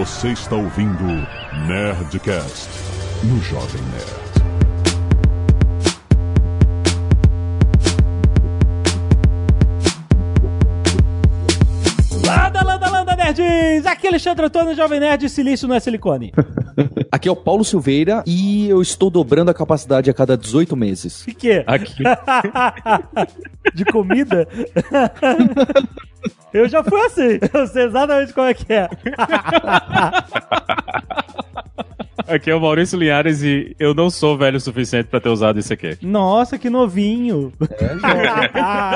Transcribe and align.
Você 0.00 0.28
está 0.28 0.56
ouvindo 0.56 1.04
Nerdcast 1.68 2.70
no 3.22 3.38
Jovem 3.42 3.82
Nerd. 3.92 4.30
Landa, 12.26 12.62
landa, 12.62 12.88
landa, 12.88 13.14
nerds! 13.14 13.84
Aqui 13.84 14.06
é 14.06 14.08
Alexandre 14.08 14.46
Antônio, 14.46 14.74
Jovem 14.74 15.00
Nerd, 15.00 15.28
silício 15.28 15.68
não 15.68 15.74
é 15.74 15.80
silicone. 15.80 16.32
Aqui 17.12 17.28
é 17.28 17.32
o 17.32 17.36
Paulo 17.36 17.62
Silveira 17.62 18.24
e 18.26 18.70
eu 18.70 18.80
estou 18.80 19.10
dobrando 19.10 19.50
a 19.50 19.54
capacidade 19.54 20.08
a 20.08 20.14
cada 20.14 20.34
18 20.34 20.74
meses. 20.78 21.24
De 21.26 21.34
quê? 21.34 21.62
Aqui. 21.66 22.02
De 23.74 23.84
comida? 23.84 24.48
Eu 26.52 26.68
já 26.68 26.82
fui 26.82 27.00
assim. 27.02 27.38
Eu 27.52 27.66
sei 27.66 27.84
exatamente 27.84 28.32
como 28.32 28.46
é 28.46 28.54
que 28.54 28.72
é. 28.72 28.88
Aqui 32.28 32.50
é 32.50 32.54
o 32.54 32.60
Maurício 32.60 32.96
Linhares 32.96 33.42
e 33.42 33.74
eu 33.76 33.92
não 33.92 34.08
sou 34.08 34.38
velho 34.38 34.56
o 34.56 34.60
suficiente 34.60 35.08
pra 35.08 35.18
ter 35.20 35.30
usado 35.30 35.58
isso 35.58 35.72
aqui. 35.72 35.98
Nossa, 36.00 36.56
que 36.56 36.70
novinho. 36.70 37.52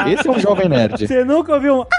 Esse 0.06 0.28
é 0.28 0.30
um 0.30 0.38
Jovem 0.38 0.68
Nerd. 0.68 1.04
Você 1.04 1.24
nunca 1.24 1.52
ouviu 1.54 1.80
um... 1.80 1.84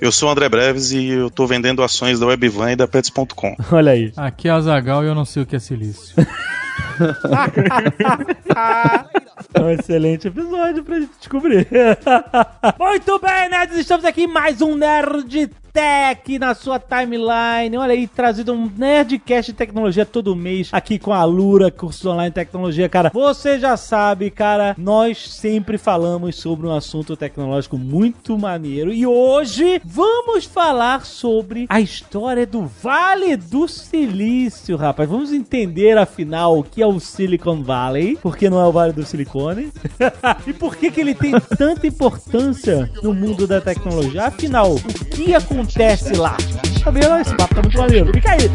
Eu 0.00 0.10
sou 0.10 0.30
o 0.30 0.32
André 0.32 0.48
Breves 0.48 0.92
e 0.92 1.08
eu 1.08 1.28
tô 1.30 1.46
vendendo 1.46 1.82
ações 1.82 2.18
da 2.18 2.24
Webvan 2.26 2.72
e 2.72 2.76
da 2.76 2.88
Pets.com. 2.88 3.54
Olha 3.70 3.92
aí. 3.92 4.14
Aqui 4.16 4.48
é 4.48 4.52
Azagal 4.52 5.04
e 5.04 5.08
eu 5.08 5.14
não 5.14 5.26
sei 5.26 5.42
o 5.42 5.46
que 5.46 5.56
é 5.56 5.58
silício. 5.58 6.16
É 9.54 9.60
um 9.60 9.70
excelente 9.70 10.28
episódio 10.28 10.82
pra 10.82 11.00
gente 11.00 11.12
descobrir. 11.18 11.66
Muito 12.78 13.18
bem, 13.18 13.48
nerds, 13.48 13.78
estamos 13.78 14.04
aqui 14.04 14.24
em 14.24 14.26
mais 14.26 14.60
um 14.60 14.74
Nerd 14.74 15.50
Tech 15.76 16.38
na 16.38 16.54
sua 16.54 16.78
timeline. 16.78 17.76
Olha 17.76 17.92
aí, 17.92 18.06
trazido 18.06 18.50
um 18.50 18.72
Nerdcast 18.78 19.52
de 19.52 19.58
tecnologia 19.58 20.06
todo 20.06 20.34
mês 20.34 20.70
aqui 20.72 20.98
com 20.98 21.12
a 21.12 21.22
Lura, 21.24 21.70
curso 21.70 22.08
online 22.08 22.30
de 22.30 22.36
tecnologia. 22.36 22.88
Cara, 22.88 23.10
você 23.12 23.58
já 23.58 23.76
sabe, 23.76 24.30
cara, 24.30 24.74
nós 24.78 25.34
sempre 25.34 25.76
falamos 25.76 26.36
sobre 26.36 26.66
um 26.66 26.74
assunto 26.74 27.14
tecnológico 27.14 27.76
muito 27.76 28.38
maneiro. 28.38 28.90
E 28.90 29.06
hoje 29.06 29.78
vamos 29.84 30.46
falar 30.46 31.04
sobre 31.04 31.66
a 31.68 31.78
história 31.78 32.46
do 32.46 32.64
Vale 32.64 33.36
do 33.36 33.68
Silício, 33.68 34.78
rapaz. 34.78 35.06
Vamos 35.10 35.30
entender, 35.30 35.98
afinal, 35.98 36.58
o 36.58 36.64
que 36.64 36.80
é 36.80 36.86
o 36.86 36.98
Silicon 36.98 37.62
Valley, 37.62 38.16
porque 38.22 38.48
não 38.48 38.58
é 38.58 38.64
o 38.64 38.72
Vale 38.72 38.94
do 38.94 39.04
Silicone, 39.04 39.70
e 40.46 40.54
por 40.54 40.74
que, 40.74 40.90
que 40.90 41.02
ele 41.02 41.14
tem 41.14 41.34
tanta 41.58 41.86
importância 41.86 42.90
no 43.02 43.12
mundo 43.12 43.46
da 43.46 43.60
tecnologia. 43.60 44.24
Afinal, 44.24 44.74
o 44.74 45.04
que 45.10 45.34
acontece 45.34 45.65
lá? 46.16 46.36
Tá 46.82 46.90
vendo? 46.90 47.16
Esse 47.16 47.34
papo 47.34 47.54
tá 47.54 47.62
muito 47.62 47.78
maneiro. 47.78 48.12
Fica 48.12 48.32
aí. 48.32 48.50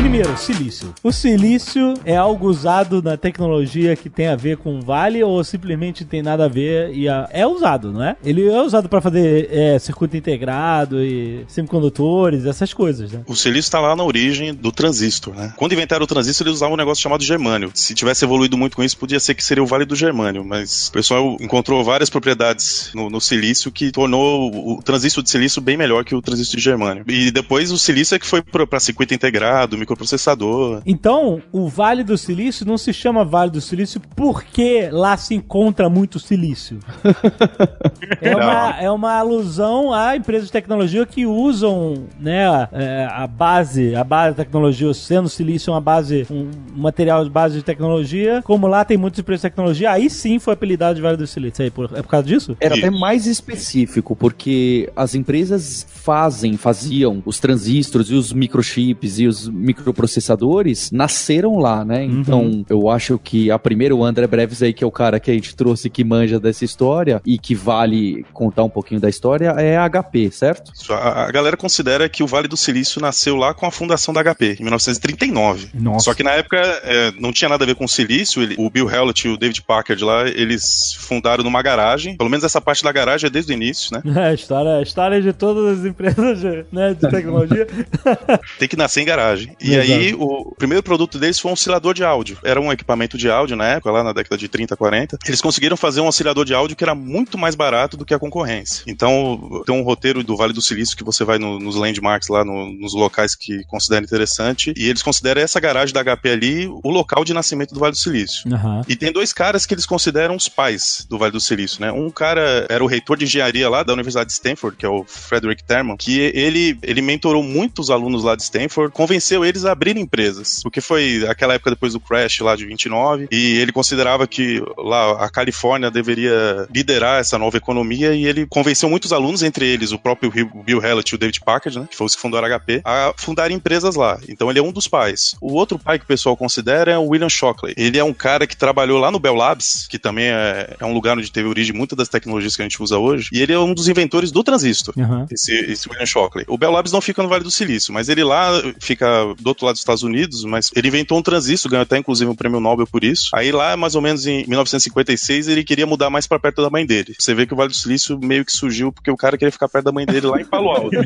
Primeiro, 0.00 0.34
silício. 0.38 0.94
O 1.04 1.12
silício 1.12 1.92
é 2.06 2.16
algo 2.16 2.48
usado 2.48 3.02
na 3.02 3.18
tecnologia 3.18 3.94
que 3.94 4.08
tem 4.08 4.28
a 4.28 4.34
ver 4.34 4.56
com 4.56 4.80
vale 4.80 5.22
ou 5.22 5.44
simplesmente 5.44 6.06
tem 6.06 6.22
nada 6.22 6.46
a 6.46 6.48
ver 6.48 6.92
e 6.94 7.06
a- 7.06 7.28
é 7.30 7.46
usado, 7.46 7.92
não 7.92 8.02
é? 8.02 8.16
Ele 8.24 8.48
é 8.48 8.62
usado 8.62 8.88
para 8.88 9.00
fazer 9.02 9.48
é, 9.52 9.78
circuito 9.78 10.16
integrado 10.16 11.04
e 11.04 11.44
semicondutores, 11.46 12.46
essas 12.46 12.72
coisas, 12.72 13.12
né? 13.12 13.20
O 13.26 13.36
silício 13.36 13.68
está 13.68 13.78
lá 13.78 13.94
na 13.94 14.02
origem 14.02 14.54
do 14.54 14.72
transistor, 14.72 15.34
né? 15.34 15.52
Quando 15.56 15.74
inventaram 15.74 16.02
o 16.04 16.06
transistor, 16.06 16.46
eles 16.46 16.56
usavam 16.56 16.74
um 16.74 16.78
negócio 16.78 17.02
chamado 17.02 17.22
germânio. 17.22 17.70
Se 17.74 17.94
tivesse 17.94 18.24
evoluído 18.24 18.56
muito 18.56 18.76
com 18.76 18.82
isso, 18.82 18.96
podia 18.96 19.20
ser 19.20 19.34
que 19.34 19.44
seria 19.44 19.62
o 19.62 19.66
Vale 19.66 19.84
do 19.84 19.94
Germânio, 19.94 20.42
mas 20.44 20.88
o 20.88 20.92
pessoal 20.92 21.36
encontrou 21.40 21.84
várias 21.84 22.08
propriedades 22.08 22.90
no, 22.94 23.10
no 23.10 23.20
silício 23.20 23.70
que 23.70 23.92
tornou 23.92 24.50
o, 24.50 24.78
o 24.78 24.82
transistor 24.82 25.22
de 25.22 25.28
silício 25.30 25.60
bem 25.60 25.76
melhor 25.76 26.04
que 26.06 26.14
o 26.14 26.22
transistor 26.22 26.56
de 26.56 26.64
germânio. 26.64 27.04
E 27.06 27.30
depois 27.30 27.70
o 27.70 27.78
silício 27.78 28.14
é 28.14 28.18
que 28.18 28.26
foi 28.26 28.40
para 28.40 28.80
circuito 28.80 29.12
integrado, 29.12 29.76
microprocessador. 29.90 30.82
Então, 30.86 31.42
o 31.52 31.68
Vale 31.68 32.04
do 32.04 32.16
Silício 32.16 32.66
não 32.66 32.78
se 32.78 32.92
chama 32.92 33.24
Vale 33.24 33.50
do 33.50 33.60
Silício 33.60 34.00
porque 34.14 34.88
lá 34.90 35.16
se 35.16 35.34
encontra 35.34 35.88
muito 35.88 36.18
silício. 36.18 36.78
é, 38.20 38.34
uma, 38.36 38.80
é 38.80 38.90
uma 38.90 39.12
alusão 39.14 39.92
a 39.92 40.16
empresas 40.16 40.46
de 40.46 40.52
tecnologia 40.52 41.04
que 41.04 41.26
usam 41.26 42.04
né, 42.18 42.68
é, 42.72 43.08
a 43.10 43.26
base, 43.26 43.94
a 43.94 44.04
base 44.04 44.36
da 44.36 44.44
tecnologia, 44.44 44.92
sendo 44.94 45.28
silício 45.28 45.72
uma 45.72 45.80
base, 45.80 46.26
um 46.30 46.50
material 46.74 47.24
de 47.24 47.30
base 47.30 47.56
de 47.56 47.62
tecnologia. 47.62 48.40
Como 48.44 48.66
lá 48.66 48.84
tem 48.84 48.96
muitas 48.96 49.20
empresas 49.20 49.42
de 49.42 49.50
tecnologia, 49.50 49.90
aí 49.90 50.08
sim 50.08 50.38
foi 50.38 50.54
apelidado 50.54 50.94
de 50.96 51.02
Vale 51.02 51.16
do 51.16 51.26
Silício. 51.26 51.64
Aí, 51.64 51.70
por- 51.70 51.90
é 51.94 52.02
por 52.02 52.08
causa 52.08 52.26
disso? 52.26 52.56
Era 52.60 52.76
até 52.76 52.90
mais 52.90 53.26
específico, 53.26 54.14
porque 54.14 54.90
as 54.94 55.14
empresas 55.14 55.86
fazem, 55.88 56.56
faziam 56.56 57.22
os 57.24 57.38
transistores 57.38 58.08
e 58.08 58.14
os 58.14 58.32
microchips 58.32 59.18
e 59.18 59.26
os 59.26 59.48
microprocessadores 59.80 60.90
nasceram 60.92 61.58
lá, 61.58 61.84
né? 61.84 62.04
Então, 62.04 62.64
eu 62.68 62.88
acho 62.88 63.18
que 63.18 63.50
a 63.50 63.58
primeira, 63.58 63.94
o 63.94 64.04
André 64.04 64.26
Breves 64.26 64.62
aí, 64.62 64.72
que 64.72 64.84
é 64.84 64.86
o 64.86 64.90
cara 64.90 65.18
que 65.20 65.30
a 65.30 65.34
gente 65.34 65.54
trouxe 65.54 65.88
que 65.90 66.04
manja 66.04 66.38
dessa 66.38 66.64
história 66.64 67.20
e 67.24 67.38
que 67.38 67.54
vale 67.54 68.24
contar 68.32 68.64
um 68.64 68.68
pouquinho 68.70 69.00
da 69.00 69.08
história, 69.08 69.48
é 69.58 69.76
a 69.76 69.88
HP, 69.88 70.30
certo? 70.30 70.72
A, 70.90 71.24
a 71.26 71.30
galera 71.32 71.56
considera 71.56 72.08
que 72.08 72.22
o 72.22 72.26
Vale 72.26 72.48
do 72.48 72.56
Silício 72.56 73.00
nasceu 73.00 73.36
lá 73.36 73.52
com 73.54 73.66
a 73.66 73.70
fundação 73.70 74.12
da 74.14 74.22
HP, 74.22 74.56
em 74.60 74.62
1939. 74.64 75.68
Nossa. 75.74 76.04
Só 76.06 76.14
que 76.14 76.22
na 76.22 76.32
época 76.32 76.56
é, 76.84 77.12
não 77.18 77.32
tinha 77.32 77.48
nada 77.48 77.64
a 77.64 77.66
ver 77.66 77.74
com 77.74 77.86
silício. 77.88 78.42
ele- 78.42 78.54
o 78.58 78.68
Bill 78.70 78.88
Hewlett 78.90 79.26
e 79.26 79.30
o 79.30 79.36
David 79.36 79.62
Packard 79.62 80.02
lá, 80.04 80.28
eles 80.28 80.94
fundaram 80.98 81.42
numa 81.44 81.62
garagem. 81.62 82.16
Pelo 82.16 82.30
menos 82.30 82.44
essa 82.44 82.60
parte 82.60 82.82
da 82.82 82.92
garagem 82.92 83.26
é 83.26 83.30
desde 83.30 83.52
o 83.52 83.54
início, 83.54 83.90
né? 83.92 84.02
É 84.20 84.28
a 84.30 84.34
história, 84.34 84.76
a 84.76 84.82
história 84.82 85.20
de 85.20 85.32
todas 85.32 85.78
as 85.78 85.84
empresas 85.86 86.40
de, 86.40 86.64
né, 86.72 86.94
de 86.94 87.08
tecnologia. 87.08 87.66
Tem 88.58 88.68
que 88.68 88.76
nascer 88.76 89.00
em 89.02 89.04
garagem. 89.04 89.56
E 89.60 89.69
Exato. 89.74 89.92
aí, 89.92 90.14
o 90.14 90.54
primeiro 90.58 90.82
produto 90.82 91.18
deles 91.18 91.38
foi 91.38 91.50
um 91.50 91.54
oscilador 91.54 91.94
de 91.94 92.04
áudio. 92.04 92.38
Era 92.44 92.60
um 92.60 92.72
equipamento 92.72 93.16
de 93.18 93.30
áudio 93.30 93.56
na 93.56 93.66
época, 93.66 93.90
lá 93.90 94.02
na 94.04 94.12
década 94.12 94.36
de 94.36 94.48
30, 94.48 94.76
40. 94.76 95.18
Eles 95.26 95.40
conseguiram 95.40 95.76
fazer 95.76 96.00
um 96.00 96.06
oscilador 96.06 96.44
de 96.44 96.54
áudio 96.54 96.76
que 96.76 96.84
era 96.84 96.94
muito 96.94 97.36
mais 97.38 97.54
barato 97.54 97.96
do 97.96 98.04
que 98.04 98.14
a 98.14 98.18
concorrência. 98.18 98.82
Então, 98.86 99.62
tem 99.66 99.74
um 99.74 99.82
roteiro 99.82 100.22
do 100.22 100.36
Vale 100.36 100.52
do 100.52 100.62
Silício 100.62 100.96
que 100.96 101.04
você 101.04 101.24
vai 101.24 101.38
no- 101.38 101.58
nos 101.58 101.76
landmarks 101.76 102.28
lá, 102.28 102.44
no- 102.44 102.72
nos 102.72 102.94
locais 102.94 103.34
que 103.34 103.64
considera 103.64 104.04
interessante. 104.04 104.72
E 104.76 104.88
eles 104.88 105.02
consideram 105.02 105.40
essa 105.42 105.60
garagem 105.60 105.92
da 105.94 106.00
HP 106.00 106.28
ali 106.30 106.66
o 106.66 106.90
local 106.90 107.24
de 107.24 107.32
nascimento 107.34 107.72
do 107.74 107.80
Vale 107.80 107.92
do 107.92 107.98
Silício. 107.98 108.52
Aham. 108.52 108.82
E 108.88 108.96
tem 108.96 109.12
dois 109.12 109.32
caras 109.32 109.66
que 109.66 109.74
eles 109.74 109.86
consideram 109.86 110.34
os 110.36 110.48
pais 110.48 111.06
do 111.08 111.18
Vale 111.18 111.32
do 111.32 111.40
Silício, 111.40 111.80
né? 111.80 111.90
Um 111.92 112.10
cara 112.10 112.66
era 112.68 112.82
o 112.82 112.86
reitor 112.86 113.16
de 113.16 113.24
engenharia 113.24 113.68
lá 113.68 113.82
da 113.82 113.92
Universidade 113.92 114.26
de 114.28 114.32
Stanford, 114.34 114.76
que 114.76 114.86
é 114.86 114.88
o 114.88 115.04
Frederick 115.06 115.62
Terman, 115.64 115.96
que 115.96 116.18
ele, 116.18 116.78
ele 116.82 117.02
mentorou 117.02 117.42
muitos 117.42 117.90
alunos 117.90 118.24
lá 118.24 118.34
de 118.36 118.42
Stanford, 118.42 118.92
convenceu 118.92 119.44
eles 119.44 119.59
a 119.64 119.72
abrir 119.72 119.96
empresas. 119.96 120.60
Porque 120.62 120.80
foi 120.80 121.26
aquela 121.28 121.54
época 121.54 121.70
depois 121.70 121.92
do 121.92 122.00
crash 122.00 122.40
lá 122.40 122.56
de 122.56 122.66
29, 122.66 123.28
e 123.30 123.58
ele 123.58 123.72
considerava 123.72 124.26
que 124.26 124.62
lá 124.78 125.24
a 125.24 125.30
Califórnia 125.30 125.90
deveria 125.90 126.66
liderar 126.74 127.20
essa 127.20 127.38
nova 127.38 127.56
economia, 127.56 128.14
e 128.14 128.26
ele 128.26 128.46
convenceu 128.46 128.88
muitos 128.88 129.12
alunos, 129.12 129.42
entre 129.42 129.66
eles 129.66 129.92
o 129.92 129.98
próprio 129.98 130.30
Bill 130.30 130.82
Hewlett 130.82 131.12
e 131.12 131.14
o 131.14 131.18
David 131.18 131.40
Packard, 131.40 131.78
né? 131.78 131.88
Que 131.90 131.96
foi 131.96 132.06
os 132.06 132.14
que 132.14 132.20
fundaram 132.20 132.46
a 132.46 132.58
HP, 132.58 132.82
a 132.84 133.14
fundar 133.16 133.50
empresas 133.50 133.94
lá. 133.94 134.18
Então 134.28 134.50
ele 134.50 134.58
é 134.58 134.62
um 134.62 134.72
dos 134.72 134.88
pais. 134.88 135.34
O 135.40 135.52
outro 135.54 135.78
pai 135.78 135.98
que 135.98 136.04
o 136.04 136.08
pessoal 136.08 136.36
considera 136.36 136.92
é 136.92 136.98
o 136.98 137.08
William 137.08 137.28
Shockley. 137.28 137.74
Ele 137.76 137.98
é 137.98 138.04
um 138.04 138.12
cara 138.12 138.46
que 138.46 138.56
trabalhou 138.56 138.98
lá 138.98 139.10
no 139.10 139.18
Bell 139.18 139.34
Labs, 139.34 139.86
que 139.88 139.98
também 139.98 140.26
é, 140.26 140.76
é 140.78 140.84
um 140.84 140.92
lugar 140.92 141.16
onde 141.16 141.30
teve 141.30 141.48
origem 141.48 141.74
muitas 141.74 141.96
das 141.96 142.08
tecnologias 142.08 142.56
que 142.56 142.62
a 142.62 142.64
gente 142.64 142.82
usa 142.82 142.98
hoje, 142.98 143.30
e 143.32 143.40
ele 143.40 143.52
é 143.52 143.58
um 143.58 143.74
dos 143.74 143.88
inventores 143.88 144.30
do 144.30 144.42
transistor. 144.42 144.94
Aham. 144.98 145.26
Esse, 145.30 145.52
esse 145.52 145.88
William 145.88 146.06
Shockley. 146.06 146.44
O 146.48 146.58
Bell 146.58 146.70
Labs 146.70 146.92
não 146.92 147.00
fica 147.00 147.22
no 147.22 147.28
Vale 147.28 147.44
do 147.44 147.50
Silício, 147.50 147.92
mas 147.92 148.08
ele 148.08 148.24
lá 148.24 148.50
fica 148.80 149.06
outro 149.50 149.66
lado 149.66 149.74
dos 149.74 149.80
Estados 149.80 150.02
Unidos, 150.02 150.44
mas 150.44 150.70
ele 150.74 150.88
inventou 150.88 151.18
um 151.18 151.22
transistor, 151.22 151.70
ganhou 151.70 151.82
até 151.82 151.98
inclusive 151.98 152.30
um 152.30 152.34
prêmio 152.34 152.60
Nobel 152.60 152.86
por 152.86 153.04
isso. 153.04 153.30
Aí 153.34 153.52
lá, 153.52 153.76
mais 153.76 153.94
ou 153.94 154.02
menos 154.02 154.26
em 154.26 154.46
1956, 154.46 155.48
ele 155.48 155.64
queria 155.64 155.86
mudar 155.86 156.10
mais 156.10 156.26
pra 156.26 156.38
perto 156.38 156.62
da 156.62 156.70
mãe 156.70 156.86
dele. 156.86 157.14
Você 157.18 157.34
vê 157.34 157.46
que 157.46 157.52
o 157.52 157.56
Vale 157.56 157.70
do 157.70 157.76
Silício 157.76 158.18
meio 158.18 158.44
que 158.44 158.52
surgiu 158.52 158.92
porque 158.92 159.10
o 159.10 159.16
cara 159.16 159.36
queria 159.36 159.52
ficar 159.52 159.68
perto 159.68 159.84
da 159.84 159.92
mãe 159.92 160.06
dele 160.06 160.26
lá 160.26 160.40
em 160.40 160.44
Palo 160.44 160.70
Alto. 160.70 160.90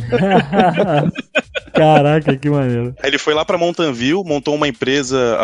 Caraca, 1.75 2.37
que 2.37 2.49
maneiro. 2.49 2.95
Aí 3.03 3.11
ele 3.11 3.19
foi 3.19 3.35
lá 3.35 3.45
pra 3.45 3.59
Mountain 3.59 3.93
View, 3.93 4.23
montou 4.25 4.55
uma 4.55 4.69
empresa 4.69 5.37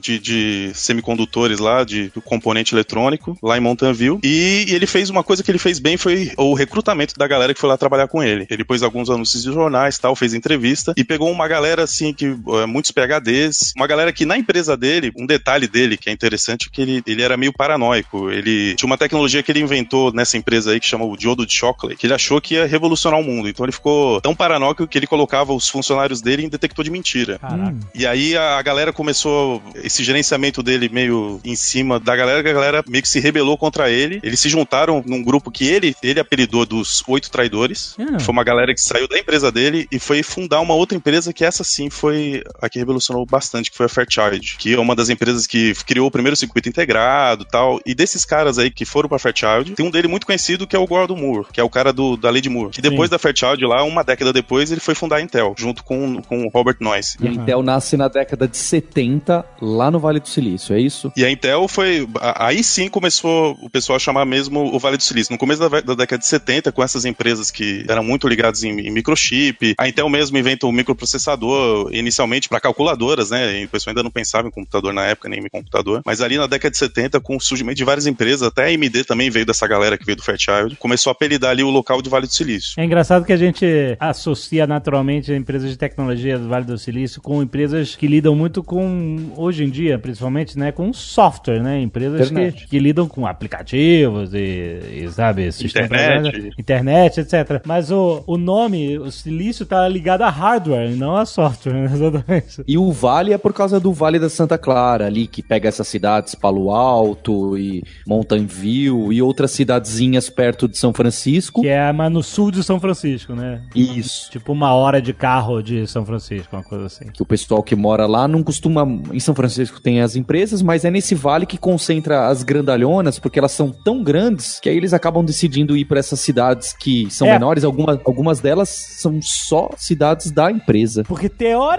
de, 0.00 0.18
de 0.18 0.72
semicondutores 0.74 1.58
lá, 1.60 1.84
de 1.84 2.12
componente 2.24 2.74
eletrônico, 2.74 3.36
lá 3.42 3.56
em 3.56 3.60
Mountain 3.60 3.92
View. 3.92 4.20
E, 4.24 4.66
e 4.68 4.74
ele 4.74 4.86
fez 4.86 5.08
uma 5.08 5.22
coisa 5.22 5.42
que 5.42 5.50
ele 5.50 5.58
fez 5.58 5.78
bem, 5.78 5.96
foi 5.96 6.32
o 6.36 6.54
recrutamento 6.54 7.14
da 7.16 7.26
galera 7.26 7.54
que 7.54 7.60
foi 7.60 7.68
lá 7.68 7.76
trabalhar 7.76 8.08
com 8.08 8.22
ele. 8.22 8.46
Ele 8.50 8.64
pôs 8.64 8.82
alguns 8.82 9.08
anúncios 9.08 9.42
de 9.42 9.52
jornais 9.52 9.98
tal, 9.98 10.16
fez 10.16 10.34
entrevista 10.34 10.92
e 10.96 11.04
pegou 11.04 11.30
uma 11.30 11.46
galera 11.46 11.84
assim 11.84 12.12
que 12.22 12.26
eh, 12.26 12.66
muitos 12.66 12.92
PHDs, 12.92 13.72
uma 13.76 13.86
galera 13.86 14.12
que 14.12 14.24
na 14.24 14.38
empresa 14.38 14.76
dele, 14.76 15.12
um 15.16 15.26
detalhe 15.26 15.66
dele 15.66 15.96
que 15.96 16.08
é 16.08 16.12
interessante 16.12 16.68
é 16.68 16.70
que 16.70 16.80
ele, 16.80 17.02
ele 17.04 17.22
era 17.22 17.36
meio 17.36 17.52
paranoico. 17.52 18.30
Ele 18.30 18.74
tinha 18.76 18.86
uma 18.86 18.96
tecnologia 18.96 19.42
que 19.42 19.50
ele 19.50 19.60
inventou 19.60 20.12
nessa 20.12 20.36
empresa 20.36 20.70
aí 20.70 20.78
que 20.78 20.86
chama 20.86 21.04
o 21.04 21.16
diodo 21.16 21.44
de 21.44 21.52
chocolate, 21.52 21.98
que 21.98 22.06
ele 22.06 22.14
achou 22.14 22.40
que 22.40 22.54
ia 22.54 22.66
revolucionar 22.66 23.18
o 23.18 23.24
mundo. 23.24 23.48
Então 23.48 23.64
ele 23.64 23.72
ficou 23.72 24.20
tão 24.20 24.34
paranoico 24.34 24.86
que 24.86 24.98
ele 24.98 25.06
colocava 25.06 25.52
os 25.52 25.68
funcionários 25.68 26.20
dele 26.20 26.44
em 26.44 26.48
detector 26.48 26.84
de 26.84 26.90
mentira. 26.90 27.38
Caraca. 27.38 27.76
E 27.94 28.06
aí 28.06 28.36
a, 28.36 28.58
a 28.58 28.62
galera 28.62 28.92
começou 28.92 29.60
esse 29.82 30.04
gerenciamento 30.04 30.62
dele 30.62 30.88
meio 30.88 31.40
em 31.44 31.56
cima 31.56 31.98
da 31.98 32.14
galera, 32.14 32.42
que 32.42 32.48
a 32.48 32.52
galera 32.52 32.84
meio 32.86 33.02
que 33.02 33.08
se 33.08 33.18
rebelou 33.18 33.58
contra 33.58 33.90
ele. 33.90 34.20
Eles 34.22 34.38
se 34.38 34.48
juntaram 34.48 35.02
num 35.04 35.22
grupo 35.22 35.50
que 35.50 35.66
ele, 35.66 35.94
ele 36.02 36.20
apelidou 36.20 36.64
dos 36.64 37.02
oito 37.08 37.30
traidores. 37.30 37.96
Ah. 37.98 38.20
Foi 38.20 38.32
uma 38.32 38.44
galera 38.44 38.72
que 38.72 38.80
saiu 38.80 39.08
da 39.08 39.18
empresa 39.18 39.50
dele 39.50 39.88
e 39.90 39.98
foi 39.98 40.22
fundar 40.22 40.60
uma 40.60 40.74
outra 40.74 40.96
empresa 40.96 41.32
que 41.32 41.44
essa 41.44 41.64
sim 41.64 41.90
foi 42.02 42.42
a 42.60 42.68
que 42.68 42.80
revolucionou 42.80 43.24
bastante, 43.24 43.70
que 43.70 43.76
foi 43.76 43.86
a 43.86 43.88
Fairchild, 43.88 44.56
que 44.58 44.74
é 44.74 44.80
uma 44.80 44.96
das 44.96 45.08
empresas 45.08 45.46
que 45.46 45.72
criou 45.86 46.08
o 46.08 46.10
primeiro 46.10 46.36
circuito 46.36 46.68
integrado 46.68 47.44
e 47.44 47.46
tal. 47.46 47.78
E 47.86 47.94
desses 47.94 48.24
caras 48.24 48.58
aí 48.58 48.72
que 48.72 48.84
foram 48.84 49.08
pra 49.08 49.20
Fairchild, 49.20 49.70
tem 49.70 49.86
um 49.86 49.90
dele 49.90 50.08
muito 50.08 50.26
conhecido 50.26 50.66
que 50.66 50.74
é 50.74 50.78
o 50.80 50.86
Gordon 50.86 51.14
Moore, 51.14 51.46
que 51.52 51.60
é 51.60 51.62
o 51.62 51.70
cara 51.70 51.92
do, 51.92 52.16
da 52.16 52.28
Lady 52.28 52.48
Moore. 52.48 52.72
Que 52.72 52.82
depois 52.82 53.08
da 53.08 53.20
Fairchild 53.20 53.64
lá, 53.64 53.84
uma 53.84 54.02
década 54.02 54.32
depois, 54.32 54.72
ele 54.72 54.80
foi 54.80 54.96
fundar 54.96 55.18
a 55.18 55.20
Intel, 55.20 55.54
junto 55.56 55.84
com, 55.84 56.20
com 56.22 56.44
o 56.44 56.48
Robert 56.48 56.78
Noyce. 56.80 57.18
E 57.20 57.28
a 57.28 57.30
Intel 57.30 57.62
nasce 57.62 57.96
na 57.96 58.08
década 58.08 58.48
de 58.48 58.56
70, 58.56 59.44
lá 59.60 59.88
no 59.88 60.00
Vale 60.00 60.18
do 60.18 60.28
Silício, 60.28 60.74
é 60.74 60.80
isso? 60.80 61.12
E 61.16 61.24
a 61.24 61.30
Intel 61.30 61.68
foi. 61.68 62.08
Aí 62.34 62.64
sim 62.64 62.88
começou 62.88 63.56
o 63.62 63.70
pessoal 63.70 63.94
a 63.96 64.00
chamar 64.00 64.24
mesmo 64.24 64.74
o 64.74 64.78
Vale 64.80 64.96
do 64.96 65.04
Silício. 65.04 65.32
No 65.32 65.38
começo 65.38 65.60
da, 65.60 65.80
da 65.80 65.94
década 65.94 66.18
de 66.18 66.26
70, 66.26 66.72
com 66.72 66.82
essas 66.82 67.04
empresas 67.04 67.48
que 67.52 67.84
eram 67.88 68.02
muito 68.02 68.26
ligadas 68.26 68.64
em, 68.64 68.80
em 68.80 68.90
microchip, 68.90 69.76
a 69.78 69.88
Intel 69.88 70.08
mesmo 70.08 70.36
inventa 70.36 70.66
o 70.66 70.72
microprocessador 70.72 71.91
inicialmente 71.92 72.48
para 72.48 72.60
calculadoras, 72.60 73.30
né? 73.30 73.64
O 73.64 73.68
pessoal 73.68 73.92
ainda 73.92 74.02
não 74.02 74.10
pensava 74.10 74.48
em 74.48 74.50
computador 74.50 74.92
na 74.92 75.04
época, 75.04 75.28
nem 75.28 75.40
em 75.40 75.48
computador. 75.48 76.02
Mas 76.04 76.20
ali 76.20 76.36
na 76.36 76.46
década 76.46 76.70
de 76.70 76.78
70, 76.78 77.20
com 77.20 77.36
o 77.36 77.40
surgimento 77.40 77.76
de 77.76 77.84
várias 77.84 78.06
empresas, 78.06 78.42
até 78.42 78.64
a 78.64 78.66
AMD 78.68 79.04
também 79.04 79.30
veio 79.30 79.46
dessa 79.46 79.66
galera 79.66 79.98
que 79.98 80.04
veio 80.04 80.16
do 80.16 80.22
Fairchild, 80.22 80.76
começou 80.76 81.10
a 81.10 81.12
apelidar 81.12 81.50
ali 81.50 81.62
o 81.62 81.70
local 81.70 82.00
de 82.00 82.08
Vale 82.08 82.26
do 82.26 82.32
Silício. 82.32 82.74
É 82.78 82.84
engraçado 82.84 83.24
que 83.24 83.32
a 83.32 83.36
gente 83.36 83.66
associa 84.00 84.66
naturalmente 84.66 85.32
empresas 85.32 85.70
de 85.70 85.76
tecnologia 85.76 86.38
do 86.38 86.48
Vale 86.48 86.64
do 86.64 86.78
Silício 86.78 87.20
com 87.20 87.42
empresas 87.42 87.94
que 87.94 88.06
lidam 88.06 88.34
muito 88.34 88.62
com, 88.62 89.32
hoje 89.36 89.64
em 89.64 89.70
dia, 89.70 89.98
principalmente, 89.98 90.58
né, 90.58 90.72
com 90.72 90.92
software, 90.92 91.62
né? 91.62 91.80
Empresas 91.80 92.30
que, 92.30 92.52
que 92.66 92.78
lidam 92.78 93.06
com 93.08 93.26
aplicativos 93.26 94.32
e, 94.34 95.02
e, 95.04 95.08
sabe, 95.10 95.48
Internet. 95.48 96.52
internet, 96.58 97.20
etc. 97.20 97.62
Mas 97.64 97.90
o, 97.90 98.22
o 98.26 98.36
nome, 98.36 98.98
o 98.98 99.10
Silício, 99.10 99.66
tá 99.66 99.86
ligado 99.88 100.22
a 100.22 100.30
hardware 100.30 100.90
e 100.90 100.94
não 100.94 101.16
a 101.16 101.26
software, 101.26 101.81
né? 101.82 101.90
Exatamente. 101.92 102.62
E 102.66 102.78
o 102.78 102.90
Vale 102.92 103.32
é 103.32 103.38
por 103.38 103.52
causa 103.52 103.78
do 103.78 103.92
Vale 103.92 104.18
da 104.18 104.28
Santa 104.28 104.56
Clara, 104.58 105.06
ali 105.06 105.26
que 105.26 105.42
pega 105.42 105.68
essas 105.68 105.88
cidades, 105.88 106.34
Palo 106.34 106.70
Alto 106.70 107.56
e 107.58 107.82
Mountain 108.06 108.46
View 108.46 109.12
e 109.12 109.20
outras 109.22 109.50
cidadezinhas 109.50 110.28
perto 110.30 110.68
de 110.68 110.76
São 110.78 110.92
Francisco. 110.92 111.62
Que 111.62 111.68
é 111.68 111.92
mas 111.92 112.10
no 112.12 112.22
sul 112.22 112.50
de 112.50 112.62
São 112.62 112.80
Francisco, 112.80 113.34
né? 113.34 113.62
Isso. 113.74 114.30
Tipo 114.30 114.52
uma 114.52 114.72
hora 114.74 115.00
de 115.00 115.12
carro 115.12 115.62
de 115.62 115.86
São 115.86 116.04
Francisco, 116.04 116.54
uma 116.56 116.62
coisa 116.62 116.86
assim. 116.86 117.06
Que 117.12 117.22
o 117.22 117.26
pessoal 117.26 117.62
que 117.62 117.74
mora 117.74 118.06
lá 118.06 118.26
não 118.28 118.42
costuma. 118.42 118.82
Em 119.12 119.20
São 119.20 119.34
Francisco 119.34 119.80
tem 119.80 120.00
as 120.00 120.16
empresas, 120.16 120.62
mas 120.62 120.84
é 120.84 120.90
nesse 120.90 121.14
vale 121.14 121.46
que 121.46 121.58
concentra 121.58 122.28
as 122.28 122.42
grandalhonas, 122.42 123.18
porque 123.18 123.38
elas 123.38 123.52
são 123.52 123.70
tão 123.70 124.02
grandes 124.02 124.58
que 124.60 124.68
aí 124.68 124.76
eles 124.76 124.92
acabam 124.92 125.24
decidindo 125.24 125.76
ir 125.76 125.84
para 125.84 125.98
essas 125.98 126.20
cidades 126.20 126.72
que 126.72 127.10
são 127.10 127.26
É. 127.28 127.32
menores. 127.32 127.64
Algumas, 127.64 127.98
algumas 128.04 128.40
delas 128.40 128.68
são 128.68 129.20
só 129.22 129.70
cidades 129.76 130.30
da 130.30 130.50
empresa. 130.50 131.04
Porque 131.04 131.28
teoricamente, 131.28 131.71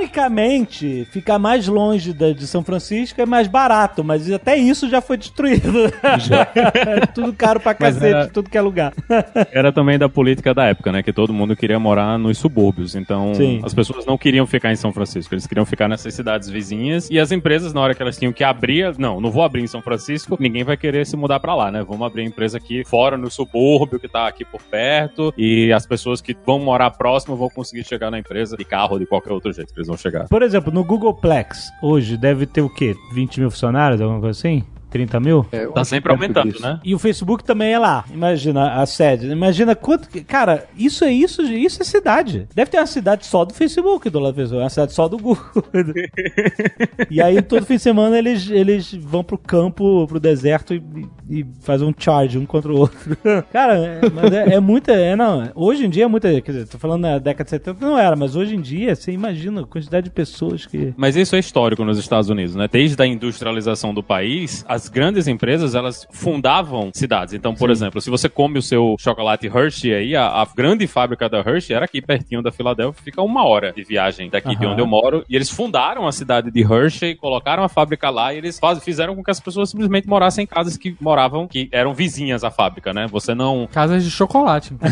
ficar 1.11 1.39
mais 1.39 1.67
longe 1.67 2.13
da, 2.13 2.31
de 2.31 2.47
São 2.47 2.63
Francisco 2.63 3.19
é 3.21 3.25
mais 3.25 3.47
barato, 3.47 4.03
mas 4.03 4.29
até 4.31 4.55
isso 4.57 4.89
já 4.89 5.01
foi 5.01 5.17
destruído. 5.17 5.71
é 5.85 7.05
tudo 7.13 7.33
caro 7.33 7.59
pra 7.59 7.73
cacete, 7.73 8.05
era- 8.05 8.27
tudo 8.27 8.49
que 8.49 8.57
é 8.57 8.61
lugar. 8.61 8.93
Era 9.51 9.71
também 9.71 9.97
da 9.97 10.09
política 10.09 10.53
da 10.53 10.65
época, 10.65 10.91
né? 10.91 11.03
Que 11.03 11.13
todo 11.13 11.33
mundo 11.33 11.55
queria 11.55 11.79
morar 11.79 12.17
nos 12.17 12.37
subúrbios. 12.37 12.95
Então, 12.95 13.33
Sim. 13.33 13.61
as 13.63 13.73
pessoas 13.73 14.05
não 14.05 14.17
queriam 14.17 14.45
ficar 14.47 14.71
em 14.71 14.75
São 14.75 14.91
Francisco. 14.91 15.33
Eles 15.33 15.45
queriam 15.47 15.65
ficar 15.65 15.87
nessas 15.87 16.13
cidades 16.13 16.49
vizinhas. 16.49 17.09
E 17.09 17.19
as 17.19 17.31
empresas, 17.31 17.73
na 17.73 17.81
hora 17.81 17.93
que 17.93 18.01
elas 18.01 18.17
tinham 18.17 18.33
que 18.33 18.43
abrir, 18.43 18.97
não, 18.97 19.19
não 19.21 19.29
vou 19.31 19.43
abrir 19.43 19.61
em 19.61 19.67
São 19.67 19.81
Francisco, 19.81 20.37
ninguém 20.39 20.63
vai 20.63 20.75
querer 20.77 21.05
se 21.05 21.15
mudar 21.15 21.39
pra 21.39 21.55
lá, 21.55 21.71
né? 21.71 21.83
Vamos 21.87 22.05
abrir 22.05 22.21
a 22.23 22.25
empresa 22.25 22.57
aqui 22.57 22.83
fora, 22.85 23.17
no 23.17 23.29
subúrbio, 23.29 23.99
que 23.99 24.07
tá 24.07 24.27
aqui 24.27 24.43
por 24.45 24.61
perto. 24.63 25.33
E 25.37 25.71
as 25.71 25.85
pessoas 25.85 26.21
que 26.21 26.35
vão 26.45 26.59
morar 26.59 26.91
próximo 26.91 27.35
vão 27.35 27.49
conseguir 27.49 27.83
chegar 27.85 28.09
na 28.09 28.19
empresa 28.19 28.55
de 28.57 28.65
carro 28.65 28.93
ou 28.93 28.99
de 28.99 29.05
qualquer 29.05 29.31
outro 29.33 29.51
jeito 29.53 29.73
eles 29.83 29.87
vão 29.87 29.97
chegar. 29.97 30.27
Por 30.27 30.41
exemplo, 30.41 30.73
no 30.73 30.83
Googleplex, 30.83 31.71
hoje 31.81 32.17
deve 32.17 32.45
ter 32.45 32.61
o 32.61 32.69
quê? 32.69 32.95
20 33.13 33.39
mil 33.39 33.51
funcionários, 33.51 34.01
alguma 34.01 34.19
coisa 34.19 34.37
assim? 34.37 34.63
30 34.93 35.19
mil? 35.19 35.45
É, 35.51 35.65
Tá 35.65 35.83
sempre 35.83 36.11
aumentando, 36.11 36.51
disso. 36.51 36.61
né? 36.61 36.79
E 36.83 36.93
o 36.93 36.99
Facebook 36.99 37.43
também 37.43 37.73
é 37.73 37.79
lá. 37.79 38.05
Imagina 38.13 38.75
a 38.75 38.85
sede. 38.85 39.27
Imagina 39.27 39.75
quanto. 39.75 40.07
Cara, 40.25 40.65
isso 40.77 41.03
é 41.03 41.11
isso, 41.11 41.41
isso 41.41 41.81
é 41.81 41.85
cidade. 41.85 42.47
Deve 42.53 42.69
ter 42.69 42.77
uma 42.77 42.85
cidade 42.85 43.25
só 43.25 43.43
do 43.43 43.55
Facebook 43.55 44.07
do 44.09 44.19
lado 44.19 44.33
do 44.33 44.35
Facebook, 44.35 44.61
uma 44.63 44.69
cidade 44.69 44.93
só 44.93 45.07
do 45.07 45.17
Google. 45.17 45.43
e 47.09 47.19
aí, 47.19 47.41
todo 47.41 47.65
fim 47.65 47.75
de 47.77 47.81
semana, 47.81 48.17
eles, 48.17 48.49
eles 48.51 48.93
vão 48.93 49.23
pro 49.23 49.37
campo, 49.37 50.05
pro 50.07 50.19
deserto 50.19 50.75
e, 50.75 50.83
e 51.27 51.45
fazem 51.61 51.87
um 51.87 51.93
charge 51.97 52.37
um 52.37 52.45
contra 52.45 52.71
o 52.71 52.77
outro. 52.77 53.17
Cara, 53.51 53.75
é, 53.77 54.01
mas 54.13 54.31
é, 54.31 54.53
é 54.53 54.59
muita. 54.59 54.91
É, 54.91 55.15
não, 55.15 55.51
hoje 55.55 55.85
em 55.85 55.89
dia 55.89 56.03
é 56.03 56.07
muita. 56.07 56.29
Quer 56.41 56.51
dizer, 56.51 56.67
tô 56.67 56.77
falando 56.77 57.01
na 57.01 57.17
década 57.17 57.45
de 57.45 57.49
70, 57.49 57.83
não 57.83 57.97
era, 57.97 58.15
mas 58.15 58.35
hoje 58.35 58.55
em 58.55 58.61
dia, 58.61 58.95
você 58.95 59.11
imagina 59.11 59.61
a 59.61 59.65
quantidade 59.65 60.05
de 60.05 60.11
pessoas 60.11 60.67
que. 60.67 60.93
Mas 60.95 61.15
isso 61.15 61.35
é 61.35 61.39
histórico 61.39 61.83
nos 61.83 61.97
Estados 61.97 62.29
Unidos, 62.29 62.55
né? 62.55 62.67
Desde 62.71 63.01
a 63.01 63.07
industrialização 63.07 63.91
do 63.91 64.03
país, 64.03 64.63
as 64.67 64.82
grandes 64.89 65.27
empresas, 65.27 65.75
elas 65.75 66.07
fundavam 66.11 66.91
cidades. 66.93 67.33
Então, 67.33 67.53
por 67.53 67.69
exemplo, 67.69 67.99
se 68.01 68.09
você 68.09 68.27
come 68.29 68.57
o 68.59 68.61
seu 68.61 68.95
chocolate 68.99 69.47
Hershey 69.47 69.93
aí, 69.93 70.15
a, 70.15 70.27
a 70.27 70.47
grande 70.55 70.85
fábrica 70.87 71.27
da 71.29 71.39
Hershey 71.39 71.75
era 71.75 71.85
aqui 71.85 72.01
pertinho 72.01 72.41
da 72.41 72.51
Filadélfia, 72.51 73.01
fica 73.03 73.21
uma 73.21 73.45
hora 73.45 73.71
de 73.73 73.83
viagem 73.83 74.29
daqui 74.29 74.55
de 74.55 74.63
Aham. 74.65 74.73
onde 74.73 74.81
eu 74.81 74.87
moro, 74.87 75.23
e 75.29 75.35
eles 75.35 75.49
fundaram 75.49 76.07
a 76.07 76.11
cidade 76.11 76.51
de 76.51 76.61
Hershey, 76.61 77.15
colocaram 77.15 77.63
a 77.63 77.69
fábrica 77.69 78.09
lá 78.09 78.33
e 78.33 78.37
eles 78.37 78.59
faz- 78.59 78.83
fizeram 78.83 79.15
com 79.15 79.23
que 79.23 79.31
as 79.31 79.39
pessoas 79.39 79.69
simplesmente 79.69 80.07
morassem 80.07 80.43
em 80.43 80.47
casas 80.47 80.77
que 80.77 80.95
moravam, 80.99 81.47
que 81.47 81.69
eram 81.71 81.93
vizinhas 81.93 82.43
à 82.43 82.51
fábrica, 82.51 82.93
né? 82.93 83.07
Você 83.07 83.33
não... 83.33 83.67
Casas 83.71 84.03
de 84.03 84.11
chocolate. 84.11 84.73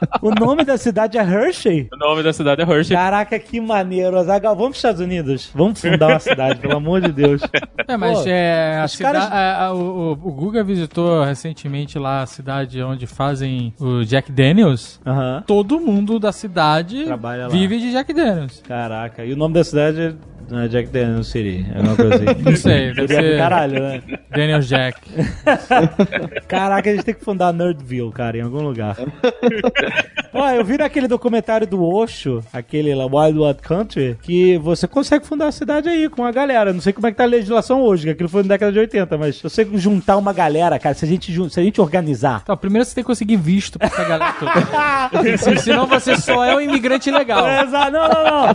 o 0.22 0.30
nome 0.30 0.64
da 0.64 0.76
cidade 0.78 1.18
é 1.18 1.22
Hershey? 1.22 1.88
O 1.92 1.96
nome 1.96 2.22
da 2.22 2.32
cidade 2.32 2.62
é 2.62 2.64
Hershey. 2.64 2.96
Caraca, 2.96 3.38
que 3.38 3.60
maneiro. 3.60 4.16
Azaghal, 4.18 4.54
vamos 4.54 4.70
pros 4.70 4.78
Estados 4.78 5.00
Unidos. 5.00 5.50
Vamos 5.54 5.80
fundar 5.80 6.08
uma 6.08 6.18
cidade, 6.20 6.58
pelo 6.60 6.76
amor 6.76 7.00
de 7.00 7.12
Deus. 7.12 7.42
É, 7.86 7.96
mas 7.96 8.20
Pô, 8.22 8.28
é, 8.28 8.80
a 8.80 8.84
os 8.84 8.92
cida- 8.92 9.04
caras- 9.12 9.24
a- 9.32 9.64
a- 9.66 9.74
o, 9.74 10.12
o 10.12 10.32
Guga 10.32 10.62
visitou 10.64 11.22
recentemente 11.24 11.98
lá 11.98 12.22
a 12.22 12.26
cidade 12.26 12.82
onde 12.82 13.06
fazem 13.06 13.74
o 13.80 14.04
Jack 14.04 14.30
Daniels. 14.32 15.00
Aham. 15.06 15.42
Todo 15.46 15.80
mundo 15.80 16.18
da 16.18 16.32
cidade 16.32 17.04
Trabalha 17.04 17.44
lá. 17.44 17.48
vive 17.48 17.78
de 17.78 17.92
Jack 17.92 18.12
Daniels. 18.12 18.62
Caraca, 18.66 19.24
e 19.24 19.32
o 19.32 19.36
nome 19.36 19.54
da 19.54 19.64
cidade 19.64 20.16
não 20.50 20.60
é 20.60 20.68
Jack 20.68 20.88
Daniels 20.88 21.26
City, 21.28 21.66
é 21.74 21.80
uma 21.80 21.96
coisa 21.96 22.14
assim. 22.16 22.42
Não 22.42 22.56
sei, 22.56 22.92
deve 22.94 23.06
do 23.06 23.14
ser 23.14 23.38
caralho, 23.38 23.80
né? 23.80 24.02
Daniels 24.30 24.66
Jack. 24.68 25.00
Caraca, 26.48 26.90
a 26.90 26.92
gente 26.94 27.04
tem 27.04 27.14
que 27.14 27.24
fundar 27.24 27.52
Nerdville, 27.52 28.10
cara, 28.12 28.36
em 28.38 28.42
algum 28.42 28.62
lugar. 28.62 28.96
Ó, 30.32 30.48
eu 30.50 30.64
vi 30.64 30.78
naquele 30.78 31.08
documentário 31.08 31.66
do 31.66 31.84
Osho, 31.84 32.42
aquele 32.52 32.94
lá, 32.94 33.04
Wild 33.04 33.38
Wild 33.38 33.60
Country, 33.62 34.16
que 34.22 34.56
você 34.58 34.86
consegue 34.86 35.26
fundar 35.26 35.48
a 35.48 35.52
cidade 35.52 35.88
aí 35.88 36.08
com 36.08 36.24
a 36.24 36.30
galera. 36.30 36.72
Não 36.72 36.80
sei 36.80 36.92
como 36.92 37.06
é 37.06 37.10
que 37.10 37.16
tá 37.16 37.24
a 37.24 37.26
legislação 37.26 37.82
hoje, 37.82 38.04
que 38.04 38.10
aquilo 38.10 38.28
foi 38.28 38.42
na 38.42 38.48
década 38.50 38.70
de 38.72 38.78
80, 38.78 39.18
mas 39.18 39.40
você 39.42 39.66
juntar 39.74 40.16
uma 40.16 40.32
galera, 40.32 40.78
cara, 40.78 40.94
se 40.94 41.04
a 41.04 41.08
gente, 41.08 41.32
se 41.50 41.60
a 41.60 41.62
gente 41.62 41.80
organizar. 41.80 42.40
Então, 42.44 42.56
primeiro 42.56 42.84
você 42.84 42.94
tem 42.94 43.02
que 43.02 43.08
conseguir 43.08 43.36
visto 43.36 43.78
pra 43.78 43.88
essa 43.88 44.04
galera 44.04 44.34
toda. 44.38 45.36
Se- 45.38 45.56
Senão 45.58 45.86
você 45.86 46.16
só 46.16 46.44
é 46.44 46.54
um 46.54 46.60
imigrante 46.60 47.10
legal. 47.10 47.46
Exato, 47.48 47.90
não, 47.90 48.08
não, 48.08 48.24
não. 48.46 48.54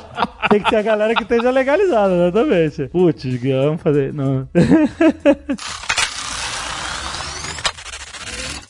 Tem 0.49 0.61
que 0.61 0.69
ter 0.69 0.77
a 0.77 0.81
galera 0.81 1.13
que 1.13 1.23
esteja 1.23 1.49
legalizada, 1.51 1.84
exatamente. 1.85 2.87
Putz, 2.87 3.23
vamos 3.65 3.81
fazer. 3.81 4.13
Não. 4.13 4.47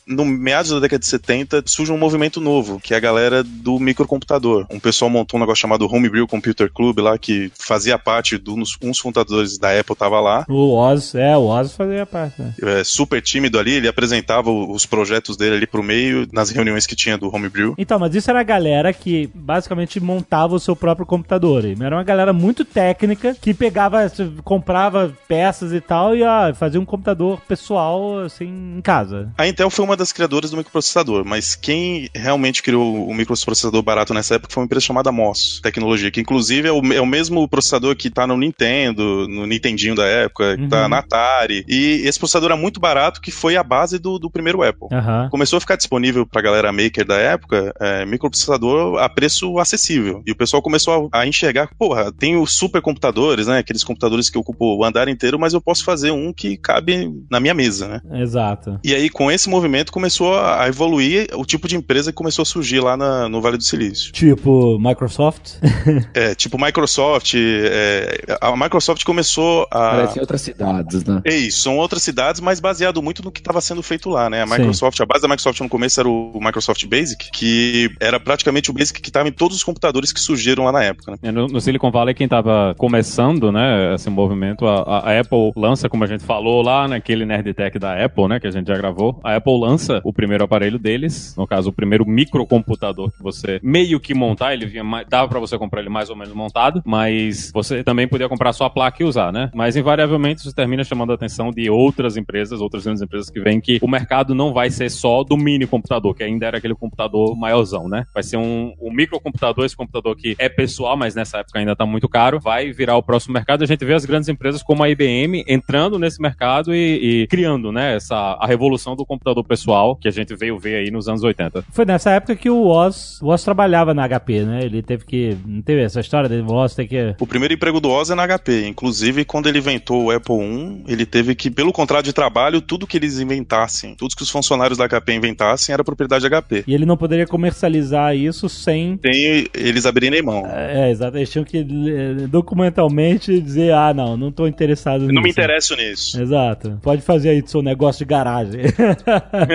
no 0.08 0.26
meados 0.26 0.72
da 0.72 0.80
década 0.80 1.00
de 1.00 1.08
70, 1.08 1.64
surge 1.66 1.92
um 1.92 1.98
movimento 1.98 2.40
novo, 2.40 2.80
que 2.80 2.94
é 2.94 2.98
a 2.98 3.00
galera 3.00 3.44
do 3.44 3.80
microcomputador. 3.80 4.66
Um 4.70 4.80
pessoal 4.80 5.10
montou 5.10 5.38
um 5.38 5.42
negócio 5.42 5.62
chamado 5.62 5.88
Homebrew 5.92 6.28
Computer 6.28 6.72
Club 6.72 7.00
lá, 7.00 7.18
que 7.18 7.52
fazia 7.58 7.98
parte 7.98 8.38
dos 8.38 8.78
uns 8.82 9.00
fundadores 9.00 9.58
da 9.58 9.78
Apple 9.78 9.96
tava 9.96 10.20
lá. 10.20 10.46
O 10.48 10.74
Oz, 10.76 11.16
é, 11.16 11.36
o 11.36 11.46
Oz 11.46 11.74
fazia 11.74 12.06
parte, 12.06 12.42
né? 12.42 12.54
É, 12.62 12.84
super 12.84 13.22
tímido 13.22 13.60
ali, 13.60 13.74
ele 13.74 13.88
apresentava 13.88 14.52
os 14.52 14.86
projetos 14.86 15.38
dele 15.38 15.56
ali 15.56 15.68
pro 15.68 15.84
meio, 15.84 16.28
nas 16.32 16.50
reuniões 16.50 16.86
que 16.86 16.96
tinha 16.96 17.18
do 17.18 17.34
Homebrew. 17.34 17.74
Então, 17.78 18.00
mas 18.00 18.14
isso 18.14 18.30
era 18.30 18.40
a 18.40 18.44
galera 18.44 18.94
que 18.94 19.30
basicamente 19.34 20.00
montava 20.00 20.56
o 20.56 20.60
seu 20.60 20.76
próprio 20.76 21.06
computador. 21.06 21.64
Era 21.66 21.96
uma 21.96 22.04
galera 22.04 22.34
muito 22.34 22.66
técnica 22.66 23.36
que 23.40 23.54
pegava, 23.54 24.12
comprava 24.44 25.14
peças 25.28 25.74
e 25.74 25.82
tal 25.82 26.16
e 26.16 26.24
ó, 26.24 26.54
fazia 26.54 26.80
um 26.80 26.86
computador 26.86 27.40
pessoal 27.48 28.20
assim 28.20 28.76
em 28.78 28.82
casa. 28.82 29.32
A 29.38 29.48
Intel 29.48 29.70
foi 29.70 29.86
uma 29.86 29.95
uma 29.96 29.98
das 29.98 30.12
criadoras 30.12 30.52
do 30.52 30.58
microprocessador, 30.58 31.24
mas 31.26 31.56
quem 31.56 32.10
realmente 32.14 32.62
criou 32.62 33.08
o 33.08 33.14
microprocessador 33.14 33.82
barato 33.82 34.14
nessa 34.14 34.36
época 34.36 34.54
foi 34.54 34.62
uma 34.62 34.66
empresa 34.66 34.86
chamada 34.86 35.12
MOS 35.12 35.62
Tecnologia, 35.64 36.12
que 36.12 36.20
inclusive 36.20 36.68
é 36.68 36.72
o, 36.72 36.94
é 36.94 37.00
o 37.00 37.06
mesmo 37.06 37.48
processador 37.48 37.96
que 37.96 38.10
tá 38.10 38.28
no 38.28 38.36
Nintendo, 38.38 39.26
no 39.30 39.46
Nintendinho 39.48 39.96
da 39.96 40.06
época, 40.06 40.58
que 40.58 40.68
tá 40.68 40.84
Uhum. 40.84 40.90
na 40.90 40.98
Atari. 41.00 41.64
E 41.68 42.02
esse 42.06 42.20
processador 42.20 42.52
era 42.52 42.60
muito 42.60 42.80
barato, 42.80 43.22
que 43.22 43.32
foi 43.32 43.56
a 43.56 43.64
base 43.64 43.98
do, 43.98 44.20
do 44.20 44.30
primeiro 44.30 44.62
Apple. 44.62 44.90
Aham. 44.92 45.30
Começou 45.32 45.58
a 45.58 45.62
ficar 45.62 45.78
disponível 45.78 46.26
pra 46.26 46.42
galera 46.42 46.72
maker 46.74 47.06
da 47.06 47.16
época, 47.16 47.74
é, 47.80 48.06
microprocessador 48.06 49.00
a 49.00 49.08
preço 49.08 49.58
acessível. 49.60 50.22
E 50.26 50.32
o 50.32 50.36
pessoal 50.36 50.62
começou 50.62 51.10
a, 51.14 51.22
a 51.22 51.28
enxergar, 51.28 51.70
porra, 51.78 52.12
tem 52.12 52.36
os 52.36 52.58
supercomputadores, 52.58 53.48
né? 53.48 53.60
Aqueles 53.60 53.84
computadores 53.84 54.30
que 54.30 54.38
ocupam 54.38 54.66
o 54.66 54.84
andar 54.84 55.08
inteiro, 55.08 55.40
mas 55.40 55.54
eu 55.54 55.62
posso 55.62 55.86
fazer 55.86 56.12
um 56.12 56.34
que 56.34 56.58
cabe 56.58 57.10
na 57.32 57.40
minha 57.40 57.54
mesa, 57.54 57.88
né? 57.88 58.02
Exato. 58.22 58.80
E 58.84 58.94
aí, 58.94 59.10
com 59.10 59.32
esse 59.32 59.48
movimento, 59.50 59.85
começou 59.92 60.38
a 60.40 60.68
evoluir 60.68 61.28
o 61.34 61.46
tipo 61.46 61.68
de 61.68 61.76
empresa 61.76 62.12
que 62.12 62.16
começou 62.16 62.44
a 62.44 62.46
surgir 62.46 62.80
lá 62.80 62.96
na- 62.98 63.28
no 63.30 63.42
Vale 63.42 63.58
do 63.58 63.64
Silício. 63.64 64.12
Tipo, 64.12 64.78
Microsoft. 64.80 65.54
É, 66.14 66.34
tipo 66.34 66.58
Microsoft, 66.58 67.34
é, 67.36 68.38
a 68.42 68.56
Microsoft 68.56 69.04
começou 69.04 69.64
a... 69.72 69.90
Parece 69.90 70.18
em 70.18 70.22
outras 70.22 70.42
cidades, 70.42 71.04
né? 71.04 71.22
É 71.26 71.36
isso, 71.36 71.60
são 71.62 71.78
outras 71.78 72.02
cidades, 72.04 72.42
mas 72.42 72.60
baseado 72.60 73.02
muito 73.02 73.24
no 73.24 73.32
que 73.32 73.40
estava 73.40 73.60
sendo 73.62 73.82
feito 73.84 74.10
lá, 74.10 74.30
né? 74.30 74.42
A 74.44 74.48
Sim. 74.48 74.54
Microsoft, 74.58 75.00
a 75.02 75.06
base 75.06 75.22
da 75.22 75.28
Microsoft 75.28 75.60
no 75.62 75.70
começo 75.70 76.00
era 76.00 76.08
o 76.10 76.40
Microsoft 76.42 76.86
Basic, 76.88 77.30
que 77.32 77.90
era 78.00 78.20
praticamente 78.20 78.70
o 78.72 78.74
Basic 78.74 79.02
que 79.02 79.10
estava 79.10 79.28
em 79.28 79.32
todos 79.32 79.58
os 79.58 79.64
computadores 79.64 80.12
que 80.14 80.20
surgiram 80.20 80.64
lá 80.66 80.72
na 80.72 80.84
época, 80.84 81.12
né? 81.12 81.18
É, 81.24 81.32
No, 81.32 81.48
no 81.48 81.60
Silicon 81.62 81.92
Valley, 81.92 82.14
quem 82.16 82.28
tava 82.28 82.74
começando, 82.78 83.52
né, 83.52 83.94
esse 83.96 84.10
movimento, 84.10 84.66
a, 84.66 84.82
a- 84.82 85.12
a 85.12 85.20
Apple 85.20 85.52
lança, 85.56 85.90
como 85.90 86.04
a 86.04 86.08
gente 86.08 86.24
falou 86.24 86.62
lá 86.62 86.88
naquele 86.88 87.26
Nerd 87.26 87.54
Tech 87.54 87.78
da 87.78 88.04
Apple, 88.04 88.28
né, 88.28 88.40
que 88.40 88.48
a 88.48 88.52
gente 88.52 88.68
já 88.68 88.76
gravou, 88.76 89.20
a 89.24 89.36
Apple 89.36 89.60
lança 89.60 89.75
o 90.04 90.14
primeiro 90.14 90.44
aparelho 90.44 90.80
deles, 90.80 91.36
no 91.38 91.48
caso, 91.48 91.70
o 91.70 91.74
primeiro 91.74 92.06
microcomputador 92.06 93.12
que 93.12 93.22
você 93.22 93.60
meio 93.64 94.00
que 94.00 94.14
montar, 94.14 94.54
ele 94.54 94.66
vinha 94.66 94.84
dava 95.08 95.28
pra 95.28 95.40
você 95.40 95.58
comprar 95.58 95.82
ele 95.82 95.90
mais 95.90 96.10
ou 96.10 96.16
menos 96.16 96.34
montado, 96.34 96.82
mas 96.86 97.52
você 97.54 97.84
também 97.84 98.08
podia 98.08 98.30
comprar 98.30 98.54
só 98.54 98.66
a 98.66 98.70
placa 98.70 99.02
e 99.02 99.06
usar, 99.06 99.32
né? 99.32 99.50
Mas 99.54 99.76
invariavelmente 99.76 100.42
isso 100.42 100.54
termina 100.54 100.84
chamando 100.84 101.12
a 101.12 101.16
atenção 101.16 101.52
de 101.52 101.70
outras 101.70 102.18
empresas, 102.18 102.62
outras 102.62 102.84
grandes 102.84 103.02
empresas 103.02 103.30
que 103.30 103.40
veem 103.40 103.60
que 103.60 103.80
o 103.82 103.88
mercado 103.88 104.34
não 104.34 104.54
vai 104.54 104.70
ser 104.70 104.90
só 104.90 105.24
do 105.24 105.38
mini 105.38 105.66
computador, 105.68 106.16
que 106.16 106.24
ainda 106.24 106.46
era 106.46 106.58
aquele 106.58 106.76
computador 106.76 107.36
maiorzão, 107.36 107.88
né? 107.88 108.06
Vai 108.14 108.24
ser 108.24 108.38
um, 108.38 108.74
um 108.80 108.92
microcomputador, 108.92 109.66
esse 109.66 109.76
computador 109.76 110.16
que 110.16 110.36
é 110.40 110.50
pessoal, 110.50 110.96
mas 110.96 111.16
nessa 111.16 111.40
época 111.40 111.60
ainda 111.60 111.76
tá 111.76 111.86
muito 111.86 112.08
caro, 112.08 112.40
vai 112.40 112.72
virar 112.72 112.98
o 112.98 113.04
próximo 113.04 113.34
mercado. 113.34 113.64
A 113.64 113.68
gente 113.68 113.84
vê 113.84 113.94
as 113.94 114.06
grandes 114.06 114.30
empresas 114.30 114.64
como 114.64 114.84
a 114.84 114.90
IBM 114.90 115.44
entrando 115.48 116.00
nesse 116.00 116.22
mercado 116.22 116.74
e, 116.74 117.24
e 117.24 117.28
criando, 117.28 117.72
né, 117.72 117.96
essa 117.96 118.16
a 118.40 118.46
revolução 118.46 118.96
do 118.96 119.06
computador 119.06 119.44
pessoal 119.44 119.65
que 120.00 120.08
a 120.08 120.12
gente 120.12 120.36
veio 120.36 120.58
ver 120.58 120.76
aí 120.76 120.92
nos 120.92 121.08
anos 121.08 121.24
80. 121.24 121.64
Foi 121.72 121.86
nessa 121.86 122.12
época 122.12 122.36
que 122.36 122.50
o 122.50 122.66
Oz, 122.66 123.20
o 123.22 123.28
Oz 123.28 123.44
trabalhava 123.44 123.94
na 123.94 124.08
HP, 124.08 124.44
né? 124.44 124.60
Ele 124.64 124.82
teve 124.82 125.06
que. 125.06 125.38
Não 125.46 125.62
teve 125.62 125.82
essa 125.82 126.00
história 126.00 126.30
dele, 126.30 126.44
o 126.44 126.54
Oz 126.54 126.76
ter 126.76 126.88
que. 126.88 127.16
O 127.20 127.28
primeiro 127.28 127.54
emprego 127.54 127.80
do 127.80 127.90
Oz 127.90 128.10
é 128.10 128.16
na 128.16 128.28
HP. 128.28 128.68
Inclusive, 128.68 129.26
quando 129.26 129.48
ele 129.48 129.60
inventou 129.60 130.06
o 130.06 130.12
Apple 130.12 130.36
I, 130.36 130.84
ele 130.88 131.06
teve 131.06 131.36
que, 131.36 131.50
pelo 131.50 131.72
contrato 131.72 132.06
de 132.06 132.14
trabalho, 132.14 132.62
tudo 132.62 132.88
que 132.88 132.98
eles 132.98 133.20
inventassem, 133.20 133.96
tudo 133.96 134.16
que 134.16 134.24
os 134.24 134.30
funcionários 134.30 134.78
da 134.78 134.88
HP 134.88 135.14
inventassem 135.14 135.74
era 135.74 135.84
propriedade 135.84 136.28
da 136.28 136.42
HP. 136.42 136.64
E 136.68 136.74
ele 136.74 136.86
não 136.86 136.98
poderia 136.98 137.26
comercializar 137.26 138.16
isso 138.16 138.48
sem. 138.50 138.98
Tem 138.98 139.48
eles 139.54 139.86
abrirem 139.86 140.22
mão. 140.22 140.46
É, 140.46 140.92
exato. 140.92 141.18
Eles 141.18 141.30
tinham 141.30 141.46
que 141.46 141.58
eh, 141.58 142.28
documentalmente 142.28 143.40
dizer: 143.42 143.74
ah, 143.74 143.94
não, 143.94 144.18
não 144.18 144.32
tô 144.32 144.48
interessado 144.48 145.02
nisso. 145.02 145.14
Não 145.14 145.22
me 145.22 145.30
interesso 145.30 145.76
nisso. 145.76 146.22
Exato. 146.22 146.80
Pode 146.82 147.02
fazer 147.02 147.30
aí 147.30 147.42
do 147.42 147.50
seu 147.50 147.62
negócio 147.62 148.06
de 148.06 148.10
garagem. 148.10 148.62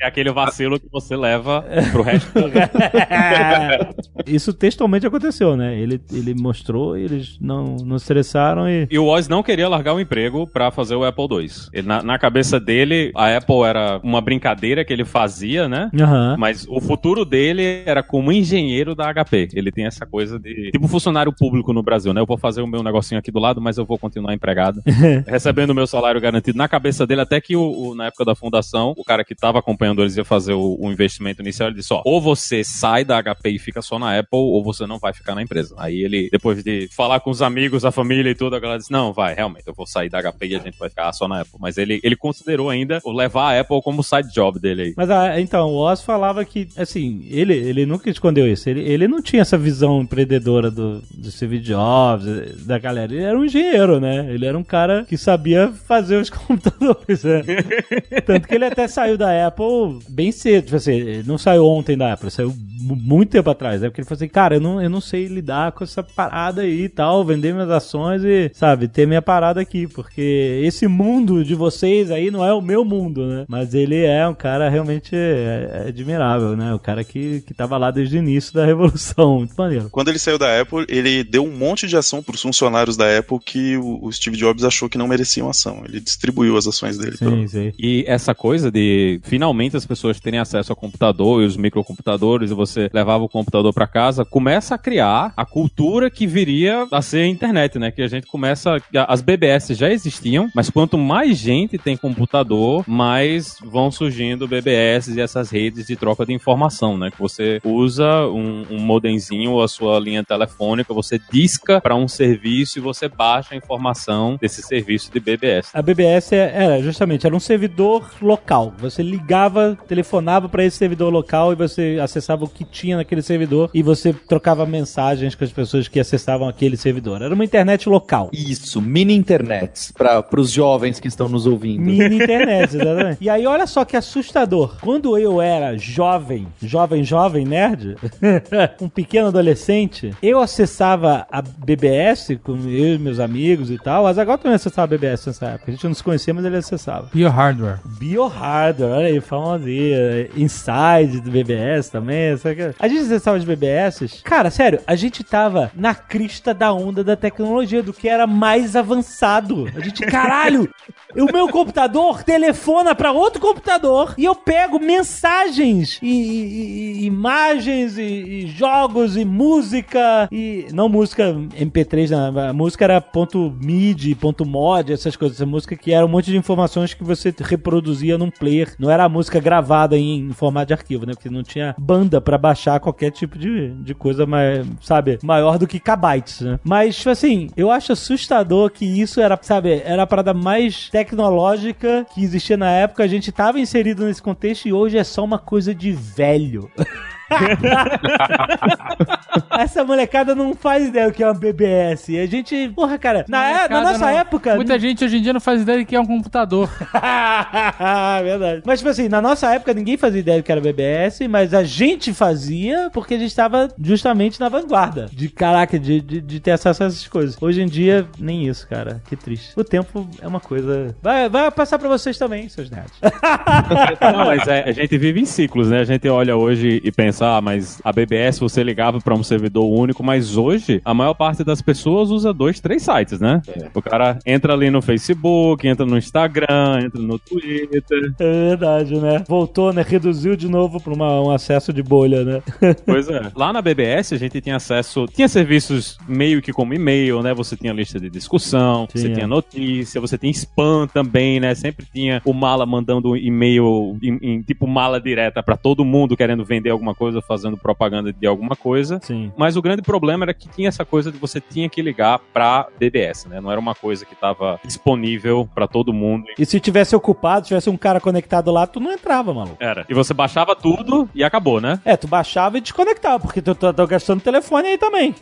É 0.00 0.06
aquele 0.06 0.30
vacilo 0.32 0.78
que 0.78 0.86
você 0.90 1.16
leva 1.16 1.64
pro 1.92 2.02
resto 2.02 2.32
da 2.34 3.94
Isso 4.26 4.52
textualmente 4.52 5.06
aconteceu, 5.06 5.56
né? 5.56 5.78
Ele, 5.78 6.00
ele 6.12 6.34
mostrou, 6.34 6.96
eles 6.96 7.38
não, 7.40 7.76
não 7.84 7.98
se 7.98 8.04
interessaram 8.06 8.68
e. 8.68 8.86
E 8.90 8.98
o 8.98 9.06
Oz 9.06 9.28
não 9.28 9.42
queria 9.42 9.68
largar 9.68 9.94
o 9.94 10.00
emprego 10.00 10.46
pra 10.46 10.70
fazer 10.70 10.94
o 10.94 11.04
Apple 11.04 11.24
II. 11.30 11.48
Ele, 11.72 11.86
na, 11.86 12.02
na 12.02 12.18
cabeça 12.18 12.58
dele, 12.58 13.12
a 13.14 13.36
Apple 13.36 13.62
era 13.64 14.00
uma 14.02 14.20
brincadeira 14.20 14.84
que 14.84 14.92
ele 14.92 15.04
fazia, 15.04 15.68
né? 15.68 15.90
Aham. 16.00 16.36
Mas 16.38 16.66
o 16.68 16.80
futuro 16.80 17.24
dele 17.24 17.82
era 17.86 18.02
como 18.02 18.32
engenheiro 18.32 18.94
da 18.94 19.12
HP. 19.12 19.48
Ele 19.54 19.70
tem 19.70 19.86
essa 19.86 20.06
coisa 20.06 20.38
de. 20.38 20.70
Tipo 20.70 20.88
funcionário 20.88 21.32
público 21.32 21.72
no 21.72 21.82
Brasil, 21.82 22.12
né? 22.14 22.20
Eu 22.20 22.26
vou 22.26 22.38
fazer 22.38 22.62
o 22.62 22.66
meu 22.66 22.82
negocinho 22.82 23.18
aqui 23.18 23.30
do 23.30 23.38
lado, 23.40 23.60
mas 23.60 23.78
eu 23.78 23.84
vou 23.84 23.98
continuar 23.98 24.32
empregado. 24.34 24.80
recebendo 25.26 25.70
o 25.70 25.74
meu 25.74 25.86
salário 25.86 26.20
garantido. 26.20 26.56
Na 26.56 26.68
cabeça 26.68 27.06
dele, 27.06 27.20
até 27.22 27.40
que 27.40 27.56
o, 27.56 27.62
o- 27.90 27.94
na 27.94 28.06
época 28.06 28.24
da 28.24 28.34
fundação, 28.34 28.94
o 28.96 29.04
cara 29.04 29.24
que 29.24 29.34
tava 29.34 29.58
acompanhando 29.58 29.83
eles 29.92 30.16
ia 30.16 30.24
fazer 30.24 30.52
o, 30.52 30.76
o 30.78 30.90
investimento 30.90 31.42
inicial, 31.42 31.68
ele 31.68 31.76
disse: 31.76 31.92
ó, 31.92 32.02
ou 32.04 32.20
você 32.20 32.62
sai 32.64 33.04
da 33.04 33.22
HP 33.22 33.50
e 33.50 33.58
fica 33.58 33.82
só 33.82 33.98
na 33.98 34.18
Apple, 34.18 34.38
ou 34.38 34.62
você 34.62 34.86
não 34.86 34.98
vai 34.98 35.12
ficar 35.12 35.34
na 35.34 35.42
empresa. 35.42 35.74
Aí 35.78 36.02
ele, 36.02 36.28
depois 36.30 36.62
de 36.62 36.88
falar 36.94 37.20
com 37.20 37.30
os 37.30 37.42
amigos, 37.42 37.84
a 37.84 37.90
família 37.90 38.30
e 38.30 38.34
tudo, 38.34 38.56
a 38.56 38.60
galera 38.60 38.78
disse: 38.78 38.92
não, 38.92 39.12
vai, 39.12 39.34
realmente, 39.34 39.66
eu 39.66 39.74
vou 39.74 39.86
sair 39.86 40.08
da 40.08 40.22
HP 40.22 40.46
e 40.46 40.56
a 40.56 40.60
gente 40.60 40.78
vai 40.78 40.88
ficar 40.88 41.12
só 41.12 41.28
na 41.28 41.40
Apple. 41.40 41.58
Mas 41.60 41.78
ele, 41.78 42.00
ele 42.02 42.16
considerou 42.16 42.70
ainda 42.70 43.00
levar 43.06 43.54
a 43.54 43.60
Apple 43.60 43.82
como 43.82 44.02
side 44.02 44.32
job 44.32 44.58
dele 44.58 44.82
aí. 44.82 44.94
Mas 44.96 45.10
ah, 45.10 45.40
então, 45.40 45.68
o 45.68 45.76
Oz 45.76 46.02
falava 46.02 46.44
que, 46.44 46.68
assim, 46.76 47.26
ele, 47.30 47.54
ele 47.54 47.86
nunca 47.86 48.10
escondeu 48.10 48.46
isso. 48.46 48.68
Ele, 48.68 48.80
ele 48.80 49.08
não 49.08 49.22
tinha 49.22 49.42
essa 49.42 49.58
visão 49.58 50.02
empreendedora 50.02 50.70
do, 50.70 51.02
do 51.10 51.30
Steve 51.30 51.58
Jobs, 51.58 52.64
da 52.64 52.78
galera. 52.78 53.12
Ele 53.12 53.22
era 53.22 53.38
um 53.38 53.44
engenheiro, 53.44 54.00
né? 54.00 54.26
Ele 54.32 54.46
era 54.46 54.56
um 54.56 54.64
cara 54.64 55.04
que 55.04 55.16
sabia 55.16 55.72
fazer 55.86 56.16
os 56.16 56.30
computadores, 56.30 57.24
né? 57.24 57.42
Tanto 58.24 58.48
que 58.48 58.54
ele 58.54 58.64
até 58.64 58.86
saiu 58.88 59.16
da 59.16 59.46
Apple 59.46 59.66
bem 60.08 60.30
cedo. 60.32 60.64
Tipo 60.64 60.76
assim, 60.76 60.92
ele 60.92 61.22
não 61.26 61.38
saiu 61.38 61.64
ontem 61.66 61.96
da 61.96 62.12
Apple, 62.12 62.30
saiu 62.30 62.54
mu- 62.80 62.96
muito 62.96 63.30
tempo 63.30 63.48
atrás, 63.50 63.80
né? 63.80 63.88
Porque 63.88 64.00
ele 64.00 64.08
falou 64.08 64.16
assim, 64.18 64.28
cara, 64.28 64.56
eu 64.56 64.60
não, 64.60 64.80
eu 64.82 64.90
não 64.90 65.00
sei 65.00 65.26
lidar 65.26 65.72
com 65.72 65.84
essa 65.84 66.02
parada 66.02 66.62
aí 66.62 66.82
e 66.84 66.88
tal, 66.88 67.24
vender 67.24 67.52
minhas 67.52 67.70
ações 67.70 68.22
e, 68.24 68.50
sabe, 68.54 68.88
ter 68.88 69.06
minha 69.06 69.22
parada 69.22 69.60
aqui, 69.60 69.86
porque 69.86 70.60
esse 70.62 70.86
mundo 70.86 71.44
de 71.44 71.54
vocês 71.54 72.10
aí 72.10 72.30
não 72.30 72.44
é 72.44 72.52
o 72.52 72.60
meu 72.60 72.84
mundo, 72.84 73.26
né? 73.26 73.44
Mas 73.48 73.74
ele 73.74 74.04
é 74.04 74.26
um 74.28 74.34
cara 74.34 74.68
realmente 74.68 75.10
é, 75.14 75.82
é 75.84 75.88
admirável, 75.88 76.56
né? 76.56 76.74
O 76.74 76.78
cara 76.78 77.02
que, 77.04 77.40
que 77.42 77.54
tava 77.54 77.76
lá 77.78 77.90
desde 77.90 78.16
o 78.16 78.18
início 78.18 78.52
da 78.54 78.64
revolução, 78.66 79.38
muito 79.38 79.54
maneiro. 79.56 79.88
Quando 79.90 80.08
ele 80.08 80.18
saiu 80.18 80.38
da 80.38 80.60
Apple, 80.60 80.84
ele 80.88 81.24
deu 81.24 81.44
um 81.44 81.50
monte 81.56 81.86
de 81.86 81.96
ação 81.96 82.22
para 82.22 82.34
os 82.34 82.42
funcionários 82.42 82.96
da 82.96 83.18
Apple 83.18 83.38
que 83.44 83.76
o, 83.76 84.04
o 84.04 84.12
Steve 84.12 84.36
Jobs 84.36 84.64
achou 84.64 84.88
que 84.88 84.98
não 84.98 85.08
mereciam 85.08 85.48
ação. 85.48 85.82
Ele 85.86 86.00
distribuiu 86.00 86.56
as 86.56 86.66
ações 86.66 86.98
dele. 86.98 87.16
pra- 87.16 87.30
Sim, 87.30 87.46
sim. 87.46 87.72
E 87.78 88.04
essa 88.06 88.34
coisa 88.34 88.70
de 88.70 89.20
finalmente 89.22 89.63
as 89.72 89.86
pessoas 89.86 90.20
terem 90.20 90.40
acesso 90.40 90.72
ao 90.72 90.76
computador 90.76 91.42
e 91.42 91.46
os 91.46 91.56
microcomputadores 91.56 92.50
e 92.50 92.54
você 92.54 92.90
levava 92.92 93.24
o 93.24 93.28
computador 93.28 93.72
para 93.72 93.86
casa, 93.86 94.24
começa 94.24 94.74
a 94.74 94.78
criar 94.78 95.32
a 95.36 95.44
cultura 95.46 96.10
que 96.10 96.26
viria 96.26 96.86
a 96.90 97.00
ser 97.00 97.18
a 97.22 97.26
internet, 97.26 97.78
né? 97.78 97.90
Que 97.90 98.02
a 98.02 98.08
gente 98.08 98.26
começa. 98.26 98.76
As 99.08 99.20
BBS 99.20 99.68
já 99.74 99.90
existiam, 99.90 100.48
mas 100.54 100.68
quanto 100.70 100.98
mais 100.98 101.38
gente 101.38 101.78
tem 101.78 101.96
computador, 101.96 102.84
mais 102.86 103.56
vão 103.64 103.90
surgindo 103.90 104.48
BBS 104.48 105.08
e 105.08 105.20
essas 105.20 105.50
redes 105.50 105.86
de 105.86 105.96
troca 105.96 106.26
de 106.26 106.32
informação, 106.32 106.98
né? 106.98 107.10
Que 107.10 107.18
você 107.18 107.60
usa 107.64 108.26
um, 108.28 108.64
um 108.70 108.78
modemzinho 108.80 109.52
ou 109.52 109.62
a 109.62 109.68
sua 109.68 109.98
linha 109.98 110.24
telefônica, 110.24 110.92
você 110.92 111.20
disca 111.30 111.80
para 111.80 111.94
um 111.94 112.08
serviço 112.08 112.78
e 112.78 112.82
você 112.82 113.08
baixa 113.08 113.54
a 113.54 113.56
informação 113.56 114.36
desse 114.40 114.62
serviço 114.62 115.12
de 115.12 115.20
BBS. 115.20 115.70
A 115.72 115.82
BBS 115.82 116.32
é- 116.32 116.52
era 116.54 116.82
justamente 116.82 117.26
era 117.26 117.34
um 117.34 117.40
servidor 117.40 118.10
local. 118.20 118.72
Você 118.78 119.02
ligava, 119.02 119.53
telefonava 119.86 120.48
para 120.48 120.64
esse 120.64 120.76
servidor 120.76 121.12
local 121.12 121.52
e 121.52 121.56
você 121.56 121.98
acessava 122.02 122.44
o 122.44 122.48
que 122.48 122.64
tinha 122.64 122.96
naquele 122.96 123.22
servidor 123.22 123.70
e 123.72 123.82
você 123.82 124.12
trocava 124.12 124.66
mensagens 124.66 125.34
com 125.34 125.44
as 125.44 125.52
pessoas 125.52 125.88
que 125.88 126.00
acessavam 126.00 126.48
aquele 126.48 126.76
servidor. 126.76 127.22
Era 127.22 127.34
uma 127.34 127.44
internet 127.44 127.88
local. 127.88 128.30
Isso, 128.32 128.80
mini 128.80 129.14
internets, 129.14 129.92
para 129.92 130.24
os 130.40 130.50
jovens 130.50 131.00
que 131.00 131.08
estão 131.08 131.28
nos 131.28 131.46
ouvindo. 131.46 131.82
Mini 131.82 132.16
internet, 132.22 132.76
exatamente. 132.76 133.18
E 133.20 133.28
aí, 133.28 133.46
olha 133.46 133.66
só 133.66 133.84
que 133.84 133.96
assustador. 133.96 134.76
Quando 134.80 135.16
eu 135.18 135.40
era 135.40 135.76
jovem, 135.76 136.46
jovem, 136.62 137.04
jovem, 137.04 137.44
nerd, 137.44 137.96
um 138.80 138.88
pequeno 138.88 139.28
adolescente, 139.28 140.14
eu 140.22 140.40
acessava 140.40 141.26
a 141.30 141.42
BBS 141.42 142.38
com 142.42 142.52
eu 142.68 142.94
e 142.94 142.98
meus 142.98 143.18
amigos 143.18 143.70
e 143.70 143.78
tal. 143.78 144.04
Mas 144.04 144.18
agora 144.18 144.38
também 144.38 144.56
acessava 144.56 144.84
a 144.84 144.98
BBS 144.98 145.26
nessa 145.26 145.46
época. 145.46 145.70
A 145.70 145.74
gente 145.74 145.86
não 145.86 145.94
se 145.94 146.02
conhecia, 146.02 146.34
mas 146.34 146.44
ele 146.44 146.56
acessava. 146.56 147.08
Biohardware. 147.12 147.80
Biohardware, 147.84 148.92
olha 148.92 149.06
aí, 149.06 149.20
famoso 149.44 149.66
aí. 149.66 150.30
Inside 150.36 151.20
do 151.20 151.30
BBS 151.30 151.88
também. 151.90 152.36
sabe 152.36 152.74
A 152.78 152.88
gente 152.88 153.02
acessava 153.02 153.38
de 153.38 153.46
BBS. 153.46 154.20
Cara, 154.24 154.50
sério, 154.50 154.80
a 154.86 154.96
gente 154.96 155.22
tava 155.22 155.70
na 155.74 155.94
crista 155.94 156.54
da 156.54 156.72
onda 156.72 157.04
da 157.04 157.16
tecnologia, 157.16 157.82
do 157.82 157.92
que 157.92 158.08
era 158.08 158.26
mais 158.26 158.74
avançado. 158.76 159.68
A 159.76 159.80
gente, 159.80 160.04
caralho, 160.06 160.68
o 161.16 161.24
meu 161.32 161.48
computador 161.48 162.22
telefona 162.22 162.94
pra 162.94 163.12
outro 163.12 163.40
computador 163.40 164.14
e 164.16 164.24
eu 164.24 164.34
pego 164.34 164.78
mensagens 164.78 165.98
e, 166.02 166.06
e- 166.08 167.02
e 167.02 167.04
imagens 167.06 167.98
e, 167.98 168.02
e 168.02 168.46
jogos 168.46 169.16
e 169.16 169.24
música 169.24 170.28
e 170.30 170.66
não 170.72 170.88
música 170.88 171.34
MP3, 171.58 172.10
não, 172.10 172.38
a 172.48 172.52
música 172.52 172.84
era 172.84 173.00
ponto 173.00 173.54
.mid, 173.60 174.14
ponto 174.16 174.44
.mod, 174.44 174.92
essas 174.92 175.16
coisas, 175.16 175.36
essa 175.36 175.46
música 175.46 175.76
que 175.76 175.92
era 175.92 176.04
um 176.04 176.08
monte 176.08 176.30
de 176.30 176.36
informações 176.36 176.94
que 176.94 177.04
você 177.04 177.32
reproduzia 177.38 178.16
num 178.18 178.30
player, 178.30 178.74
não 178.78 178.90
era 178.90 179.04
a 179.04 179.08
música 179.08 179.33
música 179.34 179.40
gravada 179.40 179.96
em, 179.96 180.28
em 180.28 180.32
formato 180.32 180.68
de 180.68 180.74
arquivo, 180.74 181.06
né? 181.06 181.12
Porque 181.14 181.30
não 181.30 181.42
tinha 181.42 181.74
banda 181.78 182.20
pra 182.20 182.38
baixar 182.38 182.80
qualquer 182.80 183.10
tipo 183.10 183.38
de, 183.38 183.70
de 183.82 183.94
coisa, 183.94 184.26
mais, 184.26 184.66
sabe, 184.80 185.18
maior 185.22 185.58
do 185.58 185.66
que 185.66 185.80
kbytes, 185.80 186.40
né? 186.40 186.60
Mas, 186.62 186.96
tipo 186.96 187.10
assim, 187.10 187.50
eu 187.56 187.70
acho 187.70 187.92
assustador 187.92 188.70
que 188.70 188.84
isso 188.84 189.20
era, 189.20 189.38
sabe, 189.42 189.82
era 189.84 190.02
a 190.02 190.06
parada 190.06 190.32
mais 190.32 190.88
tecnológica 190.90 192.06
que 192.14 192.22
existia 192.22 192.56
na 192.56 192.70
época. 192.70 193.02
A 193.02 193.08
gente 193.08 193.32
tava 193.32 193.58
inserido 193.58 194.04
nesse 194.04 194.22
contexto 194.22 194.66
e 194.66 194.72
hoje 194.72 194.98
é 194.98 195.04
só 195.04 195.24
uma 195.24 195.38
coisa 195.38 195.74
de 195.74 195.92
velho. 195.92 196.70
Essa 199.58 199.84
molecada 199.84 200.34
não 200.34 200.54
faz 200.54 200.88
ideia 200.88 201.06
do 201.06 201.12
que 201.12 201.22
é 201.22 201.26
uma 201.26 201.34
BBS. 201.34 202.08
A 202.10 202.26
gente, 202.26 202.68
porra, 202.70 202.98
cara, 202.98 203.24
na, 203.28 203.64
é- 203.64 203.68
na 203.68 203.80
nossa 203.80 203.98
não. 203.98 204.08
época. 204.08 204.56
Muita 204.56 204.78
gente 204.78 205.04
hoje 205.04 205.18
em 205.18 205.22
dia 205.22 205.32
não 205.32 205.40
faz 205.40 205.62
ideia 205.62 205.78
do 205.78 205.86
que 205.86 205.94
é 205.94 206.00
um 206.00 206.06
computador. 206.06 206.68
Verdade. 208.22 208.62
Mas, 208.64 208.80
tipo 208.80 208.90
assim, 208.90 209.08
na 209.08 209.20
nossa 209.20 209.52
época 209.54 209.72
ninguém 209.74 209.96
fazia 209.96 210.20
ideia 210.20 210.40
do 210.40 210.44
que 210.44 210.52
era 210.52 210.60
BBS, 210.60 211.20
mas 211.28 211.54
a 211.54 211.62
gente 211.62 212.12
fazia 212.12 212.90
porque 212.92 213.14
a 213.14 213.18
gente 213.18 213.34
tava 213.34 213.68
justamente 213.80 214.40
na 214.40 214.48
vanguarda. 214.48 215.08
De 215.12 215.28
caraca, 215.28 215.78
de, 215.78 216.00
de, 216.00 216.20
de 216.20 216.40
ter 216.40 216.52
acesso 216.52 216.82
a 216.82 216.86
essas 216.86 217.06
coisas. 217.06 217.36
Hoje 217.40 217.62
em 217.62 217.66
dia, 217.66 218.06
nem 218.18 218.46
isso, 218.46 218.66
cara. 218.68 219.00
Que 219.08 219.16
triste. 219.16 219.52
O 219.56 219.64
tempo 219.64 220.08
é 220.20 220.26
uma 220.26 220.40
coisa. 220.40 220.94
Vai, 221.02 221.28
vai 221.28 221.50
passar 221.50 221.78
pra 221.78 221.88
vocês 221.88 222.18
também, 222.18 222.48
seus 222.48 222.70
nerds. 222.70 222.92
Não, 224.00 224.26
mas 224.26 224.46
é, 224.48 224.64
a 224.68 224.72
gente 224.72 224.96
vive 224.98 225.20
em 225.20 225.24
ciclos, 225.24 225.70
né? 225.70 225.80
A 225.80 225.84
gente 225.84 226.08
olha 226.08 226.36
hoje 226.36 226.80
e 226.82 226.92
pensa, 226.92 227.23
ah, 227.24 227.40
mas 227.40 227.80
a 227.82 227.92
BBS 227.92 228.38
você 228.38 228.62
ligava 228.62 229.00
pra 229.00 229.14
um 229.14 229.22
servidor 229.22 229.64
único, 229.66 230.02
mas 230.02 230.36
hoje 230.36 230.80
a 230.84 230.92
maior 230.94 231.14
parte 231.14 231.42
das 231.44 231.60
pessoas 231.62 232.10
usa 232.10 232.32
dois, 232.32 232.60
três 232.60 232.82
sites, 232.82 233.20
né? 233.20 233.40
O 233.74 233.82
cara 233.82 234.18
entra 234.26 234.52
ali 234.52 234.70
no 234.70 234.82
Facebook, 234.82 235.66
entra 235.66 235.86
no 235.86 235.96
Instagram, 235.98 236.80
entra 236.84 237.00
no 237.00 237.18
Twitter. 237.18 238.12
É 238.18 238.48
verdade, 238.48 238.96
né? 239.00 239.24
Voltou, 239.28 239.72
né? 239.72 239.84
Reduziu 239.86 240.36
de 240.36 240.48
novo 240.48 240.80
pra 240.80 240.92
uma, 240.92 241.20
um 241.20 241.30
acesso 241.30 241.72
de 241.72 241.82
bolha, 241.82 242.24
né? 242.24 242.42
Pois 242.84 243.08
é. 243.08 243.30
Lá 243.34 243.52
na 243.52 243.62
BBS 243.62 244.12
a 244.12 244.16
gente 244.16 244.40
tinha 244.40 244.56
acesso, 244.56 245.06
tinha 245.06 245.28
serviços 245.28 245.96
meio 246.06 246.42
que 246.42 246.52
como 246.52 246.74
e-mail, 246.74 247.22
né? 247.22 247.32
Você 247.34 247.56
tinha 247.56 247.72
lista 247.72 247.98
de 247.98 248.10
discussão, 248.10 248.86
você 248.90 249.04
Tinha. 249.04 249.14
tinha 249.14 249.26
notícia, 249.26 250.00
você 250.00 250.18
tinha 250.18 250.30
spam 250.30 250.86
também, 250.86 251.40
né? 251.40 251.54
Sempre 251.54 251.86
tinha 251.92 252.20
o 252.24 252.32
mala 252.32 252.66
mandando 252.66 253.16
e-mail 253.16 253.96
em, 254.02 254.18
em 254.22 254.42
tipo 254.42 254.66
mala 254.66 255.00
direta 255.00 255.42
pra 255.42 255.56
todo 255.56 255.84
mundo 255.84 256.16
querendo 256.16 256.44
vender 256.44 256.70
alguma 256.70 256.94
coisa, 256.94 257.03
fazendo 257.22 257.56
propaganda 257.56 258.12
de 258.12 258.26
alguma 258.26 258.56
coisa. 258.56 259.00
Sim. 259.02 259.32
Mas 259.36 259.56
o 259.56 259.62
grande 259.62 259.82
problema 259.82 260.24
era 260.24 260.34
que 260.34 260.48
tinha 260.48 260.68
essa 260.68 260.84
coisa 260.84 261.10
de 261.10 261.18
você 261.18 261.40
tinha 261.40 261.68
que 261.68 261.82
ligar 261.82 262.18
pra 262.32 262.68
BBS, 262.78 263.26
né? 263.26 263.40
Não 263.40 263.50
era 263.50 263.60
uma 263.60 263.74
coisa 263.74 264.04
que 264.04 264.14
tava 264.14 264.58
disponível 264.64 265.48
pra 265.54 265.66
todo 265.66 265.92
mundo. 265.92 266.24
E 266.38 266.44
se 266.44 266.60
tivesse 266.60 266.94
ocupado, 266.96 267.46
tivesse 267.46 267.70
um 267.70 267.76
cara 267.76 268.00
conectado 268.00 268.50
lá, 268.50 268.66
tu 268.66 268.80
não 268.80 268.92
entrava, 268.92 269.32
maluco. 269.32 269.56
Era. 269.60 269.84
E 269.88 269.94
você 269.94 270.14
baixava 270.14 270.56
tudo 270.56 271.08
e 271.14 271.22
acabou, 271.22 271.60
né? 271.60 271.80
É, 271.84 271.96
tu 271.96 272.06
baixava 272.06 272.58
e 272.58 272.60
desconectava, 272.60 273.20
porque 273.20 273.42
tu 273.42 273.54
tá 273.54 273.72
gastando 273.86 274.20
telefone 274.20 274.68
aí 274.68 274.78
também. 274.78 275.14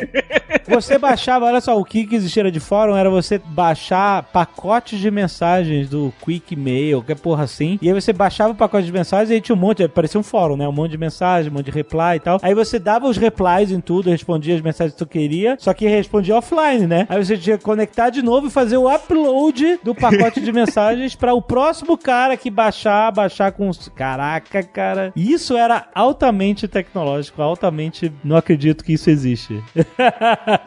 você 0.68 0.98
baixava, 0.98 1.46
olha 1.46 1.60
só, 1.60 1.78
o 1.78 1.84
que, 1.84 2.06
que 2.06 2.16
existia 2.16 2.42
de 2.50 2.60
fórum 2.60 2.96
era 2.96 3.10
você 3.10 3.38
baixar 3.38 4.24
pacotes 4.24 4.98
de 4.98 5.10
mensagens 5.10 5.88
do 5.88 6.12
Quick 6.24 6.56
Mail, 6.56 6.98
qualquer 6.98 7.18
porra 7.18 7.44
assim. 7.44 7.78
E 7.80 7.88
aí 7.88 7.94
você 7.94 8.12
baixava 8.12 8.52
o 8.52 8.56
pacote 8.56 8.86
de 8.86 8.92
mensagens 8.92 9.30
e 9.30 9.34
aí 9.34 9.40
tinha 9.40 9.54
um 9.54 9.58
monte, 9.58 9.86
parecia 9.88 10.18
um 10.18 10.22
fórum, 10.22 10.56
né? 10.56 10.66
Um 10.66 10.72
monte 10.72 10.92
de 10.92 10.98
mensagem, 11.12 11.50
um 11.50 11.54
monte 11.54 11.66
de 11.66 11.70
reply 11.70 12.16
e 12.16 12.20
tal. 12.20 12.38
Aí 12.42 12.54
você 12.54 12.78
dava 12.78 13.06
os 13.06 13.16
replies 13.16 13.70
em 13.70 13.80
tudo, 13.80 14.10
respondia 14.10 14.54
as 14.54 14.60
mensagens 14.60 14.92
que 14.92 14.98
tu 14.98 15.06
queria, 15.06 15.56
só 15.60 15.72
que 15.74 15.86
respondia 15.86 16.36
offline, 16.36 16.86
né? 16.86 17.06
Aí 17.08 17.22
você 17.24 17.36
tinha 17.36 17.58
que 17.58 17.64
conectar 17.64 18.10
de 18.10 18.22
novo 18.22 18.46
e 18.46 18.50
fazer 18.50 18.76
o 18.76 18.92
upload 18.92 19.78
do 19.84 19.94
pacote 19.94 20.40
de 20.40 20.50
mensagens 20.52 21.14
para 21.14 21.34
o 21.34 21.42
próximo 21.42 21.96
cara 21.98 22.36
que 22.36 22.50
baixar, 22.50 23.12
baixar 23.12 23.52
com. 23.52 23.68
os- 23.68 23.88
Caraca, 23.94 24.62
cara. 24.62 25.12
Isso 25.14 25.56
era 25.56 25.86
altamente 25.94 26.66
tecnológico, 26.66 27.42
altamente. 27.42 28.10
Não 28.24 28.36
acredito 28.36 28.82
que 28.84 28.94
isso 28.94 29.10
existe. 29.10 29.62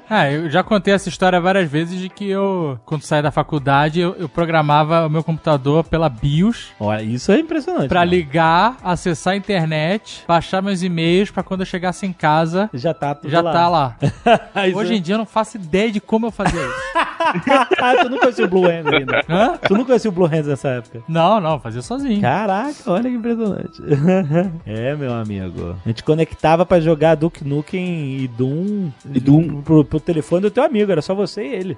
Ah, 0.07 0.31
eu 0.31 0.49
já 0.49 0.63
contei 0.63 0.93
essa 0.93 1.09
história 1.09 1.39
várias 1.41 1.69
vezes 1.69 1.99
de 1.99 2.09
que 2.09 2.29
eu, 2.29 2.79
quando 2.85 3.01
saí 3.01 3.21
da 3.21 3.31
faculdade, 3.31 3.99
eu, 3.99 4.15
eu 4.19 4.29
programava 4.29 5.07
o 5.07 5.09
meu 5.09 5.23
computador 5.23 5.83
pela 5.83 6.07
BIOS 6.09 6.73
Olha, 6.79 7.01
isso 7.01 7.31
é 7.31 7.39
impressionante. 7.39 7.87
pra 7.89 8.01
mano. 8.01 8.11
ligar, 8.11 8.77
acessar 8.83 9.33
a 9.33 9.37
internet, 9.37 10.23
baixar 10.35 10.61
meus 10.61 10.83
e-mails 10.83 11.31
pra 11.31 11.41
quando 11.41 11.61
eu 11.61 11.65
chegasse 11.65 12.05
em 12.05 12.11
casa 12.11 12.69
Já 12.73 12.93
tá 12.93 13.15
tudo 13.15 13.31
já 13.31 13.39
lá. 13.41 13.53
tá 13.53 13.69
lá. 13.69 13.97
Hoje 14.75 14.95
em 14.95 15.01
dia 15.01 15.15
eu 15.15 15.19
não 15.19 15.25
faço 15.25 15.55
ideia 15.55 15.89
de 15.89 16.01
como 16.01 16.25
eu 16.25 16.31
fazia 16.31 16.59
isso. 16.59 16.75
ah, 17.81 17.95
tu 18.01 18.09
não 18.09 18.17
conhecia 18.19 18.45
o 18.45 18.47
Blue 18.47 18.67
Hands 18.67 18.93
ainda. 18.93 19.23
Hã? 19.29 19.57
Tu 19.57 19.73
não 19.77 19.85
conhecia 19.85 20.09
o 20.09 20.13
Blue 20.13 20.25
Hands 20.27 20.47
nessa 20.47 20.67
época. 20.69 21.01
Não, 21.07 21.39
não, 21.39 21.59
fazia 21.59 21.81
sozinho. 21.81 22.21
Caraca, 22.21 22.73
olha 22.87 23.09
que 23.09 23.15
impressionante. 23.15 23.81
é, 24.65 24.93
meu 24.95 25.13
amigo. 25.13 25.77
A 25.85 25.89
gente 25.89 26.03
conectava 26.03 26.65
pra 26.65 26.79
jogar 26.81 27.15
Duke 27.15 27.47
Nukem 27.47 28.17
e 28.19 28.27
Doom, 28.27 28.91
E 29.13 29.19
Doom. 29.19 29.61
Pro, 29.61 29.85
pro 29.85 29.99
telefone 29.99 30.41
do 30.41 30.51
teu 30.51 30.63
amigo, 30.63 30.91
era 30.91 31.01
só 31.01 31.15
você 31.15 31.43
e 31.43 31.53
ele. 31.53 31.77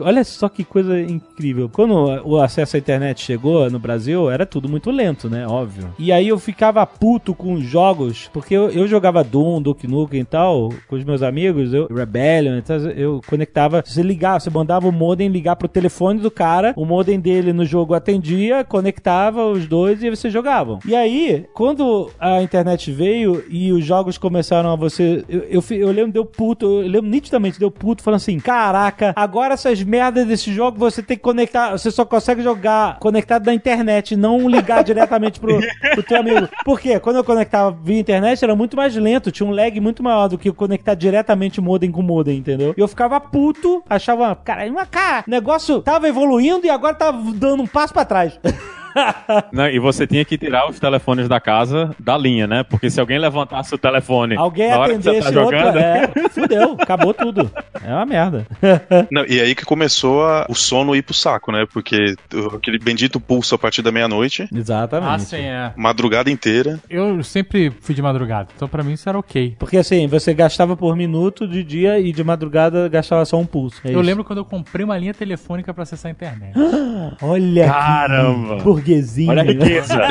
olha 0.00 0.24
só 0.24 0.48
que 0.48 0.64
coisa 0.64 1.00
incrível. 1.00 1.68
Quando 1.68 1.94
o 2.24 2.40
acesso 2.40 2.76
à 2.76 2.78
internet 2.78 3.22
chegou 3.22 3.70
no 3.70 3.78
Brasil, 3.78 4.28
era 4.30 4.44
tudo 4.44 4.68
muito 4.68 4.90
lento, 4.90 5.30
né? 5.30 5.46
Óbvio. 5.46 5.94
E 5.98 6.10
aí 6.12 6.28
eu 6.28 6.38
ficava 6.38 6.84
puto 6.86 7.34
com 7.34 7.43
os 7.52 7.64
jogos, 7.64 8.30
porque 8.32 8.54
eu, 8.54 8.70
eu 8.70 8.86
jogava 8.86 9.22
Doom, 9.22 9.60
Duke 9.60 9.86
Nukem 9.86 10.20
e 10.20 10.24
tal, 10.24 10.70
com 10.88 10.96
os 10.96 11.04
meus 11.04 11.22
amigos, 11.22 11.72
eu, 11.72 11.86
Rebellion, 11.86 12.56
então 12.56 12.76
eu 12.90 13.20
conectava, 13.26 13.82
você 13.84 14.02
ligava, 14.02 14.40
você 14.40 14.50
mandava 14.50 14.88
o 14.88 14.92
modem 14.92 15.28
ligar 15.28 15.56
pro 15.56 15.68
telefone 15.68 16.20
do 16.20 16.30
cara, 16.30 16.72
o 16.76 16.84
modem 16.84 17.20
dele 17.20 17.52
no 17.52 17.64
jogo 17.64 17.94
atendia, 17.94 18.64
conectava 18.64 19.46
os 19.46 19.66
dois 19.66 20.02
e 20.02 20.10
vocês 20.10 20.32
jogavam. 20.32 20.78
E 20.86 20.94
aí, 20.94 21.46
quando 21.52 22.10
a 22.18 22.42
internet 22.42 22.90
veio 22.90 23.44
e 23.48 23.72
os 23.72 23.84
jogos 23.84 24.18
começaram 24.18 24.70
a 24.70 24.76
você, 24.76 25.24
eu, 25.28 25.44
eu, 25.48 25.64
eu 25.70 25.90
lembro 25.90 26.12
deu 26.12 26.24
puto, 26.24 26.82
eu 26.82 26.88
lembro 26.88 27.10
nitidamente 27.10 27.58
deu 27.58 27.70
puto 27.70 28.02
falando 28.02 28.16
assim, 28.16 28.38
caraca, 28.38 29.12
agora 29.16 29.54
essas 29.54 29.82
merdas 29.82 30.26
desse 30.26 30.52
jogo 30.52 30.78
você 30.78 31.02
tem 31.02 31.16
que 31.16 31.22
conectar, 31.22 31.72
você 31.72 31.90
só 31.90 32.04
consegue 32.04 32.42
jogar 32.42 32.98
conectado 32.98 33.46
na 33.46 33.54
internet, 33.54 34.16
não 34.16 34.48
ligar 34.48 34.82
diretamente 34.84 35.40
pro, 35.40 35.58
pro 35.92 36.02
teu 36.02 36.18
amigo. 36.18 36.48
Por 36.64 36.80
quê? 36.80 36.98
Quando 36.98 37.16
eu 37.16 37.24
conectava 37.34 37.76
via 37.82 37.98
internet 37.98 38.42
era 38.42 38.54
muito 38.54 38.76
mais 38.76 38.94
lento, 38.94 39.30
tinha 39.30 39.46
um 39.46 39.52
lag 39.52 39.78
muito 39.80 40.02
maior 40.02 40.28
do 40.28 40.38
que 40.38 40.52
conectar 40.52 40.94
diretamente 40.94 41.60
modem 41.60 41.90
com 41.90 42.00
modem, 42.00 42.38
entendeu? 42.38 42.74
E 42.76 42.80
eu 42.80 42.88
ficava 42.88 43.20
puto, 43.20 43.82
achava, 43.88 44.34
cara, 44.36 44.64
uma 44.70 44.86
cara, 44.86 45.24
o 45.26 45.30
negócio 45.30 45.82
tava 45.82 46.08
evoluindo 46.08 46.64
e 46.66 46.70
agora 46.70 46.94
tava 46.94 47.32
dando 47.32 47.62
um 47.62 47.66
passo 47.66 47.92
pra 47.92 48.04
trás. 48.04 48.38
Não, 49.52 49.68
e 49.68 49.78
você 49.78 50.06
tinha 50.06 50.24
que 50.24 50.36
tirar 50.38 50.68
os 50.68 50.78
telefones 50.78 51.28
da 51.28 51.40
casa 51.40 51.94
da 51.98 52.16
linha, 52.16 52.46
né? 52.46 52.62
Porque 52.62 52.90
se 52.90 53.00
alguém 53.00 53.18
levantasse 53.18 53.74
o 53.74 53.78
telefone 53.78 54.36
Alguém 54.36 54.70
na 54.70 54.78
hora 54.78 54.94
que 54.96 55.02
você 55.02 55.10
atendesse 55.10 55.32
tá 55.32 55.40
outro, 55.40 55.56
jogando, 55.58 55.78
é, 55.78 56.12
fudeu, 56.30 56.76
acabou 56.78 57.14
tudo. 57.14 57.50
É 57.84 57.92
uma 57.92 58.06
merda. 58.06 58.46
Não, 59.10 59.24
e 59.26 59.40
aí 59.40 59.54
que 59.54 59.64
começou 59.64 60.24
a- 60.24 60.46
o 60.48 60.54
sono 60.54 60.94
ir 60.94 61.02
pro 61.02 61.14
saco, 61.14 61.50
né? 61.52 61.66
Porque 61.72 62.14
aquele 62.54 62.78
bendito 62.78 63.18
pulso 63.20 63.54
a 63.54 63.58
partir 63.58 63.82
da 63.82 63.90
meia-noite, 63.92 64.48
Exatamente. 64.54 65.10
Ah, 65.14 65.18
sim, 65.18 65.36
é. 65.36 65.72
madrugada 65.76 66.30
inteira. 66.30 66.78
Eu 66.88 67.22
sempre 67.22 67.72
fui 67.80 67.94
de 67.94 68.02
madrugada, 68.02 68.48
então 68.54 68.68
pra 68.68 68.82
mim 68.82 68.92
isso 68.92 69.08
era 69.08 69.18
ok. 69.18 69.56
Porque 69.58 69.76
assim, 69.76 70.06
você 70.06 70.32
gastava 70.34 70.76
por 70.76 70.96
minuto 70.96 71.46
de 71.46 71.62
dia 71.64 71.98
e 71.98 72.12
de 72.12 72.22
madrugada 72.24 72.88
gastava 72.88 73.24
só 73.24 73.38
um 73.38 73.46
pulso. 73.46 73.80
É 73.84 73.88
eu 73.88 73.92
isso. 73.92 74.00
lembro 74.00 74.24
quando 74.24 74.38
eu 74.38 74.44
comprei 74.44 74.84
uma 74.84 74.96
linha 74.96 75.14
telefônica 75.14 75.72
pra 75.72 75.82
acessar 75.82 76.08
a 76.08 76.12
internet. 76.12 76.52
Olha 77.22 77.66
Caramba. 77.66 78.56
que 78.58 78.68
burguesinho. 78.84 79.30
Olha 79.30 79.42
a 79.42 79.44
riqueza. 79.44 79.94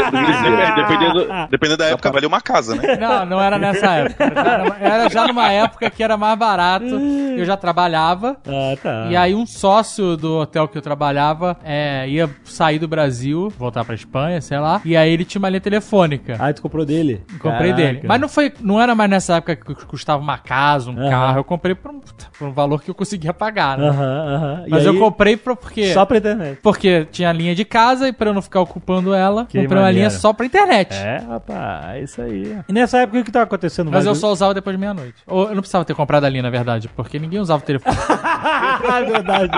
Dependendo, 0.76 1.28
dependendo 1.50 1.78
da 1.78 1.86
época, 1.86 2.12
valia 2.12 2.28
uma 2.28 2.42
casa, 2.42 2.76
né? 2.76 2.98
Não, 3.04 3.26
não 3.26 3.42
era 3.42 3.58
nessa 3.58 3.92
época. 3.94 4.24
Era, 4.24 4.78
era 4.80 5.10
já 5.10 5.28
numa 5.28 5.52
época 5.52 5.90
que 5.90 6.02
era 6.04 6.18
mais 6.18 6.38
barato. 6.38 6.86
Eu 6.86 7.44
já 7.46 7.56
trabalhava. 7.58 8.38
Ah, 8.48 8.76
tá. 8.82 9.08
E 9.10 9.16
aí 9.16 9.36
um 9.36 9.46
sócio 9.46 10.16
do 10.18 10.40
hotel 10.40 10.68
que 10.68 10.78
eu 10.78 10.82
trabalhava 10.82 11.58
é, 11.64 12.08
ia 12.08 12.30
sair 12.44 12.80
do 12.80 12.88
Brasil, 12.88 13.52
voltar 13.58 13.84
pra 13.84 13.96
Espanha, 13.96 14.40
sei 14.42 14.58
lá. 14.60 14.82
E 14.86 14.96
aí 14.96 15.12
ele 15.12 15.26
tinha 15.26 15.40
uma 15.40 15.50
linha 15.50 15.62
telefônica. 15.62 16.36
Ah, 16.40 16.52
tu 16.54 16.62
comprou 16.62 16.86
dele? 16.86 17.24
Comprei 17.40 17.72
Caraca. 17.72 17.76
dele. 17.76 18.02
Mas 18.06 18.22
não 18.22 18.30
foi, 18.30 18.54
não 18.62 18.80
era 18.82 18.96
mais 18.96 19.10
nessa 19.10 19.36
época 19.38 19.56
que 19.56 19.86
custava 19.86 20.22
uma 20.22 20.38
casa, 20.38 20.90
um 20.92 20.96
carro. 20.96 21.40
Eu 21.40 21.44
comprei 21.44 21.76
por 21.76 21.92
um, 21.92 22.00
por 22.00 22.48
um 22.48 22.52
valor 22.52 22.82
que 22.82 22.90
eu 22.90 22.96
conseguia 22.96 23.34
pagar, 23.34 23.78
né? 23.78 23.90
Aham, 23.90 24.36
aham. 24.36 24.64
E 24.68 24.70
Mas 24.70 24.82
aí, 24.82 24.88
eu 24.88 25.00
comprei 25.00 25.36
pra, 25.38 25.56
porque 25.56 25.94
Só 25.94 26.06
pra 26.06 26.18
internet. 26.18 26.60
porque 26.62 27.08
tinha 27.12 27.30
a 27.30 27.34
linha 27.34 27.56
de 27.56 27.66
casa 27.66 28.08
e 28.08 28.14
pra 28.14 28.30
eu 28.30 28.34
não 28.34 28.42
ficar 28.42 28.62
ocupando 28.64 29.14
ela, 29.14 29.46
Que 29.46 29.60
comprei 29.60 29.78
uma 29.78 29.86
maneiro. 29.86 29.98
linha 29.98 30.10
só 30.10 30.34
pra 30.34 30.46
internet. 30.46 30.94
É, 30.94 31.18
rapaz, 31.18 31.86
é 31.96 32.02
isso 32.04 32.22
aí. 32.22 32.58
E 32.68 32.74
nessa 32.74 32.98
época 33.00 33.20
o 33.20 33.24
que 33.24 33.32
tava 33.32 33.46
acontecendo? 33.46 33.92
Mas 33.92 34.06
eu 34.06 34.16
só 34.16 34.32
usava 34.32 34.54
depois 34.54 34.76
de 34.76 34.80
meia-noite. 34.80 35.16
Ou 35.28 35.44
eu 35.50 35.54
não 35.56 35.62
precisava 35.62 35.86
ter 35.86 35.94
comprado 35.94 36.24
a 36.26 36.30
linha, 36.30 36.44
na 36.44 36.50
verdade, 36.50 36.90
porque 36.96 37.20
ninguém 37.20 37.40
usava 37.40 37.62
o 37.62 37.66
telefone. 37.66 37.96
ah, 38.10 39.02
verdade. 39.06 39.54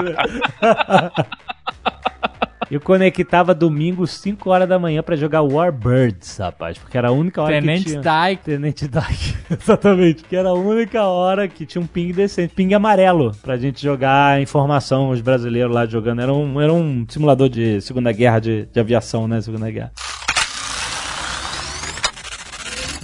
Eu 2.70 2.80
conectava 2.82 3.54
domingo 3.54 4.08
5 4.08 4.50
horas 4.50 4.68
da 4.68 4.80
manhã 4.80 5.04
pra 5.04 5.16
jogar 5.16 5.42
Warbirds, 5.42 6.38
rapaz, 6.38 6.78
porque 6.78 6.98
era 6.98 7.10
a 7.10 7.12
única 7.12 7.42
hora 7.42 7.60
Tenente 7.60 7.84
que 7.84 7.90
tinha... 7.92 8.02
Dyke. 8.02 8.44
Tenente 8.44 8.88
Dyke, 8.88 9.36
exatamente. 9.62 10.24
Que 10.24 10.36
era 10.36 10.50
a 10.50 10.54
única 10.54 11.04
hora 11.04 11.48
que 11.48 11.66
tinha 11.66 11.82
um 11.82 11.88
ping 11.88 12.12
decente, 12.12 12.54
ping 12.56 12.74
amarelo, 12.74 13.34
pra 13.42 13.58
gente 13.58 13.82
jogar 13.82 14.42
informação, 14.42 15.10
os 15.10 15.22
brasileiros 15.22 15.74
lá 15.74 15.86
jogando. 15.86 16.22
Era 16.22 16.34
um, 16.34 16.60
era 16.60 16.74
um 16.74 17.06
simulador 17.08 17.50
de 17.50 17.82
Segunda 17.82 18.12
Guerra, 18.12 18.40
de, 18.40 18.66
de 18.66 18.80
aviação, 18.80 19.28
né? 19.28 19.42
Segunda 19.42 19.70
Guerra. 19.70 19.92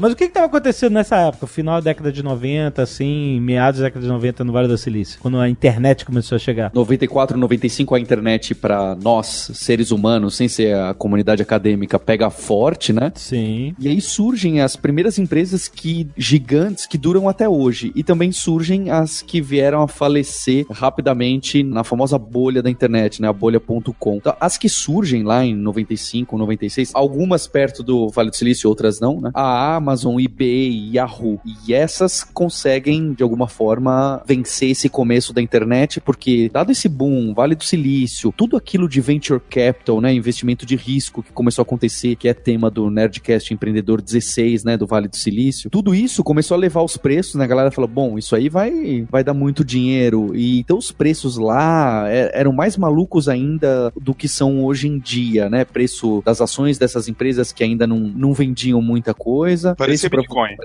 Mas 0.01 0.13
o 0.13 0.15
que 0.15 0.27
que 0.27 0.33
tava 0.33 0.47
acontecendo 0.47 0.93
nessa 0.93 1.15
época? 1.17 1.45
Final 1.45 1.75
da 1.75 1.91
década 1.91 2.11
de 2.11 2.23
90, 2.23 2.81
assim, 2.81 3.39
meados 3.39 3.79
da 3.79 3.85
década 3.85 4.03
de 4.03 4.11
90 4.11 4.43
no 4.43 4.51
Vale 4.51 4.67
do 4.67 4.75
Silício? 4.75 5.19
Quando 5.21 5.39
a 5.39 5.47
internet 5.47 6.03
começou 6.03 6.37
a 6.37 6.39
chegar. 6.39 6.71
94, 6.73 7.37
95 7.37 7.93
a 7.93 7.99
internet 7.99 8.55
para 8.55 8.95
nós, 8.95 9.51
seres 9.53 9.91
humanos, 9.91 10.35
sem 10.35 10.47
ser 10.47 10.75
a 10.75 10.95
comunidade 10.95 11.43
acadêmica, 11.43 11.99
pega 11.99 12.31
forte, 12.31 12.91
né? 12.91 13.11
Sim. 13.13 13.75
E 13.77 13.87
aí 13.87 14.01
surgem 14.01 14.59
as 14.59 14.75
primeiras 14.75 15.19
empresas 15.19 15.67
que 15.67 16.09
gigantes 16.17 16.87
que 16.87 16.97
duram 16.97 17.29
até 17.29 17.47
hoje 17.47 17.91
e 17.93 18.01
também 18.03 18.31
surgem 18.31 18.89
as 18.89 19.21
que 19.21 19.39
vieram 19.39 19.83
a 19.83 19.87
falecer 19.87 20.65
rapidamente 20.71 21.61
na 21.61 21.83
famosa 21.83 22.17
bolha 22.17 22.63
da 22.63 22.71
internet, 22.71 23.21
né, 23.21 23.27
a 23.27 23.33
bolha.com. 23.33 24.15
Então, 24.15 24.35
as 24.39 24.57
que 24.57 24.67
surgem 24.67 25.21
lá 25.21 25.45
em 25.45 25.53
95, 25.53 26.37
96, 26.39 26.89
algumas 26.95 27.45
perto 27.45 27.83
do 27.83 28.09
Vale 28.09 28.31
do 28.31 28.35
Silício, 28.35 28.67
outras 28.67 28.99
não, 28.99 29.21
né? 29.21 29.29
A 29.35 29.75
Amazon, 29.75 29.90
eBay, 30.19 30.91
Yahoo. 30.95 31.39
E 31.67 31.73
essas 31.73 32.23
conseguem 32.23 33.13
de 33.13 33.23
alguma 33.23 33.47
forma 33.47 34.21
vencer 34.25 34.71
esse 34.71 34.89
começo 34.89 35.33
da 35.33 35.41
internet 35.41 35.99
porque 35.99 36.49
dado 36.51 36.71
esse 36.71 36.87
boom, 36.87 37.33
Vale 37.33 37.55
do 37.55 37.63
Silício, 37.63 38.33
tudo 38.35 38.57
aquilo 38.57 38.87
de 38.87 39.01
venture 39.01 39.39
capital, 39.49 40.01
né, 40.01 40.13
investimento 40.13 40.65
de 40.65 40.75
risco 40.75 41.23
que 41.23 41.31
começou 41.31 41.61
a 41.61 41.65
acontecer, 41.65 42.15
que 42.15 42.27
é 42.27 42.33
tema 42.33 42.69
do 42.69 42.89
Nerdcast 42.89 43.53
Empreendedor 43.53 44.01
16, 44.01 44.63
né, 44.63 44.77
do 44.77 44.87
Vale 44.87 45.07
do 45.07 45.15
Silício. 45.15 45.69
Tudo 45.69 45.93
isso 45.93 46.23
começou 46.23 46.55
a 46.55 46.59
levar 46.59 46.81
os 46.81 46.97
preços, 46.97 47.35
né? 47.35 47.43
A 47.43 47.47
galera 47.47 47.71
falou: 47.71 47.89
"Bom, 47.89 48.17
isso 48.17 48.35
aí 48.35 48.49
vai 48.49 49.05
vai 49.09 49.23
dar 49.23 49.33
muito 49.33 49.63
dinheiro". 49.63 50.35
E 50.35 50.59
então 50.59 50.77
os 50.77 50.91
preços 50.91 51.37
lá 51.37 52.05
é- 52.09 52.31
eram 52.33 52.51
mais 52.51 52.77
malucos 52.77 53.27
ainda 53.27 53.91
do 53.99 54.13
que 54.13 54.27
são 54.27 54.63
hoje 54.63 54.87
em 54.87 54.99
dia, 54.99 55.49
né? 55.49 55.65
Preço 55.65 56.21
das 56.25 56.41
ações 56.41 56.77
dessas 56.77 57.07
empresas 57.07 57.51
que 57.51 57.63
ainda 57.63 57.85
não, 57.87 57.99
não 57.99 58.33
vendiam 58.33 58.81
muita 58.81 59.13
coisa. 59.13 59.75
Parecia 59.85 60.09
pra- 60.09 60.19
Bitcoin. 60.21 60.55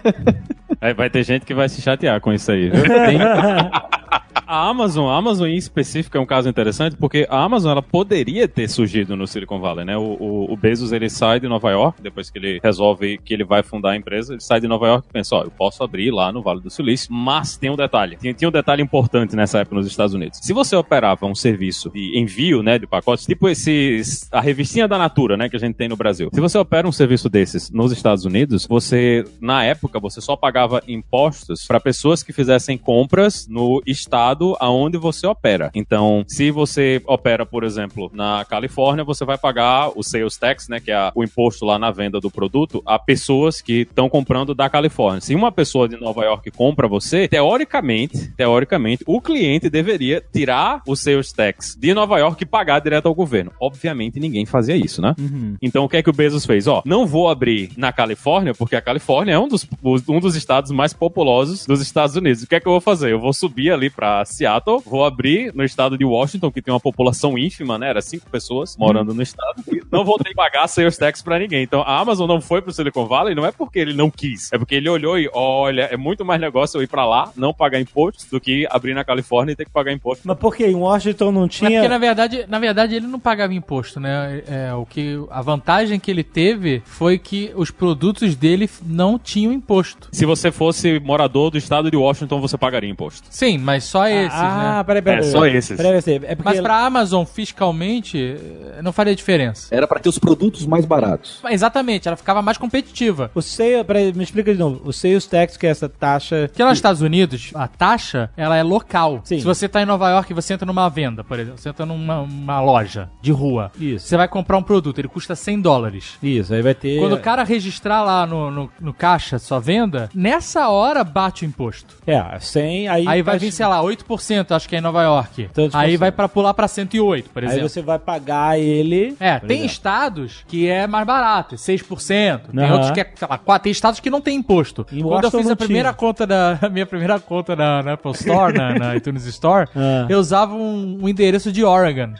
Aí 0.80 0.92
vai 0.94 1.08
ter 1.10 1.22
gente 1.24 1.44
que 1.46 1.54
vai 1.54 1.68
se 1.68 1.80
chatear 1.80 2.20
com 2.20 2.32
isso 2.32 2.50
aí. 2.52 2.70
Tem- 2.70 3.18
A 4.46 4.68
Amazon, 4.68 5.08
a 5.08 5.16
Amazon 5.16 5.48
em 5.48 5.56
específico 5.56 6.16
é 6.16 6.20
um 6.20 6.24
caso 6.26 6.48
interessante 6.48 6.94
porque 6.96 7.26
a 7.28 7.42
Amazon 7.42 7.72
ela 7.72 7.82
poderia 7.82 8.46
ter 8.46 8.68
surgido 8.68 9.16
no 9.16 9.26
Silicon 9.26 9.58
Valley, 9.58 9.84
né? 9.84 9.96
O, 9.96 10.02
o- 10.20 10.52
o 10.52 10.56
Bezos 10.56 10.92
ele 10.92 11.10
sai 11.10 11.40
de 11.40 11.48
Nova 11.48 11.68
York 11.72 12.00
depois 12.00 12.30
que 12.30 12.38
ele 12.38 12.60
resolve 12.62 13.18
que 13.18 13.34
ele 13.34 13.42
vai 13.44 13.64
fundar 13.64 13.90
a 13.90 13.96
empresa, 13.96 14.34
ele 14.34 14.40
sai 14.40 14.60
de 14.60 14.68
Nova 14.68 14.86
York 14.86 15.08
e 15.10 15.12
pensa, 15.12 15.34
ó, 15.34 15.42
eu 15.42 15.50
posso 15.50 15.82
abrir 15.82 16.12
lá 16.12 16.30
no 16.30 16.42
Vale 16.42 16.60
do 16.60 16.70
Silício, 16.70 17.12
mas 17.12 17.56
tem 17.56 17.70
um 17.70 17.76
detalhe, 17.76 18.16
tinha, 18.20 18.32
tinha 18.32 18.48
um 18.48 18.52
detalhe 18.52 18.80
importante 18.80 19.34
nessa 19.34 19.58
época 19.58 19.74
nos 19.76 19.86
Estados 19.88 20.14
Unidos. 20.14 20.38
Se 20.40 20.52
você 20.52 20.76
operava 20.76 21.26
um 21.26 21.34
serviço 21.34 21.90
de 21.90 22.16
envio, 22.16 22.62
né, 22.62 22.78
de 22.78 22.86
pacotes, 22.86 23.26
tipo 23.26 23.48
esses 23.48 24.28
a 24.32 24.40
revistinha 24.40 24.86
da 24.86 24.96
Natura, 24.96 25.36
né, 25.36 25.48
que 25.48 25.56
a 25.56 25.60
gente 25.60 25.74
tem 25.74 25.88
no 25.88 25.96
Brasil. 25.96 26.30
Se 26.32 26.40
você 26.40 26.56
opera 26.56 26.86
um 26.86 26.92
serviço 26.92 27.28
desses 27.28 27.68
nos 27.72 27.90
Estados 27.90 28.24
Unidos, 28.24 28.64
você 28.64 29.24
na 29.40 29.64
época 29.64 29.98
você 29.98 30.20
só 30.20 30.36
pagava 30.36 30.80
impostos 30.86 31.66
para 31.66 31.80
pessoas 31.80 32.22
que 32.22 32.32
fizessem 32.32 32.78
compras 32.78 33.48
no 33.48 33.82
estado 33.84 34.35
aonde 34.60 34.98
você 34.98 35.26
opera. 35.26 35.70
Então, 35.74 36.24
se 36.26 36.50
você 36.50 37.00
opera, 37.06 37.46
por 37.46 37.64
exemplo, 37.64 38.10
na 38.12 38.44
Califórnia, 38.44 39.04
você 39.04 39.24
vai 39.24 39.38
pagar 39.38 39.90
o 39.96 40.02
sales 40.02 40.36
tax, 40.36 40.68
né, 40.68 40.80
que 40.80 40.90
é 40.90 41.10
o 41.14 41.24
imposto 41.24 41.64
lá 41.64 41.78
na 41.78 41.90
venda 41.90 42.20
do 42.20 42.30
produto, 42.30 42.82
a 42.84 42.98
pessoas 42.98 43.60
que 43.60 43.82
estão 43.82 44.08
comprando 44.08 44.54
da 44.54 44.68
Califórnia. 44.68 45.20
Se 45.20 45.34
uma 45.34 45.50
pessoa 45.52 45.88
de 45.88 45.96
Nova 45.96 46.24
York 46.24 46.50
compra 46.50 46.88
você, 46.88 47.28
teoricamente, 47.28 48.32
teoricamente, 48.36 49.04
o 49.06 49.20
cliente 49.20 49.70
deveria 49.70 50.22
tirar 50.32 50.82
o 50.86 50.96
sales 50.96 51.32
tax 51.32 51.76
de 51.78 51.94
Nova 51.94 52.18
York 52.18 52.42
e 52.42 52.46
pagar 52.46 52.80
direto 52.80 53.06
ao 53.06 53.14
governo. 53.14 53.52
Obviamente, 53.60 54.20
ninguém 54.20 54.46
fazia 54.46 54.76
isso, 54.76 55.00
né? 55.00 55.14
Então, 55.60 55.84
o 55.84 55.88
que 55.88 55.96
é 55.96 56.02
que 56.02 56.10
o 56.10 56.12
Bezos 56.12 56.44
fez? 56.46 56.66
Ó, 56.66 56.82
não 56.84 57.06
vou 57.06 57.28
abrir 57.28 57.70
na 57.76 57.92
Califórnia, 57.92 58.54
porque 58.54 58.76
a 58.76 58.80
Califórnia 58.80 59.32
é 59.34 59.38
um 59.38 59.48
dos, 59.48 59.66
um 60.08 60.20
dos 60.20 60.34
estados 60.36 60.70
mais 60.70 60.92
populosos 60.92 61.66
dos 61.66 61.80
Estados 61.80 62.16
Unidos. 62.16 62.42
O 62.42 62.46
que 62.46 62.54
é 62.54 62.60
que 62.60 62.66
eu 62.66 62.72
vou 62.72 62.80
fazer? 62.80 63.12
Eu 63.12 63.20
vou 63.20 63.32
subir 63.32 63.70
ali 63.70 63.90
pra 63.90 64.24
Seattle, 64.34 64.82
vou 64.84 65.04
abrir 65.04 65.54
no 65.54 65.64
estado 65.64 65.96
de 65.96 66.04
Washington, 66.04 66.50
que 66.50 66.62
tem 66.62 66.72
uma 66.72 66.80
população 66.80 67.38
ínfima, 67.38 67.78
né? 67.78 67.88
Era 67.88 68.00
cinco 68.00 68.28
pessoas 68.30 68.76
morando 68.76 69.14
no 69.14 69.22
estado. 69.22 69.62
Não 69.90 70.04
vou 70.04 70.18
ter 70.18 70.30
que 70.30 70.34
pagar 70.34 70.66
sales 70.68 70.96
tax 70.96 71.22
pra 71.22 71.38
ninguém. 71.38 71.62
Então, 71.62 71.82
a 71.82 71.98
Amazon 71.98 72.28
não 72.28 72.40
foi 72.40 72.60
pro 72.60 72.72
Silicon 72.72 73.06
Valley, 73.06 73.34
não 73.34 73.46
é 73.46 73.52
porque 73.52 73.78
ele 73.78 73.94
não 73.94 74.10
quis. 74.10 74.52
É 74.52 74.58
porque 74.58 74.74
ele 74.74 74.88
olhou 74.88 75.18
e, 75.18 75.28
olha, 75.32 75.82
é 75.82 75.96
muito 75.96 76.24
mais 76.24 76.40
negócio 76.40 76.78
eu 76.78 76.82
ir 76.82 76.88
pra 76.88 77.06
lá, 77.06 77.30
não 77.36 77.52
pagar 77.54 77.80
imposto, 77.80 78.26
do 78.30 78.40
que 78.40 78.66
abrir 78.70 78.94
na 78.94 79.04
Califórnia 79.04 79.52
e 79.52 79.56
ter 79.56 79.64
que 79.64 79.70
pagar 79.70 79.92
imposto. 79.92 80.26
Mas 80.26 80.38
por 80.38 80.54
quê? 80.54 80.66
Em 80.66 80.74
Washington 80.74 81.32
não 81.32 81.42
Mas 81.42 81.54
tinha. 81.56 81.70
porque, 81.70 81.88
na 81.88 81.98
verdade, 81.98 82.44
na 82.48 82.58
verdade, 82.58 82.94
ele 82.96 83.06
não 83.06 83.18
pagava 83.20 83.54
imposto, 83.54 84.00
né? 84.00 84.42
É, 84.46 84.74
o 84.74 84.84
que, 84.84 85.18
a 85.30 85.42
vantagem 85.42 85.98
que 85.98 86.10
ele 86.10 86.24
teve 86.24 86.82
foi 86.84 87.18
que 87.18 87.52
os 87.54 87.70
produtos 87.70 88.34
dele 88.34 88.68
não 88.84 89.18
tinham 89.18 89.52
imposto. 89.52 90.08
Se 90.12 90.24
você 90.24 90.50
fosse 90.50 90.98
morador 91.00 91.50
do 91.50 91.58
estado 91.58 91.90
de 91.90 91.96
Washington, 91.96 92.40
você 92.40 92.56
pagaria 92.56 92.90
imposto. 92.90 93.26
Sim, 93.30 93.58
mas 93.58 93.84
só 93.84 94.06
esses, 94.24 94.38
ah, 94.38 94.74
né? 94.78 94.84
peraí, 94.84 95.02
peraí. 95.02 95.20
É, 95.20 95.22
só 95.30 95.46
esses. 95.46 95.76
Peraí, 95.76 96.02
peraí, 96.02 96.16
É 96.30 96.34
porque 96.34 96.50
Mas 96.50 96.60
pra 96.60 96.84
Amazon, 96.84 97.24
fiscalmente, 97.24 98.36
não 98.82 98.92
faria 98.92 99.14
diferença. 99.14 99.74
Era 99.74 99.86
para 99.86 100.00
ter 100.00 100.08
os 100.08 100.18
produtos 100.18 100.66
mais 100.66 100.84
baratos. 100.84 101.40
Exatamente, 101.48 102.08
ela 102.08 102.16
ficava 102.16 102.42
mais 102.42 102.58
competitiva. 102.58 103.30
o 103.34 103.42
sale, 103.42 103.84
peraí, 103.84 104.12
me 104.12 104.24
explica 104.24 104.52
de 104.52 104.58
novo. 104.58 104.80
O 104.84 104.92
sales 104.92 105.26
tax, 105.26 105.56
que 105.56 105.66
é 105.66 105.70
essa 105.70 105.88
taxa. 105.88 106.48
Porque 106.48 106.62
lá 106.62 106.70
nos 106.70 106.78
Estados 106.78 107.02
Unidos, 107.02 107.50
a 107.54 107.68
taxa, 107.68 108.30
ela 108.36 108.56
é 108.56 108.62
local. 108.62 109.20
Sim. 109.24 109.38
Se 109.38 109.44
você 109.44 109.68
tá 109.68 109.82
em 109.82 109.86
Nova 109.86 110.10
York 110.10 110.30
e 110.30 110.34
você 110.34 110.54
entra 110.54 110.66
numa 110.66 110.88
venda, 110.88 111.22
por 111.24 111.38
exemplo, 111.38 111.58
você 111.58 111.68
entra 111.68 111.86
numa 111.86 112.20
uma 112.20 112.60
loja 112.60 113.10
de 113.20 113.32
rua, 113.32 113.70
Isso. 113.78 114.06
você 114.06 114.16
vai 114.16 114.28
comprar 114.28 114.56
um 114.56 114.62
produto, 114.62 114.98
ele 114.98 115.08
custa 115.08 115.34
100 115.34 115.60
dólares. 115.60 116.18
Isso, 116.22 116.52
aí 116.54 116.62
vai 116.62 116.74
ter. 116.74 116.98
Quando 116.98 117.14
o 117.14 117.20
cara 117.20 117.42
registrar 117.44 118.02
lá 118.02 118.26
no, 118.26 118.50
no, 118.50 118.70
no 118.80 118.94
caixa 118.94 119.38
sua 119.38 119.58
venda, 119.58 120.08
nessa 120.14 120.68
hora 120.68 121.04
bate 121.04 121.44
o 121.44 121.46
imposto. 121.46 121.96
É, 122.06 122.38
100, 122.38 122.88
aí. 122.88 123.06
Aí 123.06 123.22
vai 123.22 123.38
vir, 123.38 123.52
sei 123.52 123.66
lá, 123.66 123.82
8%, 123.82 124.05
acho 124.50 124.68
que 124.68 124.76
é 124.76 124.78
em 124.78 124.82
Nova 124.82 125.02
York. 125.02 125.48
Tantos 125.52 125.72
por 125.72 125.78
Aí 125.78 125.96
vai 125.96 126.12
pra 126.12 126.28
pular 126.28 126.54
pra 126.54 126.68
108, 126.68 127.30
por 127.30 127.42
Aí 127.42 127.48
exemplo. 127.50 127.68
você 127.68 127.82
vai 127.82 127.98
pagar 127.98 128.58
ele. 128.58 129.16
É, 129.18 129.38
por 129.38 129.46
tem 129.46 129.58
exemplo. 129.58 129.72
estados 129.72 130.44
que 130.48 130.68
é 130.68 130.86
mais 130.86 131.06
barato, 131.06 131.54
é 131.54 131.58
6%. 131.58 132.40
Tem 132.52 132.64
Aham. 132.64 132.72
outros 132.74 132.90
que 132.92 133.00
é, 133.00 133.12
sei 133.14 133.28
lá, 133.28 133.38
4, 133.38 133.62
tem 133.64 133.72
estados 133.72 134.00
que 134.00 134.10
não 134.10 134.20
tem 134.20 134.36
imposto. 134.36 134.86
Em 134.92 135.00
Quando 135.00 135.04
eu 135.04 135.08
Washington 135.10 135.38
fiz 135.38 135.46
não 135.46 135.52
a 135.52 135.56
primeira 135.56 135.88
tinha. 135.90 135.94
conta 135.98 136.26
da 136.26 136.58
a 136.62 136.68
minha 136.68 136.86
primeira 136.86 137.18
conta 137.20 137.56
na, 137.56 137.82
na 137.82 137.92
Apple 137.94 138.12
Store, 138.12 138.56
na, 138.56 138.74
na 138.78 138.96
iTunes 138.96 139.24
Store, 139.26 139.68
Ah. 139.74 140.06
eu 140.08 140.18
usava 140.18 140.54
um, 140.54 140.98
um 141.02 141.08
endereço 141.08 141.50
de 141.52 141.64
Oregon. 141.64 142.12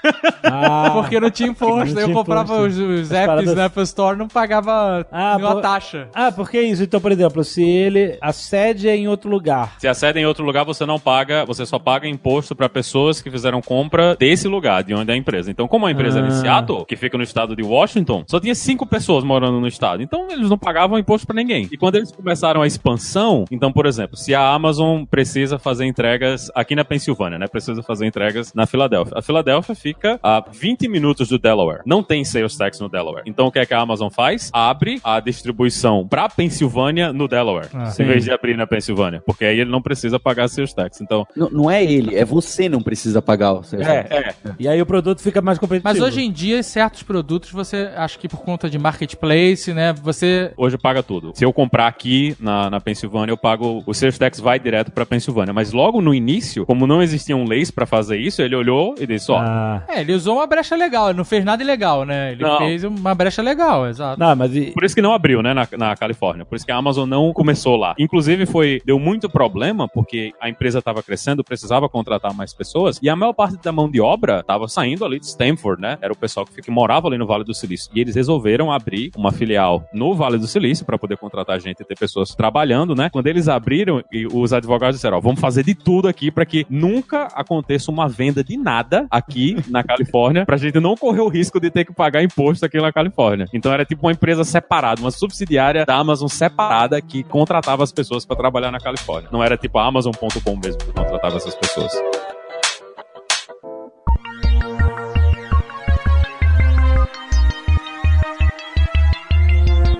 Ah, 0.43 0.91
Porque 0.97 1.19
não 1.21 1.31
tinha 1.31 1.49
imposto. 1.49 1.77
Não 1.77 1.83
Aí 1.83 1.91
eu 1.93 2.05
tinha 2.05 2.15
comprava 2.15 2.55
imposto. 2.55 2.81
os, 2.83 3.01
os 3.03 3.11
apps 3.13 3.27
paradas- 3.27 3.55
na 3.55 3.65
Apple 3.67 3.83
Store 3.83 4.17
não 4.19 4.29
pagava 4.29 5.07
Ah, 5.11 5.37
nenhuma 5.37 5.55
pô- 5.57 5.61
taxa. 5.61 6.09
Ah, 6.15 6.31
porque 6.33 6.61
isso? 6.61 6.83
Então, 6.83 7.01
por 7.01 7.13
exemplo, 7.13 7.43
se 7.45 7.63
ele. 7.63 8.17
A 8.21 8.33
sede 8.33 8.89
é 8.89 8.97
em 8.97 9.09
outro 9.09 9.31
lugar. 9.31 9.75
Se 9.79 9.89
a 9.89 9.95
sede 9.95 10.19
é 10.19 10.23
em 10.23 10.27
outro 10.27 10.45
lugar, 10.45 10.65
você 10.65 10.85
não 10.87 10.99
paga, 10.99 11.45
você 11.45 11.65
só 11.67 11.76
paga 11.79 12.09
imposto 12.09 12.55
para 12.55 12.69
pessoas 12.69 13.21
que 13.21 13.31
fizeram 13.31 13.61
compra 13.61 14.17
desse 14.17 14.49
lugar, 14.49 14.83
de 14.83 14.95
onde 14.95 15.11
é 15.11 15.15
a 15.15 15.17
empresa. 15.17 15.51
Então, 15.51 15.67
como 15.69 15.87
a 15.87 15.91
empresa 15.91 16.19
era 16.19 16.29
em 16.29 16.31
Ah. 16.31 16.35
Seattle, 16.41 16.85
que 16.87 16.97
fica 16.97 17.17
no 17.17 17.25
estado 17.25 17.55
de 17.57 17.63
Washington, 17.63 18.25
só 18.27 18.39
tinha 18.41 18.55
cinco 18.55 18.87
pessoas 18.87 19.25
morando 19.25 19.61
no 19.61 19.67
estado. 19.69 20.03
Então, 20.03 20.29
eles 20.31 20.49
não 20.51 20.59
pagavam 20.59 20.99
imposto 20.99 21.27
para 21.27 21.37
ninguém. 21.37 21.69
E 21.73 21.77
quando 21.77 21.97
eles 21.97 22.11
começaram 22.13 22.63
a 22.63 22.67
expansão, 22.67 23.45
então, 23.51 23.73
por 23.73 23.87
exemplo, 23.87 24.17
se 24.17 24.35
a 24.35 24.49
Amazon 24.53 25.05
precisa 25.05 25.59
fazer 25.59 25.87
entregas 25.87 26.51
aqui 26.55 26.75
na 26.75 26.85
Pensilvânia, 26.85 27.39
né? 27.39 27.47
Precisa 27.47 27.83
fazer 27.83 28.07
entregas 28.07 28.53
na 28.55 28.67
Filadélfia. 28.67 29.15
A 29.17 29.23
Filadélfia 29.23 29.75
fica 29.75 30.19
a 30.23 30.43
20 30.53 30.89
minutos 30.89 31.29
do 31.29 31.39
Delaware. 31.39 31.81
Não 31.87 32.03
tem 32.03 32.25
sales 32.25 32.57
tax 32.57 32.81
no 32.81 32.89
Delaware. 32.89 33.23
Então, 33.27 33.47
o 33.47 33.53
que 33.53 33.59
é 33.59 33.67
que 33.67 33.75
a 33.75 33.81
Amazon 33.81 34.09
faz? 34.09 34.51
Abre 34.53 35.01
a 35.05 35.21
distribuição 35.21 36.07
para 36.09 36.29
Pensilvânia 36.29 37.13
no 37.13 37.29
Delaware, 37.29 37.69
Ah. 37.75 37.93
em 37.99 38.05
vez 38.05 38.25
de 38.25 38.31
abrir 38.31 38.57
na 38.57 38.67
Pensilvânia, 38.67 39.23
porque 39.25 39.45
aí 39.45 39.61
ele 39.61 39.71
não 39.71 39.81
precisa 39.83 40.19
pagar 40.19 40.49
seus 40.49 40.73
taxas. 40.73 41.01
Então, 41.01 41.27
Não, 41.37 41.49
não 41.51 41.66
é 41.71 41.85
ele, 41.85 42.15
é 42.17 42.25
você 42.25 42.69
não 42.69 42.83
precisa 42.83 43.21
pagar 43.23 43.53
o 43.53 43.63
seu 43.63 43.81
é, 43.81 44.07
é. 44.11 44.35
E 44.59 44.69
aí 44.69 44.81
o 44.81 44.87
produto 44.87 45.21
fica 45.23 45.41
mais 45.41 45.59
competitivo. 45.59 45.89
Mas 45.93 46.03
hoje 46.03 46.23
em 46.23 46.31
dia, 46.31 46.63
certos 46.63 47.03
produtos, 47.03 47.51
você 47.51 47.91
acho 47.97 48.19
que 48.19 48.29
por 48.29 48.41
conta 48.43 48.69
de 48.69 48.79
marketplace, 48.79 49.73
né? 49.73 49.93
Você. 50.03 50.53
Hoje 50.57 50.77
paga 50.79 51.03
tudo. 51.03 51.33
Se 51.35 51.45
eu 51.45 51.53
comprar 51.53 51.87
aqui 51.87 52.37
na, 52.41 52.71
na 52.71 52.81
Pensilvânia, 52.81 53.33
eu 53.33 53.37
pago. 53.37 53.83
O 53.87 53.95
sales 53.95 54.19
tax 54.19 54.41
vai 54.41 54.59
direto 54.59 54.91
pra 54.91 55.07
Pensilvânia. 55.07 55.53
Mas 55.53 55.73
logo 55.73 56.01
no 56.01 56.15
início, 56.15 56.65
como 56.67 56.87
não 56.87 57.03
existiam 57.03 57.45
leis 57.45 57.71
pra 57.71 57.87
fazer 57.87 58.19
isso, 58.19 58.43
ele 58.43 58.55
olhou 58.57 58.95
e 58.99 59.07
disse: 59.07 59.31
ó, 59.31 59.39
Ah. 59.39 59.83
É, 59.89 60.01
ele 60.01 60.13
usou 60.13 60.37
uma 60.37 60.47
brecha 60.47 60.77
legal, 60.77 61.09
ele 61.11 61.19
não 61.19 61.25
fez 61.25 61.45
nada 61.45 61.63
ilegal, 61.63 62.05
né? 62.05 62.33
Ele 62.33 62.43
Não. 62.43 62.59
fez 62.59 62.85
uma 62.85 63.15
brecha 63.15 63.43
legal, 63.43 63.87
exato. 63.89 64.19
Não, 64.19 64.35
mas. 64.35 64.55
e- 64.55 64.73
Por 64.73 64.85
isso 64.85 64.95
que 64.95 65.03
não 65.03 65.13
abriu, 65.13 65.43
né, 65.43 65.55
na, 65.55 65.69
na 65.79 65.97
Califórnia. 65.97 66.45
Por 66.45 66.57
isso 66.57 66.65
que 66.67 66.73
a 66.73 66.77
Amazon 66.77 67.09
não 67.09 67.33
começou 67.33 67.77
lá. 67.77 67.95
Inclusive, 67.99 68.47
foi 68.47 68.81
deu 68.85 68.99
muito 68.99 69.29
problema, 69.29 69.89
porque 69.89 70.33
a 70.41 70.49
empresa 70.49 70.79
estava 70.79 71.03
crescendo 71.03 71.43
precisava 71.47 71.89
contratar 71.89 72.35
mais 72.35 72.53
pessoas, 72.53 72.99
e 73.03 73.09
a 73.09 73.17
maior 73.17 73.33
parte 73.33 73.57
da 73.63 73.73
mão 73.73 73.91
de 73.91 74.01
obra 74.01 74.41
estava 74.41 74.69
saindo 74.69 75.05
ali 75.05 75.19
de 75.19 75.27
Stanford, 75.27 75.81
né? 75.81 75.99
Era 76.03 76.13
o 76.13 76.17
pessoal 76.17 76.45
que, 76.45 76.61
que 76.61 76.71
morava 76.71 77.09
ali 77.09 77.17
no 77.17 77.27
Vale 77.27 77.45
do 77.45 77.55
Silício. 77.55 77.91
E 77.95 78.01
eles 78.01 78.15
resolveram 78.15 78.73
abrir 78.73 79.11
uma 79.17 79.33
filial 79.33 79.85
no 79.93 80.15
Vale 80.15 80.39
do 80.39 80.47
Silício 80.47 80.85
para 80.85 80.99
poder 80.99 81.17
contratar 81.17 81.61
gente 81.61 81.81
e 81.81 81.85
ter 81.85 81.97
pessoas 81.97 82.35
trabalhando, 82.35 82.95
né? 82.95 83.09
Quando 83.11 83.27
eles 83.29 83.49
abriram, 83.49 84.03
os 84.33 84.53
advogados 84.53 84.97
disseram: 84.97 85.19
ó, 85.19 85.21
vamos 85.21 85.41
fazer 85.41 85.63
de 85.63 85.75
tudo 85.75 86.09
aqui 86.09 86.31
para 86.31 86.45
que 86.45 86.67
nunca 86.69 87.29
aconteça 87.35 87.91
uma 87.91 88.09
venda 88.09 88.43
de 88.43 88.57
nada 88.57 89.07
aqui 89.11 89.57
na 89.69 89.83
Califórnia, 89.83 90.45
pra 90.45 90.57
gente 90.57 90.81
não 90.81 90.97
correr 90.97 91.21
o 91.21 91.29
risco 91.29 91.61
de 91.61 91.71
ter 91.71 91.85
que 91.85 91.93
pagar 91.93 92.23
imposto 92.23 92.65
aqui 92.67 92.79
na 92.79 92.93
Califórnia. 92.93 93.47
Então 93.53 93.73
era 93.73 93.85
tipo 93.85 94.07
uma 94.07 94.13
empresa 94.13 94.45
separada, 94.45 95.01
uma 95.01 95.11
subsidiária 95.11 95.85
da 95.85 95.95
Amazon 95.95 96.29
separada 96.29 97.01
que 97.01 97.23
contratava 97.23 97.83
as 97.83 97.93
pessoas 97.93 98.25
para 98.25 98.37
trabalhar 98.37 98.71
na 98.71 98.79
Califórnia. 98.79 99.29
Não 99.33 99.43
era 99.43 99.57
tipo 99.57 99.79
a 99.79 99.87
Amazon.com 99.87 100.57
mesmo 100.57 100.79
que 100.79 100.93
contratava 100.93 101.36
essas 101.37 101.55
pessoas. 101.55 101.93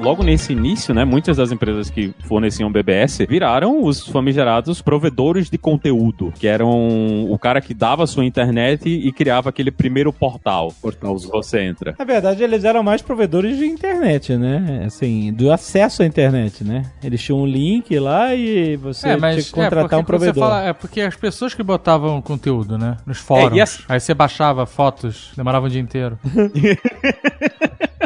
Logo 0.07 0.23
nesse 0.23 0.53
início, 0.53 0.95
né, 0.95 1.05
muitas 1.05 1.37
das 1.37 1.51
empresas 1.51 1.91
que 1.91 2.15
forneciam 2.29 2.71
BBS 2.71 3.27
viraram 3.29 3.83
os 3.85 4.07
famigerados 4.07 4.81
provedores 4.81 5.51
de 5.51 5.59
conteúdo, 5.59 6.33
que 6.39 6.47
eram 6.47 7.25
o 7.29 7.37
cara 7.39 7.61
que 7.61 7.75
dava 7.75 8.05
a 8.05 8.07
sua 8.07 8.25
internet 8.25 8.89
e 8.89 9.11
criava 9.11 9.49
aquele 9.49 9.73
primeiro 9.73 10.13
portal. 10.13 10.73
Portal 10.81 11.17
que 11.17 11.27
você 11.27 11.61
entra. 11.63 11.97
Na 11.99 12.05
verdade, 12.05 12.41
eles 12.45 12.63
eram 12.65 12.85
mais 12.85 13.03
provedores 13.03 13.57
de 13.59 13.67
internet, 13.67 14.37
né? 14.37 14.85
Assim, 14.87 15.33
do 15.33 15.51
acesso 15.51 16.05
à 16.05 16.07
internet, 16.07 16.63
né? 16.63 16.85
Eles 17.03 17.21
tinham 17.21 17.41
um 17.41 17.47
link 17.47 17.99
lá 17.99 18.33
e 18.33 18.77
você 18.77 19.09
É, 19.09 19.17
mas 19.17 19.35
tinha 19.35 19.45
que 19.45 19.51
contratar 19.53 19.99
é, 19.99 20.03
um 20.03 20.05
provedor. 20.05 20.45
fala- 20.49 20.65
é 20.67 20.73
porque 20.73 21.01
as 21.01 21.17
pessoas 21.17 21.53
que 21.53 21.65
botavam 21.65 22.23
conteúdo, 22.23 22.79
né? 22.79 22.97
Nos 23.05 23.19
fóruns. 23.19 23.59
É, 23.59 23.63
as- 23.63 23.85
Aí 23.89 23.99
você 23.99 24.15
baixava 24.15 24.67
fotos, 24.67 25.33
demorava 25.37 25.67
um 25.67 25.69
dia 25.69 25.81
inteiro. 25.81 26.17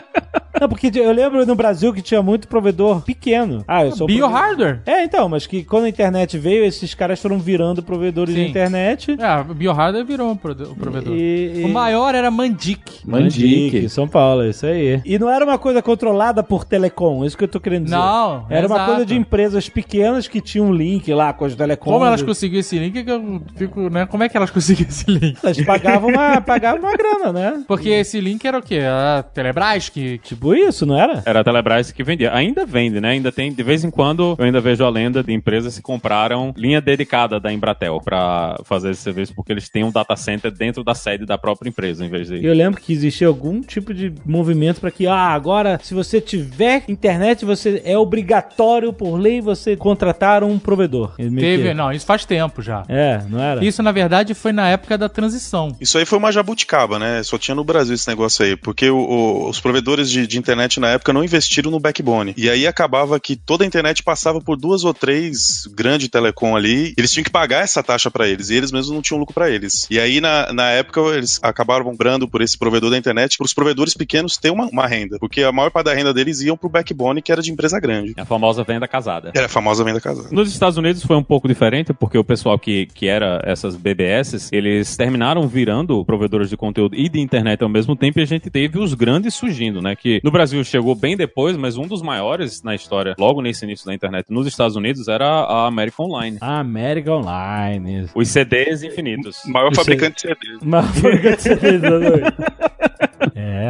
Não, 0.60 0.68
porque 0.68 0.90
eu 0.94 1.12
lembro 1.12 1.44
no 1.46 1.54
Brasil 1.54 1.92
que 1.92 2.02
tinha 2.02 2.22
muito 2.22 2.46
provedor 2.48 3.00
pequeno. 3.02 3.64
Ah, 3.66 3.84
eu 3.84 3.92
sou 3.92 4.04
um 4.04 4.08
provedor- 4.08 4.28
Biohardware. 4.30 4.80
É, 4.86 5.04
então, 5.04 5.28
mas 5.28 5.46
que 5.46 5.64
quando 5.64 5.84
a 5.84 5.88
internet 5.88 6.36
veio, 6.38 6.64
esses 6.64 6.94
caras 6.94 7.20
foram 7.20 7.38
virando 7.38 7.82
provedores 7.82 8.34
de 8.34 8.42
Sim. 8.44 8.50
internet. 8.50 9.16
É, 9.18 9.24
a 9.24 9.42
Biohardware 9.42 10.04
virou 10.04 10.30
um 10.30 10.36
provedor. 10.36 10.74
E, 11.16 11.62
O 11.64 11.68
maior 11.68 12.14
era 12.14 12.30
Mandic. 12.30 13.00
Mandic, 13.04 13.88
São 13.88 14.06
Paulo, 14.06 14.44
isso 14.44 14.66
aí. 14.66 15.00
E 15.04 15.18
não 15.18 15.30
era 15.30 15.44
uma 15.44 15.58
coisa 15.58 15.80
controlada 15.82 16.42
por 16.42 16.64
telecom, 16.64 17.24
isso 17.24 17.36
que 17.36 17.44
eu 17.44 17.48
tô 17.48 17.58
querendo 17.60 17.84
dizer. 17.84 17.96
Não, 17.96 18.46
Era 18.50 18.66
uma 18.66 18.76
exato. 18.76 18.90
coisa 18.90 19.06
de 19.06 19.14
empresas 19.16 19.68
pequenas 19.68 20.28
que 20.28 20.40
tinham 20.40 20.66
um 20.66 20.72
link 20.72 21.12
lá 21.12 21.32
com 21.32 21.44
as 21.44 21.54
telecoms. 21.54 21.92
Como 21.94 22.04
elas 22.04 22.22
conseguiram 22.22 22.60
esse 22.60 22.78
link? 22.78 23.02
Que 23.02 23.10
eu 23.10 23.42
fico, 23.56 23.88
né? 23.88 24.06
Como 24.06 24.22
é 24.22 24.28
que 24.28 24.36
elas 24.36 24.50
conseguiram 24.52 24.90
esse 24.90 25.10
link? 25.10 25.38
Elas 25.42 25.60
pagavam 25.62 26.10
uma, 26.10 26.40
pagavam 26.40 26.80
uma 26.80 26.96
grana, 26.96 27.32
né? 27.32 27.64
Porque 27.66 27.88
esse 27.88 28.20
link 28.20 28.44
era 28.44 28.58
o 28.58 28.62
quê? 28.62 28.80
A 28.86 29.22
Telebrás 29.22 29.88
que. 29.88 30.18
Tipo 30.18 30.49
isso, 30.54 30.84
não 30.86 30.98
era? 30.98 31.22
Era 31.26 31.40
a 31.40 31.44
Telebrás 31.44 31.90
que 31.92 32.02
vendia. 32.02 32.32
Ainda 32.34 32.64
vende, 32.66 33.00
né? 33.00 33.10
Ainda 33.10 33.30
tem, 33.32 33.52
de 33.52 33.62
vez 33.62 33.84
em 33.84 33.90
quando, 33.90 34.34
eu 34.38 34.44
ainda 34.44 34.60
vejo 34.60 34.84
a 34.84 34.88
lenda 34.88 35.22
de 35.22 35.32
empresas 35.32 35.76
que 35.76 35.82
compraram 35.82 36.52
linha 36.56 36.80
dedicada 36.80 37.38
da 37.40 37.52
Embratel 37.52 38.00
pra 38.04 38.56
fazer 38.64 38.90
esse 38.90 39.02
serviço, 39.02 39.34
porque 39.34 39.52
eles 39.52 39.68
têm 39.68 39.84
um 39.84 39.90
data 39.90 40.14
center 40.16 40.50
dentro 40.50 40.82
da 40.84 40.94
sede 40.94 41.24
da 41.26 41.36
própria 41.38 41.68
empresa, 41.68 42.04
em 42.04 42.08
vez 42.08 42.30
E 42.30 42.38
de. 42.40 42.46
eu 42.46 42.54
lembro 42.54 42.80
que 42.80 42.92
existia 42.92 43.26
algum 43.26 43.60
tipo 43.60 43.92
de 43.92 44.12
movimento 44.24 44.80
pra 44.80 44.90
que, 44.90 45.06
ah, 45.06 45.28
agora, 45.28 45.78
se 45.82 45.94
você 45.94 46.20
tiver 46.20 46.84
internet, 46.88 47.44
você 47.44 47.82
é 47.84 47.96
obrigatório 47.98 48.92
por 48.92 49.16
lei 49.16 49.40
você 49.40 49.76
contratar 49.76 50.42
um 50.44 50.58
provedor. 50.58 51.14
Teve. 51.16 51.74
Não, 51.74 51.92
isso 51.92 52.06
faz 52.06 52.24
tempo 52.24 52.62
já. 52.62 52.82
É, 52.88 53.20
não 53.28 53.40
era? 53.42 53.64
Isso, 53.64 53.82
na 53.82 53.92
verdade, 53.92 54.34
foi 54.34 54.52
na 54.52 54.68
época 54.68 54.96
da 54.96 55.08
transição. 55.08 55.76
Isso 55.80 55.98
aí 55.98 56.04
foi 56.04 56.18
uma 56.18 56.30
jabuticaba, 56.32 56.98
né? 56.98 57.22
Só 57.22 57.36
tinha 57.38 57.54
no 57.54 57.64
Brasil 57.64 57.94
esse 57.94 58.08
negócio 58.08 58.44
aí. 58.44 58.56
Porque 58.56 58.88
o- 58.90 58.96
o- 58.98 59.48
os 59.48 59.60
provedores 59.60 60.10
de, 60.10 60.26
de 60.26 60.38
internet 60.40 60.80
na 60.80 60.88
época 60.88 61.12
não 61.12 61.24
investiram 61.24 61.70
no 61.70 61.80
backbone. 61.80 62.34
E 62.36 62.48
aí 62.48 62.66
acabava 62.66 63.20
que 63.20 63.36
toda 63.36 63.64
a 63.64 63.66
internet 63.66 64.02
passava 64.02 64.40
por 64.40 64.56
duas 64.56 64.84
ou 64.84 64.92
três 64.92 65.66
grandes 65.74 66.08
telecom 66.08 66.56
ali. 66.56 66.94
Eles 66.96 67.12
tinham 67.12 67.24
que 67.24 67.30
pagar 67.30 67.62
essa 67.62 67.82
taxa 67.82 68.10
pra 68.10 68.28
eles. 68.28 68.50
E 68.50 68.54
eles 68.54 68.72
mesmos 68.72 68.94
não 68.94 69.02
tinham 69.02 69.18
lucro 69.18 69.34
pra 69.34 69.50
eles. 69.50 69.86
E 69.90 69.98
aí, 69.98 70.20
na, 70.20 70.52
na 70.52 70.70
época, 70.70 71.00
eles 71.14 71.38
acabaram 71.42 71.84
comprando 71.84 72.28
por 72.28 72.42
esse 72.42 72.58
provedor 72.58 72.90
da 72.90 72.98
internet 72.98 73.36
para 73.36 73.44
os 73.44 73.54
provedores 73.54 73.94
pequenos 73.94 74.36
ter 74.36 74.50
uma, 74.50 74.66
uma 74.66 74.86
renda. 74.86 75.18
Porque 75.18 75.42
a 75.42 75.52
maior 75.52 75.70
parte 75.70 75.86
da 75.86 75.94
renda 75.94 76.12
deles 76.12 76.40
iam 76.40 76.56
pro 76.56 76.68
backbone, 76.68 77.22
que 77.22 77.32
era 77.32 77.42
de 77.42 77.50
empresa 77.50 77.78
grande. 77.78 78.14
A 78.16 78.24
famosa 78.24 78.64
venda 78.64 78.88
casada. 78.88 79.30
Era 79.34 79.46
a 79.46 79.48
famosa 79.48 79.84
venda 79.84 80.00
casada. 80.00 80.28
Nos 80.30 80.52
Estados 80.52 80.76
Unidos 80.76 81.04
foi 81.04 81.16
um 81.16 81.22
pouco 81.22 81.48
diferente, 81.48 81.92
porque 81.92 82.18
o 82.18 82.24
pessoal 82.24 82.58
que, 82.58 82.86
que 82.86 83.06
era 83.06 83.40
essas 83.44 83.76
BBS, 83.76 84.48
eles 84.52 84.96
terminaram 84.96 85.46
virando 85.46 86.04
provedores 86.04 86.48
de 86.48 86.56
conteúdo 86.56 86.94
e 86.94 87.08
de 87.08 87.20
internet 87.20 87.62
ao 87.62 87.68
mesmo 87.68 87.96
tempo, 87.96 88.18
e 88.18 88.22
a 88.22 88.26
gente 88.26 88.50
teve 88.50 88.78
os 88.78 88.94
grandes 88.94 89.34
surgindo, 89.34 89.80
né? 89.80 89.94
Que 89.94 90.20
no 90.30 90.32
Brasil 90.32 90.62
chegou 90.62 90.94
bem 90.94 91.16
depois, 91.16 91.56
mas 91.56 91.76
um 91.76 91.86
dos 91.88 92.00
maiores 92.00 92.62
na 92.62 92.72
história, 92.72 93.16
logo 93.18 93.42
nesse 93.42 93.64
início 93.64 93.84
da 93.84 93.92
internet, 93.92 94.26
nos 94.30 94.46
Estados 94.46 94.76
Unidos, 94.76 95.08
era 95.08 95.26
a 95.26 95.66
American 95.66 96.06
Online. 96.06 96.38
Ah, 96.40 96.60
América 96.60 97.12
Online. 97.12 98.06
Os 98.14 98.28
CDs 98.28 98.84
infinitos. 98.84 99.42
O 99.44 99.50
maior 99.50 99.74
fabricante 99.74 100.28
de 100.28 100.34
CDs. 100.34 100.60
O 100.62 101.36
que 101.36 101.42
você 101.42 101.56
fez, 101.56 101.82
exatamente. 101.82 102.89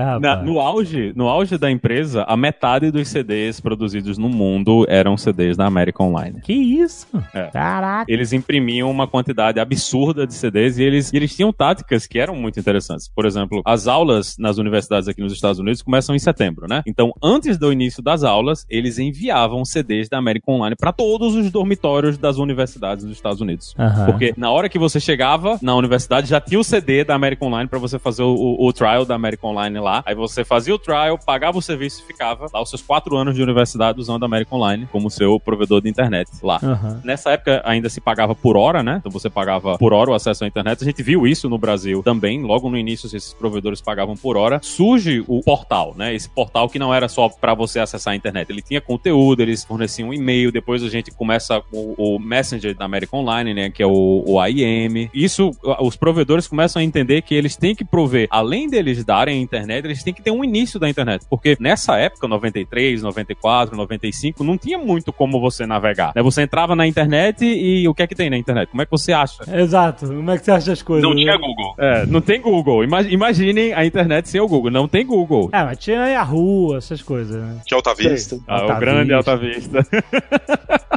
É, 0.01 0.05
rapaz. 0.05 0.21
Na- 0.23 0.43
no, 0.43 0.61
auge, 0.61 1.13
no 1.15 1.29
auge 1.29 1.59
da 1.59 1.71
empresa, 1.71 2.23
a 2.25 2.37
metade 2.37 2.91
dos 2.91 3.09
CDs 3.09 3.61
produzidos 3.61 4.17
no 4.19 4.29
mundo 4.29 4.87
eram 4.89 5.17
CDs 5.17 5.57
da 5.57 5.67
American 5.67 6.09
Online. 6.09 6.41
Que 6.41 6.53
isso? 6.53 7.07
É. 7.35 7.49
Caraca. 7.49 8.11
Eles 8.11 8.33
imprimiam 8.33 8.91
uma 8.91 9.07
quantidade 9.07 9.59
absurda 9.61 10.27
de 10.27 10.35
CDs 10.35 10.79
e 10.79 10.83
eles, 10.83 11.13
e 11.13 11.17
eles 11.17 11.35
tinham 11.35 11.53
táticas 11.53 12.07
que 12.07 12.19
eram 12.19 12.35
muito 12.37 12.59
interessantes. 12.61 13.09
Por 13.15 13.27
exemplo, 13.27 13.63
as 13.65 13.87
aulas 13.87 14.37
nas 14.39 14.59
universidades 14.59 15.09
aqui 15.09 15.21
nos 15.21 15.33
Estados 15.33 15.59
Unidos 15.59 15.83
começam 15.83 16.15
em 16.15 16.19
setembro, 16.19 16.67
né? 16.69 16.83
Então, 16.87 17.13
antes 17.23 17.59
do 17.59 17.73
início 17.73 18.03
das 18.03 18.23
aulas, 18.25 18.65
eles 18.69 18.99
enviavam 18.99 19.65
CDs 19.65 20.09
da 20.09 20.19
American 20.19 20.55
Online 20.57 20.77
para 20.79 20.93
todos 20.93 21.35
os 21.35 21.51
dormitórios 21.51 22.17
das 22.17 22.39
universidades 22.39 23.05
dos 23.05 23.15
Estados 23.15 23.41
Unidos. 23.41 23.75
Aham. 23.79 24.07
Porque 24.07 24.33
na 24.37 24.51
hora 24.51 24.69
que 24.69 24.79
você 24.79 24.99
chegava 25.01 25.59
na 25.61 25.75
universidade, 25.75 26.29
já 26.29 26.41
tinha 26.41 26.59
o 26.61 26.65
CD 26.65 27.05
da 27.05 27.15
American 27.15 27.49
Online 27.49 27.69
para 27.69 27.79
você 27.79 27.99
fazer 27.99 28.23
o, 28.23 28.35
o- 28.35 28.67
o 28.67 28.73
trial 28.73 29.05
da 29.05 29.15
American 29.15 29.51
Online 29.51 29.79
lá. 29.79 29.90
Aí 30.07 30.15
você 30.15 30.45
fazia 30.45 30.75
o 30.75 30.79
trial, 30.79 31.19
pagava 31.19 31.59
o 31.59 31.63
serviço 31.63 32.03
e 32.03 32.07
ficava 32.07 32.47
lá 32.53 32.63
os 32.63 32.69
seus 32.69 32.83
quatro 32.83 33.17
anos 33.17 33.35
de 33.35 33.43
universidade 33.43 34.01
usando 34.01 34.23
a 34.23 34.27
American 34.27 34.59
Online 34.59 34.89
como 34.91 35.11
seu 35.11 35.39
provedor 35.41 35.81
de 35.81 35.89
internet 35.89 36.31
lá. 36.43 36.59
Aham. 36.63 37.01
Nessa 37.05 37.31
época 37.33 37.63
ainda 37.65 37.89
se 37.89 38.01
pagava 38.01 38.35
por 38.35 38.57
hora, 38.57 38.83
né? 38.83 38.97
Então 38.99 39.11
você 39.11 39.29
pagava 39.29 39.77
por 39.79 39.93
hora 39.93 40.11
o 40.11 40.15
acesso 40.15 40.45
à 40.45 40.47
internet. 40.47 40.83
A 40.83 40.85
gente 40.85 41.03
viu 41.03 41.27
isso 41.27 41.49
no 41.49 41.59
Brasil 41.59 42.03
também. 42.03 42.43
Logo 42.43 42.71
no 42.71 42.77
início, 42.77 43.07
esses 43.07 43.33
provedores 43.33 43.81
pagavam 43.81 44.17
por 44.17 44.37
hora. 44.37 44.61
Surge 44.63 45.25
o 45.27 45.41
portal, 45.43 45.95
né? 45.97 46.15
Esse 46.15 46.29
portal 46.29 46.69
que 46.69 46.79
não 46.79 46.93
era 46.93 47.09
só 47.09 47.29
para 47.29 47.55
você 47.55 47.81
acessar 47.81 48.13
a 48.13 48.17
internet. 48.17 48.51
Ele 48.51 48.63
tinha 48.63 48.81
conteúdo, 48.81 49.41
eles 49.41 49.65
forneciam 49.65 50.11
um 50.11 50.15
e-mail. 50.15 50.53
Depois 50.53 50.83
a 50.83 50.89
gente 50.89 51.11
começa 51.11 51.61
com 51.61 51.95
o 51.97 52.19
Messenger 52.19 52.77
da 52.77 52.85
American 52.85 53.21
Online, 53.21 53.55
né? 53.55 53.71
Que 53.71 53.83
é 53.83 53.87
o, 53.87 54.25
o 54.27 54.41
AIM. 54.41 55.11
Isso, 55.13 55.51
os 55.81 55.97
provedores 55.97 56.47
começam 56.47 56.81
a 56.81 56.85
entender 56.85 57.23
que 57.23 57.35
eles 57.35 57.57
têm 57.57 57.75
que 57.75 57.85
prover, 57.85 58.29
além 58.31 58.69
deles 58.69 59.05
darem 59.05 59.39
a 59.39 59.41
internet, 59.41 59.80
eles 59.87 60.03
têm 60.03 60.13
que 60.15 60.23
ter 60.23 60.31
um 60.31 60.45
início 60.45 60.79
da 60.79 60.89
internet. 60.89 61.25
Porque 61.29 61.57
nessa 61.61 61.97
época, 61.97 62.27
93, 62.29 63.03
94, 63.03 63.77
95, 63.77 64.43
não 64.45 64.57
tinha 64.59 64.79
muito 64.79 65.13
como 65.13 65.41
você 65.41 65.67
navegar. 65.67 66.13
Né? 66.15 66.23
Você 66.23 66.43
entrava 66.43 66.75
na 66.77 66.87
internet 66.87 67.45
e 67.45 67.87
o 67.89 67.95
que 67.95 68.03
é 68.03 68.07
que 68.07 68.15
tem 68.15 68.31
na 68.31 68.37
internet? 68.37 68.69
Como 68.71 68.83
é 68.83 68.85
que 68.85 68.91
você 68.91 69.13
acha? 69.13 69.43
Exato. 69.59 70.07
Como 70.07 70.31
é 70.31 70.39
que 70.39 70.45
você 70.45 70.51
acha 70.51 70.73
as 70.73 70.83
coisas? 70.83 71.03
Não 71.03 71.15
né? 71.15 71.23
tinha 71.23 71.37
Google. 71.37 71.75
É, 71.79 72.07
não 72.07 72.21
tem 72.21 72.41
Google. 72.41 72.85
Ima- 72.85 73.03
Imaginem 73.03 73.73
a 73.73 73.85
internet 73.85 74.29
sem 74.29 74.41
o 74.41 74.47
Google. 74.49 74.71
Não 74.71 74.87
tem 74.89 75.05
Google. 75.07 75.49
Ah, 75.53 75.65
mas 75.65 75.79
tinha 75.79 76.07
Yahoo, 76.09 76.77
essas 76.77 77.03
coisas, 77.03 77.41
né? 77.43 77.61
Que 77.67 77.75
Alta 77.75 77.95
Vista. 77.95 78.39
Ah, 78.47 78.61
Alta 78.61 78.75
o 78.77 78.81
grande 78.81 79.15
Vista. 79.15 79.31
Alta 79.33 79.37
Vista. 79.37 79.87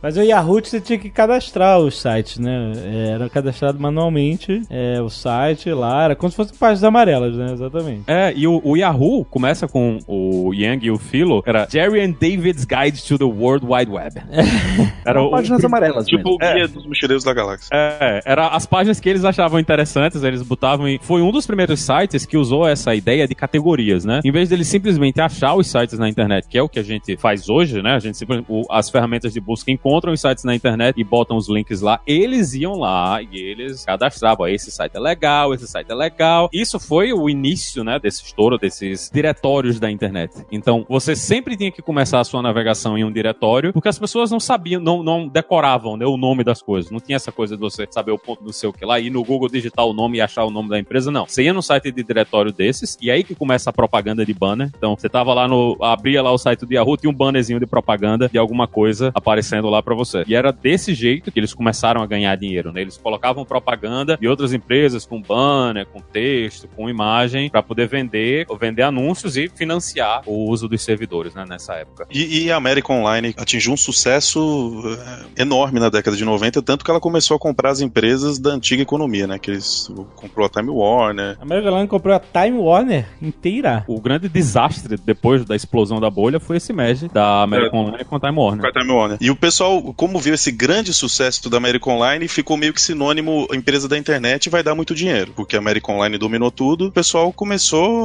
Mas 0.00 0.16
o 0.16 0.22
Yahoo 0.22 0.60
você 0.64 0.80
tinha 0.80 0.96
que 0.98 1.10
cadastrar 1.10 1.80
os 1.80 2.00
sites, 2.00 2.38
né? 2.38 2.72
É, 2.84 3.08
Era 3.14 3.28
cadastrado 3.28 3.80
manualmente 3.80 4.62
é, 4.70 5.00
o 5.02 5.08
site 5.10 5.70
lá, 5.72 6.04
era 6.04 6.14
como 6.14 6.30
se 6.30 6.36
fossem 6.36 6.56
páginas 6.56 6.84
amarelas, 6.84 7.34
né? 7.36 7.52
Exatamente. 7.52 7.85
É, 8.06 8.32
e 8.36 8.46
o, 8.46 8.60
o 8.64 8.76
Yahoo 8.76 9.24
começa 9.24 9.66
com 9.66 9.98
o 10.06 10.52
Yang 10.54 10.86
e 10.86 10.90
o 10.90 10.98
Philo. 10.98 11.42
Era 11.46 11.66
Jerry 11.70 12.00
and 12.00 12.12
David's 12.20 12.64
Guide 12.64 13.02
to 13.06 13.18
the 13.18 13.24
World 13.24 13.66
Wide 13.66 13.90
Web. 13.90 14.20
Era 15.04 15.22
o, 15.22 15.30
Páginas 15.30 15.64
amarelas 15.64 16.06
Tipo 16.06 16.36
mesmo. 16.38 16.50
o 16.50 16.54
guia 16.54 16.68
dos 16.68 16.86
mochileiros 16.86 17.24
da 17.24 17.32
galáxia. 17.32 17.68
É, 17.72 18.22
era 18.24 18.48
as 18.48 18.66
páginas 18.66 19.00
que 19.00 19.08
eles 19.08 19.24
achavam 19.24 19.58
interessantes, 19.58 20.22
eles 20.22 20.42
botavam 20.42 20.86
em... 20.88 20.98
Foi 21.00 21.22
um 21.22 21.30
dos 21.30 21.46
primeiros 21.46 21.80
sites 21.80 22.24
que 22.26 22.36
usou 22.36 22.66
essa 22.66 22.94
ideia 22.94 23.26
de 23.26 23.34
categorias, 23.34 24.04
né? 24.04 24.20
Em 24.24 24.30
vez 24.32 24.48
deles 24.48 24.66
simplesmente 24.68 25.20
achar 25.20 25.54
os 25.54 25.66
sites 25.66 25.98
na 25.98 26.08
internet, 26.08 26.46
que 26.48 26.58
é 26.58 26.62
o 26.62 26.68
que 26.68 26.78
a 26.78 26.82
gente 26.82 27.16
faz 27.16 27.48
hoje, 27.48 27.82
né? 27.82 27.94
A 27.94 27.98
gente 27.98 28.16
simplesmente... 28.16 28.46
o- 28.50 28.64
As 28.70 28.90
ferramentas 28.90 29.32
de 29.32 29.40
busca 29.40 29.70
encontram 29.70 29.86
encontram 29.96 30.12
os 30.12 30.20
sites 30.20 30.42
na 30.44 30.54
internet 30.54 31.00
e 31.00 31.04
botam 31.04 31.36
os 31.36 31.48
links 31.48 31.80
lá, 31.80 32.00
eles 32.06 32.52
iam 32.54 32.74
lá 32.74 33.22
e 33.22 33.38
eles 33.38 33.84
cadastravam. 33.84 34.46
Esse 34.48 34.70
site 34.70 34.96
é 34.96 35.00
legal, 35.00 35.54
esse 35.54 35.66
site 35.66 35.90
é 35.90 35.94
legal. 35.94 36.50
Isso 36.52 36.78
foi 36.80 37.12
o 37.12 37.30
início, 37.30 37.65
né, 37.74 37.98
desse 37.98 38.22
estouro, 38.22 38.58
desses 38.58 39.10
diretórios 39.12 39.80
da 39.80 39.90
internet. 39.90 40.32
Então, 40.50 40.84
você 40.88 41.16
sempre 41.16 41.56
tinha 41.56 41.70
que 41.70 41.82
começar 41.82 42.20
a 42.20 42.24
sua 42.24 42.42
navegação 42.42 42.96
em 42.96 43.04
um 43.04 43.12
diretório, 43.12 43.72
porque 43.72 43.88
as 43.88 43.98
pessoas 43.98 44.30
não 44.30 44.40
sabiam, 44.40 44.80
não, 44.80 45.02
não 45.02 45.28
decoravam 45.28 45.96
né, 45.96 46.06
o 46.06 46.16
nome 46.16 46.44
das 46.44 46.62
coisas. 46.62 46.90
Não 46.90 47.00
tinha 47.00 47.16
essa 47.16 47.32
coisa 47.32 47.56
de 47.56 47.60
você 47.60 47.86
saber 47.90 48.12
o 48.12 48.18
ponto 48.18 48.42
do 48.42 48.52
seu 48.52 48.72
que 48.72 48.84
lá, 48.84 49.00
ir 49.00 49.10
no 49.10 49.24
Google 49.24 49.48
digitar 49.48 49.84
o 49.84 49.92
nome 49.92 50.18
e 50.18 50.20
achar 50.20 50.44
o 50.44 50.50
nome 50.50 50.68
da 50.68 50.78
empresa, 50.78 51.10
não. 51.10 51.26
Você 51.26 51.42
ia 51.42 51.52
no 51.52 51.62
site 51.62 51.90
de 51.90 52.02
diretório 52.02 52.52
desses, 52.52 52.96
e 53.00 53.10
aí 53.10 53.24
que 53.24 53.34
começa 53.34 53.70
a 53.70 53.72
propaganda 53.72 54.24
de 54.24 54.34
banner. 54.34 54.70
Então, 54.76 54.96
você 54.96 55.08
tava 55.08 55.32
lá 55.34 55.48
no. 55.48 55.76
abria 55.80 56.22
lá 56.22 56.32
o 56.32 56.38
site 56.38 56.64
do 56.64 56.72
Yahoo, 56.72 56.96
tinha 56.96 57.10
um 57.10 57.14
bannerzinho 57.14 57.60
de 57.60 57.66
propaganda 57.66 58.28
de 58.28 58.38
alguma 58.38 58.66
coisa 58.66 59.10
aparecendo 59.14 59.68
lá 59.68 59.82
para 59.82 59.94
você. 59.94 60.24
E 60.26 60.34
era 60.34 60.52
desse 60.52 60.94
jeito 60.94 61.30
que 61.32 61.40
eles 61.40 61.54
começaram 61.54 62.02
a 62.02 62.06
ganhar 62.06 62.34
dinheiro, 62.36 62.72
né? 62.72 62.80
Eles 62.80 62.96
colocavam 62.96 63.44
propaganda 63.44 64.16
de 64.16 64.28
outras 64.28 64.52
empresas 64.52 65.06
com 65.06 65.20
banner, 65.20 65.86
com 65.86 66.00
texto, 66.00 66.68
com 66.68 66.88
imagem, 66.88 67.50
para 67.56 67.62
poder 67.62 67.88
vender, 67.88 68.46
vender 68.60 68.82
anúncios 68.82 69.34
e 69.36 69.48
financiar 69.48 70.22
o 70.26 70.50
uso 70.50 70.68
dos 70.68 70.82
servidores, 70.82 71.34
né, 71.34 71.46
nessa 71.48 71.72
época. 71.74 72.06
E, 72.12 72.44
e 72.44 72.52
a 72.52 72.56
América 72.56 72.92
Online 72.92 73.34
atingiu 73.34 73.72
um 73.72 73.76
sucesso 73.78 74.82
eh, 74.84 75.42
enorme 75.42 75.80
na 75.80 75.88
década 75.88 76.14
de 76.14 76.24
90, 76.24 76.60
tanto 76.60 76.84
que 76.84 76.90
ela 76.90 77.00
começou 77.00 77.34
a 77.34 77.40
comprar 77.40 77.70
as 77.70 77.80
empresas 77.80 78.38
da 78.38 78.50
antiga 78.50 78.82
economia, 78.82 79.26
né? 79.26 79.38
Que 79.38 79.52
eles 79.52 79.90
comprou 80.16 80.44
a 80.44 80.50
Time 80.50 80.68
Warner. 80.68 81.38
A 81.40 81.42
American 81.42 81.72
Online 81.72 81.88
comprou 81.88 82.14
a 82.14 82.20
Time 82.20 82.58
Warner 82.58 83.06
inteira. 83.22 83.84
O 83.88 83.98
grande 84.02 84.28
desastre 84.28 84.98
depois 85.02 85.46
da 85.46 85.56
explosão 85.56 85.98
da 85.98 86.10
bolha 86.10 86.38
foi 86.38 86.58
esse 86.58 86.74
merge 86.74 87.08
da 87.08 87.42
American 87.42 87.86
Online 87.86 88.04
com 88.04 88.16
a 88.16 88.20
Time 88.20 88.38
Warner. 88.38 88.60
Com 88.60 88.66
a 88.78 88.82
Time 88.82 88.92
Warner. 88.92 89.18
E 89.18 89.30
o 89.30 89.36
pessoal, 89.36 89.80
como 89.94 90.18
viu 90.18 90.34
esse 90.34 90.52
grande 90.52 90.92
sucesso 90.92 91.48
da 91.48 91.56
American 91.56 91.94
Online, 91.94 92.28
ficou 92.28 92.58
meio 92.58 92.74
que 92.74 92.82
sinônimo 92.82 93.48
empresa 93.54 93.88
da 93.88 93.96
internet 93.96 94.50
vai 94.50 94.62
dar 94.62 94.74
muito 94.74 94.94
dinheiro, 94.94 95.32
porque 95.34 95.56
a 95.56 95.58
American 95.58 95.94
Online 95.94 96.18
dominou 96.18 96.50
tudo. 96.50 96.88
O 96.88 96.92
pessoal 96.92 97.32
começou 97.32 97.45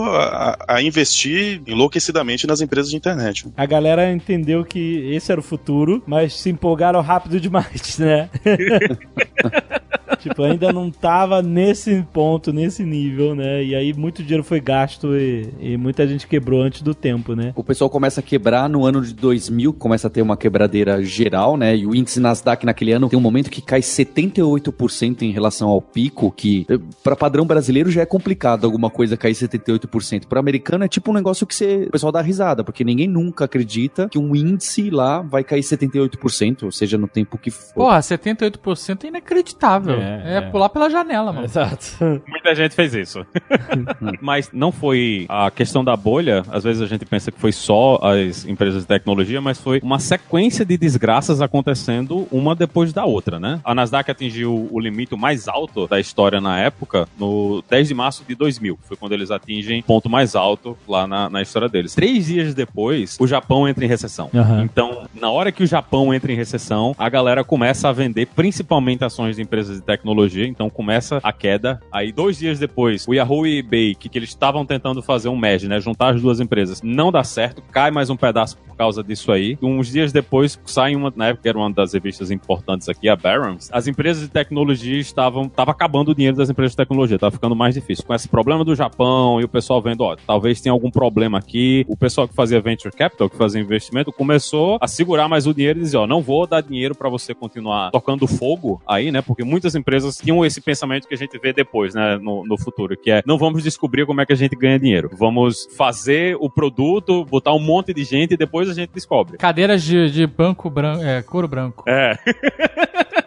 a, 0.06 0.58
a 0.68 0.82
investir 0.82 1.62
enlouquecidamente 1.66 2.46
nas 2.48 2.62
empresas 2.62 2.92
de 2.92 2.98
internet. 2.98 3.46
A 3.56 3.66
galera 3.66 4.12
entendeu 4.12 4.64
que 4.64 5.12
esse 5.14 5.32
era 5.32 5.40
o 5.40 5.44
futuro, 5.44 6.04
mas 6.06 6.34
se 6.34 6.50
empolgaram 6.50 7.02
rápido 7.02 7.40
demais, 7.40 7.98
né? 8.00 8.30
tipo, 10.22 10.44
ainda 10.44 10.72
não 10.72 10.92
tava 10.92 11.42
nesse 11.42 12.06
ponto, 12.14 12.54
nesse 12.54 12.84
nível, 12.84 13.36
né? 13.36 13.64
E 13.64 13.76
aí 13.76 13.94
muito 13.94 14.22
dinheiro 14.22 14.44
foi 14.44 14.60
gasto 14.60 15.16
e, 15.16 15.50
e, 15.60 15.78
muita 15.78 16.08
gente 16.08 16.28
quebrou 16.28 16.62
antes 16.62 16.82
do 16.82 16.94
tempo, 16.94 17.36
né? 17.36 17.54
O 17.56 17.64
pessoal 17.64 17.90
começa 17.90 18.20
a 18.20 18.24
quebrar 18.24 18.70
no 18.70 18.86
ano 18.86 19.02
de 19.02 19.14
2000, 19.14 19.74
começa 19.74 20.08
a 20.08 20.10
ter 20.10 20.22
uma 20.22 20.38
quebradeira 20.38 21.04
geral, 21.04 21.58
né? 21.58 21.76
E 21.76 21.86
o 21.86 21.96
índice 21.96 22.20
Nasdaq 22.20 22.66
naquele 22.66 22.94
ano 22.94 23.10
tem 23.10 23.18
um 23.18 23.22
momento 23.22 23.50
que 23.50 23.62
cai 23.62 23.82
78% 23.82 25.24
em 25.24 25.32
relação 25.32 25.70
ao 25.70 25.82
pico, 25.82 26.32
que 26.32 26.66
para 27.04 27.16
padrão 27.16 27.46
brasileiro 27.46 27.90
já 27.90 28.02
é 28.02 28.06
complicado 28.06 28.66
alguma 28.66 28.90
coisa 28.90 29.18
cair 29.18 29.31
78%. 29.34 30.28
Para 30.28 30.40
americano 30.40 30.84
é 30.84 30.88
tipo 30.88 31.12
um 31.12 31.14
negócio 31.14 31.46
que 31.46 31.56
você, 31.56 31.86
o 31.88 31.92
pessoal 31.92 32.12
dá 32.12 32.22
risada, 32.22 32.64
porque 32.64 32.84
ninguém 32.84 33.08
nunca 33.08 33.46
acredita 33.46 34.10
que 34.10 34.18
um 34.18 34.36
índice 34.36 34.90
lá 34.90 35.22
vai 35.22 35.44
cair 35.44 35.62
78%, 35.62 36.64
ou 36.64 36.72
seja, 36.72 36.98
no 36.98 37.08
tempo 37.08 37.38
que 37.38 37.52
for. 37.52 37.74
Porra, 37.74 38.00
78% 38.00 39.04
é 39.04 39.08
inacreditável. 39.08 39.96
É, 39.96 40.24
é, 40.26 40.38
é, 40.38 40.42
pular 40.42 40.70
pela 40.70 40.90
janela, 40.90 41.32
mano. 41.32 41.46
Exato. 41.46 41.98
Muita 42.28 42.56
gente 42.56 42.76
fez 42.76 42.94
isso. 42.94 43.26
Mas 44.22 44.50
não 44.52 44.72
foi 44.72 45.26
a 45.30 45.50
questão 45.52 45.84
da 45.84 45.96
bolha, 45.96 46.44
às 46.50 46.64
vezes 46.64 46.82
a 46.82 46.86
gente 46.86 47.06
pensa 47.06 47.32
que 47.32 47.40
foi 47.40 47.52
só 47.52 48.00
as 48.02 48.46
empresas 48.46 48.84
de 48.84 48.88
tecnologia, 48.88 49.42
mas 49.42 49.60
foi 49.60 49.80
uma 49.84 50.00
sequência 50.00 50.66
de 50.66 50.78
desgraças 50.78 51.42
acontecendo 51.42 52.28
uma 52.32 52.56
depois 52.56 52.94
da 52.94 53.06
outra, 53.06 53.40
né? 53.40 53.60
A 53.64 53.74
Nasdaq 53.74 54.10
atingiu 54.10 54.68
o 54.72 54.80
limite 54.80 55.16
mais 55.16 55.48
alto 55.48 55.88
da 55.88 56.00
história 56.00 56.42
na 56.42 56.60
época, 56.60 57.08
no 57.18 57.64
10 57.70 57.88
de 57.88 57.94
março 57.94 58.24
de 58.28 58.36
2000. 58.36 58.80
Foi 58.84 58.98
quando 58.98 59.14
eles 59.22 59.32
atingem 59.32 59.80
o 59.80 59.84
ponto 59.84 60.10
mais 60.10 60.36
alto 60.36 60.78
lá 60.88 61.08
na, 61.08 61.30
na 61.30 61.42
história 61.42 61.70
deles. 61.70 61.94
Três 61.94 62.26
dias 62.26 62.54
depois, 62.54 63.18
o 63.20 63.28
Japão 63.28 63.68
entra 63.68 63.86
em 63.86 63.88
recessão. 63.88 64.30
Uhum. 64.34 64.64
Então, 64.64 65.08
na 65.14 65.30
hora 65.30 65.52
que 65.52 65.64
o 65.64 65.68
Japão 65.68 66.14
entra 66.14 66.32
em 66.32 66.36
recessão, 66.36 66.96
a 66.98 67.10
galera 67.10 67.44
começa 67.44 67.90
a 67.90 67.92
vender 67.92 68.28
principalmente 68.28 69.04
ações 69.04 69.36
de 69.36 69.42
empresas 69.42 69.78
de 69.78 69.84
tecnologia, 69.84 70.48
então 70.48 70.70
começa 70.70 71.20
a 71.24 71.32
queda. 71.32 71.80
Aí, 71.92 72.12
dois 72.12 72.38
dias 72.38 72.60
depois, 72.60 73.08
o 73.08 73.14
Yahoo 73.14 73.46
e 73.46 73.60
eBay, 73.60 73.96
que, 73.96 74.10
que 74.10 74.18
eles 74.18 74.30
estavam 74.30 74.66
tentando 74.66 75.02
fazer 75.02 75.30
um 75.30 75.38
merge, 75.38 75.68
né? 75.68 75.80
Juntar 75.80 76.16
as 76.16 76.22
duas 76.22 76.40
empresas, 76.40 76.82
não 76.82 77.12
dá 77.12 77.24
certo, 77.24 77.62
cai 77.72 77.92
mais 77.92 78.10
um 78.10 78.18
pedaço 78.18 78.58
por 78.58 78.76
causa 78.76 79.04
disso 79.04 79.32
aí. 79.32 79.58
Uns 79.62 79.92
dias 79.92 80.12
depois, 80.12 80.60
sai 80.66 80.96
uma, 80.96 81.12
na 81.16 81.28
época 81.28 81.48
era 81.48 81.58
uma 81.58 81.72
das 81.72 81.94
revistas 81.94 82.32
importantes 82.32 82.90
aqui, 82.90 83.10
a 83.10 83.16
Barron's, 83.16 83.70
as 83.72 83.88
empresas 83.88 84.24
de 84.24 84.30
tecnologia 84.30 85.00
estavam, 85.00 85.48
tava 85.48 85.72
acabando 85.72 86.12
o 86.12 86.16
dinheiro 86.16 86.38
das 86.38 86.50
empresas 86.50 86.72
de 86.72 86.78
tecnologia, 86.78 87.20
tava 87.20 87.32
ficando 87.32 87.56
mais 87.56 87.76
difícil. 87.76 88.06
Com 88.06 88.14
esse 88.14 88.28
problema 88.28 88.64
do 88.64 88.76
Japão 88.76 89.11
e 89.40 89.44
o 89.44 89.48
pessoal 89.48 89.82
vendo, 89.82 90.02
ó, 90.02 90.16
talvez 90.16 90.62
tenha 90.62 90.74
algum 90.74 90.92
problema 90.92 91.38
aqui, 91.38 91.86
o 91.88 91.98
pessoal 91.98 92.28
que 92.28 92.34
fazia 92.34 92.62
venture 92.62 92.94
capital, 92.94 93.30
que 93.30 93.38
fazia 93.38 93.62
investimento, 93.62 94.12
começou 94.12 94.78
a 94.82 94.88
segurar 94.88 95.28
mais 95.28 95.48
o 95.48 95.54
dinheiro 95.54 95.80
e 95.80 95.84
dizer, 95.84 95.98
ó, 95.98 96.08
não 96.08 96.22
vou 96.22 96.46
dar 96.48 96.62
dinheiro 96.62 96.96
para 96.96 97.10
você 97.10 97.34
continuar 97.34 97.92
tocando 97.92 98.28
fogo 98.28 98.82
aí, 98.88 99.12
né? 99.12 99.22
Porque 99.22 99.44
muitas 99.44 99.76
empresas 99.76 100.18
tinham 100.18 100.46
esse 100.46 100.62
pensamento 100.62 101.08
que 101.08 101.14
a 101.14 101.18
gente 101.18 101.38
vê 101.38 101.54
depois, 101.54 101.94
né, 101.94 102.18
no, 102.18 102.46
no 102.46 102.58
futuro, 102.58 102.96
que 102.98 103.12
é, 103.12 103.22
não 103.26 103.38
vamos 103.38 103.64
descobrir 103.64 104.06
como 104.06 104.22
é 104.22 104.26
que 104.26 104.34
a 104.34 104.36
gente 104.36 104.56
ganha 104.56 104.80
dinheiro. 104.80 105.10
Vamos 105.14 105.68
fazer 105.78 106.36
o 106.40 106.50
produto, 106.50 107.26
botar 107.26 107.54
um 107.54 107.60
monte 107.60 107.94
de 107.94 108.04
gente 108.04 108.34
e 108.34 108.38
depois 108.38 108.70
a 108.70 108.74
gente 108.74 108.92
descobre. 108.94 109.38
Cadeiras 109.38 109.84
de, 109.84 110.10
de 110.10 110.28
banco 110.28 110.70
branco, 110.70 111.04
é, 111.04 111.22
couro 111.22 111.48
branco. 111.48 111.84
É. 111.88 112.18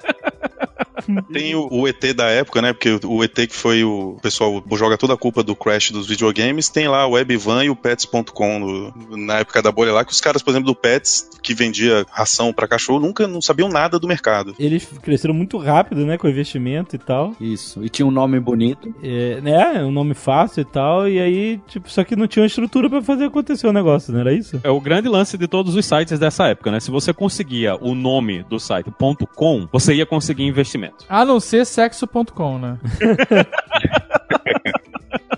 Tem 1.32 1.54
o, 1.54 1.68
o, 1.70 1.88
ET 1.88 2.02
da 2.14 2.28
época, 2.28 2.62
né? 2.62 2.72
Porque 2.72 2.98
o, 3.04 3.24
ET 3.24 3.34
que 3.34 3.54
foi 3.54 3.84
o, 3.84 4.14
o 4.16 4.20
pessoal 4.20 4.62
joga 4.72 4.96
toda 4.96 5.14
a 5.14 5.16
culpa 5.16 5.42
do 5.42 5.54
crash 5.54 5.90
dos 5.90 6.06
videogames. 6.06 6.68
Tem 6.68 6.88
lá 6.88 7.06
o 7.06 7.12
Webvan 7.12 7.64
e 7.64 7.70
o 7.70 7.76
Pets.com 7.76 8.92
na 9.10 9.38
época 9.38 9.62
da 9.62 9.70
bolha 9.72 9.92
lá, 9.92 10.04
que 10.04 10.12
os 10.12 10.20
caras, 10.20 10.42
por 10.42 10.50
exemplo, 10.50 10.66
do 10.66 10.74
Pets, 10.74 11.30
que 11.42 11.54
vendia 11.54 12.04
ração 12.10 12.52
para 12.52 12.68
cachorro, 12.68 13.00
nunca 13.00 13.26
não 13.26 13.40
sabiam 13.40 13.68
nada 13.68 13.98
do 13.98 14.08
mercado. 14.08 14.54
Eles 14.58 14.86
cresceram 15.02 15.34
muito 15.34 15.58
rápido, 15.58 16.04
né? 16.06 16.16
Com 16.18 16.28
investimento 16.28 16.96
e 16.96 16.98
tal. 16.98 17.34
Isso. 17.40 17.84
E 17.84 17.88
tinha 17.88 18.06
um 18.06 18.10
nome 18.10 18.38
bonito. 18.40 18.94
É, 19.02 19.40
né? 19.40 19.84
Um 19.84 19.92
nome 19.92 20.14
fácil 20.14 20.62
e 20.62 20.64
tal. 20.64 21.08
E 21.08 21.20
aí, 21.20 21.60
tipo, 21.66 21.90
só 21.90 22.04
que 22.04 22.16
não 22.16 22.26
tinha 22.26 22.42
uma 22.42 22.46
estrutura 22.46 22.88
para 22.88 23.02
fazer 23.02 23.24
acontecer 23.24 23.66
o 23.66 23.72
negócio, 23.72 24.12
não 24.12 24.20
era 24.20 24.32
isso? 24.32 24.60
É 24.62 24.70
o 24.70 24.80
grande 24.80 25.08
lance 25.08 25.36
de 25.36 25.46
todos 25.46 25.74
os 25.74 25.84
sites 25.84 26.18
dessa 26.18 26.46
época, 26.48 26.70
né? 26.70 26.80
Se 26.80 26.90
você 26.90 27.12
conseguia 27.12 27.76
o 27.76 27.94
nome 27.94 28.44
do 28.44 28.58
site 28.58 28.90
.com, 29.34 29.68
você 29.72 29.94
ia 29.94 30.06
conseguir 30.06 30.44
investimento. 30.44 30.93
A 31.08 31.24
não 31.24 31.40
ser 31.40 31.66
sexo.com, 31.66 32.58
né? 32.58 32.78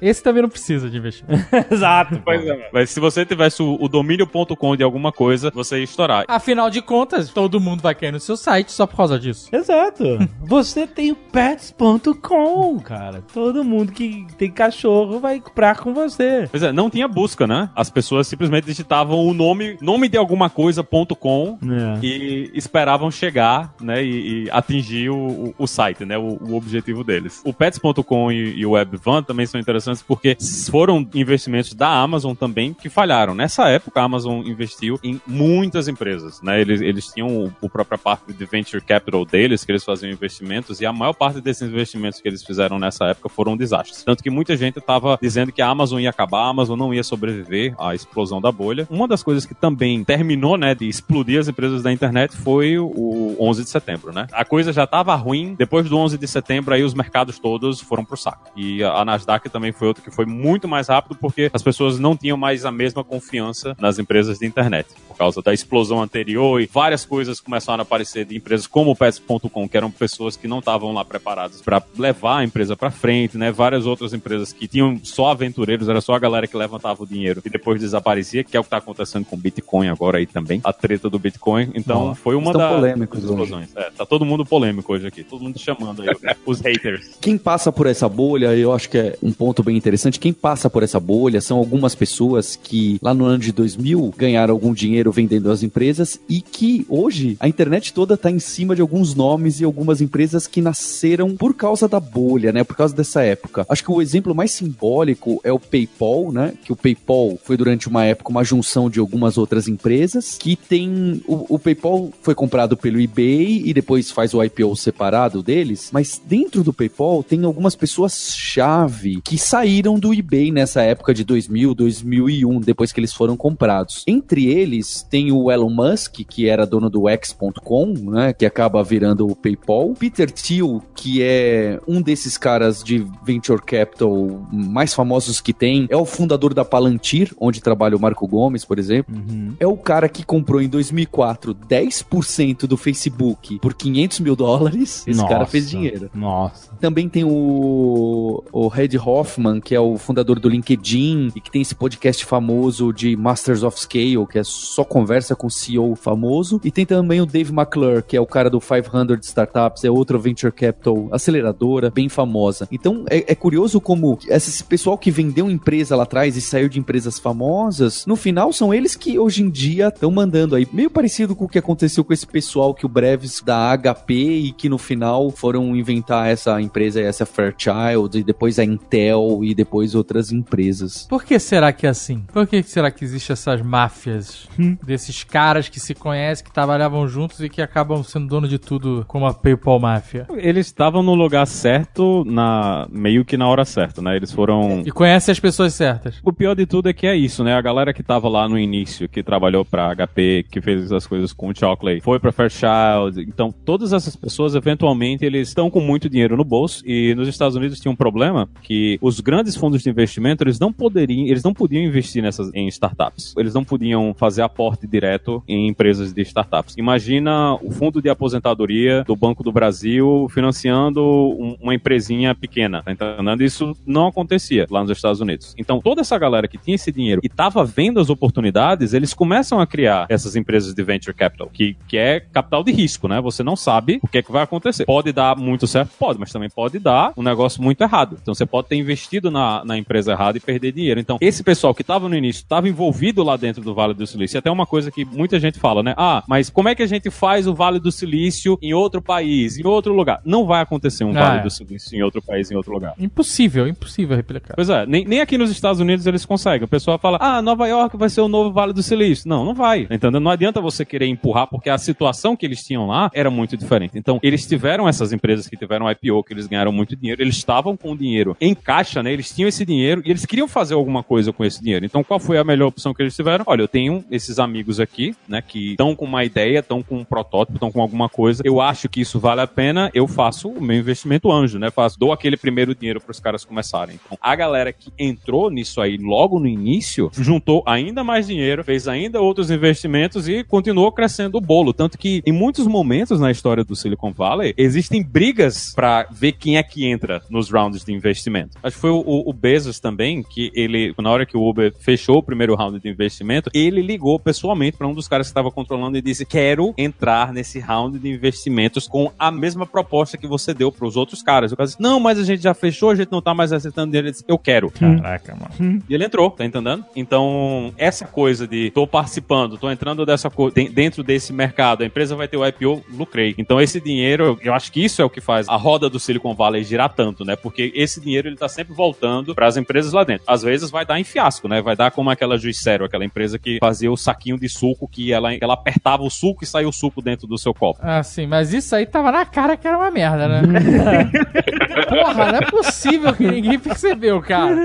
Esse 0.00 0.22
também 0.22 0.42
não 0.42 0.48
precisa 0.48 0.88
de 0.88 0.96
investimento. 0.96 1.44
Exato. 1.70 2.20
Pois 2.24 2.44
é. 2.44 2.70
Mas 2.72 2.90
se 2.90 3.00
você 3.00 3.24
tivesse 3.24 3.62
o, 3.62 3.76
o 3.80 3.88
domínio.com 3.88 4.76
de 4.76 4.82
alguma 4.82 5.12
coisa, 5.12 5.50
você 5.54 5.78
ia 5.78 5.84
estourar. 5.84 6.24
Afinal 6.28 6.70
de 6.70 6.82
contas, 6.82 7.30
todo 7.30 7.60
mundo 7.60 7.80
vai 7.80 7.94
cair 7.94 8.12
no 8.12 8.20
seu 8.20 8.36
site 8.36 8.72
só 8.72 8.86
por 8.86 8.96
causa 8.96 9.18
disso. 9.18 9.48
Exato. 9.52 10.04
você 10.40 10.86
tem 10.86 11.12
o 11.12 11.16
pets.com, 11.16 12.78
cara. 12.80 13.22
Todo 13.32 13.64
mundo 13.64 13.92
que 13.92 14.26
tem 14.38 14.50
cachorro 14.50 15.20
vai 15.20 15.40
comprar 15.40 15.78
com 15.78 15.92
você. 15.92 16.48
Pois 16.50 16.62
é, 16.62 16.72
não 16.72 16.90
tinha 16.90 17.08
busca, 17.08 17.46
né? 17.46 17.70
As 17.74 17.90
pessoas 17.90 18.26
simplesmente 18.26 18.66
digitavam 18.66 19.18
o 19.26 19.34
nome, 19.34 19.76
nome 19.80 20.08
de 20.08 20.16
alguma 20.16 20.48
coisa.com 20.50 21.58
é. 21.62 22.04
e 22.04 22.50
esperavam 22.54 23.10
chegar, 23.10 23.74
né? 23.80 24.04
E, 24.04 24.44
e 24.44 24.50
atingir 24.50 25.10
o, 25.10 25.54
o, 25.56 25.66
site, 25.66 26.04
né? 26.04 26.16
O, 26.18 26.38
o 26.40 26.54
objetivo 26.54 27.04
deles. 27.04 27.40
O 27.44 27.52
pets.com 27.52 28.32
e, 28.32 28.58
e 28.58 28.66
o 28.66 28.72
WebVan 28.72 29.22
também 29.22 29.46
são 29.46 29.60
interessantes 29.60 29.95
porque 30.02 30.36
foram 30.70 31.06
investimentos 31.14 31.74
da 31.74 31.88
Amazon 31.88 32.34
também 32.34 32.72
que 32.74 32.88
falharam. 32.88 33.34
Nessa 33.34 33.68
época, 33.68 34.00
a 34.00 34.04
Amazon 34.04 34.46
investiu 34.46 34.98
em 35.02 35.20
muitas 35.26 35.88
empresas, 35.88 36.40
né? 36.42 36.60
Eles, 36.60 36.80
eles 36.80 37.06
tinham 37.08 37.28
o, 37.28 37.52
o 37.60 37.68
própria 37.68 37.98
parte 37.98 38.32
de 38.32 38.44
venture 38.44 38.82
capital 38.82 39.24
deles, 39.24 39.64
que 39.64 39.72
eles 39.72 39.84
faziam 39.84 40.10
investimentos, 40.10 40.80
e 40.80 40.86
a 40.86 40.92
maior 40.92 41.12
parte 41.12 41.40
desses 41.40 41.68
investimentos 41.68 42.20
que 42.20 42.28
eles 42.28 42.44
fizeram 42.44 42.78
nessa 42.78 43.06
época 43.06 43.28
foram 43.28 43.56
desastres. 43.56 44.02
Tanto 44.04 44.22
que 44.22 44.30
muita 44.30 44.56
gente 44.56 44.78
estava 44.78 45.18
dizendo 45.20 45.52
que 45.52 45.62
a 45.62 45.68
Amazon 45.68 46.00
ia 46.00 46.10
acabar, 46.10 46.44
a 46.44 46.48
Amazon 46.48 46.78
não 46.78 46.92
ia 46.92 47.02
sobreviver 47.02 47.74
à 47.78 47.94
explosão 47.94 48.40
da 48.40 48.50
bolha. 48.50 48.86
Uma 48.90 49.08
das 49.08 49.22
coisas 49.22 49.44
que 49.44 49.54
também 49.54 50.04
terminou, 50.04 50.56
né, 50.56 50.74
de 50.74 50.88
explodir 50.88 51.40
as 51.40 51.48
empresas 51.48 51.82
da 51.82 51.92
internet 51.92 52.36
foi 52.36 52.78
o 52.78 53.36
11 53.38 53.64
de 53.64 53.70
setembro, 53.70 54.12
né? 54.12 54.26
A 54.32 54.44
coisa 54.44 54.72
já 54.72 54.84
estava 54.84 55.14
ruim, 55.14 55.54
depois 55.54 55.88
do 55.88 55.96
11 55.96 56.18
de 56.18 56.26
setembro 56.26 56.74
aí 56.74 56.82
os 56.82 56.94
mercados 56.94 57.38
todos 57.38 57.80
foram 57.80 58.04
pro 58.04 58.16
saco. 58.16 58.50
E 58.56 58.82
a 58.82 59.04
Nasdaq 59.04 59.48
também 59.48 59.72
foi 59.76 59.88
outro 59.88 60.02
que 60.02 60.10
foi 60.10 60.26
muito 60.26 60.66
mais 60.66 60.88
rápido 60.88 61.16
porque 61.16 61.50
as 61.52 61.62
pessoas 61.62 61.98
não 61.98 62.16
tinham 62.16 62.36
mais 62.36 62.64
a 62.64 62.70
mesma 62.70 63.04
confiança 63.04 63.76
nas 63.78 63.98
empresas 63.98 64.38
de 64.38 64.46
internet 64.46 64.88
por 65.16 65.20
causa 65.20 65.40
da 65.40 65.54
explosão 65.54 66.02
anterior 66.02 66.60
e 66.60 66.66
várias 66.66 67.06
coisas 67.06 67.40
começaram 67.40 67.80
a 67.80 67.82
aparecer 67.82 68.26
de 68.26 68.36
empresas 68.36 68.66
como 68.66 68.90
o 68.90 68.96
Pets.com, 68.96 69.66
que 69.66 69.76
eram 69.76 69.90
pessoas 69.90 70.36
que 70.36 70.46
não 70.46 70.58
estavam 70.58 70.92
lá 70.92 71.04
preparadas 71.06 71.62
para 71.62 71.82
levar 71.98 72.40
a 72.40 72.44
empresa 72.44 72.76
para 72.76 72.90
frente, 72.90 73.38
né? 73.38 73.50
Várias 73.50 73.86
outras 73.86 74.12
empresas 74.12 74.52
que 74.52 74.68
tinham 74.68 75.00
só 75.02 75.30
aventureiros, 75.30 75.88
era 75.88 76.02
só 76.02 76.14
a 76.14 76.18
galera 76.18 76.46
que 76.46 76.54
levantava 76.54 77.02
o 77.02 77.06
dinheiro 77.06 77.40
e 77.44 77.48
depois 77.48 77.80
desaparecia, 77.80 78.44
que 78.44 78.56
é 78.56 78.60
o 78.60 78.64
que 78.64 78.68
tá 78.68 78.76
acontecendo 78.76 79.24
com 79.24 79.36
o 79.36 79.38
Bitcoin 79.38 79.88
agora 79.88 80.18
aí 80.18 80.26
também, 80.26 80.60
a 80.62 80.72
treta 80.72 81.08
do 81.08 81.18
Bitcoin. 81.18 81.70
Então, 81.74 82.14
foi 82.14 82.34
uma 82.34 82.52
das 82.52 82.70
polêmicos 82.70 83.24
explosões. 83.24 83.70
É, 83.74 83.90
tá 83.90 84.04
todo 84.04 84.24
mundo 84.24 84.44
polêmico 84.44 84.92
hoje 84.92 85.06
aqui, 85.06 85.24
todo 85.24 85.42
mundo 85.42 85.58
chamando 85.58 86.02
aí 86.02 86.08
os 86.44 86.60
haters. 86.60 87.16
Quem 87.22 87.38
passa 87.38 87.72
por 87.72 87.86
essa 87.86 88.06
bolha, 88.06 88.54
eu 88.54 88.72
acho 88.72 88.90
que 88.90 88.98
é 88.98 89.16
um 89.22 89.32
ponto 89.32 89.62
bem 89.62 89.76
interessante. 89.76 90.20
Quem 90.20 90.32
passa 90.32 90.68
por 90.68 90.82
essa 90.82 91.00
bolha 91.00 91.40
são 91.40 91.56
algumas 91.56 91.94
pessoas 91.94 92.54
que 92.54 92.98
lá 93.00 93.14
no 93.14 93.24
ano 93.24 93.38
de 93.38 93.52
2000 93.52 94.12
ganharam 94.16 94.52
algum 94.52 94.74
dinheiro 94.74 95.05
vendendo 95.12 95.50
as 95.50 95.62
empresas 95.62 96.18
e 96.28 96.40
que 96.40 96.86
hoje 96.88 97.36
a 97.40 97.48
internet 97.48 97.92
toda 97.92 98.14
está 98.14 98.30
em 98.30 98.38
cima 98.38 98.74
de 98.74 98.82
alguns 98.82 99.14
nomes 99.14 99.60
e 99.60 99.64
algumas 99.64 100.00
empresas 100.00 100.46
que 100.46 100.60
nasceram 100.60 101.36
por 101.36 101.54
causa 101.54 101.88
da 101.88 102.00
bolha, 102.00 102.52
né? 102.52 102.64
Por 102.64 102.76
causa 102.76 102.94
dessa 102.94 103.22
época. 103.22 103.66
Acho 103.68 103.82
que 103.82 103.90
o 103.90 104.02
exemplo 104.02 104.34
mais 104.34 104.50
simbólico 104.50 105.40
é 105.44 105.52
o 105.52 105.58
PayPal, 105.58 106.32
né? 106.32 106.54
Que 106.64 106.72
o 106.72 106.76
PayPal 106.76 107.38
foi 107.42 107.56
durante 107.56 107.88
uma 107.88 108.04
época 108.04 108.30
uma 108.30 108.44
junção 108.44 108.88
de 108.90 109.00
algumas 109.00 109.38
outras 109.38 109.68
empresas 109.68 110.36
que 110.38 110.56
tem 110.56 111.22
o, 111.26 111.54
o 111.54 111.58
PayPal 111.58 112.10
foi 112.22 112.34
comprado 112.34 112.76
pelo 112.76 113.00
eBay 113.00 113.62
e 113.64 113.72
depois 113.72 114.10
faz 114.10 114.34
o 114.34 114.42
IPO 114.42 114.74
separado 114.76 115.42
deles, 115.42 115.90
mas 115.92 116.20
dentro 116.24 116.62
do 116.62 116.72
PayPal 116.72 117.22
tem 117.22 117.44
algumas 117.44 117.74
pessoas 117.74 118.34
chave 118.34 119.20
que 119.22 119.38
saíram 119.38 119.98
do 119.98 120.12
eBay 120.12 120.50
nessa 120.50 120.82
época 120.82 121.14
de 121.14 121.24
2000, 121.24 121.74
2001, 121.74 122.60
depois 122.60 122.92
que 122.92 123.00
eles 123.00 123.12
foram 123.12 123.36
comprados. 123.36 124.02
Entre 124.06 124.46
eles 124.46 124.95
tem 125.02 125.32
o 125.32 125.50
Elon 125.50 125.70
Musk, 125.70 126.20
que 126.28 126.48
era 126.48 126.66
dono 126.66 126.88
do 126.88 127.08
X.com, 127.08 127.94
né, 128.10 128.32
que 128.32 128.46
acaba 128.46 128.82
virando 128.82 129.26
o 129.26 129.34
PayPal, 129.34 129.94
Peter 129.98 130.30
Thiel, 130.30 130.82
que 130.94 131.22
é 131.22 131.80
um 131.86 132.00
desses 132.00 132.38
caras 132.38 132.82
de 132.82 133.06
venture 133.24 133.60
capital 133.62 134.46
mais 134.52 134.94
famosos 134.94 135.40
que 135.40 135.52
tem, 135.52 135.86
é 135.90 135.96
o 135.96 136.04
fundador 136.04 136.54
da 136.54 136.64
Palantir, 136.64 137.34
onde 137.38 137.60
trabalha 137.60 137.96
o 137.96 138.00
Marco 138.00 138.26
Gomes, 138.26 138.64
por 138.64 138.78
exemplo. 138.78 139.14
É 139.58 139.66
o 139.66 139.76
cara 139.76 140.08
que 140.08 140.24
comprou 140.24 140.60
em 140.60 140.68
2004 140.68 141.54
10% 141.54 142.66
do 142.66 142.76
Facebook 142.76 143.58
por 143.58 143.74
500 143.74 144.20
mil 144.20 144.36
dólares. 144.36 145.06
Esse 145.06 145.20
cara 145.22 145.40
Nossa. 145.40 145.50
fez 145.50 145.70
dinheiro. 145.70 146.10
Nossa. 146.14 146.70
Também 146.80 147.08
tem 147.08 147.24
o, 147.24 148.42
o 148.52 148.68
Red 148.68 148.98
Hoffman, 148.98 149.60
que 149.60 149.74
é 149.74 149.80
o 149.80 149.96
fundador 149.96 150.38
do 150.38 150.48
LinkedIn 150.48 151.32
e 151.34 151.40
que 151.40 151.50
tem 151.50 151.62
esse 151.62 151.74
podcast 151.74 152.24
famoso 152.24 152.92
de 152.92 153.16
Masters 153.16 153.62
of 153.62 153.78
Scale, 153.80 154.26
que 154.26 154.38
é 154.38 154.44
só 154.44 154.84
conversa 154.86 155.36
com 155.36 155.50
CEO 155.50 155.94
famoso. 155.94 156.60
E 156.64 156.70
tem 156.70 156.86
também 156.86 157.20
o 157.20 157.26
Dave 157.26 157.52
McClure, 157.52 158.02
que 158.02 158.16
é 158.16 158.20
o 158.20 158.26
cara 158.26 158.48
do 158.48 158.60
500 158.60 159.26
Startups, 159.26 159.84
é 159.84 159.90
outra 159.90 160.18
venture 160.18 160.52
capital 160.52 161.08
aceleradora, 161.12 161.90
bem 161.90 162.08
famosa. 162.08 162.68
Então 162.70 163.04
é, 163.10 163.32
é 163.32 163.34
curioso 163.34 163.80
como 163.80 164.18
esse 164.28 164.64
pessoal 164.64 164.96
que 164.96 165.10
vendeu 165.10 165.50
empresa 165.50 165.96
lá 165.96 166.04
atrás 166.04 166.36
e 166.36 166.40
saiu 166.40 166.68
de 166.68 166.78
empresas 166.78 167.18
famosas, 167.18 168.06
no 168.06 168.16
final 168.16 168.52
são 168.52 168.72
eles 168.72 168.94
que 168.94 169.18
hoje 169.18 169.42
em 169.42 169.50
dia 169.50 169.88
estão 169.88 170.10
mandando 170.10 170.54
aí. 170.54 170.66
Meio 170.72 170.90
parecido 170.90 171.34
com 171.34 171.44
o 171.44 171.48
que 171.48 171.58
aconteceu 171.58 172.04
com 172.04 172.12
esse 172.12 172.26
pessoal 172.26 172.74
que 172.74 172.86
o 172.86 172.88
Breves 172.88 173.42
da 173.44 173.76
HP 173.76 174.14
e 174.14 174.52
que 174.52 174.68
no 174.68 174.78
final 174.78 175.30
foram 175.30 175.74
inventar 175.76 176.28
essa 176.28 176.60
empresa, 176.60 177.00
essa 177.00 177.26
Fairchild, 177.26 178.18
e 178.18 178.22
depois 178.22 178.58
a 178.58 178.64
Intel 178.64 179.40
e 179.42 179.54
depois 179.54 179.94
outras 179.94 180.32
empresas. 180.32 181.06
Por 181.08 181.24
que 181.24 181.38
será 181.38 181.72
que 181.72 181.86
é 181.86 181.90
assim? 181.90 182.24
Por 182.32 182.46
que 182.46 182.62
será 182.62 182.90
que 182.90 183.04
existem 183.04 183.32
essas 183.34 183.62
máfias 183.62 184.48
desses 184.84 185.24
caras 185.24 185.68
que 185.68 185.80
se 185.80 185.94
conhecem, 185.94 186.44
que 186.44 186.52
trabalhavam 186.52 187.06
juntos 187.08 187.40
e 187.40 187.48
que 187.48 187.62
acabam 187.62 188.02
sendo 188.02 188.26
dono 188.26 188.48
de 188.48 188.58
tudo 188.58 189.04
como 189.06 189.26
a 189.26 189.34
PayPal 189.34 189.78
Máfia? 189.78 190.26
Eles 190.36 190.66
estavam 190.66 191.02
no 191.02 191.14
lugar 191.14 191.46
certo, 191.46 192.24
na 192.24 192.86
meio 192.90 193.24
que 193.24 193.36
na 193.36 193.48
hora 193.48 193.64
certa, 193.64 194.02
né? 194.02 194.16
Eles 194.16 194.32
foram 194.32 194.82
E 194.84 194.90
conhecem 194.90 195.32
as 195.32 195.40
pessoas 195.40 195.74
certas. 195.74 196.20
O 196.22 196.32
pior 196.32 196.54
de 196.54 196.66
tudo 196.66 196.88
é 196.88 196.92
que 196.92 197.06
é 197.06 197.16
isso, 197.16 197.42
né? 197.44 197.54
A 197.54 197.60
galera 197.60 197.92
que 197.92 198.02
tava 198.02 198.28
lá 198.28 198.48
no 198.48 198.58
início, 198.58 199.08
que 199.08 199.22
trabalhou 199.22 199.64
pra 199.64 199.94
HP, 199.94 200.46
que 200.50 200.60
fez 200.60 200.90
as 200.92 201.06
coisas 201.06 201.32
com 201.32 201.48
o 201.48 201.56
Chocolate, 201.56 202.00
foi 202.00 202.18
pra 202.18 202.32
Fairchild. 202.32 203.20
Então, 203.20 203.52
todas 203.64 203.92
essas 203.92 204.16
pessoas, 204.16 204.54
eventualmente, 204.54 205.24
eles 205.24 205.48
estão 205.48 205.70
com 205.70 205.80
muito 205.80 206.08
dinheiro 206.08 206.36
no 206.36 206.44
bolso. 206.44 206.82
E 206.86 207.14
nos 207.14 207.28
Estados 207.28 207.56
Unidos 207.56 207.80
tinha 207.80 207.92
um 207.92 207.96
problema 207.96 208.48
que 208.62 208.98
os 209.00 209.20
grandes 209.20 209.56
fundos 209.56 209.82
de 209.82 209.90
investimento, 209.90 210.44
eles 210.44 210.58
não 210.58 210.72
poderiam, 210.72 211.26
eles 211.26 211.42
não 211.42 211.54
podiam 211.54 211.82
investir 211.82 212.22
nessas 212.22 212.50
em 212.54 212.68
startups. 212.68 213.34
Eles 213.36 213.54
não 213.54 213.64
podiam 213.64 214.14
fazer 214.14 214.42
aporte 214.66 214.86
direto 214.86 215.42
em 215.46 215.68
empresas 215.68 216.12
de 216.12 216.22
startups. 216.22 216.74
Imagina 216.76 217.54
o 217.62 217.70
fundo 217.70 218.02
de 218.02 218.08
aposentadoria 218.08 219.04
do 219.04 219.14
Banco 219.14 219.42
do 219.44 219.52
Brasil 219.52 220.26
financiando 220.32 221.02
um- 221.04 221.56
uma 221.60 221.74
empresinha 221.74 222.34
pequena, 222.34 222.82
tá 222.82 222.90
entendendo? 222.92 223.42
Isso 223.42 223.76
não 223.86 224.08
acontecia 224.08 224.66
lá 224.70 224.80
nos 224.82 224.90
Estados 224.90 225.20
Unidos. 225.20 225.54
Então, 225.56 225.80
toda 225.80 226.00
essa 226.00 226.18
galera 226.18 226.48
que 226.48 226.58
tinha 226.58 226.74
esse 226.74 226.90
dinheiro 226.90 227.20
e 227.22 227.26
estava 227.26 227.64
vendo 227.64 228.00
as 228.00 228.10
oportunidades, 228.10 228.92
eles 228.92 229.14
começam 229.14 229.60
a 229.60 229.66
criar 229.66 230.06
essas 230.08 230.34
empresas 230.34 230.74
de 230.74 230.82
venture 230.82 231.14
capital, 231.14 231.48
que, 231.52 231.76
que 231.86 231.96
é 231.96 232.20
capital 232.20 232.64
de 232.64 232.72
risco, 232.72 233.06
né? 233.06 233.20
Você 233.20 233.42
não 233.42 233.54
sabe 233.54 234.00
o 234.02 234.08
que 234.08 234.18
é 234.18 234.22
que 234.22 234.32
vai 234.32 234.42
acontecer. 234.42 234.84
Pode 234.84 235.12
dar 235.12 235.36
muito 235.36 235.66
certo? 235.66 235.90
Pode, 235.98 236.18
mas 236.18 236.32
também 236.32 236.50
pode 236.50 236.78
dar 236.78 237.12
um 237.16 237.22
negócio 237.22 237.62
muito 237.62 237.80
errado. 237.82 238.18
Então, 238.20 238.34
você 238.34 238.44
pode 238.44 238.68
ter 238.68 238.76
investido 238.76 239.30
na, 239.30 239.64
na 239.64 239.78
empresa 239.78 240.12
errada 240.12 240.38
e 240.38 240.40
perder 240.40 240.72
dinheiro. 240.72 240.98
Então, 240.98 241.18
esse 241.20 241.44
pessoal 241.44 241.74
que 241.74 241.82
estava 241.82 242.08
no 242.08 242.16
início, 242.16 242.40
estava 242.42 242.68
envolvido 242.68 243.22
lá 243.22 243.36
dentro 243.36 243.62
do 243.62 243.74
Vale 243.74 243.94
do 243.94 244.06
Silício, 244.06 244.38
até 244.46 244.50
uma 244.52 244.64
coisa 244.64 244.92
que 244.92 245.04
muita 245.04 245.40
gente 245.40 245.58
fala, 245.58 245.82
né? 245.82 245.92
Ah, 245.96 246.22
mas 246.28 246.48
como 246.48 246.68
é 246.68 246.74
que 246.74 246.82
a 246.82 246.86
gente 246.86 247.10
faz 247.10 247.48
o 247.48 247.54
Vale 247.54 247.80
do 247.80 247.90
Silício 247.90 248.56
em 248.62 248.72
outro 248.72 249.02
país, 249.02 249.58
em 249.58 249.66
outro 249.66 249.92
lugar? 249.92 250.20
Não 250.24 250.46
vai 250.46 250.62
acontecer 250.62 251.02
um 251.02 251.10
Ah, 251.10 251.20
Vale 251.28 251.38
é. 251.40 251.42
do 251.42 251.50
Silício 251.50 251.96
em 251.98 252.02
outro 252.02 252.22
país, 252.22 252.48
em 252.50 252.54
outro 252.54 252.72
lugar. 252.72 252.94
Impossível, 252.96 253.66
impossível 253.66 254.16
replicar. 254.16 254.54
Pois 254.54 254.70
é, 254.70 254.86
nem, 254.86 255.04
nem 255.04 255.20
aqui 255.20 255.36
nos 255.36 255.50
Estados 255.50 255.80
Unidos 255.80 256.06
eles 256.06 256.24
conseguem. 256.24 256.64
O 256.64 256.68
pessoal 256.68 256.96
fala, 256.96 257.18
ah, 257.20 257.42
Nova 257.42 257.66
York 257.66 257.96
vai 257.96 258.08
ser 258.08 258.20
o 258.20 258.28
novo 258.28 258.52
Vale 258.52 258.72
do 258.72 258.82
Silício. 258.84 259.28
Não, 259.28 259.44
não 259.44 259.52
vai. 259.52 259.88
Entendeu? 259.90 260.20
Não 260.20 260.30
adianta 260.30 260.60
você 260.60 260.84
querer 260.84 261.06
empurrar, 261.06 261.48
porque 261.48 261.68
a 261.68 261.76
situação 261.76 262.36
que 262.36 262.46
eles 262.46 262.64
tinham 262.64 262.86
lá 262.86 263.10
era 263.12 263.30
muito 263.30 263.56
diferente. 263.56 263.98
Então, 263.98 264.20
eles 264.22 264.46
tiveram 264.46 264.88
essas 264.88 265.12
empresas 265.12 265.48
que 265.48 265.56
tiveram 265.56 265.90
IPO, 265.90 266.22
que 266.22 266.32
eles 266.32 266.46
ganharam 266.46 266.70
muito 266.70 266.94
dinheiro, 266.94 267.20
eles 267.20 267.36
estavam 267.36 267.76
com 267.76 267.90
o 267.92 267.96
dinheiro 267.96 268.36
em 268.40 268.54
caixa, 268.54 269.02
né? 269.02 269.12
Eles 269.12 269.34
tinham 269.34 269.48
esse 269.48 269.64
dinheiro 269.66 270.02
e 270.04 270.10
eles 270.10 270.24
queriam 270.24 270.46
fazer 270.46 270.74
alguma 270.74 271.02
coisa 271.02 271.32
com 271.32 271.44
esse 271.44 271.60
dinheiro. 271.60 271.84
Então, 271.84 272.04
qual 272.04 272.20
foi 272.20 272.38
a 272.38 272.44
melhor 272.44 272.68
opção 272.68 272.94
que 272.94 273.02
eles 273.02 273.16
tiveram? 273.16 273.44
Olha, 273.48 273.62
eu 273.62 273.68
tenho 273.68 274.04
esses 274.10 274.35
amigos 274.38 274.80
aqui, 274.80 275.14
né, 275.28 275.42
que 275.42 275.72
estão 275.72 275.94
com 275.94 276.04
uma 276.04 276.24
ideia, 276.24 276.60
estão 276.60 276.82
com 276.82 276.98
um 276.98 277.04
protótipo, 277.04 277.56
estão 277.56 277.70
com 277.70 277.80
alguma 277.80 278.08
coisa. 278.08 278.42
Eu 278.44 278.60
acho 278.60 278.88
que 278.88 279.00
isso 279.00 279.18
vale 279.18 279.40
a 279.40 279.46
pena, 279.46 279.90
eu 279.94 280.06
faço 280.06 280.48
o 280.48 280.60
meu 280.60 280.76
investimento 280.76 281.30
anjo, 281.30 281.58
né? 281.58 281.70
Faço, 281.70 281.98
dou 281.98 282.12
aquele 282.12 282.36
primeiro 282.36 282.74
dinheiro 282.74 283.00
para 283.00 283.10
os 283.10 283.20
caras 283.20 283.44
começarem. 283.44 283.98
Então, 284.04 284.18
a 284.20 284.34
galera 284.34 284.72
que 284.72 284.92
entrou 284.98 285.50
nisso 285.50 285.80
aí 285.80 285.96
logo 285.96 286.38
no 286.38 286.46
início, 286.46 287.10
juntou 287.12 287.62
ainda 287.66 288.02
mais 288.04 288.26
dinheiro, 288.26 288.64
fez 288.64 288.88
ainda 288.88 289.20
outros 289.20 289.50
investimentos 289.50 290.28
e 290.28 290.44
continuou 290.44 290.90
crescendo 290.92 291.38
o 291.38 291.40
bolo. 291.40 291.72
Tanto 291.72 291.98
que 291.98 292.22
em 292.26 292.32
muitos 292.32 292.66
momentos 292.66 293.20
na 293.20 293.30
história 293.30 293.64
do 293.64 293.76
Silicon 293.76 294.12
Valley, 294.12 294.54
existem 294.56 295.02
brigas 295.02 295.72
para 295.74 296.08
ver 296.10 296.32
quem 296.32 296.56
é 296.56 296.62
que 296.62 296.86
entra 296.86 297.22
nos 297.28 297.50
rounds 297.50 297.84
de 297.84 297.92
investimento. 297.92 298.58
Acho 298.62 298.76
que 298.76 298.80
foi 298.80 298.90
o, 298.90 299.02
o 299.06 299.32
Bezos 299.32 299.80
também, 299.80 300.22
que 300.22 300.50
ele, 300.54 300.94
na 300.98 301.10
hora 301.10 301.26
que 301.26 301.36
o 301.36 301.48
Uber 301.48 301.72
fechou 301.78 302.18
o 302.18 302.22
primeiro 302.22 302.54
round 302.54 302.80
de 302.80 302.88
investimento, 302.88 303.50
ele 303.54 303.82
ligou 303.82 304.18
pessoalmente 304.26 304.76
para 304.76 304.88
um 304.88 304.92
dos 304.92 305.06
caras 305.06 305.28
que 305.28 305.30
estava 305.30 305.52
controlando 305.52 305.96
e 305.96 306.02
disse: 306.02 306.26
Quero 306.26 306.74
entrar 306.76 307.32
nesse 307.32 307.60
round 307.60 307.96
de 307.96 308.08
investimentos 308.08 308.88
com 308.88 309.12
a 309.16 309.30
mesma 309.30 309.64
proposta 309.64 310.18
que 310.18 310.26
você 310.26 310.52
deu 310.52 310.72
para 310.72 310.84
os 310.84 310.96
outros 310.96 311.22
caras. 311.22 311.52
O 311.52 311.56
cara 311.56 311.68
disse: 311.68 311.80
Não, 311.80 312.00
mas 312.00 312.18
a 312.18 312.24
gente 312.24 312.42
já 312.42 312.52
fechou, 312.52 312.90
a 312.90 312.96
gente 312.96 313.12
não 313.12 313.22
tá 313.22 313.32
mais 313.32 313.52
aceitando 313.52 313.92
dinheiro. 313.92 314.08
Ele 314.08 314.12
disse: 314.12 314.24
Eu 314.26 314.36
quero. 314.36 314.68
Caraca, 314.72 315.36
mano. 315.36 315.80
E 315.88 315.94
ele 315.94 316.04
entrou, 316.04 316.32
tá 316.32 316.44
entendendo? 316.44 316.84
Então, 316.96 317.72
essa 317.78 318.04
coisa 318.04 318.48
de 318.48 318.72
tô 318.72 318.84
participando, 318.84 319.56
tô 319.56 319.70
entrando 319.70 320.04
dessa 320.04 320.28
dentro 320.74 321.04
desse 321.04 321.32
mercado, 321.32 321.82
a 321.82 321.86
empresa 321.86 322.16
vai 322.16 322.26
ter 322.26 322.36
o 322.36 322.44
IPO, 322.44 322.84
lucrei. 322.92 323.32
Então, 323.38 323.60
esse 323.60 323.80
dinheiro, 323.80 324.36
eu 324.42 324.52
acho 324.52 324.72
que 324.72 324.84
isso 324.84 325.00
é 325.00 325.04
o 325.04 325.10
que 325.10 325.20
faz 325.20 325.48
a 325.48 325.54
roda 325.54 325.88
do 325.88 326.00
Silicon 326.00 326.34
Valley 326.34 326.64
girar 326.64 326.92
tanto, 326.92 327.24
né? 327.24 327.36
Porque 327.36 327.70
esse 327.76 328.00
dinheiro 328.00 328.28
ele 328.28 328.36
tá 328.36 328.48
sempre 328.48 328.74
voltando 328.74 329.36
para 329.36 329.46
as 329.46 329.56
empresas 329.56 329.92
lá 329.92 330.02
dentro. 330.02 330.24
Às 330.26 330.42
vezes 330.42 330.68
vai 330.68 330.84
dar 330.84 330.98
em 330.98 331.04
fiasco, 331.04 331.46
né? 331.46 331.62
Vai 331.62 331.76
dar 331.76 331.92
como 331.92 332.10
aquela 332.10 332.36
Juiz 332.36 332.60
Zero, 332.60 332.84
aquela 332.84 333.04
empresa 333.04 333.38
que 333.38 333.58
fazia 333.60 333.90
o 333.90 333.96
saquinho 334.16 334.38
de 334.38 334.48
suco 334.48 334.88
que 334.88 335.12
ela, 335.12 335.34
ela 335.34 335.54
apertava 335.54 336.02
o 336.02 336.10
suco 336.10 336.42
e 336.42 336.46
saía 336.46 336.68
o 336.68 336.72
suco 336.72 337.02
dentro 337.02 337.26
do 337.26 337.38
seu 337.38 337.52
copo. 337.52 337.80
Ah, 337.82 338.02
sim, 338.02 338.26
mas 338.26 338.52
isso 338.52 338.74
aí 338.74 338.86
tava 338.86 339.12
na 339.12 339.24
cara 339.24 339.56
que 339.56 339.68
era 339.68 339.76
uma 339.76 339.90
merda, 339.90 340.26
né? 340.28 340.42
Porra, 341.88 342.32
não 342.32 342.38
é 342.38 342.50
possível 342.50 343.14
que 343.14 343.26
ninguém 343.26 343.58
percebeu, 343.58 344.20
cara. 344.22 344.56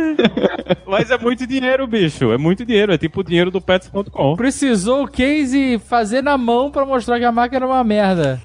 Mas 0.87 1.11
é 1.11 1.17
muito 1.17 1.45
dinheiro, 1.45 1.85
bicho. 1.85 2.31
É 2.31 2.37
muito 2.37 2.65
dinheiro. 2.65 2.93
É 2.93 2.97
tipo 2.97 3.19
o 3.19 3.23
dinheiro 3.23 3.51
do 3.51 3.61
pets.com. 3.61 4.35
Precisou 4.35 5.03
o 5.03 5.07
case 5.07 5.79
fazer 5.79 6.21
na 6.21 6.37
mão 6.37 6.71
pra 6.71 6.85
mostrar 6.85 7.19
que 7.19 7.25
a 7.25 7.31
máquina 7.31 7.57
era 7.57 7.67
uma 7.67 7.83
merda. 7.83 8.41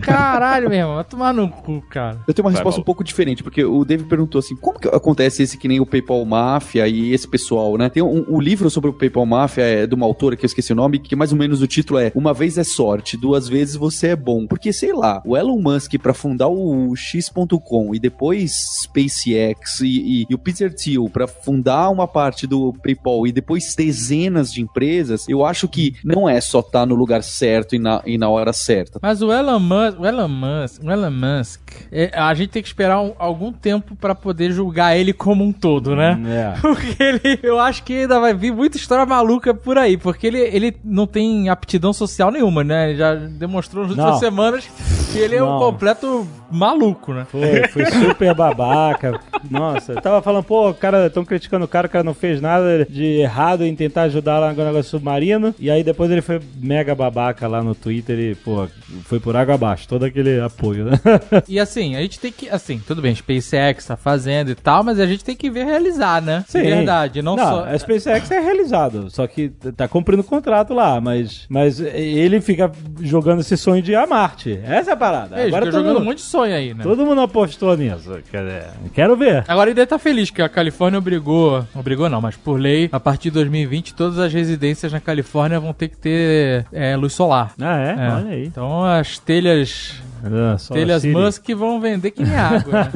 Caralho, 0.00 0.68
meu 0.70 0.78
irmão, 0.78 0.94
vai 0.96 1.04
tomar 1.04 1.32
no 1.34 1.48
cu, 1.48 1.82
cara. 1.90 2.18
Eu 2.26 2.32
tenho 2.32 2.46
uma 2.46 2.50
Vai, 2.50 2.58
resposta 2.58 2.80
um 2.80 2.84
pouco 2.84 3.04
diferente, 3.04 3.42
porque 3.42 3.64
o 3.64 3.84
David 3.84 4.08
perguntou 4.08 4.38
assim: 4.38 4.56
como 4.56 4.78
que 4.78 4.88
acontece 4.88 5.42
esse 5.42 5.58
que 5.58 5.68
nem 5.68 5.80
o 5.80 5.86
PayPal 5.86 6.24
Mafia 6.24 6.88
e 6.88 7.12
esse 7.12 7.28
pessoal, 7.28 7.76
né? 7.76 7.88
Tem 7.88 8.02
um, 8.02 8.24
um 8.28 8.40
livro 8.40 8.70
sobre 8.70 8.90
o 8.90 8.92
PayPal 8.92 9.26
Mafia 9.26 9.49
máfia 9.50 9.64
é 9.64 9.86
de 9.86 9.94
uma 9.94 10.06
autora 10.06 10.36
que 10.36 10.44
eu 10.44 10.46
esqueci 10.46 10.72
o 10.72 10.76
nome, 10.76 11.00
que 11.00 11.16
mais 11.16 11.32
ou 11.32 11.38
menos 11.38 11.60
o 11.60 11.66
título 11.66 11.98
é 11.98 12.12
Uma 12.14 12.32
vez 12.32 12.56
é 12.56 12.64
sorte, 12.64 13.16
duas 13.16 13.48
vezes 13.48 13.74
você 13.74 14.08
é 14.08 14.16
bom. 14.16 14.46
Porque, 14.46 14.72
sei 14.72 14.92
lá, 14.92 15.20
o 15.26 15.36
Elon 15.36 15.60
Musk 15.60 15.94
pra 15.98 16.14
fundar 16.14 16.48
o 16.48 16.94
X.com 16.94 17.94
e 17.94 17.98
depois 17.98 18.52
SpaceX 18.82 19.80
e, 19.80 19.86
e, 19.86 20.26
e 20.30 20.34
o 20.34 20.38
Peter 20.38 20.72
Thiel 20.72 21.08
pra 21.10 21.26
fundar 21.26 21.90
uma 21.90 22.06
parte 22.06 22.46
do 22.46 22.72
PayPal 22.74 23.26
e 23.26 23.32
depois 23.32 23.74
dezenas 23.74 24.52
de 24.52 24.62
empresas, 24.62 25.28
eu 25.28 25.44
acho 25.44 25.68
que 25.68 25.94
não 26.04 26.28
é 26.28 26.40
só 26.40 26.60
estar 26.60 26.86
no 26.86 26.94
lugar 26.94 27.22
certo 27.22 27.74
e 27.74 27.78
na, 27.78 28.02
e 28.06 28.16
na 28.16 28.28
hora 28.28 28.52
certa. 28.52 29.00
Mas 29.02 29.20
o 29.20 29.32
Elon 29.32 29.58
Musk, 29.58 29.98
o 29.98 30.06
Elon 30.06 30.28
Musk, 30.28 30.82
o 30.84 30.90
Elon 30.90 31.10
Musk, 31.10 31.60
é, 31.92 32.10
a 32.14 32.32
gente 32.34 32.50
tem 32.50 32.62
que 32.62 32.68
esperar 32.68 33.00
um- 33.00 33.12
algum 33.18 33.52
tempo 33.52 33.94
pra 33.96 34.14
poder 34.14 34.52
julgar 34.52 34.96
ele 34.96 35.12
como 35.12 35.44
um 35.44 35.52
todo, 35.52 35.94
né? 35.96 36.18
É. 36.56 36.58
Porque 36.62 37.02
ele, 37.02 37.38
eu 37.42 37.58
acho 37.58 37.82
que 37.82 38.00
ainda 38.00 38.18
vai 38.20 38.34
vir 38.34 38.52
muita 38.52 38.76
história 38.76 39.04
maluca 39.06 39.52
por 39.54 39.76
aí, 39.78 39.96
porque 39.96 40.26
ele, 40.26 40.38
ele 40.40 40.76
não 40.84 41.06
tem 41.06 41.48
aptidão 41.48 41.92
social 41.92 42.30
nenhuma, 42.30 42.62
né? 42.64 42.90
Ele 42.90 42.98
já 42.98 43.14
demonstrou 43.14 43.82
nas 43.86 43.92
últimas 43.96 44.18
semanas 44.18 44.68
que 45.12 45.18
ele 45.18 45.36
é 45.36 45.42
um 45.42 45.46
Não. 45.50 45.58
completo 45.58 46.26
maluco, 46.50 47.12
né? 47.12 47.26
Foi, 47.30 47.68
foi 47.68 47.86
super 47.86 48.34
babaca. 48.34 49.20
Nossa, 49.50 49.92
eu 49.92 50.00
tava 50.00 50.22
falando, 50.22 50.44
pô, 50.44 50.72
cara, 50.74 51.06
estão 51.06 51.24
criticando 51.24 51.64
o 51.64 51.68
cara, 51.68 51.86
o 51.86 51.90
cara 51.90 52.04
não 52.04 52.14
fez 52.14 52.40
nada 52.40 52.86
de 52.88 53.20
errado 53.20 53.64
em 53.64 53.74
tentar 53.74 54.02
ajudar 54.02 54.38
lá 54.38 54.52
no 54.52 54.64
negócio 54.64 54.90
submarino. 54.90 55.54
E 55.58 55.70
aí 55.70 55.82
depois 55.82 56.10
ele 56.10 56.20
foi 56.20 56.40
mega 56.60 56.94
babaca 56.94 57.46
lá 57.46 57.62
no 57.62 57.74
Twitter 57.74 58.18
e, 58.18 58.34
pô, 58.34 58.66
foi 59.04 59.20
por 59.20 59.36
água 59.36 59.54
abaixo, 59.54 59.88
todo 59.88 60.04
aquele 60.04 60.40
apoio, 60.40 60.86
né? 60.86 61.00
E 61.48 61.58
assim, 61.58 61.96
a 61.96 62.02
gente 62.02 62.18
tem 62.18 62.32
que, 62.32 62.48
assim, 62.48 62.80
tudo 62.86 63.00
bem, 63.00 63.14
SpaceX 63.14 63.86
tá 63.86 63.96
fazendo 63.96 64.50
e 64.50 64.54
tal, 64.54 64.82
mas 64.82 64.98
a 64.98 65.06
gente 65.06 65.24
tem 65.24 65.36
que 65.36 65.50
ver 65.50 65.64
realizar, 65.64 66.20
né? 66.20 66.44
De 66.50 66.60
verdade, 66.60 67.22
não, 67.22 67.36
só... 67.36 67.64
a 67.64 67.78
SpaceX 67.78 68.30
é 68.30 68.40
realizado, 68.40 69.10
só 69.10 69.26
que 69.26 69.50
tá 69.76 69.88
cumprindo 69.88 70.22
o 70.22 70.24
contrato 70.24 70.74
lá, 70.74 71.00
mas, 71.00 71.46
mas 71.48 71.80
ele 71.80 72.40
fica 72.40 72.70
jogando 73.00 73.40
esse 73.40 73.56
sonho 73.56 73.82
de 73.82 73.92
ir 73.92 73.96
a 73.96 74.06
Marte. 74.06 74.58
Essa 74.64 74.90
é 74.90 74.94
a 74.94 74.96
parada. 74.96 75.40
Ele 75.40 75.48
Agora 75.48 75.70
todo, 75.70 75.80
jogando 75.80 76.00
um 76.00 76.04
monte 76.04 76.18
de 76.18 76.24
sonho 76.24 76.39
aí, 76.42 76.74
né? 76.74 76.82
todo 76.82 77.04
mundo 77.04 77.20
apostou 77.20 77.76
nisso. 77.76 78.18
Quer 78.30 78.44
dizer, 78.44 78.66
quero 78.94 79.16
ver. 79.16 79.44
Agora 79.46 79.70
ele 79.70 79.74
deve 79.74 79.84
estar 79.84 79.98
feliz 79.98 80.30
que 80.30 80.42
a 80.42 80.48
Califórnia 80.48 80.98
obrigou, 80.98 81.66
obrigou 81.74 82.08
não, 82.08 82.20
mas 82.20 82.36
por 82.36 82.58
lei, 82.58 82.88
a 82.92 83.00
partir 83.00 83.30
de 83.30 83.34
2020, 83.34 83.94
todas 83.94 84.18
as 84.18 84.32
residências 84.32 84.92
na 84.92 85.00
Califórnia 85.00 85.60
vão 85.60 85.72
ter 85.72 85.88
que 85.88 85.96
ter 85.96 86.66
é, 86.72 86.96
luz 86.96 87.12
solar. 87.12 87.52
Ah, 87.60 87.78
é? 87.78 87.90
É. 87.90 88.12
Olha 88.12 88.30
aí. 88.30 88.46
Então 88.46 88.84
as 88.84 89.18
telhas, 89.18 90.00
Ah, 90.24 90.56
telhas. 90.72 91.04
Musk 91.04 91.48
vão 91.50 91.80
vender 91.80 92.10
que 92.10 92.22
nem 92.22 92.34
água. 92.36 92.72
né? 92.72 92.90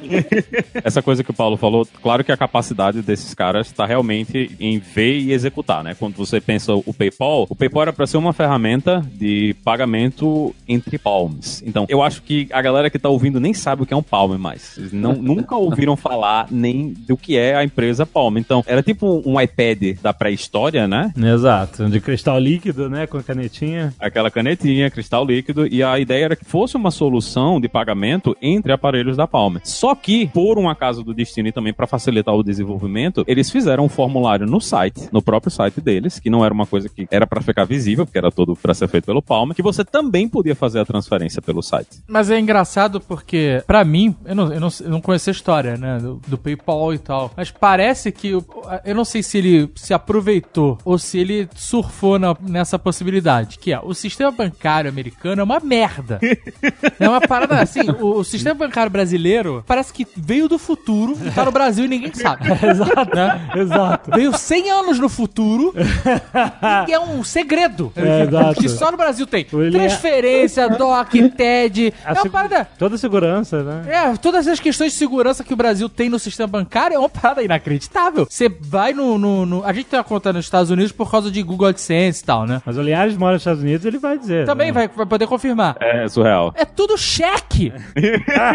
Essa 0.84 1.02
coisa 1.02 1.22
que 1.22 1.30
o 1.30 1.34
Paulo 1.34 1.56
falou, 1.56 1.86
claro 2.02 2.24
que 2.24 2.32
a 2.32 2.36
capacidade 2.36 3.02
desses 3.02 3.34
caras 3.34 3.66
está 3.66 3.86
realmente 3.86 4.54
em 4.58 4.78
ver 4.78 5.18
e 5.18 5.32
executar, 5.32 5.82
né? 5.84 5.94
Quando 5.98 6.14
você 6.16 6.40
pensa 6.40 6.74
o 6.74 6.94
PayPal, 6.94 7.46
o 7.48 7.54
PayPal 7.54 7.82
era 7.82 7.92
para 7.92 8.06
ser 8.06 8.16
uma 8.16 8.32
ferramenta 8.32 9.04
de 9.14 9.54
pagamento 9.64 10.54
entre 10.68 10.98
palms. 10.98 11.62
Então, 11.66 11.86
eu 11.88 12.02
acho 12.02 12.22
que 12.22 12.48
a 12.52 12.60
galera 12.62 12.90
que 12.90 12.98
tá 12.98 13.08
ouvindo 13.08 13.40
nem 13.40 13.54
sabe 13.54 13.82
o 13.82 13.86
que 13.86 13.94
é 13.94 13.96
um 13.96 14.02
palm 14.02 14.36
mais. 14.38 14.76
Eles 14.78 14.92
não, 14.92 15.14
nunca 15.20 15.56
ouviram 15.56 15.96
falar 15.96 16.46
nem 16.50 16.92
do 17.06 17.16
que 17.16 17.36
é 17.36 17.54
a 17.54 17.64
empresa 17.64 18.04
Palm. 18.06 18.36
Então, 18.36 18.64
era 18.66 18.82
tipo 18.82 19.22
um 19.24 19.40
iPad 19.40 19.98
da 20.02 20.12
pré-história, 20.12 20.86
né? 20.86 21.12
Exato, 21.16 21.88
de 21.88 22.00
cristal 22.00 22.38
líquido, 22.38 22.88
né, 22.88 23.06
com 23.06 23.18
a 23.18 23.22
canetinha. 23.22 23.92
aquela 23.98 24.30
canetinha, 24.30 24.90
cristal 24.90 25.24
líquido, 25.24 25.66
e 25.66 25.82
a 25.82 25.98
ideia 25.98 26.24
era 26.26 26.36
que 26.36 26.39
fosse 26.42 26.76
uma 26.76 26.90
solução 26.90 27.60
de 27.60 27.68
pagamento 27.68 28.36
entre 28.40 28.72
aparelhos 28.72 29.16
da 29.16 29.26
Palm. 29.26 29.56
Só 29.62 29.94
que, 29.94 30.26
por 30.28 30.58
um 30.58 30.68
acaso 30.68 31.02
do 31.02 31.14
destino 31.14 31.48
e 31.48 31.52
também 31.52 31.72
para 31.72 31.86
facilitar 31.86 32.34
o 32.34 32.42
desenvolvimento, 32.42 33.24
eles 33.26 33.50
fizeram 33.50 33.84
um 33.84 33.88
formulário 33.88 34.46
no 34.46 34.60
site, 34.60 35.08
no 35.12 35.22
próprio 35.22 35.50
site 35.50 35.80
deles, 35.80 36.18
que 36.18 36.30
não 36.30 36.44
era 36.44 36.52
uma 36.52 36.66
coisa 36.66 36.88
que 36.88 37.06
era 37.10 37.26
para 37.26 37.40
ficar 37.40 37.64
visível, 37.64 38.04
porque 38.04 38.18
era 38.18 38.30
todo 38.30 38.54
para 38.56 38.74
ser 38.74 38.88
feito 38.88 39.04
pelo 39.04 39.22
Palm, 39.22 39.50
que 39.50 39.62
você 39.62 39.84
também 39.84 40.28
podia 40.28 40.54
fazer 40.54 40.80
a 40.80 40.84
transferência 40.84 41.40
pelo 41.42 41.62
site. 41.62 42.00
Mas 42.08 42.30
é 42.30 42.38
engraçado 42.38 43.00
porque, 43.00 43.62
pra 43.66 43.84
mim, 43.84 44.14
eu 44.24 44.34
não, 44.34 44.52
eu 44.52 44.60
não, 44.60 44.68
eu 44.80 44.90
não 44.90 45.00
conheço 45.00 45.30
a 45.30 45.32
história, 45.32 45.76
né, 45.76 45.98
do, 45.98 46.20
do 46.26 46.38
PayPal 46.38 46.92
e 46.94 46.98
tal, 46.98 47.30
mas 47.36 47.50
parece 47.50 48.10
que, 48.12 48.34
o- 48.34 48.44
eu 48.84 48.94
não 48.94 49.04
sei 49.04 49.22
se 49.22 49.38
ele 49.38 49.70
se 49.74 49.92
aproveitou 49.94 50.78
ou 50.84 50.98
se 50.98 51.18
ele 51.18 51.48
surfou 51.54 52.18
na- 52.18 52.36
nessa 52.40 52.78
possibilidade, 52.78 53.58
que 53.58 53.72
é, 53.72 53.80
o 53.82 53.94
sistema 53.94 54.30
bancário 54.30 54.90
americano 54.90 55.40
é 55.40 55.44
uma 55.44 55.60
merda. 55.60 56.18
É 56.98 57.08
uma 57.08 57.20
parada 57.20 57.60
assim, 57.60 57.80
o, 58.00 58.18
o 58.18 58.24
sistema 58.24 58.54
bancário 58.54 58.90
brasileiro 58.90 59.64
parece 59.66 59.92
que 59.92 60.06
veio 60.16 60.48
do 60.48 60.58
futuro, 60.58 61.16
tá 61.34 61.44
no 61.44 61.52
Brasil 61.52 61.84
e 61.84 61.88
ninguém 61.88 62.12
sabe. 62.14 62.44
Exato. 62.70 63.14
Né? 63.16 63.50
Exato. 63.56 64.10
Veio 64.12 64.36
100 64.36 64.70
anos 64.70 64.98
no 64.98 65.08
futuro 65.08 65.74
e 66.88 66.92
é 66.92 67.00
um 67.00 67.22
segredo. 67.24 67.92
É, 67.96 68.22
exato. 68.22 68.60
Que 68.60 68.68
só 68.68 68.90
no 68.90 68.96
Brasil 68.96 69.26
tem. 69.26 69.46
Ele 69.52 69.76
é- 69.76 69.80
Transferência, 69.88 70.68
DOC, 70.68 71.30
TED. 71.36 71.92
A 72.04 72.10
é 72.10 72.14
uma 72.14 72.30
parada. 72.30 72.68
Toda 72.78 72.96
segurança, 72.98 73.62
né? 73.62 73.82
É, 73.88 74.16
todas 74.16 74.46
as 74.46 74.60
questões 74.60 74.92
de 74.92 74.98
segurança 74.98 75.42
que 75.44 75.52
o 75.52 75.56
Brasil 75.56 75.88
tem 75.88 76.08
no 76.08 76.18
sistema 76.18 76.46
bancário 76.46 76.94
é 76.94 76.98
uma 76.98 77.08
parada 77.08 77.42
inacreditável. 77.42 78.26
Você 78.28 78.48
vai 78.48 78.92
no, 78.92 79.18
no- 79.18 79.46
no- 79.46 79.64
A 79.64 79.72
gente 79.72 79.86
tem 79.86 79.98
uma 79.98 80.04
conta 80.04 80.32
nos 80.32 80.44
Estados 80.44 80.70
Unidos 80.70 80.92
por 80.92 81.10
causa 81.10 81.30
de 81.30 81.42
Google 81.42 81.68
AdSense 81.68 82.22
e 82.22 82.26
tal, 82.26 82.46
né? 82.46 82.62
Mas 82.64 82.76
o 82.76 82.82
Linhares 82.82 83.16
mora 83.16 83.34
nos 83.34 83.42
Estados 83.42 83.62
Unidos, 83.62 83.84
ele 83.86 83.98
vai 83.98 84.18
dizer. 84.18 84.46
Também 84.46 84.68
né? 84.68 84.72
vai, 84.72 84.88
vai 84.88 85.06
poder 85.06 85.26
confirmar. 85.26 85.76
É 85.80 86.08
surreal. 86.20 86.52
É 86.56 86.64
tudo 86.64 86.96
cheque! 86.98 87.72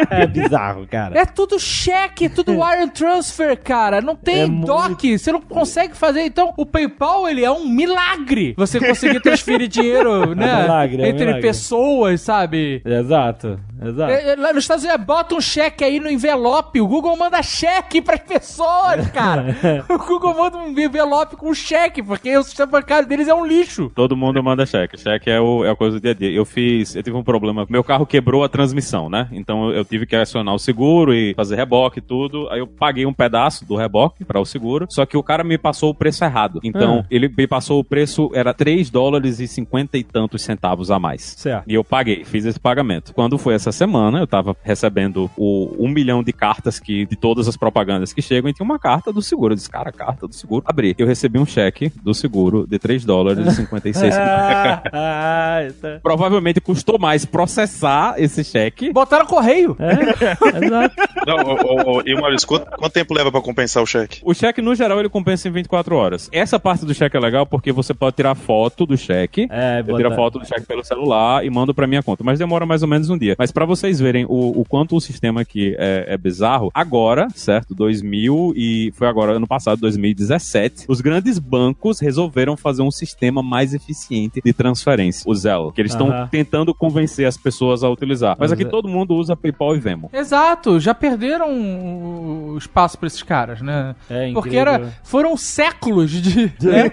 É 0.09 0.25
bizarro, 0.27 0.87
cara. 0.87 1.17
É 1.19 1.25
tudo 1.25 1.59
cheque, 1.59 2.29
tudo 2.29 2.51
wire 2.61 2.89
transfer, 2.91 3.57
cara. 3.57 4.01
Não 4.01 4.15
tem 4.15 4.41
É 4.41 4.45
muito- 4.47 4.65
DOC, 4.67 5.17
você 5.17 5.31
não 5.31 5.41
consegue 5.41 5.95
fazer. 5.95 6.21
Então, 6.21 6.53
o 6.57 6.65
PayPal, 6.65 7.27
ele 7.27 7.43
é 7.43 7.51
um 7.51 7.67
milagre. 7.67 8.53
Você 8.57 8.79
conseguir 8.79 9.19
transferir 9.21 9.67
dinheiro, 9.67 10.33
né? 10.35 10.61
milagre, 10.63 11.01
é 11.01 11.05
um 11.05 11.09
entre 11.09 11.25
milagre. 11.25 11.41
pessoas, 11.41 12.21
sabe? 12.21 12.81
Exato, 12.85 13.59
exato. 13.81 14.11
É, 14.11 14.31
é, 14.31 14.35
Lá 14.35 14.53
nos 14.53 14.63
Estados 14.63 14.83
Unidos, 14.83 15.05
bota 15.05 15.35
um 15.35 15.41
cheque 15.41 15.83
aí 15.83 15.99
no 15.99 16.09
envelope. 16.09 16.79
O 16.81 16.87
Google 16.87 17.15
manda 17.17 17.41
cheque 17.41 18.01
pras 18.01 18.19
pessoas, 18.21 19.07
cara. 19.13 19.55
o 19.89 19.97
Google 19.97 20.33
manda 20.35 20.57
um 20.57 20.69
envelope 20.69 21.35
com 21.35 21.53
cheque, 21.53 22.01
porque 22.03 22.35
o 22.37 22.43
sistema 22.43 22.71
bancário 22.71 23.07
deles 23.07 23.27
é 23.27 23.33
um 23.33 23.45
lixo. 23.45 23.91
Todo 23.95 24.15
mundo 24.15 24.41
manda 24.43 24.65
cheque. 24.65 24.97
Cheque 24.99 25.29
é, 25.29 25.39
o, 25.39 25.63
é 25.65 25.69
a 25.71 25.75
coisa 25.75 25.99
do 25.99 26.01
dia 26.01 26.11
a 26.11 26.13
dia. 26.13 26.31
Eu 26.31 26.45
fiz, 26.45 26.95
eu 26.95 27.03
tive 27.03 27.15
um 27.17 27.23
problema. 27.23 27.65
Meu 27.69 27.83
carro 27.83 28.05
quebrou 28.05 28.43
a 28.43 28.49
transmissão, 28.49 29.09
né? 29.09 29.27
Então 29.31 29.69
eu, 29.71 29.83
tive 29.85 30.05
que 30.05 30.15
acionar 30.15 30.53
o 30.53 30.59
seguro 30.59 31.13
e 31.13 31.33
fazer 31.35 31.55
reboque 31.55 31.99
e 31.99 32.01
tudo. 32.01 32.47
Aí 32.49 32.59
eu 32.59 32.67
paguei 32.67 33.05
um 33.05 33.13
pedaço 33.13 33.65
do 33.65 33.75
reboque 33.75 34.23
para 34.25 34.39
o 34.39 34.45
seguro. 34.45 34.85
Só 34.89 35.05
que 35.05 35.17
o 35.17 35.23
cara 35.23 35.43
me 35.43 35.57
passou 35.57 35.89
o 35.91 35.95
preço 35.95 36.23
errado. 36.23 36.59
Então 36.63 36.99
Ah. 37.03 37.05
ele 37.09 37.27
me 37.27 37.47
passou 37.47 37.79
o 37.79 37.83
preço, 37.83 38.29
era 38.33 38.53
3 38.53 38.89
dólares 38.89 39.39
e 39.39 39.47
50 39.47 39.97
e 39.97 40.03
tantos 40.03 40.41
centavos 40.41 40.91
a 40.91 40.99
mais. 40.99 41.35
Certo. 41.37 41.65
E 41.67 41.73
eu 41.73 41.83
paguei, 41.83 42.23
fiz 42.23 42.45
esse 42.45 42.59
pagamento. 42.59 43.13
Quando 43.13 43.37
foi 43.37 43.53
essa 43.65 43.71
semana, 43.71 44.19
eu 44.19 44.27
tava 44.27 44.55
recebendo 44.63 45.29
o 45.35 45.75
um 45.79 45.89
milhão 45.89 46.23
de 46.23 46.31
cartas 46.31 46.79
que, 46.79 47.05
de 47.05 47.15
todas 47.15 47.47
as 47.47 47.57
propagandas 47.57 48.13
que 48.13 48.21
chegam, 48.21 48.49
e 48.49 48.53
tinha 48.53 48.63
uma 48.63 48.77
carta 48.77 49.11
do 49.11 49.21
seguro. 49.21 49.53
Eu 49.53 49.55
disse, 49.55 49.69
cara, 49.69 49.91
carta 49.91 50.27
do 50.27 50.35
seguro. 50.35 50.63
Abri. 50.67 50.93
Eu 50.97 51.07
recebi 51.07 51.39
um 51.39 51.45
cheque 51.45 51.91
do 52.03 52.13
seguro 52.13 52.67
de 52.67 52.77
3 52.77 53.03
dólares 53.03 53.45
e 53.47 53.51
56 53.51 54.13
centavos. 54.13 54.91
ah, 54.93 55.67
tá. 55.81 55.99
Provavelmente 56.03 56.61
custou 56.61 56.99
mais 56.99 57.25
processar 57.25 58.15
esse 58.17 58.43
cheque. 58.43 58.93
Botaram 58.93 59.25
correio. 59.25 59.75
É, 59.79 60.63
exato. 60.63 60.95
Não, 61.25 61.37
ô, 61.37 61.53
ô, 61.53 61.97
ô, 61.97 62.01
e 62.05 62.13
Maurício, 62.13 62.47
quanto, 62.47 62.65
quanto 62.65 62.93
tempo 62.93 63.13
leva 63.13 63.31
pra 63.31 63.41
compensar 63.41 63.81
o 63.81 63.85
cheque? 63.87 64.21
O 64.23 64.33
cheque, 64.33 64.61
no 64.61 64.75
geral, 64.75 64.99
ele 64.99 65.09
compensa 65.09 65.47
em 65.47 65.51
24 65.51 65.95
horas. 65.95 66.29
Essa 66.31 66.59
parte 66.59 66.85
do 66.85 66.93
cheque 66.93 67.17
é 67.17 67.19
legal 67.19 67.47
porque 67.47 67.71
você 67.71 67.93
pode 67.93 68.15
tirar 68.15 68.35
foto 68.35 68.85
do 68.85 68.95
cheque. 68.95 69.47
É, 69.49 69.83
Eu 69.85 69.95
tiro 69.95 70.11
a 70.11 70.15
foto 70.15 70.37
do 70.37 70.45
cheque 70.45 70.67
pelo 70.67 70.83
celular 70.83 71.43
e 71.43 71.49
mando 71.49 71.73
pra 71.73 71.87
minha 71.87 72.03
conta. 72.03 72.23
Mas 72.23 72.37
demora 72.37 72.65
mais 72.65 72.83
ou 72.83 72.87
menos 72.87 73.09
um 73.09 73.17
dia. 73.17 73.35
Mas 73.39 73.51
pra 73.55 73.65
vocês 73.65 74.01
verem 74.01 74.25
o, 74.25 74.59
o 74.59 74.65
quanto 74.67 74.97
o 74.97 75.01
sistema 75.01 75.41
aqui 75.41 75.73
é, 75.79 76.07
é 76.09 76.17
bizarro, 76.17 76.69
agora, 76.73 77.29
certo? 77.33 77.73
2000 77.73 78.53
e... 78.55 78.91
Foi 78.93 79.07
agora, 79.07 79.31
ano 79.31 79.47
passado, 79.47 79.79
2017. 79.79 80.85
Os 80.89 80.99
grandes 80.99 81.39
bancos 81.39 82.01
resolveram 82.01 82.57
fazer 82.57 82.81
um 82.81 82.91
sistema 82.91 83.41
mais 83.41 83.73
eficiente 83.73 84.41
de 84.43 84.53
transferência. 84.53 85.23
O 85.25 85.33
Zelle. 85.33 85.71
Que 85.71 85.81
eles 85.81 85.93
estão 85.93 86.09
Aham. 86.09 86.27
tentando 86.29 86.75
convencer 86.75 87.25
as 87.25 87.37
pessoas 87.37 87.81
a 87.81 87.89
utilizar. 87.89 88.35
Mas 88.37 88.51
aqui 88.51 88.63
é- 88.63 88.67
todo 88.67 88.89
mundo 88.89 89.15
usa 89.15 89.37
PayPal 89.37 89.73
e 89.73 89.79
Venmo. 89.79 90.09
Exato, 90.11 90.77
já 90.77 90.93
perderam 90.93 91.47
o 91.49 92.57
espaço 92.57 92.97
pra 92.97 93.07
esses 93.07 93.23
caras, 93.23 93.61
né? 93.61 93.95
É 94.09 94.33
Porque 94.33 94.57
era, 94.57 94.93
foram 95.01 95.37
séculos 95.37 96.11
de. 96.11 96.51
né? 96.61 96.91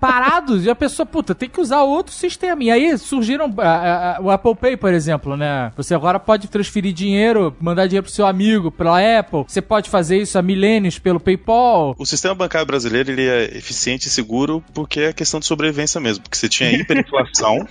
parados 0.00 0.64
e 0.64 0.70
a 0.70 0.74
pessoa, 0.74 1.04
puta, 1.04 1.34
tem 1.34 1.48
que 1.48 1.60
usar 1.60 1.82
outro 1.82 2.12
sistema. 2.12 2.64
E 2.64 2.70
aí 2.70 2.96
surgiram 2.96 3.52
ah, 3.58 4.16
ah, 4.16 4.22
o 4.22 4.30
Apple 4.30 4.54
Pay, 4.54 4.76
por 4.76 4.92
exemplo, 4.92 5.19
né? 5.28 5.72
Você 5.76 5.94
agora 5.94 6.18
pode 6.18 6.48
transferir 6.48 6.92
dinheiro, 6.92 7.56
mandar 7.60 7.86
dinheiro 7.86 8.04
pro 8.04 8.12
seu 8.12 8.26
amigo 8.26 8.70
pela 8.70 8.98
Apple. 9.18 9.44
Você 9.46 9.60
pode 9.60 9.90
fazer 9.90 10.18
isso 10.18 10.38
há 10.38 10.42
milênios 10.42 10.98
pelo 10.98 11.20
PayPal. 11.20 11.94
O 11.98 12.06
sistema 12.06 12.34
bancário 12.34 12.66
brasileiro 12.66 13.10
ele 13.10 13.26
é 13.26 13.56
eficiente 13.56 14.08
e 14.08 14.10
seguro 14.10 14.62
porque 14.72 15.00
é 15.00 15.12
questão 15.12 15.40
de 15.40 15.46
sobrevivência 15.46 16.00
mesmo. 16.00 16.22
Porque 16.22 16.36
você 16.36 16.48
tinha 16.48 16.70
hiperinflação. 16.74 17.66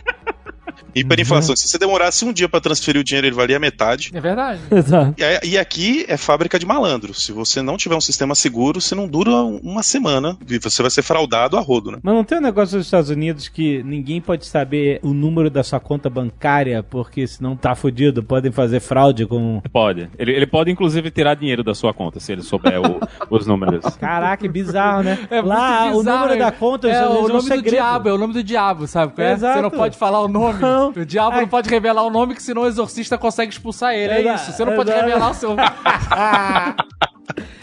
Hiperinflação. 0.95 1.55
Se 1.55 1.67
você 1.67 1.77
demorasse 1.77 2.25
um 2.25 2.34
dia 2.34 2.47
pra 2.49 2.59
transferir 2.59 2.99
o 3.01 3.03
dinheiro, 3.03 3.27
ele 3.27 3.36
valia 3.36 3.59
metade. 3.59 4.11
É 4.13 4.19
verdade. 4.19 4.59
Exato. 4.71 5.15
E, 5.17 5.49
e 5.49 5.57
aqui 5.57 6.05
é 6.07 6.17
fábrica 6.17 6.57
de 6.59 6.65
malandro. 6.65 7.13
Se 7.13 7.32
você 7.32 7.61
não 7.61 7.77
tiver 7.77 7.95
um 7.95 8.01
sistema 8.01 8.36
seguro, 8.36 8.82
você 8.82 8.95
não 8.95 9.07
dura 9.07 9.32
uma 9.32 9.84
semana 9.84 10.38
e 10.49 10.57
você 10.59 10.82
vai 10.82 10.91
ser 10.91 11.01
fraudado 11.01 11.57
a 11.57 11.59
rodo, 11.61 11.91
né? 11.91 11.99
Mas 12.01 12.13
não 12.13 12.23
tem 12.23 12.38
um 12.38 12.41
negócio 12.41 12.77
nos 12.77 12.86
Estados 12.88 13.09
Unidos 13.09 13.47
que 13.47 13.84
ninguém 13.84 14.19
pode 14.21 14.45
saber 14.45 14.99
o 15.03 15.13
número 15.13 15.49
da 15.49 15.63
sua 15.63 15.80
conta 15.80 16.09
bancária, 16.09 16.84
porque 16.84 17.25
senão 17.27 17.55
tá 17.55 17.75
fudido, 17.75 18.23
podem 18.23 18.51
fazer 18.51 18.80
fraude 18.80 19.25
com. 19.25 19.61
Pode. 19.71 20.09
Ele, 20.17 20.32
ele 20.32 20.47
pode, 20.47 20.71
inclusive, 20.71 21.11
tirar 21.11 21.36
dinheiro 21.36 21.63
da 21.63 21.73
sua 21.75 21.93
conta, 21.93 22.19
se 22.19 22.32
ele 22.32 22.41
souber 22.41 22.80
o- 22.82 22.99
os 23.30 23.45
números. 23.45 23.86
Caraca, 23.97 24.38
que 24.38 24.47
bizarro, 24.47 25.03
né? 25.03 25.17
É 25.30 25.41
Lá, 25.41 25.82
muito 25.86 25.95
o 25.95 25.97
bizarro, 25.99 26.19
número 26.19 26.34
é. 26.34 26.38
da 26.45 26.51
conta 26.51 26.88
é, 26.89 27.07
o 27.07 27.25
um 27.25 27.27
nome 27.27 27.49
do 27.49 27.61
diabo, 27.61 28.09
é 28.09 28.13
o 28.13 28.17
nome 28.17 28.34
do 28.34 28.43
diabo, 28.43 28.88
sabe? 28.88 29.13
é? 29.17 29.34
Exato. 29.34 29.55
Você 29.55 29.61
não 29.61 29.71
pode 29.71 29.97
falar 29.97 30.21
o 30.21 30.27
nome. 30.27 30.59
Não. 30.70 30.89
O 30.89 31.05
diabo 31.05 31.36
Ai. 31.36 31.41
não 31.41 31.47
pode 31.47 31.70
revelar 31.70 32.03
o 32.03 32.09
nome, 32.09 32.36
que 32.36 32.43
senão 32.43 32.63
o 32.63 32.67
exorcista 32.67 33.17
consegue 33.17 33.51
expulsar 33.51 33.93
ele. 33.93 34.13
É 34.13 34.20
Exato. 34.22 34.41
isso. 34.43 34.51
Você 34.53 34.65
não 34.65 34.76
pode 34.76 34.89
Exato. 34.89 35.05
revelar 35.05 35.32
o 35.32 35.34
seu. 35.34 35.55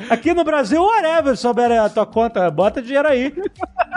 Aqui 0.09 0.33
no 0.33 0.45
Brasil, 0.45 0.81
whatever, 0.81 1.37
souber 1.37 1.73
a 1.83 1.89
tua 1.89 2.07
conta, 2.07 2.49
bota 2.49 2.81
dinheiro 2.81 3.09
aí. 3.09 3.33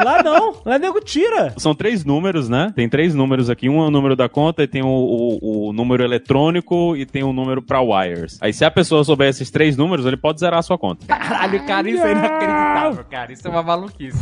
Lá 0.03 0.23
não, 0.23 0.55
lá 0.65 0.79
nego 0.79 0.99
tira. 0.99 1.53
São 1.57 1.75
três 1.75 2.03
números, 2.03 2.49
né? 2.49 2.71
Tem 2.75 2.89
três 2.89 3.13
números 3.13 3.47
aqui. 3.49 3.69
Um 3.69 3.83
é 3.83 3.87
o 3.87 3.91
número 3.91 4.15
da 4.15 4.27
conta, 4.27 4.63
e 4.63 4.67
tem 4.67 4.81
o, 4.81 4.87
o- 4.87 5.67
o 5.69 5.73
número 5.73 6.03
eletrônico 6.03 6.95
e 6.95 7.05
tem 7.05 7.21
o 7.23 7.31
número 7.31 7.61
pra 7.61 7.79
wires. 7.81 8.39
Aí 8.41 8.51
se 8.51 8.65
a 8.65 8.71
pessoa 8.71 9.03
souber 9.03 9.27
esses 9.29 9.51
três 9.51 9.77
números, 9.77 10.03
ele 10.07 10.17
pode 10.17 10.39
zerar 10.39 10.57
a 10.59 10.63
sua 10.63 10.79
conta. 10.79 11.05
Caralho, 11.05 11.63
cara, 11.67 11.87
isso 11.87 12.03
é 12.03 12.11
inacreditável, 12.13 13.05
cara. 13.07 13.31
Isso 13.31 13.47
é 13.47 13.51
uma 13.51 13.61
maluquice. 13.61 14.17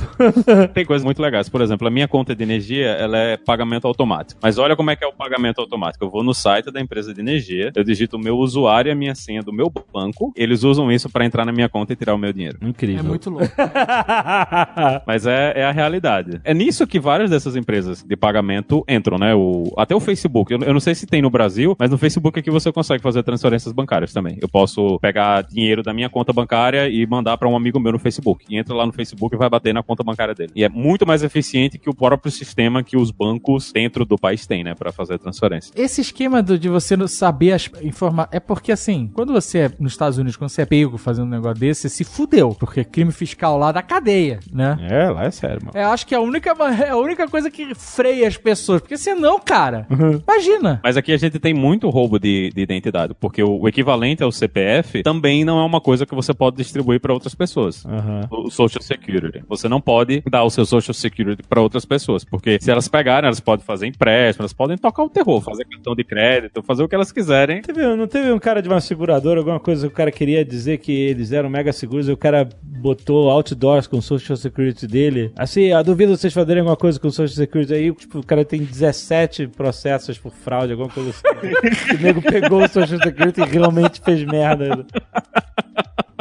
Tem 0.74 0.84
coisas 0.86 1.06
muito 1.06 1.22
legais. 1.22 1.48
Por 1.48 1.62
exemplo, 1.62 1.88
a 1.88 1.92
minha 1.92 2.08
conta 2.08 2.36
de 2.36 2.44
energia, 2.44 2.88
ela 2.88 3.18
é 3.18 3.38
pagamento 3.38 3.88
automático. 3.88 4.38
Mas 4.44 4.58
olha 4.58 4.67
como 4.76 4.92
é 4.92 4.96
que 4.96 5.04
é 5.04 5.08
o 5.08 5.14
pagamento 5.14 5.62
automático. 5.62 6.04
Eu 6.04 6.10
vou 6.10 6.24
no 6.24 6.34
site 6.34 6.72
da 6.72 6.80
empresa 6.82 7.14
de 7.14 7.22
energia, 7.22 7.72
eu 7.76 7.84
digito 7.84 8.18
o 8.18 8.20
meu 8.20 8.38
usuário 8.38 8.90
e 8.90 8.92
a 8.92 8.96
minha 8.96 9.16
senha 9.16 9.42
do 9.42 9.54
meu 9.54 9.72
banco. 9.94 10.34
Eles 10.36 10.64
usam 10.64 10.92
isso 10.92 11.10
pra 11.10 11.26
entrar 11.26 11.46
na 11.46 11.52
minha 11.52 11.70
conta 11.70 11.94
e 11.94 11.96
tirar 11.96 12.14
o 12.14 12.18
meu 12.18 12.34
dinheiro. 12.34 12.58
Incrível. 12.62 13.00
É 13.00 13.04
muito 13.04 13.30
louco. 13.30 13.48
Mas 15.06 15.26
é, 15.26 15.54
é 15.56 15.66
a 15.66 15.72
realidade. 15.72 16.42
É 16.44 16.54
nisso 16.54 16.86
que 16.86 17.00
várias 17.00 17.30
dessas 17.30 17.56
empresas 17.56 18.04
de 18.04 18.16
pagamento 18.16 18.84
entram, 18.88 19.18
né? 19.18 19.34
O, 19.36 19.74
até 19.78 19.96
o 19.96 20.00
Facebook. 20.00 20.52
Eu, 20.52 20.60
eu 20.62 20.74
não 20.74 20.80
sei 20.80 20.96
se 20.96 21.06
tem 21.06 21.22
no 21.22 21.30
Brasil, 21.30 21.76
mas 21.80 21.90
no 21.92 21.98
Facebook 21.98 22.40
aqui 22.40 22.50
você 22.50 22.72
consegue 22.72 23.02
fazer 23.02 23.24
transferências 23.24 23.74
bancárias 23.74 24.14
também. 24.14 24.38
Eu 24.42 24.50
posso 24.50 25.00
pegar 25.00 25.42
dinheiro 25.44 25.84
da 25.84 25.94
minha 25.94 26.10
conta 26.10 26.34
bancária 26.34 26.90
e 26.90 27.06
mandar 27.06 27.38
pra 27.38 27.48
um 27.48 27.56
amigo 27.56 27.80
meu 27.80 27.92
no 27.92 28.00
Facebook. 28.00 28.46
E 28.50 28.58
entra 28.58 28.74
lá 28.76 28.86
no 28.86 28.94
Facebook 28.94 29.36
e 29.36 29.38
vai 29.38 29.50
bater 29.50 29.74
na 29.74 29.84
conta 29.84 30.04
bancária 30.04 30.34
dele. 30.34 30.52
E 30.56 30.64
é 30.64 30.70
muito 30.70 31.06
mais 31.06 31.24
eficiente 31.24 31.78
que 31.78 31.90
o 31.90 31.96
próprio 31.96 32.32
sistema 32.32 32.84
que 32.84 32.98
os 32.98 33.12
bancos 33.12 33.72
dentro 33.72 34.06
do 34.06 34.18
país 34.18 34.46
têm, 34.46 34.57
né? 34.64 34.74
Pra 34.76 34.92
fazer 34.92 35.18
transferência. 35.20 35.72
Esse 35.76 36.02
esquema 36.02 36.42
do- 36.42 36.58
de 36.60 36.70
você 36.70 36.96
não 36.98 37.08
saber 37.08 37.54
as 37.54 37.70
informações. 37.82 38.30
É 38.36 38.40
porque, 38.40 38.72
assim, 38.72 39.10
quando 39.14 39.34
você 39.34 39.60
é 39.60 39.72
nos 39.80 39.94
Estados 39.94 40.18
Unidos, 40.18 40.36
quando 40.38 40.50
você 40.50 40.62
é 40.62 40.66
pego 40.66 40.98
fazendo 40.98 41.26
um 41.26 41.30
negócio 41.30 41.60
desse, 41.60 41.82
você 41.82 41.90
se 41.90 42.04
fudeu. 42.04 42.56
Porque 42.60 42.84
crime 42.84 43.12
fiscal 43.12 43.58
lá 43.58 43.72
da 43.72 43.82
cadeia, 43.82 44.40
né? 44.52 44.78
É, 44.90 45.10
lá 45.10 45.26
é 45.26 45.32
sério, 45.32 45.60
mano. 45.66 45.78
É, 45.78 45.84
eu 45.84 45.90
acho 45.90 46.06
que 46.06 46.14
é 46.14 46.18
a 46.18 46.22
única, 46.22 46.50
é 46.86 46.90
a 46.90 46.98
única 46.98 47.28
coisa 47.28 47.50
que 47.52 47.74
freia 47.76 48.28
as 48.28 48.38
pessoas. 48.38 48.82
Porque 48.82 48.98
senão, 48.98 49.40
cara, 49.40 49.86
imagina. 50.28 50.80
Mas 50.84 50.98
aqui 50.98 51.12
a 51.12 51.18
gente 51.18 51.40
tem 51.40 51.54
muito 51.54 51.90
roubo 51.90 52.20
de, 52.20 52.52
de 52.54 52.62
identidade, 52.62 53.14
porque 53.20 53.42
o, 53.44 53.62
o 53.62 53.68
equivalente 53.68 54.24
ao 54.24 54.32
CPF 54.32 55.04
também 55.04 55.44
não 55.46 55.60
é 55.60 55.64
uma 55.66 55.82
coisa 55.82 56.06
que 56.06 56.16
você 56.16 56.34
pode 56.34 56.58
distribuir 56.58 57.00
para 57.00 57.14
outras 57.14 57.36
pessoas. 57.36 57.86
Aham. 57.86 58.28
O 58.32 58.50
Social 58.50 58.82
Security. 58.82 59.44
Você 59.48 59.68
não 59.68 59.80
pode 59.82 60.24
dar 60.30 60.44
o 60.44 60.50
seu 60.50 60.66
Social 60.66 60.94
Security 60.94 61.44
para 61.48 61.62
outras 61.62 61.86
pessoas, 61.86 62.24
porque 62.24 62.58
se 62.62 62.72
elas 62.72 62.88
pegarem, 62.88 63.28
elas 63.28 63.40
podem 63.40 63.66
fazer 63.66 63.88
empréstimo, 63.88 64.47
elas 64.48 64.54
podem 64.54 64.78
tocar 64.78 65.04
o 65.04 65.10
terror, 65.10 65.42
fazer 65.42 65.66
cartão 65.66 65.94
de 65.94 66.04
crédito, 66.04 66.64
fazer 66.64 66.84
o 66.84 66.88
que 66.88 66.96
elas 66.96 67.12
quiserem. 67.12 67.62
Teve- 67.62 67.96
não 67.96 68.08
teve 68.08 68.32
um 68.32 68.40
cara 68.40 68.62
de 68.62 68.70
uma 68.70 68.80
seguradora, 68.80 69.40
alguma 69.40 69.60
coisa 69.60 69.88
que 69.88 69.94
o 69.94 69.96
cara 69.96 70.12
queria 70.12 70.44
dizer 70.46 70.78
que 70.78 70.92
eles 70.92 71.32
eram 71.32 71.50
mega 71.50 71.74
seguros 71.74 72.08
e 72.08 72.12
o 72.12 72.18
cara 72.18 72.48
botou 72.64 73.30
outdoors 73.30 73.88
com 73.88 73.98
o 73.98 74.02
Social 74.02 74.38
Security 74.38 74.88
dele. 74.88 75.32
Assim, 75.36 75.64
eu 75.66 75.84
duvido 75.84 76.16
vocês 76.16 76.34
fazerem 76.34 76.62
alguma 76.62 76.78
coisa 76.78 77.00
com 77.00 77.08
o 77.08 77.12
Social 77.12 77.36
Security 77.46 77.74
aí, 77.74 77.94
tipo, 77.94 78.20
o 78.20 78.26
cara 78.26 78.46
tem 78.46 78.62
17 78.64 79.48
processos 79.48 80.18
por 80.18 80.32
fraude, 80.32 80.72
alguma 80.72 80.90
coisa 80.90 81.10
assim. 81.10 81.22
o 81.98 82.02
nego 82.02 82.22
pegou 82.22 82.64
o 82.64 82.68
Social 82.70 83.00
Security 83.02 83.42
e 83.42 83.46
realmente 83.46 84.00
fez 84.04 84.24
merda. 84.24 84.86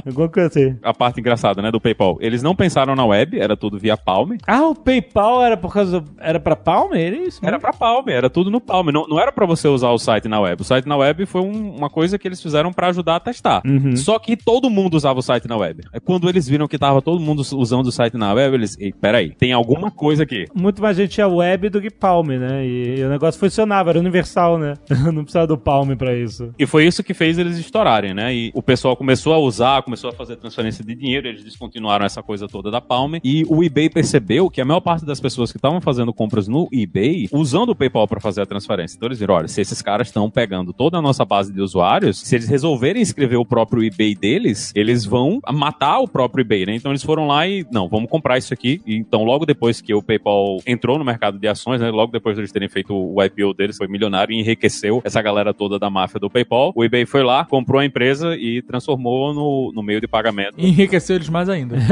Alguma 0.07 0.29
coisa 0.29 0.49
assim. 0.49 0.77
A 0.83 0.95
parte 0.95 1.21
engraçada, 1.21 1.61
né, 1.61 1.71
do 1.71 1.81
PayPal. 1.81 2.17
Eles 2.21 2.43
não 2.43 2.55
pensaram 2.55 2.95
na 2.95 3.05
web, 3.05 3.39
era 3.39 3.57
tudo 3.57 3.79
via 3.79 3.97
Palm. 3.97 4.33
Ah, 4.47 4.63
o 4.69 4.75
PayPal 4.75 5.43
era 5.45 5.57
por 5.57 5.73
causa. 5.73 6.01
do- 6.01 6.11
Era 6.21 6.39
pra 6.41 6.55
Palm? 6.57 6.93
Era 6.95 7.17
isso? 7.17 7.41
Era 7.45 7.59
pra 7.59 7.73
Palm, 7.73 8.09
era 8.09 8.29
tudo 8.31 8.51
no 8.51 8.61
Palm. 8.61 8.87
Não, 8.91 9.07
não 9.09 9.19
era 9.21 9.33
pra 9.33 9.47
você 9.47 9.69
usar 9.69 9.91
o 9.91 9.99
site 9.99 10.29
na 10.29 10.41
web. 10.41 10.61
O 10.63 10.65
site 10.65 10.87
na 10.87 10.97
web 10.97 11.27
foi 11.27 11.41
um- 11.41 11.77
uma 11.77 11.91
coisa 11.91 12.19
que 12.19 12.27
eles 12.29 12.41
fizeram 12.43 12.73
pra 12.73 12.89
ajudar 12.89 13.17
a 13.17 13.21
testar. 13.21 13.63
Só 13.97 14.19
que 14.19 14.37
todo 14.37 14.71
mundo 14.71 14.95
usava 14.95 15.19
o 15.19 15.23
site 15.23 15.47
na 15.49 15.57
web. 15.57 15.83
Aí 15.93 16.01
Quando 16.01 16.29
eles 16.29 16.49
viram 16.49 16.69
que 16.69 16.79
tava 16.79 17.03
todo 17.03 17.21
mundo 17.21 17.41
usando 17.55 17.87
o 17.87 17.93
site 17.93 18.17
na 18.17 18.33
web, 18.33 18.55
eles, 18.55 18.77
ei, 18.79 18.93
peraí, 18.93 19.31
tem 19.35 19.53
alguma 19.53 19.91
coisa 19.91 20.23
aqui. 20.23 20.45
Muito 20.55 20.81
mais 20.81 20.97
gente 20.97 21.11
tinha 21.11 21.27
web 21.29 21.69
do 21.69 21.81
que 21.81 21.91
Palm, 21.91 22.29
né? 22.29 22.65
E, 22.67 23.03
o 23.05 23.09
negócio 23.09 23.39
funcionava, 23.41 23.91
era 23.91 23.99
universal, 23.99 24.57
né? 24.59 24.75
Não 25.13 25.23
precisava 25.23 25.47
do 25.47 25.59
Palm 25.59 25.95
pra 25.97 26.15
isso. 26.15 26.53
E 26.59 26.65
foi 26.67 26.87
isso 26.87 27.03
que 27.03 27.13
fez 27.15 27.39
eles 27.39 27.59
estourarem, 27.59 28.15
né? 28.15 28.35
E 28.35 28.51
o 28.55 28.63
pessoal 28.63 28.97
começou 28.97 29.33
a 29.35 29.39
usar, 29.39 29.83
começou 29.83 29.96
a 30.05 30.13
fazer 30.13 30.37
transferência 30.37 30.85
de 30.85 30.95
dinheiro, 30.95 31.29
eles 31.29 31.45
descontinuaram 31.45 32.05
essa 32.05 32.23
coisa 32.23 32.47
toda 32.47 32.71
da 32.71 32.81
Palm. 32.81 33.15
E 33.23 33.45
o 33.49 33.63
eBay 33.63 33.89
percebeu 33.89 34.51
que 34.51 34.61
a 34.61 34.65
maior 34.65 34.81
parte 34.81 35.05
das 35.05 35.21
pessoas 35.21 35.51
que 35.51 35.59
estavam 35.59 35.81
fazendo 35.81 36.13
compras 36.13 36.49
no 36.49 36.69
eBay, 36.73 37.29
usando 37.33 37.71
o 37.71 37.75
PayPal 37.75 38.07
para 38.07 38.21
fazer 38.21 38.43
a 38.43 38.47
transferência. 38.47 38.97
Então 38.97 39.09
eles 39.09 39.19
viram, 39.19 39.35
olha, 39.35 39.49
se 39.49 39.61
esses 39.61 39.81
caras 39.81 40.09
estão 40.09 40.31
pegando 40.31 40.73
toda 40.73 40.99
a 40.99 41.03
nossa 41.03 41.25
base 41.25 41.53
de 41.53 41.61
usuários, 41.61 42.21
se 42.21 42.35
eles 42.35 42.49
resolverem 42.49 43.03
escrever 43.03 43.37
o 43.37 43.45
próprio 43.45 43.83
eBay 43.85 44.15
deles, 44.15 44.73
eles 44.75 45.05
vão 45.05 45.41
matar 45.53 46.01
o 46.01 46.09
próprio 46.09 46.43
eBay, 46.43 46.67
né? 46.67 46.75
Então 46.75 46.93
eles 46.93 47.03
foram 47.03 47.27
lá 47.27 47.47
e, 47.47 47.65
não, 47.71 47.89
vamos 47.89 48.11
comprar 48.11 48.39
isso 48.39 48.53
aqui. 48.53 48.81
Então 48.87 49.25
logo 49.25 49.47
depois 49.47 49.81
que 49.81 49.95
o 49.95 50.03
PayPal 50.03 50.59
entrou 50.67 50.99
no 50.99 51.05
mercado 51.05 51.39
de 51.39 51.49
ações, 51.49 51.81
né? 51.81 51.91
Logo 51.91 52.13
depois 52.13 52.37
de 52.37 52.43
eles 52.43 52.53
terem 52.53 52.69
feito 52.69 52.95
o 52.95 53.23
IPO 53.23 53.55
deles, 53.55 53.77
foi 53.77 53.89
milionário 53.89 54.35
e 54.35 54.41
enriqueceu 54.41 55.01
essa 55.05 55.23
galera 55.23 55.55
toda 55.55 55.79
da 55.79 55.89
máfia 55.89 56.21
do 56.21 56.31
PayPal. 56.31 56.73
O 56.75 56.85
eBay 56.85 57.07
foi 57.07 57.23
lá, 57.23 57.45
comprou 57.45 57.81
a 57.81 57.85
empresa 57.85 58.37
e 58.37 58.63
transformou 58.63 59.33
no, 59.33 59.73
no 59.75 59.83
meio 59.87 60.01
de 60.01 60.09
pagamento. 60.09 60.55
Enriqueceu 60.59 61.16
eles 61.16 61.28
mais 61.28 61.49
ainda. 61.49 61.76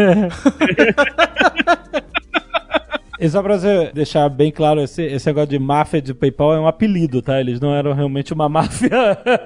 E 3.24 3.28
só 3.30 3.42
pra 3.42 3.56
você 3.58 3.90
deixar 3.94 4.28
bem 4.28 4.52
claro, 4.52 4.82
esse, 4.82 5.02
esse 5.02 5.26
negócio 5.26 5.48
de 5.48 5.58
máfia 5.58 6.02
de 6.02 6.12
PayPal 6.12 6.52
é 6.52 6.60
um 6.60 6.66
apelido, 6.66 7.22
tá? 7.22 7.40
Eles 7.40 7.58
não 7.58 7.74
eram 7.74 7.94
realmente 7.94 8.34
uma 8.34 8.48
máfia. 8.50 8.90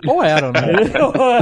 Ou 0.05 0.20
eram, 0.20 0.51
né? 0.51 0.62
Eles, 0.72 0.93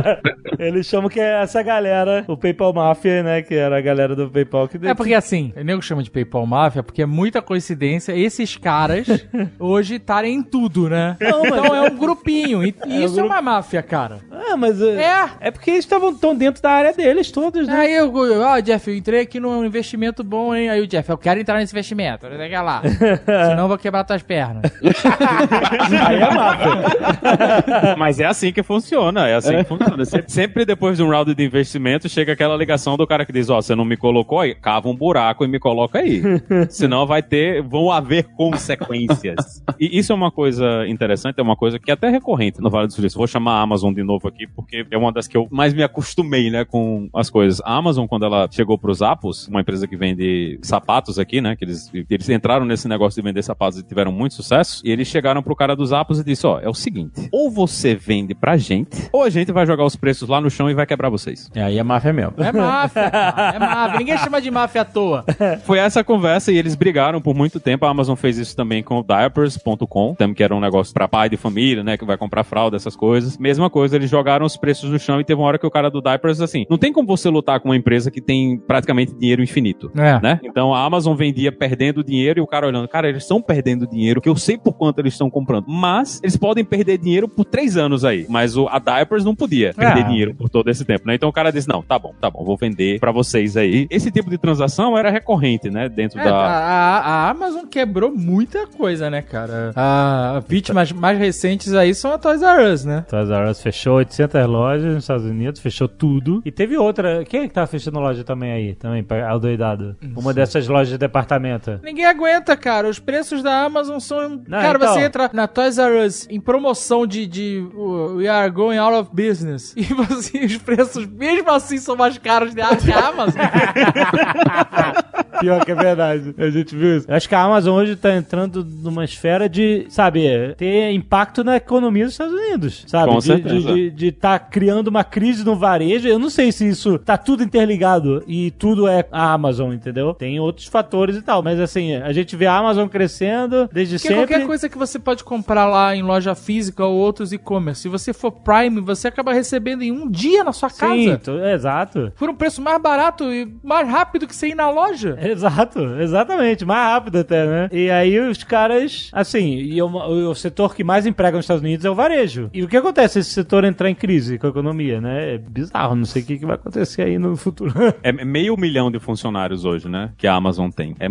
eles 0.59 0.87
chamam 0.87 1.09
que 1.09 1.18
é 1.18 1.43
essa 1.43 1.62
galera, 1.62 2.26
o 2.28 2.37
PayPal 2.37 2.74
Mafia, 2.74 3.22
né? 3.22 3.41
Que 3.41 3.55
era 3.55 3.78
a 3.78 3.80
galera 3.80 4.14
do 4.14 4.28
PayPal 4.28 4.68
que 4.68 4.76
É 4.87 4.93
porque 4.93 5.14
assim, 5.14 5.51
o 5.57 5.64
nego 5.64 5.80
chama 5.80 6.03
de 6.03 6.11
PayPal 6.11 6.47
Máfia 6.47 6.82
porque 6.82 7.01
é 7.01 7.07
muita 7.07 7.41
coincidência 7.41 8.14
esses 8.14 8.55
caras 8.55 9.07
hoje 9.59 9.95
estarem 9.95 10.34
em 10.34 10.43
tudo, 10.43 10.91
né? 10.91 11.16
então 11.18 11.74
é 11.74 11.91
um 11.91 11.97
grupinho. 11.97 12.62
E 12.62 12.74
e 12.87 13.03
isso 13.03 13.18
é, 13.18 13.22
uma 13.22 13.41
máfia, 13.41 13.82
cara. 13.82 14.18
Ah, 14.30 14.59
mas. 14.59 14.78
uh, 14.82 14.91
É. 14.91 15.30
É 15.41 15.51
porque 15.51 15.70
eles 15.70 15.84
estavam 15.87 16.14
tão 16.14 16.37
dentro 16.37 16.62
da 16.62 16.70
área 16.70 16.93
deles 16.93 17.30
todos, 17.30 17.66
né? 17.66 17.74
Aí 17.74 17.95
eu, 17.95 18.12
ó, 18.43 18.61
Jeff, 18.61 18.91
eu 18.91 18.97
entrei 18.97 19.20
aqui 19.20 19.41
num 19.41 19.64
investimento 19.64 20.22
bom, 20.22 20.55
hein? 20.55 20.68
Aí 20.68 20.82
o 20.82 20.87
Jeff, 20.87 21.09
eu 21.09 21.16
quero 21.16 21.41
entrar 21.41 21.59
nesse 21.59 21.72
investimento. 21.72 22.26
Olha 22.27 22.62
lá. 22.62 22.83
Senão 22.83 23.64
eu 23.64 23.68
vou 23.68 23.79
quebrar 23.79 24.05
tuas 24.05 24.22
pernas. 24.22 24.62
Aí 26.07 26.16
é 26.16 26.31
máfia. 26.35 27.97
Mas 27.97 28.20
é 28.20 28.24
assim 28.24 28.53
que 28.53 28.62
funciona, 28.62 29.29
é 29.29 29.37
assim 29.37 29.57
que 29.57 29.64
funciona. 29.64 30.05
Sempre, 30.27 30.64
depois 30.64 30.97
de 30.97 31.03
um 31.03 31.09
round 31.09 31.35
de 31.35 31.45
investimento, 31.45 32.09
chega 32.09 32.33
aquela 32.33 32.57
ligação 32.57 32.97
do 32.97 33.07
cara 33.07 33.24
que 33.24 33.33
diz, 33.33 33.49
ó, 33.51 33.61
você 33.61 33.74
não 33.74 33.85
me 33.85 33.97
colocou 33.97 34.41
aí, 34.41 34.55
cava 34.55 34.89
um 34.89 34.95
buraco 34.95 35.45
e 35.45 35.49
me 35.49 35.59
coloca 35.59 35.99
aí. 35.99 36.22
Senão 36.68 37.07
vai 37.07 37.22
ter, 37.22 37.62
vão 37.62 37.91
haver 37.91 38.24
consequências. 38.24 39.62
E 39.79 39.99
isso 39.99 40.12
é 40.12 40.14
uma 40.14 40.31
coisa 40.31 40.87
interessante, 40.89 41.39
é 41.39 41.43
uma 41.43 41.57
coisa 41.57 41.79
que 41.79 41.91
é 41.91 41.95
até 41.95 42.09
recorrente 42.09 42.61
no 42.61 42.70
Vale 42.70 42.87
do 42.87 42.93
Silício. 42.93 43.18
Vou 43.18 43.27
chamar 43.27 43.53
a 43.53 43.62
Amazon 43.62 43.93
de 43.93 44.03
novo 44.03 44.29
aqui, 44.29 44.47
porque 44.47 44.87
é 44.91 44.97
uma 44.97 45.12
das 45.12 45.29
que 45.29 45.37
eu 45.37 45.47
mais 45.51 45.72
me 45.72 45.83
acostumei, 45.83 46.51
né, 46.51 46.64
com 46.64 47.09
as 47.14 47.31
coisas. 47.31 47.61
A 47.64 47.77
Amazon, 47.77 48.07
quando 48.07 48.24
ela 48.24 48.49
chegou 48.51 48.79
pros 48.79 49.03
Apos, 49.03 49.49
uma 49.49 49.61
empresa 49.61 49.87
que 49.87 49.97
vende 49.97 50.59
sapatos 50.62 51.18
aqui, 51.18 51.41
né, 51.41 51.57
que 51.57 51.64
eles, 51.64 51.91
eles 52.14 52.28
entraram 52.28 52.64
nesse 52.64 52.88
negócio 52.88 53.20
de 53.20 53.26
vender 53.26 53.42
sapatos 53.42 53.78
e 53.78 53.82
tiveram 53.82 54.12
muito 54.12 54.34
sucesso, 54.34 54.80
e 54.84 54.90
eles 54.90 55.09
chegaram 55.09 55.42
pro 55.42 55.57
cara 55.57 55.74
dos 55.74 55.92
Apos 55.92 56.20
e 56.20 56.24
disse, 56.24 56.46
ó, 56.46 56.61
é 56.61 56.68
o 56.68 56.74
seguinte, 56.74 57.28
ou 57.32 57.50
você 57.50 57.94
vende 57.94 58.34
pra 58.34 58.57
gente, 58.57 59.09
ou 59.12 59.22
a 59.22 59.30
gente 59.30 59.52
vai 59.52 59.66
jogar 59.66 59.84
os 59.84 59.96
preços 59.96 60.28
lá 60.28 60.40
no 60.40 60.50
chão 60.50 60.70
e 60.70 60.74
vai 60.74 60.86
quebrar 60.86 61.09
vocês. 61.09 61.50
E 61.54 61.61
aí 61.61 61.78
é 61.78 61.82
máfia 61.82 62.12
mesmo. 62.12 62.34
É 62.38 62.52
máfia, 62.52 63.00
é 63.00 63.59
máfia. 63.59 63.98
Ninguém 63.98 64.18
chama 64.18 64.40
de 64.40 64.50
máfia 64.50 64.82
à 64.82 64.84
toa. 64.84 65.24
Foi 65.64 65.78
essa 65.78 66.02
conversa 66.04 66.52
e 66.52 66.59
eles 66.59 66.74
brigaram 66.74 67.20
por 67.20 67.34
muito 67.34 67.59
tempo. 67.61 67.86
A 67.86 67.90
Amazon 67.90 68.16
fez 68.16 68.38
isso 68.38 68.57
também 68.57 68.82
com 68.82 68.98
o 68.98 69.02
diapers.com, 69.02 70.14
também 70.14 70.34
que 70.34 70.42
era 70.42 70.54
um 70.54 70.61
negócio 70.61 70.92
pra 70.92 71.09
pai 71.09 71.28
de 71.28 71.36
família, 71.36 71.82
né, 71.82 71.96
que 71.96 72.04
vai 72.04 72.16
comprar 72.16 72.44
fralda, 72.44 72.76
essas 72.76 72.96
coisas. 72.96 73.38
Mesma 73.38 73.70
coisa, 73.70 73.96
eles 73.96 74.11
jogaram 74.11 74.46
os 74.46 74.57
preços 74.57 74.90
no 74.90 74.98
chão 74.98 75.20
e 75.20 75.24
teve 75.24 75.40
uma 75.40 75.48
hora 75.48 75.59
que 75.59 75.66
o 75.66 75.70
cara 75.70 75.90
do 75.90 76.00
diapers 76.00 76.40
assim, 76.40 76.66
não 76.68 76.78
tem 76.78 76.92
como 76.92 77.07
você 77.07 77.28
lutar 77.28 77.61
com 77.61 77.68
uma 77.68 77.76
empresa 77.76 78.11
que 78.11 78.20
tem 78.20 78.59
praticamente 78.59 79.14
dinheiro 79.14 79.42
infinito. 79.42 79.90
É. 79.96 80.20
Né? 80.20 80.40
Então 80.44 80.74
a 80.74 80.84
Amazon 80.84 81.16
vendia 81.16 81.50
perdendo 81.52 81.95
perdendo 81.97 82.05
dinheiro 82.05 82.38
e 82.40 82.42
o 82.42 82.47
cara 82.47 82.66
olhando, 82.66 82.88
cara, 82.88 83.09
eles 83.09 83.22
estão 83.22 83.40
perdendo 83.40 83.86
dinheiro, 83.86 84.20
que 84.20 84.28
eu 84.28 84.36
sei 84.36 84.59
por 84.59 84.72
quanto 84.72 84.99
eles 84.99 85.14
estão 85.14 85.30
comprando. 85.30 85.64
Mas 85.68 86.20
eles 86.22 86.36
podem 86.36 86.64
perder 86.64 86.99
dinheiro 86.99 87.28
por 87.28 87.44
três 87.44 87.76
anos 87.76 88.05
aí. 88.05 88.26
Mas 88.28 88.57
o, 88.57 88.66
a 88.68 88.78
Diapers 88.78 89.24
não 89.24 89.34
podia 89.34 89.72
perder 89.74 90.01
Ah. 90.03 90.09
dinheiro 90.09 90.34
por 90.34 90.49
todo 90.49 90.68
esse 90.70 90.84
tempo, 90.84 91.07
né? 91.07 91.14
Então 91.14 91.28
o 91.28 91.32
cara 91.32 91.51
disse, 91.53 91.68
não, 91.68 91.82
tá 91.82 91.99
bom, 91.99 92.14
tá 92.20 92.30
bom, 92.30 92.44
vou 92.44 92.57
vender 92.57 92.99
pra 93.01 93.12
vocês 93.12 93.57
aí. 93.57 93.86
Esse 93.90 94.11
tipo 94.11 94.28
de 94.30 94.38
transação 94.38 94.97
era 94.97 95.11
recorrente, 95.11 95.70
né? 95.70 95.88
Dentro 95.88 96.20
É, 96.20 96.24
da... 96.24 96.34
a, 96.34 96.47
a- 96.47 97.26
a 97.26 97.30
Amazon 97.30 97.64
quebrou 97.66 98.11
muita 98.14 98.66
coisa, 98.66 99.09
né, 99.11 99.22
cara? 99.22 99.72
A 99.74 100.42
vítimas 100.49 100.92
mais 100.92 101.18
recentes 101.18 101.72
aí 101.74 101.94
são 101.94 102.12
a 102.12 102.18
Toys 102.18 102.42
R 102.42 102.72
Us, 102.72 102.84
né? 102.84 103.05
Toys 103.09 103.30
R 103.30 103.51
Us 103.51 103.62
fechou 103.62 103.97
800 103.97 104.47
lojas 104.47 104.94
nos 104.94 105.05
Estados 105.05 105.24
Unidos, 105.24 105.61
fechou 105.61 105.88
tudo. 105.88 106.42
E 106.44 106.51
teve 106.51 106.76
outra. 106.76 107.24
Quem 107.24 107.40
é 107.42 107.49
que 107.49 107.55
tava 107.55 107.66
fechando 107.66 107.99
loja 107.99 108.24
também 108.24 108.53
aí? 108.53 108.74
Também, 108.74 109.03
pra- 109.03 109.30
adoidado. 109.32 109.97
Uma 110.16 110.32
dessas 110.34 110.66
lojas 110.68 110.88
de 110.88 110.99
departamento. 110.99 111.78
Ninguém 111.87 112.05
aguenta, 112.05 112.57
cara. 112.57 112.89
Os 112.89 112.99
preços 112.99 113.45
da 113.45 113.62
Amazon 113.62 114.01
são. 114.01 114.43
Não, 114.49 114.61
cara, 114.61 114.76
então. 114.76 114.93
você 114.93 115.03
entra 115.03 115.30
na 115.32 115.47
Toys 115.47 115.78
R 115.78 116.05
Us 116.05 116.26
em 116.28 116.41
promoção 116.41 117.07
de, 117.07 117.28
de 117.28 117.64
uh, 117.72 118.16
We 118.16 118.26
are 118.26 118.51
going 118.51 118.76
out 118.76 118.93
of 118.93 119.11
business. 119.14 119.72
E 119.87 119.95
você, 119.95 120.45
os 120.45 120.57
preços, 120.57 121.07
mesmo 121.07 121.49
assim, 121.49 121.78
são 121.78 121.95
mais 121.95 122.18
caros 122.18 122.53
que 122.53 122.61
a 122.61 122.74
que 122.74 122.91
a 122.91 123.09
Amazon. 123.09 123.41
Pior 125.39 125.64
que 125.64 125.70
é 125.70 125.74
verdade. 125.74 126.34
A 126.37 126.51
gente 126.51 126.74
viu 126.74 126.97
isso. 126.97 127.07
Eu 127.09 127.14
acho 127.14 127.28
que 127.28 127.34
a 127.34 127.43
Amazon 127.43 127.76
hoje 127.76 127.95
tá 127.95 128.14
entrando 128.14 128.64
numa 128.64 129.05
esfera 129.05 129.49
de, 129.49 129.87
sabe, 129.89 130.55
ter 130.57 130.91
impacto 130.93 131.45
na 131.45 131.57
economia 131.57 132.05
dos 132.05 132.14
Estados 132.14 132.34
Unidos. 132.34 132.84
Sabe? 132.87 133.12
Com 133.12 133.18
de, 133.18 133.24
certeza. 133.24 133.74
De 133.74 133.82
estar 133.84 133.95
de, 133.97 134.12
tá 134.12 134.39
criando 134.39 134.89
uma 134.89 135.05
crise 135.05 135.45
no 135.45 135.55
varejo. 135.55 136.09
Eu 136.09 136.18
não 136.18 136.30
sei 136.30 136.51
se 136.51 136.66
isso 136.68 136.99
tá 136.99 137.16
tudo 137.16 137.43
interligado 137.43 138.24
e 138.26 138.51
tudo 138.53 138.89
é 138.89 139.07
a 139.12 139.32
Amazon, 139.32 139.72
entendeu? 139.72 140.14
Tem 140.14 140.41
outros 140.41 140.66
fatores 140.66 141.16
e 141.16 141.22
tal. 141.22 141.43
Mas 141.43 141.61
assim, 141.61 141.76
a 142.03 142.12
gente 142.12 142.37
vê 142.37 142.47
a 142.47 142.57
Amazon 142.57 142.89
crescendo 142.89 143.68
desde 143.72 143.97
Porque 143.97 144.09
sempre. 144.09 144.27
qualquer 144.27 144.47
coisa 144.47 144.68
que 144.68 144.79
você 144.79 144.99
pode 144.99 145.24
comprar 145.24 145.66
lá 145.66 145.95
em 145.95 146.03
loja 146.03 146.35
física 146.35 146.85
ou 146.85 146.97
outros 146.97 147.33
e-commerce, 147.33 147.83
se 147.83 147.89
você 147.89 148.12
for 148.12 148.31
Prime, 148.33 148.81
você 148.81 149.09
acaba 149.09 149.33
recebendo 149.33 149.83
em 149.83 149.93
um 149.93 150.09
dia 150.11 150.43
na 150.45 150.53
sua 150.53 150.70
casa. 150.70 150.95
Sim, 150.95 151.16
tu- 151.22 151.39
exato. 151.45 152.12
Por 152.16 152.29
um 152.31 152.35
preço 152.35 152.61
mais 152.62 152.81
barato 152.81 153.24
e 153.33 153.47
mais 153.62 153.89
rápido 153.89 154.27
que 154.27 154.35
você 154.35 154.49
ir 154.49 154.55
na 154.55 154.70
loja. 154.70 155.16
Exato, 155.37 155.81
exatamente, 156.01 156.64
mais 156.64 156.89
rápido 156.93 157.18
até, 157.18 157.45
né? 157.47 157.68
E 157.72 157.91
aí 157.91 158.18
os 158.18 158.43
caras, 158.43 159.11
assim, 159.12 159.55
e 159.57 159.81
o, 159.83 159.87
o 160.31 160.35
setor 160.35 160.74
que 160.74 160.83
mais 160.85 161.05
emprega 161.07 161.37
nos 161.37 161.45
Estados 161.45 161.62
Unidos 161.62 161.85
é 161.85 161.91
o 161.91 161.95
varejo. 161.95 162.51
E 162.53 162.62
o 162.62 162.68
que 162.68 162.77
acontece 162.77 163.14
se 163.14 163.18
esse 163.20 163.31
setor 163.31 163.64
entrar 163.64 163.91
em 163.91 163.95
crise 163.95 164.39
com 164.39 164.47
a 164.47 164.51
economia, 164.51 165.01
né? 165.01 165.35
É 165.35 165.39
bizarro, 165.39 165.95
não 165.95 166.05
sei 166.05 166.22
o 166.22 166.24
que, 166.24 166.39
que 166.39 166.47
vai 166.47 166.55
acontecer 166.57 167.03
aí 167.03 167.18
no 167.18 167.37
futuro. 167.37 167.72
É 168.03 168.12
meio 168.12 168.57
milhão 168.57 168.91
de 168.91 168.99
funcionários 168.99 169.64
hoje, 169.64 169.89
né? 169.89 170.11
Que 170.16 170.27
a 170.27 170.35
Amazon 170.35 170.70
tem. 170.70 170.95
É 170.99 171.09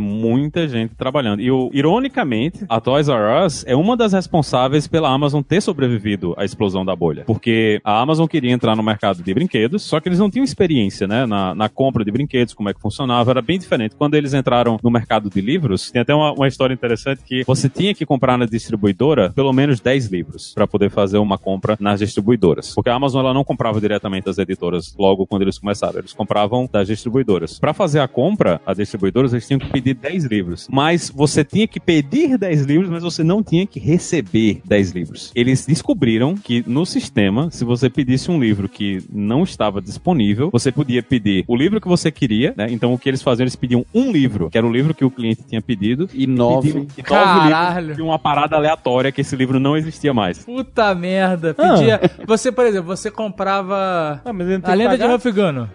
muita 0.55 0.67
gente 0.69 0.95
trabalhando. 0.95 1.41
E, 1.41 1.51
o- 1.51 1.69
ironicamente, 1.73 2.65
a 2.69 2.79
Toys 2.79 3.09
R 3.09 3.45
Us 3.45 3.65
é 3.67 3.75
uma 3.75 3.97
das 3.97 4.13
responsáveis 4.13 4.87
pela 4.87 5.09
Amazon 5.09 5.41
ter 5.41 5.61
sobrevivido 5.61 6.33
à 6.37 6.45
explosão 6.45 6.85
da 6.85 6.95
bolha. 6.95 7.23
Porque 7.25 7.81
a 7.83 7.99
Amazon 7.99 8.25
queria 8.25 8.51
entrar 8.51 8.75
no 8.75 8.81
mercado 8.83 9.21
de 9.21 9.33
brinquedos, 9.33 9.83
só 9.83 9.99
que 9.99 10.07
eles 10.07 10.19
não 10.19 10.29
tinham 10.29 10.43
experiência, 10.45 11.07
né? 11.07 11.25
Na, 11.25 11.53
na 11.53 11.67
compra 11.67 12.05
de 12.05 12.11
brinquedos, 12.11 12.53
como 12.53 12.69
é 12.69 12.73
que 12.73 12.79
funcionava. 12.79 13.31
Era 13.31 13.41
bem 13.41 13.59
diferente. 13.59 13.95
Quando 13.97 14.15
eles 14.15 14.33
entraram 14.33 14.79
no 14.81 14.89
mercado 14.89 15.29
de 15.29 15.41
livros, 15.41 15.91
tem 15.91 16.01
até 16.01 16.13
uma, 16.15 16.31
uma 16.31 16.47
história 16.47 16.73
interessante 16.73 17.21
que 17.25 17.43
você 17.45 17.67
tinha 17.67 17.93
que 17.93 18.05
comprar 18.05 18.37
na 18.37 18.45
distribuidora 18.45 19.31
pelo 19.35 19.51
menos 19.51 19.79
10 19.81 20.07
livros 20.07 20.53
para 20.53 20.65
poder 20.67 20.89
fazer 20.89 21.17
uma 21.17 21.37
compra 21.37 21.75
nas 21.79 21.99
distribuidoras. 21.99 22.73
Porque 22.73 22.89
a 22.89 22.95
Amazon 22.95 23.21
ela 23.25 23.33
não 23.33 23.43
comprava 23.43 23.81
diretamente 23.81 24.25
das 24.25 24.37
editoras 24.37 24.95
logo 24.97 25.25
quando 25.25 25.41
eles 25.41 25.57
começaram. 25.57 25.99
Eles 25.99 26.13
compravam 26.13 26.69
das 26.71 26.87
distribuidoras. 26.87 27.59
Para 27.59 27.73
fazer 27.73 27.99
a 27.99 28.07
compra, 28.07 28.61
as 28.65 28.77
distribuidoras 28.77 29.33
eles 29.33 29.45
tinham 29.47 29.59
que 29.59 29.67
pedir 29.69 29.95
10 29.95 30.25
livros. 30.25 30.44
Mas 30.71 31.09
você 31.09 31.43
tinha 31.43 31.67
que 31.67 31.79
pedir 31.79 32.37
10 32.37 32.61
livros, 32.65 32.89
mas 32.89 33.03
você 33.03 33.23
não 33.23 33.41
tinha 33.43 33.65
que 33.65 33.79
receber 33.79 34.61
10 34.65 34.91
livros. 34.91 35.31
Eles 35.35 35.65
descobriram 35.65 36.35
que 36.35 36.63
no 36.67 36.85
sistema, 36.85 37.49
se 37.51 37.63
você 37.65 37.89
pedisse 37.89 38.29
um 38.31 38.39
livro 38.39 38.67
que 38.69 39.03
não 39.11 39.43
estava 39.43 39.81
disponível, 39.81 40.49
você 40.51 40.71
podia 40.71 41.01
pedir 41.03 41.43
o 41.47 41.55
livro 41.55 41.79
que 41.81 41.87
você 41.87 42.11
queria, 42.11 42.53
né? 42.55 42.67
Então 42.69 42.93
o 42.93 42.97
que 42.99 43.09
eles 43.09 43.21
faziam, 43.21 43.43
eles 43.43 43.55
pediam 43.55 43.85
um 43.93 44.11
livro, 44.11 44.49
que 44.49 44.57
era 44.57 44.65
o 44.67 44.71
livro 44.71 44.93
que 44.93 45.03
o 45.05 45.11
cliente 45.11 45.43
tinha 45.47 45.61
pedido, 45.61 46.09
E 46.13 46.27
nove. 46.27 46.67
pediam 46.67 46.83
e 46.83 47.01
nove 47.01 47.03
Caralho. 47.03 47.79
livros 47.79 47.95
de 47.97 48.01
uma 48.01 48.19
parada 48.19 48.55
aleatória 48.55 49.11
que 49.11 49.21
esse 49.21 49.35
livro 49.35 49.59
não 49.59 49.75
existia 49.77 50.13
mais. 50.13 50.39
Puta 50.39 50.93
merda. 50.95 51.53
Pedia. 51.53 51.99
Você, 52.27 52.51
por 52.51 52.65
exemplo, 52.65 52.87
você 52.95 53.09
comprava 53.11 54.21
Ah, 54.23 54.29
a 54.29 54.73
lenda 54.73 54.97
de? 54.97 55.03
Huff 55.05 55.31
Gunner. 55.31 55.67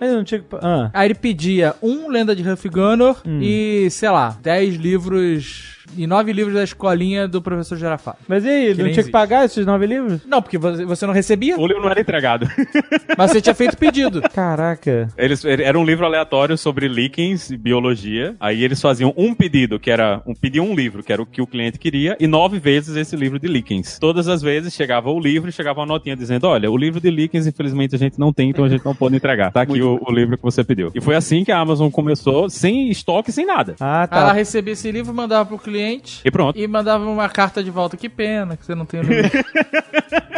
Ah. 0.62 0.90
Aí 0.92 1.06
ele 1.06 1.14
pedia 1.14 1.74
um 1.82 2.08
Lenda 2.10 2.34
de 2.34 2.48
Huff 2.48 2.68
Gunner 2.68 3.14
e, 3.40 3.88
sei 3.90 4.10
lá, 4.10 4.36
10 4.42 4.59
livros 4.68 5.80
e 5.97 6.07
9 6.07 6.32
livros 6.32 6.55
da 6.55 6.62
escolinha 6.64 7.26
do 7.28 7.41
professor 7.43 7.76
Girafá. 7.76 8.16
Mas 8.28 8.45
e 8.45 8.49
aí, 8.49 8.64
ele 8.66 8.74
Que 8.74 8.78
não 8.78 8.84
tinha 8.84 8.95
que 8.95 9.01
existe. 9.01 9.12
pagar 9.12 9.45
esses 9.45 9.64
nove 9.66 9.86
livros? 9.86 10.20
Não, 10.26 10.41
porque 10.43 10.59
você 10.59 11.07
não 11.07 11.12
recebia, 11.14 11.59
O 11.59 11.66
livro 11.66 11.82
não 11.82 11.91
era 11.91 12.01
entregado. 12.01 12.49
mas 13.16 13.30
você 13.30 13.41
tinha 13.41 13.55
feito 13.55 13.76
pedido. 13.76 14.22
Caraca. 14.34 15.09
Eles, 15.16 15.45
era 15.45 15.78
um 15.78 15.84
livro 15.84 16.05
aleatório 16.07 16.57
sobre 16.57 16.88
líquens 16.88 17.51
e 17.51 17.57
biologia. 17.57 18.34
Aí 18.41 18.62
eles 18.64 18.80
faziam 18.80 19.12
um 19.16 19.34
pedido, 19.34 19.78
que 19.78 19.91
era 19.91 20.22
um 20.26 20.34
pediam 20.34 20.66
um 20.66 20.74
livro, 20.74 21.03
que 21.03 21.12
era 21.12 21.20
o 21.22 21.26
que 21.26 21.43
o 21.43 21.47
cliente 21.47 21.78
queria, 21.78 22.16
e 22.20 22.26
nove 22.26 22.59
vezes 22.59 22.97
esse 22.97 23.16
livro 23.16 23.38
de 23.38 23.49
líquens. 23.49 23.99
Todas 23.99 24.28
as 24.28 24.41
vezes 24.43 24.74
chegava 24.74 25.11
o 25.11 25.18
livro 25.18 25.49
e 25.49 25.53
chegava 25.53 25.80
uma 25.80 25.86
notinha 25.86 26.16
dizendo: 26.16 26.47
Olha, 26.47 26.70
o 26.70 26.76
livro 26.76 27.01
de 27.01 27.11
líquens, 27.11 27.47
infelizmente, 27.47 27.95
a 27.95 27.99
gente 27.99 28.18
não 28.18 28.32
tem, 28.32 28.51
então 28.51 28.64
a 28.64 28.68
gente 28.68 28.84
não 28.84 28.95
pode 28.95 29.16
entregar. 29.16 29.51
Tá 29.53 29.62
aqui 29.62 29.82
o, 29.82 30.01
o 30.07 30.12
livro 30.12 30.36
que 30.36 30.43
você 30.43 30.62
pediu. 30.62 30.91
E 30.95 31.01
foi 31.01 31.14
assim 31.16 31.45
que 31.45 31.53
a 31.53 31.59
Amazon 31.59 31.91
começou, 31.91 32.49
sem 32.49 32.88
estoque, 32.91 33.32
sem 33.32 33.45
nada. 33.47 33.74
Ah, 33.80 34.03
Aí 34.11 34.18
ela 34.18 34.28
tá. 34.28 34.32
recebia 34.32 34.72
esse 34.72 34.91
livro, 34.91 35.12
mandava 35.14 35.47
pro 35.47 35.59
cliente 35.59 35.80
E 36.24 36.31
pronto. 36.31 36.59
e 36.59 36.66
mandava 36.66 37.05
uma 37.05 37.28
carta 37.28 37.62
de 37.62 37.70
volta. 37.70 37.97
Que 37.97 38.09
pena 38.09 38.57
que 38.57 38.64
você 38.64 38.74
não 38.74 38.87
tem 38.87 39.01
o 39.01 39.03
livro. 39.03 39.31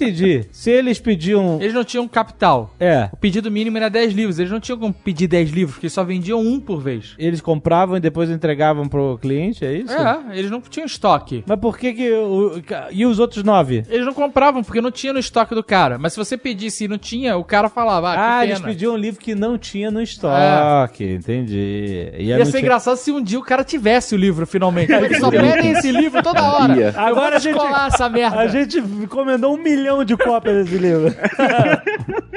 Entendi. 0.00 0.44
Se 0.50 0.70
eles 0.70 0.98
pediam. 0.98 1.58
Eles 1.60 1.74
não 1.74 1.84
tinham 1.84 2.06
capital. 2.08 2.74
É. 2.80 3.08
O 3.12 3.16
pedido 3.16 3.50
mínimo 3.50 3.76
era 3.76 3.88
10 3.90 4.12
livros. 4.14 4.38
Eles 4.38 4.50
não 4.50 4.60
tinham 4.60 4.78
como 4.78 4.92
pedir 4.92 5.26
10 5.28 5.50
livros, 5.50 5.74
porque 5.76 5.88
só 5.88 6.02
vendiam 6.04 6.40
um 6.40 6.58
por 6.58 6.80
vez. 6.80 7.14
Eles 7.18 7.40
compravam 7.40 7.96
e 7.96 8.00
depois 8.00 8.30
entregavam 8.30 8.88
pro 8.88 9.18
cliente, 9.20 9.64
é 9.64 9.72
isso? 9.74 9.92
É, 9.92 10.20
eles 10.32 10.50
não 10.50 10.60
tinham 10.60 10.86
estoque. 10.86 11.44
Mas 11.46 11.58
por 11.58 11.76
que 11.78 11.92
que... 11.92 12.10
O... 12.12 12.62
E 12.90 13.04
os 13.04 13.18
outros 13.18 13.44
nove? 13.44 13.84
Eles 13.88 14.06
não 14.06 14.14
compravam, 14.14 14.62
porque 14.64 14.80
não 14.80 14.90
tinha 14.90 15.12
no 15.12 15.18
estoque 15.18 15.54
do 15.54 15.62
cara. 15.62 15.98
Mas 15.98 16.12
se 16.14 16.18
você 16.18 16.36
pedisse 16.36 16.84
e 16.84 16.88
não 16.88 16.98
tinha, 16.98 17.36
o 17.36 17.44
cara 17.44 17.68
falava, 17.68 18.12
ah, 18.12 18.14
que 18.14 18.20
Ah, 18.20 18.38
pena. 18.40 18.44
eles 18.52 18.60
pediam 18.60 18.94
um 18.94 18.96
livro 18.96 19.20
que 19.20 19.34
não 19.34 19.58
tinha 19.58 19.90
no 19.90 20.00
estoque. 20.00 21.04
Entendi. 21.04 22.10
E 22.18 22.24
Ia 22.24 22.44
ser 22.44 22.50
tinha- 22.52 22.60
engraçado 22.62 22.96
se 22.96 23.10
um 23.12 23.22
dia 23.22 23.38
o 23.38 23.42
cara 23.42 23.64
tivesse 23.64 24.14
o 24.14 24.18
livro, 24.18 24.46
finalmente. 24.46 24.92
Eles 24.92 25.18
só 25.18 25.30
pedem 25.30 25.72
esse 25.72 25.90
livro 25.92 26.22
toda 26.22 26.42
hora. 26.42 26.94
Agora 26.96 27.14
vou 27.14 27.36
a 27.36 27.38
gente- 27.38 27.58
essa 27.86 28.08
merda. 28.08 28.38
A 28.38 28.46
gente 28.46 28.78
encomendou 28.78 29.54
um 29.54 29.62
milhão 29.62 29.99
de 30.04 30.16
cópias 30.16 30.64
desse 30.64 30.78
livro. 30.78 31.14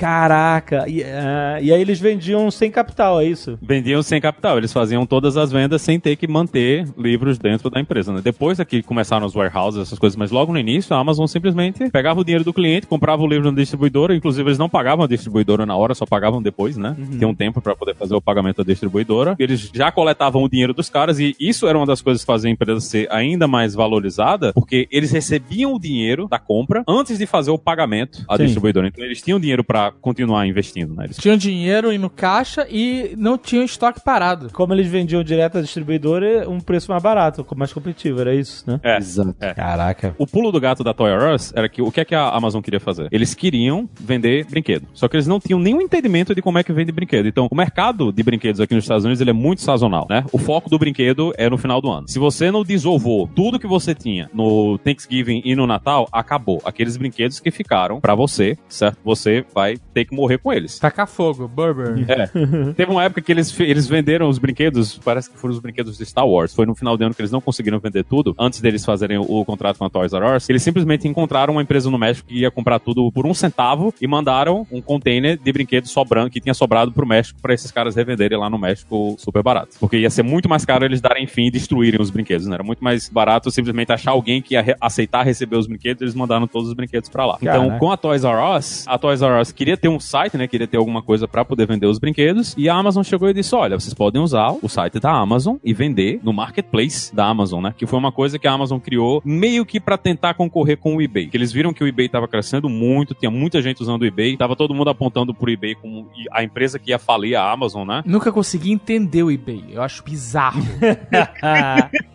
Caraca. 0.00 0.88
E, 0.88 1.02
ah, 1.04 1.58
e 1.60 1.70
aí 1.70 1.78
eles 1.78 2.00
vendiam 2.00 2.50
sem 2.50 2.70
capital, 2.70 3.20
é 3.20 3.26
isso? 3.26 3.58
Vendiam 3.60 4.02
sem 4.02 4.18
capital, 4.18 4.56
eles 4.56 4.72
faziam 4.72 5.04
todas 5.04 5.36
as 5.36 5.52
vendas 5.52 5.82
sem 5.82 6.00
ter 6.00 6.16
que 6.16 6.26
manter 6.26 6.88
livros 6.96 7.38
dentro 7.38 7.68
da 7.68 7.78
empresa. 7.78 8.10
Né? 8.10 8.22
Depois 8.24 8.58
é 8.58 8.64
que 8.64 8.82
começaram 8.82 9.26
os 9.26 9.36
warehouses, 9.36 9.82
essas 9.82 9.98
coisas, 9.98 10.16
mas 10.16 10.30
logo 10.30 10.54
no 10.54 10.58
início 10.58 10.96
a 10.96 10.98
Amazon 10.98 11.26
simplesmente 11.26 11.90
pegava 11.90 12.18
o 12.18 12.24
dinheiro 12.24 12.42
do 12.42 12.52
cliente, 12.52 12.86
comprava 12.86 13.22
o 13.22 13.26
livro 13.26 13.50
na 13.50 13.56
distribuidora, 13.58 14.16
inclusive 14.16 14.48
eles 14.48 14.56
não 14.58 14.70
pagavam 14.70 15.04
a 15.04 15.08
distribuidora 15.08 15.66
na 15.66 15.76
hora, 15.76 15.94
só 15.94 16.06
pagavam 16.06 16.40
depois, 16.40 16.78
né? 16.78 16.96
Tem 17.18 17.28
um 17.28 17.34
tempo 17.34 17.60
para 17.60 17.76
poder 17.76 17.94
fazer 17.94 18.14
o 18.14 18.22
pagamento 18.22 18.64
da 18.64 18.64
distribuidora. 18.64 19.36
Eles 19.38 19.70
já 19.74 19.92
coletavam 19.92 20.42
o 20.42 20.48
dinheiro 20.48 20.72
dos 20.72 20.88
caras 20.88 21.18
e 21.18 21.36
isso 21.38 21.68
era 21.68 21.76
uma 21.76 21.86
das 21.86 22.00
coisas 22.00 22.22
que 22.22 22.26
fazia 22.26 22.48
a 22.48 22.52
empresa 22.52 22.80
ser 22.80 23.06
ainda 23.10 23.46
mais 23.46 23.74
valorizada, 23.74 24.54
porque 24.54 24.88
eles 24.90 25.10
recebiam 25.10 25.74
o 25.74 25.78
dinheiro 25.78 26.26
da 26.26 26.38
compra 26.38 26.82
antes 26.88 27.18
de 27.18 27.26
fazer 27.26 27.50
o 27.50 27.58
pagamento 27.58 28.24
à 28.26 28.38
Sim. 28.38 28.44
distribuidora. 28.44 28.88
Então 28.88 29.04
eles 29.04 29.20
tinham 29.20 29.38
dinheiro 29.38 29.62
para 29.62 29.89
continuar 30.00 30.46
investindo, 30.46 30.94
né? 30.94 31.04
Eles 31.04 31.16
Tinham 31.16 31.36
dinheiro 31.36 31.92
e 31.92 31.98
no 31.98 32.10
caixa 32.10 32.66
e 32.70 33.14
não 33.16 33.36
tinham 33.36 33.64
estoque 33.64 34.00
parado. 34.04 34.50
Como 34.52 34.72
eles 34.72 34.86
vendiam 34.86 35.22
direto 35.22 35.58
à 35.58 35.60
distribuidora, 35.60 36.48
um 36.48 36.60
preço 36.60 36.90
mais 36.90 37.02
barato, 37.02 37.46
mais 37.56 37.72
competitivo, 37.72 38.20
era 38.20 38.34
isso, 38.34 38.64
né? 38.66 38.80
É. 38.82 38.96
Exato. 38.96 39.34
Caraca. 39.54 40.14
O 40.18 40.26
pulo 40.26 40.52
do 40.52 40.60
gato 40.60 40.84
da 40.84 40.92
Toy 40.94 41.10
R 41.10 41.34
Us 41.34 41.52
era 41.54 41.68
que 41.68 41.82
o 41.82 41.90
que 41.90 42.00
é 42.00 42.04
que 42.04 42.14
a 42.14 42.28
Amazon 42.30 42.60
queria 42.60 42.80
fazer? 42.80 43.08
Eles 43.10 43.34
queriam 43.34 43.88
vender 44.00 44.46
brinquedo. 44.46 44.86
Só 44.92 45.08
que 45.08 45.16
eles 45.16 45.26
não 45.26 45.40
tinham 45.40 45.58
nenhum 45.58 45.80
entendimento 45.80 46.34
de 46.34 46.42
como 46.42 46.58
é 46.58 46.62
que 46.62 46.72
vende 46.72 46.92
brinquedo. 46.92 47.26
Então, 47.26 47.48
o 47.50 47.56
mercado 47.56 48.12
de 48.12 48.22
brinquedos 48.22 48.60
aqui 48.60 48.74
nos 48.74 48.84
Estados 48.84 49.04
Unidos 49.04 49.20
ele 49.20 49.30
é 49.30 49.34
muito 49.34 49.62
sazonal, 49.62 50.06
né? 50.08 50.24
O 50.32 50.38
foco 50.38 50.68
do 50.70 50.78
brinquedo 50.78 51.32
é 51.36 51.48
no 51.48 51.58
final 51.58 51.80
do 51.80 51.90
ano. 51.90 52.08
Se 52.08 52.18
você 52.18 52.50
não 52.50 52.62
desovou 52.62 53.28
tudo 53.28 53.58
que 53.58 53.66
você 53.66 53.94
tinha 53.94 54.30
no 54.32 54.78
Thanksgiving 54.78 55.42
e 55.44 55.54
no 55.54 55.66
Natal, 55.66 56.08
acabou. 56.12 56.60
Aqueles 56.64 56.96
brinquedos 56.96 57.40
que 57.40 57.50
ficaram 57.50 58.00
pra 58.00 58.14
você, 58.14 58.56
certo? 58.68 58.98
Você 59.04 59.44
vai 59.54 59.76
ter 59.92 60.04
que 60.04 60.14
morrer 60.14 60.38
com 60.38 60.52
eles. 60.52 60.78
Tacar 60.78 61.06
fogo, 61.08 61.48
Burberry. 61.48 62.06
É. 62.08 62.26
Teve 62.76 62.92
uma 62.92 63.02
época 63.02 63.20
que 63.20 63.32
eles, 63.32 63.58
eles 63.58 63.88
venderam 63.88 64.28
os 64.28 64.38
brinquedos, 64.38 64.96
parece 65.04 65.28
que 65.28 65.36
foram 65.36 65.52
os 65.52 65.58
brinquedos 65.60 65.98
de 65.98 66.06
Star 66.06 66.24
Wars. 66.26 66.54
Foi 66.54 66.64
no 66.64 66.76
final 66.76 66.96
de 66.96 67.02
ano 67.04 67.12
que 67.12 67.20
eles 67.20 67.32
não 67.32 67.40
conseguiram 67.40 67.80
vender 67.80 68.04
tudo, 68.04 68.32
antes 68.38 68.60
deles 68.60 68.84
fazerem 68.84 69.18
o, 69.18 69.22
o 69.22 69.44
contrato 69.44 69.78
com 69.78 69.84
a 69.84 69.90
Toys 69.90 70.12
R 70.12 70.36
Us. 70.36 70.48
Eles 70.48 70.62
simplesmente 70.62 71.08
encontraram 71.08 71.54
uma 71.54 71.62
empresa 71.62 71.90
no 71.90 71.98
México 71.98 72.28
que 72.28 72.38
ia 72.38 72.50
comprar 72.52 72.78
tudo 72.78 73.10
por 73.10 73.26
um 73.26 73.34
centavo 73.34 73.92
e 74.00 74.06
mandaram 74.06 74.64
um 74.70 74.80
container 74.80 75.36
de 75.36 75.52
brinquedos 75.52 75.90
sobrando, 75.90 76.30
que 76.30 76.40
tinha 76.40 76.54
sobrado 76.54 76.92
pro 76.92 77.04
México, 77.04 77.40
pra 77.42 77.52
esses 77.52 77.72
caras 77.72 77.96
revenderem 77.96 78.38
lá 78.38 78.48
no 78.48 78.58
México 78.58 79.16
super 79.18 79.42
barato. 79.42 79.76
Porque 79.80 79.96
ia 79.98 80.10
ser 80.10 80.22
muito 80.22 80.48
mais 80.48 80.64
caro 80.64 80.84
eles 80.84 81.00
darem 81.00 81.26
fim 81.26 81.46
e 81.46 81.50
destruírem 81.50 82.00
os 82.00 82.10
brinquedos, 82.10 82.46
né? 82.46 82.54
Era 82.54 82.62
muito 82.62 82.82
mais 82.84 83.08
barato 83.08 83.50
simplesmente 83.50 83.90
achar 83.90 84.12
alguém 84.12 84.40
que 84.40 84.54
ia 84.54 84.62
re- 84.62 84.76
aceitar 84.80 85.24
receber 85.24 85.56
os 85.56 85.66
brinquedos, 85.66 86.00
eles 86.02 86.14
mandaram 86.14 86.46
todos 86.46 86.68
os 86.68 86.74
brinquedos 86.74 87.08
pra 87.08 87.26
lá. 87.26 87.38
Então, 87.42 87.76
com 87.78 87.90
a 87.90 87.96
Toys 87.96 88.22
R 88.22 88.56
Us, 88.56 88.84
a 88.86 88.96
Toys 88.96 89.20
R 89.20 89.40
Us 89.40 89.50
queria 89.50 89.69
ter 89.76 89.88
um 89.88 90.00
site, 90.00 90.36
né? 90.36 90.46
Queria 90.46 90.66
ter 90.66 90.76
alguma 90.76 91.02
coisa 91.02 91.26
pra 91.26 91.44
poder 91.44 91.66
vender 91.66 91.86
os 91.86 91.98
brinquedos. 91.98 92.54
E 92.56 92.68
a 92.68 92.74
Amazon 92.74 93.02
chegou 93.02 93.28
e 93.28 93.34
disse: 93.34 93.54
Olha, 93.54 93.78
vocês 93.78 93.94
podem 93.94 94.20
usar 94.20 94.54
o 94.62 94.68
site 94.68 94.98
da 94.98 95.10
Amazon 95.10 95.56
e 95.64 95.72
vender 95.72 96.20
no 96.22 96.32
marketplace 96.32 97.14
da 97.14 97.26
Amazon, 97.26 97.62
né? 97.62 97.74
Que 97.76 97.86
foi 97.86 97.98
uma 97.98 98.12
coisa 98.12 98.38
que 98.38 98.46
a 98.46 98.52
Amazon 98.52 98.78
criou 98.78 99.22
meio 99.24 99.64
que 99.64 99.80
pra 99.80 99.96
tentar 99.96 100.34
concorrer 100.34 100.76
com 100.76 100.96
o 100.96 101.02
eBay. 101.02 101.28
Que 101.28 101.36
eles 101.36 101.52
viram 101.52 101.72
que 101.72 101.82
o 101.82 101.86
eBay 101.86 102.08
tava 102.08 102.28
crescendo 102.28 102.68
muito, 102.68 103.14
tinha 103.14 103.30
muita 103.30 103.60
gente 103.62 103.82
usando 103.82 104.02
o 104.02 104.06
eBay, 104.06 104.36
tava 104.36 104.56
todo 104.56 104.74
mundo 104.74 104.90
apontando 104.90 105.34
pro 105.34 105.50
eBay 105.50 105.74
como 105.74 106.08
a 106.32 106.42
empresa 106.42 106.78
que 106.78 106.90
ia 106.90 106.98
falir 106.98 107.36
a 107.36 107.50
Amazon, 107.50 107.86
né? 107.86 108.02
Nunca 108.06 108.32
consegui 108.32 108.72
entender 108.72 109.22
o 109.22 109.30
eBay. 109.30 109.64
Eu 109.70 109.82
acho 109.82 110.02
bizarro. 110.02 110.60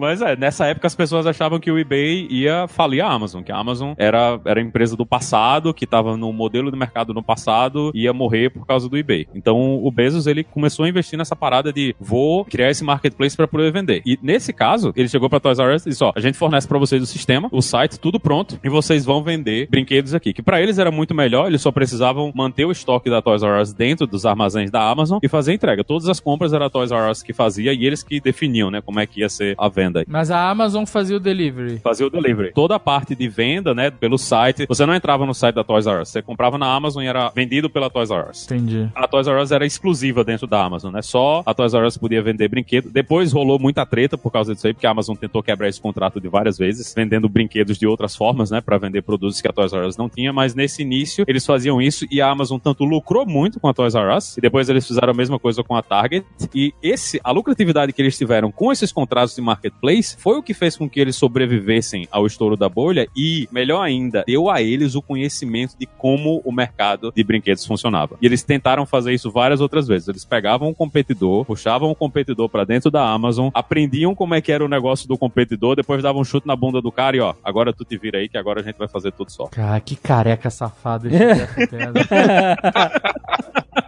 Mas 0.00 0.22
é, 0.22 0.34
nessa 0.34 0.66
época 0.66 0.86
as 0.86 0.94
pessoas 0.94 1.26
achavam 1.26 1.60
que 1.60 1.70
o 1.70 1.78
eBay 1.78 2.26
ia 2.30 2.66
falir 2.66 3.02
a 3.02 3.12
Amazon, 3.12 3.42
que 3.42 3.52
a 3.52 3.56
Amazon 3.56 3.92
era, 3.98 4.40
era 4.46 4.60
empresa 4.60 4.96
do 4.96 5.04
passado, 5.04 5.74
que 5.74 5.84
estava 5.84 6.16
no 6.16 6.32
modelo 6.32 6.70
de 6.70 6.78
mercado 6.78 7.12
no 7.12 7.22
passado, 7.22 7.90
ia 7.94 8.12
morrer 8.12 8.50
por 8.50 8.66
causa 8.66 8.88
do 8.88 8.96
eBay. 8.96 9.26
Então 9.34 9.84
o 9.84 9.90
Bezos 9.90 10.26
ele 10.26 10.42
começou 10.42 10.86
a 10.86 10.88
investir 10.88 11.18
nessa 11.18 11.36
parada 11.36 11.70
de 11.70 11.94
vou 12.00 12.46
criar 12.46 12.70
esse 12.70 12.82
marketplace 12.82 13.36
para 13.36 13.46
poder 13.46 13.70
vender. 13.70 14.00
E 14.06 14.18
nesse 14.22 14.52
caso, 14.52 14.92
ele 14.96 15.08
chegou 15.08 15.28
para 15.28 15.38
Toys 15.38 15.58
R 15.58 15.74
Us 15.74 15.84
e 15.84 15.90
disse: 15.90 16.02
ó, 16.02 16.12
a 16.16 16.20
gente 16.20 16.38
fornece 16.38 16.66
para 16.66 16.78
vocês 16.78 17.02
o 17.02 17.06
sistema, 17.06 17.48
o 17.52 17.60
site, 17.60 18.00
tudo 18.00 18.18
pronto, 18.18 18.58
e 18.64 18.68
vocês 18.70 19.04
vão 19.04 19.22
vender 19.22 19.68
brinquedos 19.68 20.14
aqui. 20.14 20.32
Que 20.32 20.42
para 20.42 20.62
eles 20.62 20.78
era 20.78 20.90
muito 20.90 21.14
melhor, 21.14 21.48
eles 21.48 21.60
só 21.60 21.70
precisavam 21.70 22.32
manter 22.34 22.64
o 22.64 22.72
estoque 22.72 23.10
da 23.10 23.20
Toys 23.20 23.42
R 23.42 23.60
Us 23.60 23.74
dentro 23.74 24.06
dos 24.06 24.24
armazéns 24.24 24.70
da 24.70 24.88
Amazon 24.88 25.18
e 25.22 25.28
fazer 25.28 25.52
entrega. 25.52 25.84
Todas 25.84 26.08
as 26.08 26.20
compras 26.20 26.54
era 26.54 26.66
a 26.66 26.70
Toys 26.70 26.90
R 26.90 27.10
Us 27.10 27.22
que 27.22 27.32
fazia 27.32 27.72
e 27.72 27.84
eles 27.84 28.02
que 28.02 28.20
definiam, 28.20 28.70
né, 28.70 28.80
como 28.80 28.98
é 28.98 29.06
que 29.06 29.20
ia 29.20 29.28
ser 29.28 29.54
a 29.58 29.68
venda. 29.68 29.89
Mas 30.06 30.30
a 30.30 30.48
Amazon 30.48 30.84
fazia 30.84 31.16
o 31.16 31.20
delivery. 31.20 31.78
Fazer 31.78 32.04
o 32.04 32.10
delivery. 32.10 32.52
Toda 32.52 32.74
a 32.74 32.80
parte 32.80 33.14
de 33.14 33.28
venda, 33.28 33.74
né, 33.74 33.90
pelo 33.90 34.18
site, 34.18 34.66
você 34.66 34.84
não 34.86 34.94
entrava 34.94 35.26
no 35.26 35.34
site 35.34 35.54
da 35.54 35.64
Toys 35.64 35.86
R 35.86 36.02
Us, 36.02 36.08
você 36.08 36.22
comprava 36.22 36.58
na 36.58 36.66
Amazon 36.72 37.02
e 37.02 37.06
era 37.06 37.30
vendido 37.34 37.68
pela 37.68 37.90
Toys 37.90 38.10
R 38.10 38.30
Us. 38.30 38.44
Entendi. 38.44 38.88
A 38.94 39.06
Toys 39.06 39.26
R 39.26 39.40
Us 39.40 39.50
era 39.50 39.66
exclusiva 39.66 40.24
dentro 40.24 40.46
da 40.46 40.64
Amazon, 40.64 40.92
né? 40.92 41.02
Só 41.02 41.42
a 41.44 41.54
Toys 41.54 41.74
R 41.74 41.86
Us 41.86 41.96
podia 41.96 42.22
vender 42.22 42.48
brinquedo. 42.48 42.90
Depois 42.90 43.32
rolou 43.32 43.58
muita 43.58 43.84
treta 43.86 44.16
por 44.16 44.30
causa 44.30 44.54
disso 44.54 44.66
aí, 44.66 44.72
porque 44.72 44.86
a 44.86 44.90
Amazon 44.90 45.16
tentou 45.16 45.42
quebrar 45.42 45.68
esse 45.68 45.80
contrato 45.80 46.20
de 46.20 46.28
várias 46.28 46.58
vezes, 46.58 46.92
vendendo 46.94 47.28
brinquedos 47.28 47.78
de 47.78 47.86
outras 47.86 48.14
formas, 48.16 48.50
né? 48.50 48.60
Pra 48.60 48.78
vender 48.78 49.02
produtos 49.02 49.40
que 49.40 49.48
a 49.48 49.52
Toys 49.52 49.72
R 49.72 49.86
Us 49.86 49.96
não 49.96 50.08
tinha. 50.08 50.32
Mas 50.32 50.54
nesse 50.54 50.82
início, 50.82 51.24
eles 51.26 51.44
faziam 51.44 51.80
isso 51.80 52.06
e 52.10 52.20
a 52.20 52.30
Amazon 52.30 52.58
tanto 52.58 52.84
lucrou 52.84 53.26
muito 53.26 53.60
com 53.60 53.68
a 53.68 53.74
Toys 53.74 53.94
R 53.94 54.16
Us, 54.16 54.36
e 54.36 54.40
depois 54.40 54.68
eles 54.68 54.86
fizeram 54.86 55.10
a 55.10 55.14
mesma 55.14 55.38
coisa 55.38 55.62
com 55.62 55.74
a 55.74 55.82
Target. 55.82 56.26
E 56.54 56.72
esse, 56.82 57.20
a 57.22 57.30
lucratividade 57.30 57.92
que 57.92 58.02
eles 58.02 58.16
tiveram 58.16 58.50
com 58.50 58.72
esses 58.72 58.92
contratos 58.92 59.34
de 59.34 59.40
marketplace 59.80 60.16
foi 60.18 60.38
o 60.38 60.42
que 60.42 60.52
fez 60.52 60.76
com 60.76 60.88
que 60.88 61.00
eles 61.00 61.16
sobrevivessem 61.16 62.06
ao 62.10 62.26
estouro 62.26 62.56
da 62.56 62.68
bolha 62.68 63.08
e, 63.16 63.48
melhor 63.50 63.82
ainda, 63.82 64.22
deu 64.26 64.50
a 64.50 64.62
eles 64.62 64.94
o 64.94 65.02
conhecimento 65.02 65.76
de 65.78 65.86
como 65.86 66.40
o 66.44 66.52
mercado 66.52 67.12
de 67.14 67.24
brinquedos 67.24 67.66
funcionava. 67.66 68.16
E 68.20 68.26
eles 68.26 68.42
tentaram 68.42 68.84
fazer 68.84 69.12
isso 69.12 69.30
várias 69.30 69.60
outras 69.60 69.88
vezes. 69.88 70.08
Eles 70.08 70.24
pegavam 70.24 70.68
um 70.68 70.74
competidor, 70.74 71.44
puxavam 71.44 71.90
o 71.90 71.94
competidor 71.94 72.48
para 72.48 72.64
dentro 72.64 72.90
da 72.90 73.08
Amazon, 73.08 73.48
aprendiam 73.54 74.14
como 74.14 74.34
é 74.34 74.40
que 74.40 74.52
era 74.52 74.64
o 74.64 74.68
negócio 74.68 75.08
do 75.08 75.16
competidor, 75.16 75.76
depois 75.76 76.02
davam 76.02 76.20
um 76.20 76.24
chute 76.24 76.46
na 76.46 76.54
bunda 76.54 76.82
do 76.82 76.92
cara 76.92 77.16
e 77.16 77.20
ó, 77.20 77.34
agora 77.42 77.72
tu 77.72 77.84
te 77.84 77.96
vira 77.96 78.18
aí 78.18 78.28
que 78.28 78.36
agora 78.36 78.60
a 78.60 78.62
gente 78.62 78.76
vai 78.76 78.88
fazer 78.88 79.12
tudo 79.12 79.30
só. 79.30 79.46
Cara, 79.46 79.80
que 79.80 79.96
careca 79.96 80.50
safado 80.50 81.08
esse 81.08 81.16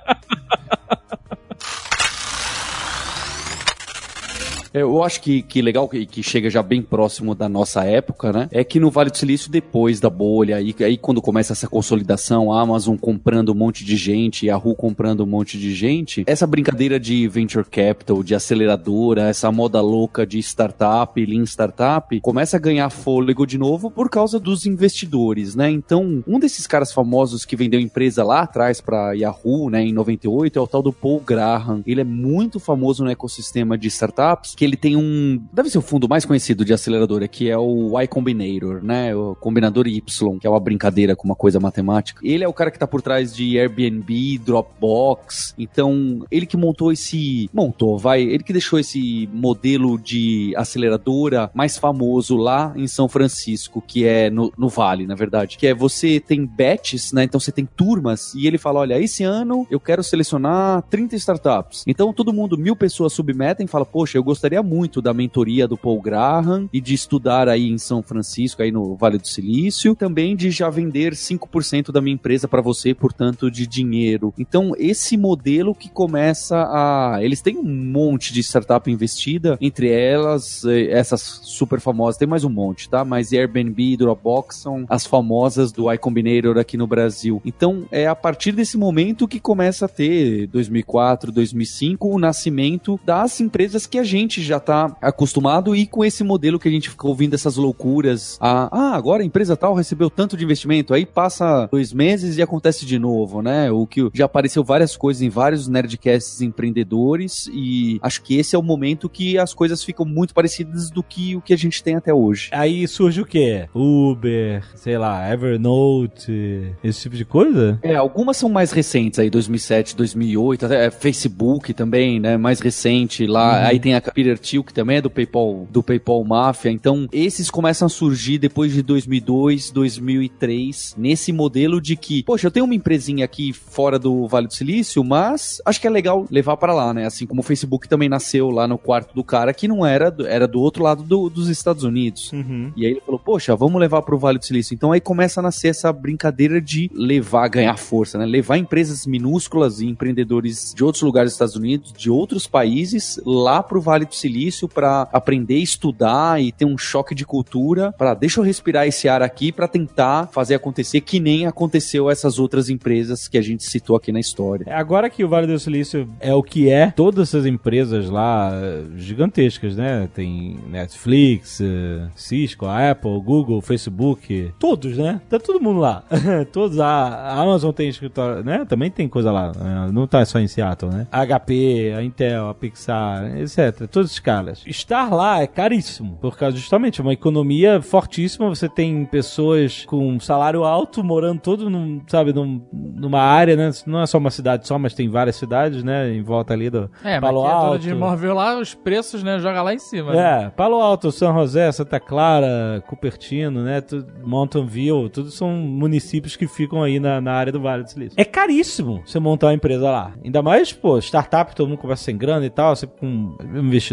Eu 4.74 5.02
acho 5.02 5.20
que, 5.20 5.42
que 5.42 5.60
legal 5.60 5.88
que, 5.88 6.06
que 6.06 6.22
chega 6.22 6.48
já 6.48 6.62
bem 6.62 6.80
próximo 6.80 7.34
da 7.34 7.48
nossa 7.48 7.84
época, 7.84 8.32
né? 8.32 8.48
É 8.50 8.64
que 8.64 8.80
no 8.80 8.90
Vale 8.90 9.10
do 9.10 9.16
Silício, 9.16 9.50
depois 9.50 10.00
da 10.00 10.08
bolha, 10.08 10.56
aí, 10.56 10.74
aí 10.80 10.96
quando 10.96 11.20
começa 11.20 11.52
essa 11.52 11.68
consolidação, 11.68 12.52
a 12.52 12.60
Amazon 12.60 12.96
comprando 12.96 13.50
um 13.50 13.54
monte 13.54 13.84
de 13.84 13.96
gente, 13.96 14.48
a 14.48 14.52
Yahoo 14.52 14.74
comprando 14.74 15.22
um 15.24 15.26
monte 15.26 15.58
de 15.58 15.74
gente, 15.74 16.24
essa 16.26 16.46
brincadeira 16.46 16.98
de 16.98 17.28
venture 17.28 17.64
capital, 17.64 18.22
de 18.22 18.34
aceleradora, 18.34 19.28
essa 19.28 19.52
moda 19.52 19.80
louca 19.80 20.26
de 20.26 20.38
startup, 20.38 21.24
lean 21.24 21.44
startup, 21.44 22.18
começa 22.20 22.56
a 22.56 22.60
ganhar 22.60 22.88
fôlego 22.90 23.46
de 23.46 23.58
novo 23.58 23.90
por 23.90 24.08
causa 24.08 24.38
dos 24.40 24.64
investidores, 24.64 25.54
né? 25.54 25.70
Então, 25.70 26.24
um 26.26 26.38
desses 26.38 26.66
caras 26.66 26.92
famosos 26.92 27.44
que 27.44 27.56
vendeu 27.56 27.80
empresa 27.80 28.24
lá 28.24 28.40
atrás 28.40 28.80
para 28.80 29.12
Yahoo, 29.12 29.68
né, 29.68 29.82
em 29.82 29.92
98, 29.92 30.58
é 30.58 30.62
o 30.62 30.66
tal 30.66 30.82
do 30.82 30.92
Paul 30.92 31.20
Graham. 31.20 31.82
Ele 31.86 32.00
é 32.00 32.04
muito 32.04 32.58
famoso 32.58 33.04
no 33.04 33.10
ecossistema 33.10 33.76
de 33.76 33.88
startups, 33.88 34.54
que 34.62 34.66
ele 34.66 34.76
tem 34.76 34.94
um, 34.94 35.42
deve 35.52 35.68
ser 35.68 35.78
o 35.78 35.82
fundo 35.82 36.08
mais 36.08 36.24
conhecido 36.24 36.64
de 36.64 36.72
aceleradora, 36.72 37.26
que 37.26 37.50
é 37.50 37.58
o 37.58 38.00
Y 38.00 38.06
Combinator, 38.06 38.80
né, 38.80 39.12
o 39.12 39.34
combinador 39.34 39.88
Y, 39.88 40.38
que 40.38 40.46
é 40.46 40.50
uma 40.50 40.60
brincadeira 40.60 41.16
com 41.16 41.24
uma 41.24 41.34
coisa 41.34 41.58
matemática. 41.58 42.20
Ele 42.22 42.44
é 42.44 42.48
o 42.48 42.52
cara 42.52 42.70
que 42.70 42.78
tá 42.78 42.86
por 42.86 43.02
trás 43.02 43.34
de 43.34 43.58
Airbnb, 43.58 44.38
Dropbox. 44.38 45.52
Então, 45.58 46.24
ele 46.30 46.46
que 46.46 46.56
montou 46.56 46.92
esse, 46.92 47.50
montou, 47.52 47.98
vai, 47.98 48.22
ele 48.22 48.44
que 48.44 48.52
deixou 48.52 48.78
esse 48.78 49.28
modelo 49.32 49.98
de 49.98 50.54
aceleradora 50.56 51.50
mais 51.52 51.76
famoso 51.76 52.36
lá 52.36 52.72
em 52.76 52.86
São 52.86 53.08
Francisco, 53.08 53.82
que 53.84 54.06
é 54.06 54.30
no, 54.30 54.52
no 54.56 54.68
Vale, 54.68 55.08
na 55.08 55.16
verdade, 55.16 55.58
que 55.58 55.66
é 55.66 55.74
você 55.74 56.20
tem 56.20 56.46
batches, 56.46 57.12
né? 57.12 57.24
Então 57.24 57.40
você 57.40 57.50
tem 57.50 57.66
turmas 57.66 58.32
e 58.36 58.46
ele 58.46 58.58
fala, 58.58 58.78
olha, 58.78 59.00
esse 59.00 59.24
ano 59.24 59.66
eu 59.68 59.80
quero 59.80 60.04
selecionar 60.04 60.82
30 60.82 61.16
startups. 61.16 61.82
Então 61.84 62.12
todo 62.12 62.32
mundo, 62.32 62.56
mil 62.56 62.76
pessoas 62.76 63.12
submetem 63.12 63.66
e 63.66 63.68
fala, 63.68 63.84
poxa, 63.84 64.16
eu 64.16 64.22
gostaria 64.22 64.51
muito 64.61 65.00
da 65.00 65.14
mentoria 65.14 65.68
do 65.68 65.76
Paul 65.76 66.03
Graham 66.03 66.68
e 66.72 66.80
de 66.80 66.94
estudar 66.94 67.48
aí 67.48 67.68
em 67.68 67.78
São 67.78 68.03
Francisco, 68.03 68.62
aí 68.62 68.72
no 68.72 68.96
Vale 68.96 69.18
do 69.18 69.28
Silício, 69.28 69.94
também 69.94 70.34
de 70.34 70.50
já 70.50 70.68
vender 70.68 71.12
5% 71.12 71.92
da 71.92 72.00
minha 72.00 72.14
empresa 72.14 72.48
para 72.48 72.61
você, 72.61 72.92
portanto, 72.92 73.50
de 73.50 73.66
dinheiro. 73.66 74.34
Então, 74.36 74.72
esse 74.78 75.16
modelo 75.16 75.74
que 75.74 75.88
começa 75.88 76.57
a. 76.57 77.18
Eles 77.22 77.40
têm 77.40 77.57
um 77.57 77.62
monte 77.62 78.32
de 78.32 78.40
startup 78.40 78.90
investida, 78.90 79.57
entre 79.61 79.88
elas, 79.88 80.64
eh, 80.64 80.90
essas 80.90 81.40
super 81.44 81.80
famosas, 81.80 82.16
tem 82.16 82.28
mais 82.28 82.44
um 82.44 82.50
monte, 82.50 82.88
tá? 82.88 83.05
Mas 83.05 83.32
Airbnb 83.32 83.92
e 83.92 83.96
Dropbox 83.96 84.57
são 84.57 84.84
as 84.88 85.07
famosas 85.07 85.70
do 85.70 85.90
Y 85.90 85.98
Combinator 85.98 86.59
aqui 86.59 86.76
no 86.76 86.86
Brasil. 86.86 87.40
Então, 87.44 87.86
é 87.90 88.07
a 88.07 88.14
partir 88.14 88.53
desse 88.53 88.76
momento 88.76 89.28
que 89.28 89.38
começa 89.38 89.86
a 89.86 89.88
ter 89.88 90.46
2004, 90.48 91.30
2005, 91.30 92.09
o 92.09 92.18
nascimento 92.18 92.98
das 93.05 93.40
empresas 93.40 93.86
que 93.86 93.98
a 93.98 94.05
gente 94.05 94.41
já 94.43 94.61
tá 94.61 94.97
acostumado 95.01 95.74
e 95.74 95.86
com 95.86 96.05
esse 96.05 96.22
modelo 96.24 96.59
que 96.59 96.68
a 96.68 96.70
gente 96.70 96.90
ficou 96.90 97.11
ouvindo 97.11 97.34
essas 97.34 97.57
loucuras. 97.57 98.38
Ah, 98.40 98.68
ah, 98.72 98.97
agora 98.97 99.22
a 99.22 99.26
empresa 99.26 99.57
tal 99.57 99.74
recebeu 99.74 100.11
tanto 100.11 100.36
de 100.36 100.45
investimento, 100.45 100.95
aí 100.95 101.07
passa 101.07 101.68
dois 101.70 101.93
meses 101.93 102.36
e 102.36 102.43
acontece 102.43 102.84
de 102.84 102.99
novo, 102.99 103.43
né? 103.43 103.70
O 103.70 103.86
que 103.86 104.09
já 104.12 104.24
apareceu 104.24 104.64
várias 104.64 104.97
coisas 104.97 105.22
em 105.22 105.28
vários 105.28 105.68
nerdcasts 105.68 106.40
empreendedores 106.40 107.51
e 107.53 107.99
acho 108.03 108.22
que 108.22 108.36
esse 108.36 108.55
é 108.55 108.59
o 108.59 108.62
momento 108.62 109.09
que 109.09 109.38
as 109.38 109.55
coisas 109.55 109.82
ficam 109.82 110.05
muito 110.05 110.34
parecidas 110.34 110.90
do 110.90 111.03
que 111.03 111.36
o 111.36 111.40
que 111.40 111.53
a 111.53 111.59
gente 111.59 111.82
tem 111.82 111.97
até 111.97 112.12
hoje. 112.12 112.49
Aí 112.53 112.86
surge 112.86 113.20
o 113.20 113.26
quê? 113.26 113.68
Uber, 113.74 114.64
sei 114.74 114.99
lá, 114.99 115.32
Evernote, 115.32 116.74
esse 116.82 117.03
tipo 117.03 117.16
de 117.16 117.24
coisa? 117.24 117.78
É, 117.82 117.95
algumas 117.95 118.36
são 118.36 118.49
mais 118.49 118.72
recentes 118.72 119.18
aí, 119.18 119.30
2007, 119.30 119.97
2008, 119.97 120.66
até 120.66 120.86
é, 120.86 120.90
Facebook 120.90 121.72
também, 121.72 122.20
né, 122.20 122.36
mais 122.36 122.61
recente 122.61 123.26
lá. 123.26 123.66
Aí 123.66 123.78
tem 123.78 123.95
a 123.95 124.01
Peter 124.01 124.31
Thiel, 124.38 124.62
que 124.64 124.72
também 124.74 124.96
é 124.98 125.00
do 125.00 125.10
PayPal, 125.10 125.66
do 125.70 125.82
PayPal 125.82 126.22
Mafia. 126.24 126.70
Então, 126.70 127.08
esses 127.12 127.50
começam 127.50 127.86
a 127.86 127.88
surgir 127.88 128.38
depois 128.38 128.72
de 128.72 128.82
2002, 128.82 129.70
2003, 129.70 130.94
nesse 130.96 131.32
modelo 131.32 131.80
de 131.80 131.96
que, 131.96 132.22
poxa, 132.22 132.46
eu 132.46 132.50
tenho 132.50 132.64
uma 132.64 132.74
empresinha 132.74 133.24
aqui 133.24 133.52
fora 133.52 133.98
do 133.98 134.26
Vale 134.26 134.46
do 134.46 134.54
Silício, 134.54 135.02
mas 135.04 135.60
acho 135.64 135.80
que 135.80 135.86
é 135.86 135.90
legal 135.90 136.26
levar 136.30 136.56
para 136.56 136.72
lá, 136.72 136.92
né? 136.94 137.06
Assim 137.06 137.26
como 137.26 137.40
o 137.40 137.44
Facebook 137.44 137.88
também 137.88 138.08
nasceu 138.08 138.50
lá 138.50 138.66
no 138.66 138.78
quarto 138.78 139.14
do 139.14 139.24
cara, 139.24 139.52
que 139.52 139.68
não 139.68 139.84
era, 139.84 140.10
do- 140.10 140.26
era 140.26 140.46
do 140.46 140.60
outro 140.60 140.82
lado 140.82 141.02
do- 141.02 141.28
dos 141.28 141.48
Estados 141.48 141.84
Unidos. 141.84 142.32
Uhum. 142.32 142.72
E 142.76 142.84
aí 142.86 142.92
ele 142.92 143.00
falou, 143.00 143.18
poxa, 143.20 143.54
vamos 143.56 143.80
levar 143.80 144.02
pro 144.02 144.18
Vale 144.18 144.38
do 144.38 144.44
Silício. 144.44 144.74
Então 144.74 144.92
aí 144.92 145.00
começa 145.00 145.40
a 145.40 145.42
nascer 145.42 145.68
essa 145.68 145.92
brincadeira 145.92 146.60
de 146.60 146.90
levar, 146.94 147.48
ganhar 147.48 147.76
força, 147.76 148.18
né? 148.18 148.26
Levar 148.26 148.56
empresas 148.58 149.06
minúsculas 149.06 149.80
e 149.80 149.86
empreendedores 149.86 150.72
de 150.74 150.84
outros 150.84 151.02
lugares 151.02 151.30
dos 151.30 151.34
Estados 151.34 151.56
Unidos, 151.56 151.92
de 151.92 152.10
outros 152.10 152.46
países, 152.46 153.20
lá 153.24 153.62
pro 153.62 153.80
Vale 153.80 154.04
do 154.04 154.14
Silício 154.22 154.68
para 154.68 155.08
aprender, 155.12 155.56
estudar 155.58 156.40
e 156.40 156.52
ter 156.52 156.64
um 156.64 156.78
choque 156.78 157.14
de 157.14 157.24
cultura, 157.24 157.92
para 157.92 158.14
deixa 158.14 158.40
eu 158.40 158.44
respirar 158.44 158.86
esse 158.86 159.08
ar 159.08 159.22
aqui 159.22 159.50
para 159.52 159.66
tentar 159.68 160.28
fazer 160.32 160.54
acontecer 160.54 161.00
que 161.00 161.18
nem 161.20 161.46
aconteceu 161.46 162.08
essas 162.10 162.38
outras 162.38 162.68
empresas 162.68 163.26
que 163.28 163.36
a 163.36 163.42
gente 163.42 163.64
citou 163.64 163.96
aqui 163.96 164.12
na 164.12 164.20
história. 164.20 164.66
Agora 164.74 165.10
que 165.10 165.24
o 165.24 165.28
Vale 165.28 165.46
do 165.46 165.58
Silício 165.58 166.08
é 166.20 166.32
o 166.34 166.42
que 166.42 166.70
é, 166.70 166.90
todas 166.90 167.28
essas 167.28 167.46
empresas 167.46 168.08
lá 168.08 168.50
eh, 168.54 168.84
gigantescas, 168.96 169.76
né? 169.76 170.08
Tem 170.14 170.58
Netflix, 170.68 171.60
eh, 171.60 172.08
Cisco, 172.14 172.66
Apple, 172.66 173.20
Google, 173.20 173.60
Facebook, 173.60 174.52
todos, 174.58 174.96
né? 174.98 175.20
Tá 175.28 175.38
todo 175.38 175.60
mundo 175.60 175.80
lá. 175.80 176.04
todos. 176.52 176.78
A 176.78 177.32
Amazon 177.40 177.72
tem 177.72 177.88
escritório, 177.88 178.44
né? 178.44 178.64
Também 178.68 178.90
tem 178.90 179.08
coisa 179.08 179.30
lá. 179.32 179.52
eh, 179.56 179.92
Não 179.92 180.06
tá 180.06 180.24
só 180.24 180.38
em 180.38 180.46
Seattle, 180.46 180.92
né? 180.92 181.06
A 181.10 181.26
HP, 181.26 181.92
a 181.96 182.02
Intel, 182.02 182.48
a 182.48 182.54
Pixar, 182.54 183.36
etc. 183.38 183.86
Todos 183.90 184.11
esses 184.12 184.18
caras. 184.20 184.62
Estar 184.66 185.10
lá 185.12 185.40
é 185.40 185.46
caríssimo. 185.46 186.18
Por 186.20 186.36
causa 186.36 186.56
justamente 186.56 187.00
uma 187.00 187.12
economia 187.12 187.80
fortíssima. 187.80 188.48
Você 188.48 188.68
tem 188.68 189.04
pessoas 189.06 189.84
com 189.86 190.20
salário 190.20 190.64
alto 190.64 191.02
morando 191.02 191.40
todo 191.40 191.70
num, 191.70 192.00
sabe, 192.06 192.32
num- 192.32 192.60
numa 192.72 193.20
área, 193.20 193.56
né? 193.56 193.70
Não 193.86 194.00
é 194.00 194.06
só 194.06 194.18
uma 194.18 194.30
cidade 194.30 194.66
só, 194.66 194.78
mas 194.78 194.94
tem 194.94 195.08
várias 195.08 195.36
cidades, 195.36 195.82
né? 195.82 196.12
Em 196.12 196.22
volta 196.22 196.52
ali 196.52 196.68
do 196.68 196.90
É, 197.02 197.18
mas 197.18 197.20
Palo 197.20 197.42
quem 197.42 197.50
é 197.50 197.52
Alto. 197.54 197.78
de 197.78 197.90
imóvel 197.90 198.34
lá, 198.34 198.58
os 198.58 198.74
preços, 198.74 199.22
né, 199.22 199.38
joga 199.38 199.62
lá 199.62 199.72
em 199.74 199.78
cima. 199.78 200.12
né? 200.12 200.44
É, 200.46 200.50
Palo 200.50 200.76
Alto, 200.80 201.10
São 201.10 201.32
José, 201.34 201.70
Santa 201.72 201.98
Clara, 201.98 202.82
Cupertino, 202.86 203.62
né? 203.62 203.82
Mountain 204.24 204.66
View, 204.66 205.08
tudo 205.08 205.30
são 205.30 205.50
municípios 205.50 206.36
que 206.36 206.46
ficam 206.46 206.82
aí 206.82 207.00
na, 207.00 207.20
na 207.20 207.32
área 207.32 207.52
do 207.52 207.60
Vale 207.60 207.82
do 207.84 207.90
Silício. 207.90 208.14
É 208.20 208.24
caríssimo 208.24 209.02
você 209.04 209.18
montar 209.18 209.46
uma 209.48 209.54
empresa 209.54 209.90
lá. 209.90 210.12
Ainda 210.24 210.42
mais, 210.42 210.72
pô, 210.72 210.98
startup, 210.98 211.54
todo 211.54 211.68
mundo 211.68 211.78
começa 211.78 212.04
sem 212.04 212.16
grana 212.16 212.44
e 212.44 212.50
tal, 212.50 212.74
você 212.76 212.86
com 212.86 213.06
um 213.06 213.36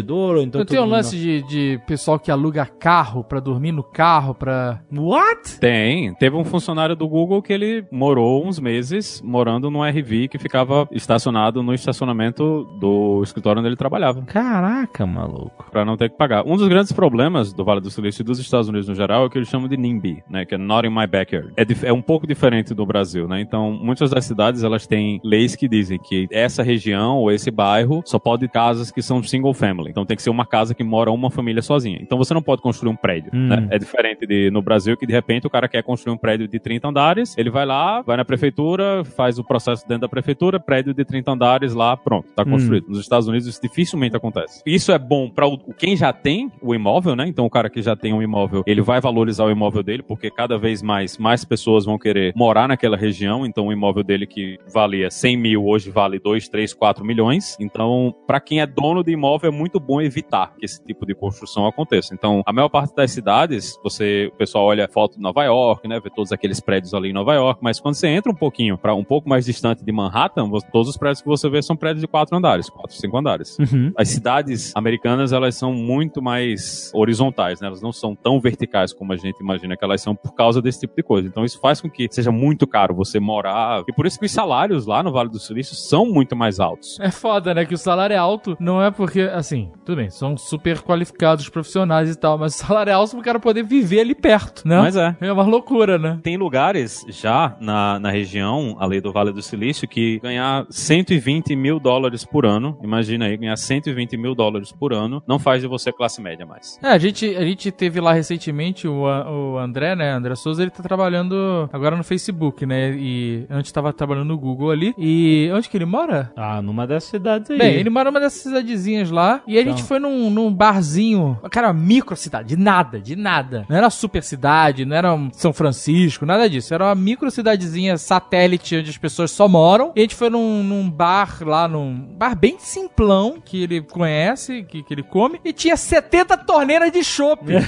investidor, 0.00 0.36
ou 0.36 0.42
então. 0.42 0.58
Não 0.60 0.66
tem 0.66 0.80
um 0.80 0.84
lance 0.84 1.16
de, 1.16 1.42
de 1.42 1.80
pessoal 1.86 2.18
que 2.18 2.30
aluga 2.30 2.66
carro 2.66 3.22
pra 3.22 3.40
dormir 3.40 3.72
no 3.72 3.82
carro, 3.82 4.34
pra... 4.34 4.80
What? 4.92 5.58
Tem. 5.58 6.14
Teve 6.14 6.36
um 6.36 6.44
funcionário 6.44 6.96
do 6.96 7.08
Google 7.08 7.42
que 7.42 7.52
ele 7.52 7.84
morou 7.90 8.46
uns 8.46 8.58
meses 8.58 9.22
morando 9.24 9.70
num 9.70 9.82
RV 9.82 10.28
que 10.28 10.38
ficava 10.38 10.88
estacionado 10.90 11.62
no 11.62 11.74
estacionamento 11.74 12.66
do 12.78 13.22
escritório 13.22 13.60
onde 13.60 13.68
ele 13.68 13.76
trabalhava. 13.76 14.22
Caraca, 14.22 15.06
maluco. 15.06 15.66
Pra 15.70 15.84
não 15.84 15.96
ter 15.96 16.10
que 16.10 16.16
pagar. 16.16 16.46
Um 16.46 16.56
dos 16.56 16.68
grandes 16.68 16.92
problemas 16.92 17.52
do 17.52 17.64
Vale 17.64 17.80
do 17.80 17.90
Silício 17.90 18.22
e 18.22 18.24
dos 18.24 18.38
Estados 18.38 18.68
Unidos 18.68 18.88
no 18.88 18.94
geral 18.94 19.24
é 19.24 19.26
o 19.26 19.30
que 19.30 19.38
eles 19.38 19.48
chamam 19.48 19.68
de 19.68 19.76
NIMBY, 19.76 20.22
né? 20.28 20.44
Que 20.44 20.54
é 20.54 20.58
Not 20.58 20.86
in 20.86 20.90
My 20.90 21.06
Backyard. 21.06 21.52
É, 21.56 21.64
é 21.88 21.92
um 21.92 22.02
pouco 22.02 22.26
diferente 22.26 22.74
do 22.74 22.84
Brasil, 22.86 23.28
né? 23.28 23.40
Então, 23.40 23.72
muitas 23.72 24.10
das 24.10 24.24
cidades, 24.24 24.62
elas 24.62 24.86
têm 24.86 25.20
leis 25.24 25.54
que 25.54 25.68
dizem 25.68 25.98
que 25.98 26.28
essa 26.30 26.62
região 26.62 27.18
ou 27.18 27.30
esse 27.30 27.50
bairro 27.50 28.02
só 28.04 28.18
pode 28.18 28.48
casas 28.48 28.90
que 28.90 29.02
são 29.02 29.22
single 29.22 29.54
family. 29.54 29.89
Então, 29.90 30.06
tem 30.06 30.16
que 30.16 30.22
ser 30.22 30.30
uma 30.30 30.46
casa 30.46 30.74
que 30.74 30.82
mora 30.84 31.10
uma 31.10 31.30
família 31.30 31.62
sozinha. 31.62 31.98
Então, 32.00 32.16
você 32.16 32.32
não 32.32 32.42
pode 32.42 32.62
construir 32.62 32.90
um 32.90 32.96
prédio, 32.96 33.30
Hum. 33.34 33.48
né? 33.48 33.68
É 33.70 33.78
diferente 33.78 34.26
de 34.26 34.50
no 34.50 34.62
Brasil 34.62 34.96
que, 34.96 35.06
de 35.06 35.12
repente, 35.12 35.46
o 35.46 35.50
cara 35.50 35.68
quer 35.68 35.82
construir 35.82 36.14
um 36.14 36.18
prédio 36.18 36.46
de 36.48 36.58
30 36.58 36.88
andares, 36.88 37.36
ele 37.36 37.50
vai 37.50 37.66
lá, 37.66 38.00
vai 38.02 38.16
na 38.16 38.24
prefeitura, 38.24 39.04
faz 39.04 39.38
o 39.38 39.44
processo 39.44 39.86
dentro 39.86 40.02
da 40.02 40.08
prefeitura, 40.08 40.58
prédio 40.60 40.94
de 40.94 41.04
30 41.04 41.32
andares 41.32 41.74
lá, 41.74 41.96
pronto, 41.96 42.28
tá 42.34 42.42
Hum. 42.46 42.50
construído. 42.52 42.88
Nos 42.88 43.00
Estados 43.00 43.26
Unidos 43.28 43.46
isso 43.46 43.60
dificilmente 43.62 44.16
acontece. 44.16 44.62
Isso 44.64 44.92
é 44.92 44.98
bom 44.98 45.28
para 45.28 45.46
quem 45.76 45.96
já 45.96 46.12
tem 46.12 46.50
o 46.62 46.74
imóvel, 46.74 47.16
né? 47.16 47.26
Então 47.26 47.44
o 47.46 47.50
cara 47.50 47.68
que 47.68 47.82
já 47.82 47.96
tem 47.96 48.12
um 48.12 48.22
imóvel, 48.22 48.62
ele 48.66 48.80
vai 48.80 49.00
valorizar 49.00 49.44
o 49.44 49.50
imóvel 49.50 49.82
dele, 49.82 50.02
porque 50.02 50.30
cada 50.30 50.56
vez 50.58 50.82
mais 50.82 51.18
mais 51.18 51.44
pessoas 51.44 51.84
vão 51.84 51.98
querer 51.98 52.32
morar 52.36 52.68
naquela 52.68 52.96
região. 52.96 53.44
Então 53.46 53.66
o 53.68 53.72
imóvel 53.72 54.02
dele 54.04 54.26
que 54.26 54.58
valia 54.72 55.10
100 55.10 55.36
mil 55.36 55.66
hoje 55.66 55.90
vale 55.90 56.18
2, 56.18 56.48
3, 56.48 56.72
4 56.74 57.04
milhões. 57.04 57.56
Então 57.60 58.14
para 58.26 58.38
quem 58.40 58.60
é 58.60 58.66
dono 58.66 59.02
de 59.02 59.12
imóvel 59.12 59.50
é 59.50 59.52
muito 59.52 59.79
bom 59.80 60.00
evitar 60.00 60.52
que 60.58 60.64
esse 60.64 60.82
tipo 60.84 61.04
de 61.06 61.14
construção 61.14 61.66
aconteça. 61.66 62.14
Então 62.14 62.42
a 62.46 62.52
maior 62.52 62.68
parte 62.68 62.94
das 62.94 63.10
cidades, 63.10 63.78
você 63.82 64.30
o 64.32 64.36
pessoal 64.36 64.64
olha 64.66 64.88
foto 64.88 65.16
de 65.16 65.22
Nova 65.22 65.42
York, 65.44 65.86
né? 65.88 65.98
Vê 66.00 66.10
todos 66.10 66.32
aqueles 66.32 66.60
prédios 66.60 66.94
ali 66.94 67.10
em 67.10 67.12
Nova 67.12 67.34
York, 67.34 67.60
mas 67.62 67.80
quando 67.80 67.94
você 67.94 68.08
entra 68.08 68.30
um 68.30 68.34
pouquinho 68.34 68.76
para 68.78 68.94
um 68.94 69.04
pouco 69.04 69.28
mais 69.28 69.44
distante 69.44 69.84
de 69.84 69.92
Manhattan, 69.92 70.48
você- 70.48 70.66
todos 70.70 70.88
os 70.88 70.96
prédios 70.96 71.20
que 71.22 71.28
você 71.28 71.48
vê 71.48 71.62
são 71.62 71.76
prédios 71.76 72.00
de 72.02 72.06
quatro 72.08 72.36
andares, 72.36 72.68
quatro, 72.68 72.94
cinco 72.96 73.16
andares. 73.16 73.58
Uhum. 73.58 73.92
As 73.96 74.08
cidades 74.08 74.72
americanas, 74.76 75.32
elas 75.32 75.54
são 75.54 75.72
muito 75.72 76.20
mais 76.22 76.90
horizontais, 76.94 77.60
né? 77.60 77.66
Elas 77.68 77.82
não 77.82 77.92
são 77.92 78.14
tão 78.14 78.40
verticais 78.40 78.92
como 78.92 79.12
a 79.12 79.16
gente 79.16 79.40
imagina 79.40 79.76
que 79.76 79.84
elas 79.84 80.00
são 80.00 80.14
por 80.14 80.34
causa 80.34 80.60
desse 80.62 80.80
tipo 80.80 80.94
de 80.96 81.02
coisa. 81.02 81.26
Então 81.28 81.44
isso 81.44 81.58
faz 81.60 81.80
com 81.80 81.88
que 81.90 82.06
seja 82.10 82.30
muito 82.30 82.66
caro 82.66 82.94
você 82.94 83.18
morar. 83.20 83.82
E 83.88 83.92
por 83.92 84.06
isso 84.06 84.18
que 84.18 84.26
os 84.26 84.32
salários 84.32 84.86
lá 84.86 85.02
no 85.02 85.12
Vale 85.12 85.28
do 85.30 85.38
Silício 85.38 85.74
são 85.74 86.06
muito 86.06 86.36
mais 86.36 86.60
altos. 86.60 86.98
É 87.00 87.10
foda, 87.10 87.54
né? 87.54 87.64
Que 87.64 87.74
o 87.74 87.78
salário 87.78 88.14
é 88.14 88.16
alto, 88.16 88.56
não 88.60 88.82
é 88.82 88.90
porque, 88.90 89.20
assim, 89.22 89.69
tudo 89.84 89.96
bem, 89.96 90.10
são 90.10 90.36
super 90.36 90.80
qualificados 90.82 91.48
profissionais 91.48 92.10
e 92.10 92.18
tal, 92.18 92.38
mas 92.38 92.54
o 92.54 92.58
salário 92.66 92.90
é 92.90 92.94
alto 92.94 93.12
pro 93.12 93.22
cara 93.22 93.40
poder 93.40 93.62
viver 93.62 94.00
ali 94.00 94.14
perto, 94.14 94.66
né? 94.66 94.78
Mas 94.78 94.96
é. 94.96 95.16
É 95.20 95.32
uma 95.32 95.44
loucura, 95.44 95.98
né? 95.98 96.18
Tem 96.22 96.36
lugares 96.36 97.04
já 97.08 97.56
na, 97.60 97.98
na 97.98 98.10
região, 98.10 98.76
ali 98.78 99.00
do 99.00 99.12
Vale 99.12 99.32
do 99.32 99.42
Silício, 99.42 99.88
que 99.88 100.18
ganhar 100.20 100.66
120 100.70 101.54
mil 101.56 101.80
dólares 101.80 102.24
por 102.24 102.46
ano, 102.46 102.78
imagina 102.82 103.26
aí, 103.26 103.36
ganhar 103.36 103.56
120 103.56 104.16
mil 104.16 104.34
dólares 104.34 104.72
por 104.72 104.92
ano, 104.92 105.22
não 105.26 105.38
faz 105.38 105.62
de 105.62 105.68
você 105.68 105.92
classe 105.92 106.20
média 106.20 106.46
mais. 106.46 106.78
É, 106.82 106.88
a 106.88 106.98
gente, 106.98 107.36
a 107.36 107.44
gente 107.44 107.70
teve 107.70 108.00
lá 108.00 108.12
recentemente 108.12 108.86
o, 108.86 109.02
o 109.02 109.58
André, 109.58 109.94
né? 109.94 110.12
André 110.12 110.34
Souza, 110.34 110.62
ele 110.62 110.70
tá 110.70 110.82
trabalhando 110.82 111.68
agora 111.72 111.96
no 111.96 112.04
Facebook, 112.04 112.64
né? 112.66 112.94
E 112.96 113.46
antes 113.50 113.72
tava 113.72 113.92
trabalhando 113.92 114.28
no 114.28 114.38
Google 114.38 114.70
ali. 114.70 114.94
E 114.98 115.50
onde 115.52 115.68
que 115.68 115.76
ele 115.76 115.84
mora? 115.84 116.32
Ah, 116.36 116.60
numa 116.62 116.86
dessas 116.86 117.10
cidades 117.10 117.50
aí. 117.50 117.58
Bem, 117.58 117.74
ele 117.74 117.90
mora 117.90 118.10
numa 118.10 118.20
dessas 118.20 118.42
cidadezinhas 118.42 119.10
lá. 119.10 119.42
E 119.46 119.58
a 119.60 119.64
gente 119.64 119.74
Então. 119.78 119.86
foi 119.86 119.98
num, 119.98 120.30
num 120.30 120.52
barzinho. 120.52 121.38
Cara, 121.50 121.72
micro 121.72 122.16
cidade, 122.16 122.48
de 122.50 122.56
nada, 122.56 123.00
de 123.00 123.16
nada. 123.16 123.64
Não 123.68 123.76
era 123.76 123.88
super 123.90 124.22
cidade, 124.22 124.84
não 124.84 124.96
era 124.96 125.14
um 125.14 125.30
São 125.32 125.52
Francisco, 125.52 126.26
nada 126.26 126.48
disso. 126.48 126.72
Era 126.74 126.84
uma 126.86 126.94
micro 126.94 127.30
cidadezinha 127.30 127.96
satélite 127.98 128.76
onde 128.76 128.90
as 128.90 128.96
pessoas 128.98 129.30
só 129.30 129.46
moram. 129.48 129.92
E 129.94 130.00
a 130.00 130.02
gente 130.02 130.14
foi 130.14 130.30
num, 130.30 130.62
num 130.62 130.90
bar 130.90 131.38
lá, 131.42 131.66
num 131.68 131.94
bar 132.16 132.34
bem 132.36 132.56
simplão 132.58 133.36
que 133.44 133.62
ele 133.62 133.80
conhece, 133.80 134.62
que, 134.64 134.82
que 134.82 134.94
ele 134.94 135.02
come. 135.02 135.40
E 135.44 135.52
tinha 135.52 135.76
70 135.76 136.36
torneiras 136.38 136.90
de 136.92 137.02
chopp. 137.04 137.44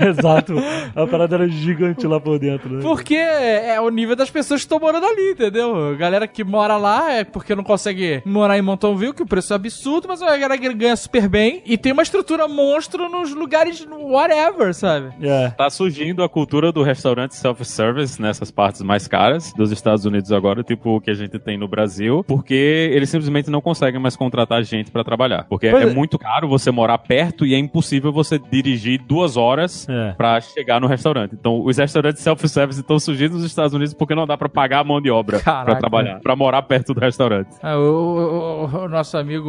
Exato. 0.00 0.54
A 0.94 1.06
parada 1.06 1.36
era 1.36 1.48
gigante 1.48 2.06
lá 2.06 2.20
por 2.20 2.38
dentro, 2.38 2.68
né? 2.74 2.82
Porque 2.82 3.14
é 3.16 3.80
o 3.80 3.88
nível 3.90 4.16
das 4.16 4.30
pessoas 4.30 4.60
que 4.60 4.64
estão 4.66 4.78
morando 4.78 5.06
ali, 5.06 5.32
entendeu? 5.32 5.96
Galera 5.96 6.26
que 6.26 6.44
mora 6.44 6.76
lá 6.76 7.12
é 7.12 7.24
porque 7.24 7.54
não 7.54 7.64
consegue 7.64 8.22
morar 8.24 8.58
em 8.58 8.62
Montonville, 8.62 9.12
que 9.12 9.22
o 9.22 9.26
preço 9.26 9.52
é 9.52 9.57
absurdo, 9.58 10.06
mas 10.08 10.22
a 10.22 10.26
galera 10.36 10.56
que 10.58 10.72
ganha 10.74 10.96
super 10.96 11.28
bem 11.28 11.62
e 11.66 11.76
tem 11.76 11.92
uma 11.92 12.02
estrutura 12.02 12.46
monstro 12.48 13.08
nos 13.08 13.32
lugares 13.34 13.86
whatever, 13.90 14.74
sabe? 14.74 15.12
É. 15.20 15.50
Tá 15.50 15.68
surgindo 15.70 16.22
a 16.22 16.28
cultura 16.28 16.72
do 16.72 16.82
restaurante 16.82 17.34
self-service 17.36 18.20
nessas 18.20 18.50
partes 18.50 18.82
mais 18.82 19.06
caras 19.08 19.52
dos 19.54 19.70
Estados 19.72 20.04
Unidos 20.04 20.32
agora, 20.32 20.62
tipo 20.62 20.96
o 20.96 21.00
que 21.00 21.10
a 21.10 21.14
gente 21.14 21.38
tem 21.38 21.58
no 21.58 21.68
Brasil, 21.68 22.24
porque 22.26 22.90
eles 22.92 23.08
simplesmente 23.10 23.50
não 23.50 23.60
conseguem 23.60 24.00
mais 24.00 24.16
contratar 24.16 24.62
gente 24.62 24.90
pra 24.90 25.04
trabalhar. 25.04 25.44
Porque 25.48 25.70
Pois 25.70 25.86
é 25.86 25.90
é. 25.90 25.94
muito 25.94 26.18
caro 26.18 26.48
você 26.48 26.70
morar 26.70 26.98
perto 26.98 27.44
e 27.46 27.54
é 27.54 27.58
impossível 27.58 28.12
você 28.12 28.38
dirigir 28.38 29.00
duas 29.02 29.36
horas 29.36 29.86
É. 29.88 30.12
pra 30.12 30.40
chegar 30.40 30.80
no 30.80 30.86
restaurante. 30.86 31.34
Então, 31.38 31.60
os 31.64 31.76
restaurantes 31.78 32.22
self-service 32.22 32.80
estão 32.80 32.98
surgindo 32.98 33.34
nos 33.34 33.44
Estados 33.44 33.74
Unidos 33.74 33.94
porque 33.94 34.14
não 34.14 34.26
dá 34.26 34.36
pra 34.36 34.48
pagar 34.48 34.80
a 34.80 34.84
mão 34.84 35.00
de 35.00 35.10
obra 35.10 35.40
pra 35.40 35.76
trabalhar, 35.76 36.20
pra 36.20 36.36
morar 36.36 36.62
perto 36.62 36.94
do 36.94 37.00
restaurante. 37.00 37.48
Ah, 37.62 37.76
o, 37.76 37.80
o- 37.80 38.64
o- 38.64 38.84
o 38.84 38.88
nosso 38.88 39.16
amigo 39.16 39.47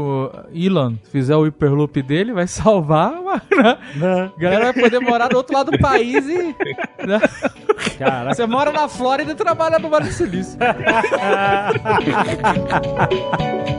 Elon 0.54 0.96
fizer 1.12 1.36
o 1.36 1.44
Hyperloop 1.44 2.02
dele, 2.02 2.34
vai 2.34 2.48
salvar, 2.48 3.12
né? 3.22 3.42
Né? 3.96 4.32
A 4.36 4.40
galera 4.40 4.72
vai 4.72 4.84
poder 4.84 5.00
morar 5.00 5.28
do 5.28 5.38
outro 5.38 5.54
lado 5.54 5.72
do 5.72 5.80
país 5.80 6.26
e. 6.28 6.56
né? 7.06 7.20
Caraca. 7.98 8.36
Você 8.36 8.46
mora 8.46 8.72
na 8.72 8.88
Flórida 8.88 9.32
e 9.32 9.36
trabalha 9.36 9.80
no 9.80 9.90
Vale 9.90 10.06
do 10.06 10.12
Silício. 10.12 10.58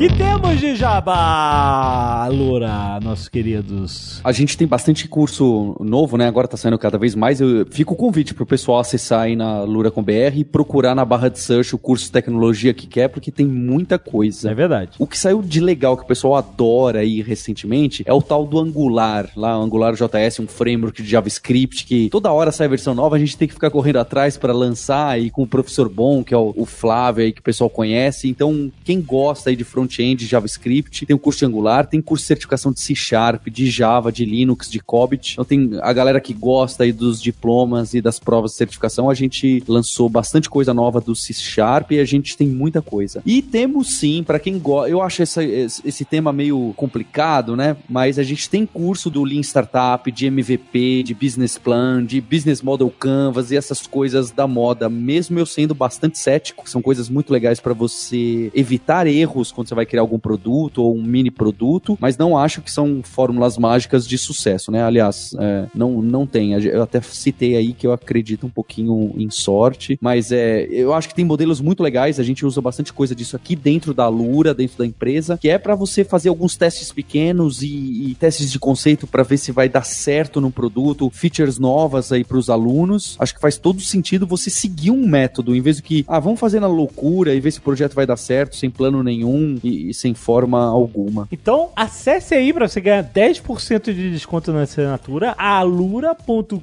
Que 0.00 0.08
temos 0.08 0.58
de 0.58 0.74
jabá, 0.76 2.26
Loura, 2.32 2.98
nossos 3.02 3.28
queridos? 3.28 4.18
A 4.24 4.32
gente 4.32 4.56
tem 4.56 4.66
bastante 4.66 5.06
curso 5.06 5.76
novo, 5.78 6.16
né? 6.16 6.26
Agora 6.26 6.48
tá 6.48 6.56
saindo 6.56 6.78
cada 6.78 6.96
vez 6.96 7.14
mais. 7.14 7.38
Eu 7.38 7.66
fico 7.70 7.92
o 7.92 7.96
convite 7.98 8.32
pro 8.32 8.46
pessoal 8.46 8.78
acessar 8.78 9.20
aí 9.20 9.36
na 9.36 9.62
Lura 9.62 9.90
com 9.90 10.02
BR 10.02 10.38
e 10.38 10.42
procurar 10.42 10.94
na 10.94 11.04
barra 11.04 11.28
de 11.28 11.38
search 11.38 11.74
o 11.74 11.78
curso 11.78 12.06
de 12.06 12.12
tecnologia 12.12 12.72
que 12.72 12.86
quer, 12.86 13.08
porque 13.08 13.30
tem 13.30 13.44
muita 13.44 13.98
coisa. 13.98 14.50
É 14.50 14.54
verdade. 14.54 14.92
O 14.98 15.06
que 15.06 15.18
saiu 15.18 15.42
de 15.42 15.60
legal 15.60 15.98
que 15.98 16.04
o 16.04 16.06
pessoal 16.06 16.36
adora 16.36 17.00
aí 17.00 17.20
recentemente 17.20 18.02
é 18.06 18.12
o 18.14 18.22
tal 18.22 18.46
do 18.46 18.58
Angular, 18.58 19.28
lá 19.36 19.52
Angular 19.52 19.92
JS, 19.92 20.40
um 20.40 20.46
framework 20.46 21.02
de 21.02 21.10
JavaScript 21.10 21.84
que 21.84 22.08
toda 22.08 22.32
hora 22.32 22.50
sai 22.50 22.68
versão 22.68 22.94
nova, 22.94 23.16
a 23.16 23.18
gente 23.18 23.36
tem 23.36 23.46
que 23.46 23.52
ficar 23.52 23.68
correndo 23.68 23.98
atrás 23.98 24.38
para 24.38 24.54
lançar 24.54 25.08
aí 25.08 25.28
com 25.28 25.42
o 25.42 25.46
professor 25.46 25.90
bom, 25.90 26.24
que 26.24 26.32
é 26.32 26.38
o, 26.38 26.54
o 26.56 26.64
Flávio 26.64 27.22
aí 27.22 27.32
que 27.32 27.40
o 27.40 27.44
pessoal 27.44 27.68
conhece. 27.68 28.30
Então, 28.30 28.72
quem 28.82 29.02
gosta 29.02 29.50
aí 29.50 29.56
de 29.56 29.62
front 29.62 29.89
front-end, 29.90 30.26
JavaScript, 30.26 31.04
tem 31.04 31.16
o 31.16 31.18
curso 31.18 31.40
de 31.40 31.46
Angular, 31.46 31.86
tem 31.86 32.00
curso 32.00 32.22
de 32.22 32.28
certificação 32.28 32.72
de 32.72 32.80
C 32.80 32.94
Sharp, 32.94 33.48
de 33.48 33.68
Java, 33.68 34.12
de 34.12 34.24
Linux, 34.24 34.70
de 34.70 34.78
Cobit. 34.78 35.32
Então 35.32 35.44
tem 35.44 35.70
a 35.82 35.92
galera 35.92 36.20
que 36.20 36.32
gosta 36.32 36.84
aí 36.84 36.92
dos 36.92 37.20
diplomas 37.20 37.92
e 37.94 38.00
das 38.00 38.18
provas 38.18 38.52
de 38.52 38.58
certificação, 38.58 39.10
a 39.10 39.14
gente 39.14 39.62
lançou 39.66 40.08
bastante 40.08 40.48
coisa 40.48 40.72
nova 40.72 41.00
do 41.00 41.14
C 41.14 41.32
Sharp 41.32 41.90
e 41.92 41.98
a 41.98 42.04
gente 42.04 42.36
tem 42.36 42.46
muita 42.48 42.80
coisa. 42.80 43.22
E 43.26 43.42
temos 43.42 43.98
sim, 43.98 44.22
para 44.22 44.38
quem 44.38 44.58
gosta, 44.58 44.90
eu 44.90 45.02
acho 45.02 45.22
essa, 45.22 45.42
esse 45.42 46.04
tema 46.04 46.32
meio 46.32 46.72
complicado, 46.76 47.56
né? 47.56 47.76
Mas 47.88 48.18
a 48.18 48.22
gente 48.22 48.48
tem 48.48 48.64
curso 48.64 49.10
do 49.10 49.24
Lean 49.24 49.40
Startup, 49.40 50.10
de 50.10 50.26
MVP, 50.26 51.02
de 51.02 51.14
Business 51.14 51.58
Plan, 51.58 52.04
de 52.04 52.20
Business 52.20 52.62
Model 52.62 52.90
Canvas 52.90 53.50
e 53.50 53.56
essas 53.56 53.86
coisas 53.86 54.30
da 54.30 54.46
moda, 54.46 54.88
mesmo 54.88 55.38
eu 55.38 55.46
sendo 55.46 55.74
bastante 55.74 56.18
cético, 56.18 56.68
são 56.68 56.80
coisas 56.82 57.08
muito 57.08 57.32
legais 57.32 57.58
para 57.60 57.72
você 57.72 58.50
evitar 58.54 59.06
erros 59.06 59.50
quando 59.52 59.68
você 59.68 59.74
vai 59.74 59.79
criar 59.86 60.02
algum 60.02 60.18
produto 60.18 60.82
ou 60.82 60.96
um 60.96 61.02
mini 61.02 61.30
produto, 61.30 61.96
mas 62.00 62.16
não 62.16 62.36
acho 62.36 62.62
que 62.62 62.70
são 62.70 63.00
fórmulas 63.02 63.58
mágicas 63.58 64.06
de 64.06 64.16
sucesso, 64.18 64.70
né? 64.70 64.82
Aliás, 64.82 65.34
é, 65.38 65.66
não, 65.74 66.02
não 66.02 66.26
tem. 66.26 66.52
Eu 66.52 66.82
até 66.82 67.00
citei 67.00 67.56
aí 67.56 67.72
que 67.72 67.86
eu 67.86 67.92
acredito 67.92 68.46
um 68.46 68.50
pouquinho 68.50 69.12
em 69.16 69.30
sorte, 69.30 69.98
mas 70.00 70.32
é, 70.32 70.66
eu 70.70 70.92
acho 70.92 71.08
que 71.08 71.14
tem 71.14 71.24
modelos 71.24 71.60
muito 71.60 71.82
legais, 71.82 72.20
a 72.20 72.22
gente 72.22 72.44
usa 72.44 72.60
bastante 72.60 72.92
coisa 72.92 73.14
disso 73.14 73.36
aqui 73.36 73.54
dentro 73.56 73.92
da 73.94 74.08
Lura, 74.08 74.54
dentro 74.54 74.78
da 74.78 74.86
empresa, 74.86 75.38
que 75.38 75.48
é 75.48 75.58
para 75.58 75.74
você 75.74 76.04
fazer 76.04 76.28
alguns 76.28 76.56
testes 76.56 76.92
pequenos 76.92 77.62
e, 77.62 78.10
e 78.10 78.16
testes 78.18 78.50
de 78.50 78.58
conceito 78.58 79.06
para 79.06 79.22
ver 79.22 79.36
se 79.36 79.52
vai 79.52 79.68
dar 79.68 79.84
certo 79.84 80.40
no 80.40 80.50
produto, 80.50 81.10
features 81.10 81.58
novas 81.58 82.12
aí 82.12 82.24
para 82.24 82.38
os 82.38 82.50
alunos. 82.50 83.16
Acho 83.18 83.34
que 83.34 83.40
faz 83.40 83.56
todo 83.56 83.80
sentido 83.80 84.26
você 84.26 84.50
seguir 84.50 84.90
um 84.90 85.06
método, 85.06 85.54
em 85.54 85.60
vez 85.60 85.76
de 85.76 85.82
que, 85.82 86.04
ah, 86.06 86.18
vamos 86.18 86.40
fazer 86.40 86.60
na 86.60 86.66
loucura 86.66 87.34
e 87.34 87.40
ver 87.40 87.50
se 87.50 87.58
o 87.58 87.62
projeto 87.62 87.94
vai 87.94 88.06
dar 88.06 88.16
certo, 88.16 88.56
sem 88.56 88.70
plano 88.70 89.02
nenhum 89.02 89.58
e 89.70 89.94
sem 89.94 90.14
forma 90.14 90.64
alguma. 90.64 91.28
Então, 91.30 91.70
acesse 91.74 92.34
aí 92.34 92.52
para 92.52 92.68
você 92.68 92.80
ganhar 92.80 93.04
10% 93.04 93.92
de 93.92 94.10
desconto 94.10 94.52
na 94.52 94.62
assinatura, 94.62 95.34
alura.com.br 95.38 96.60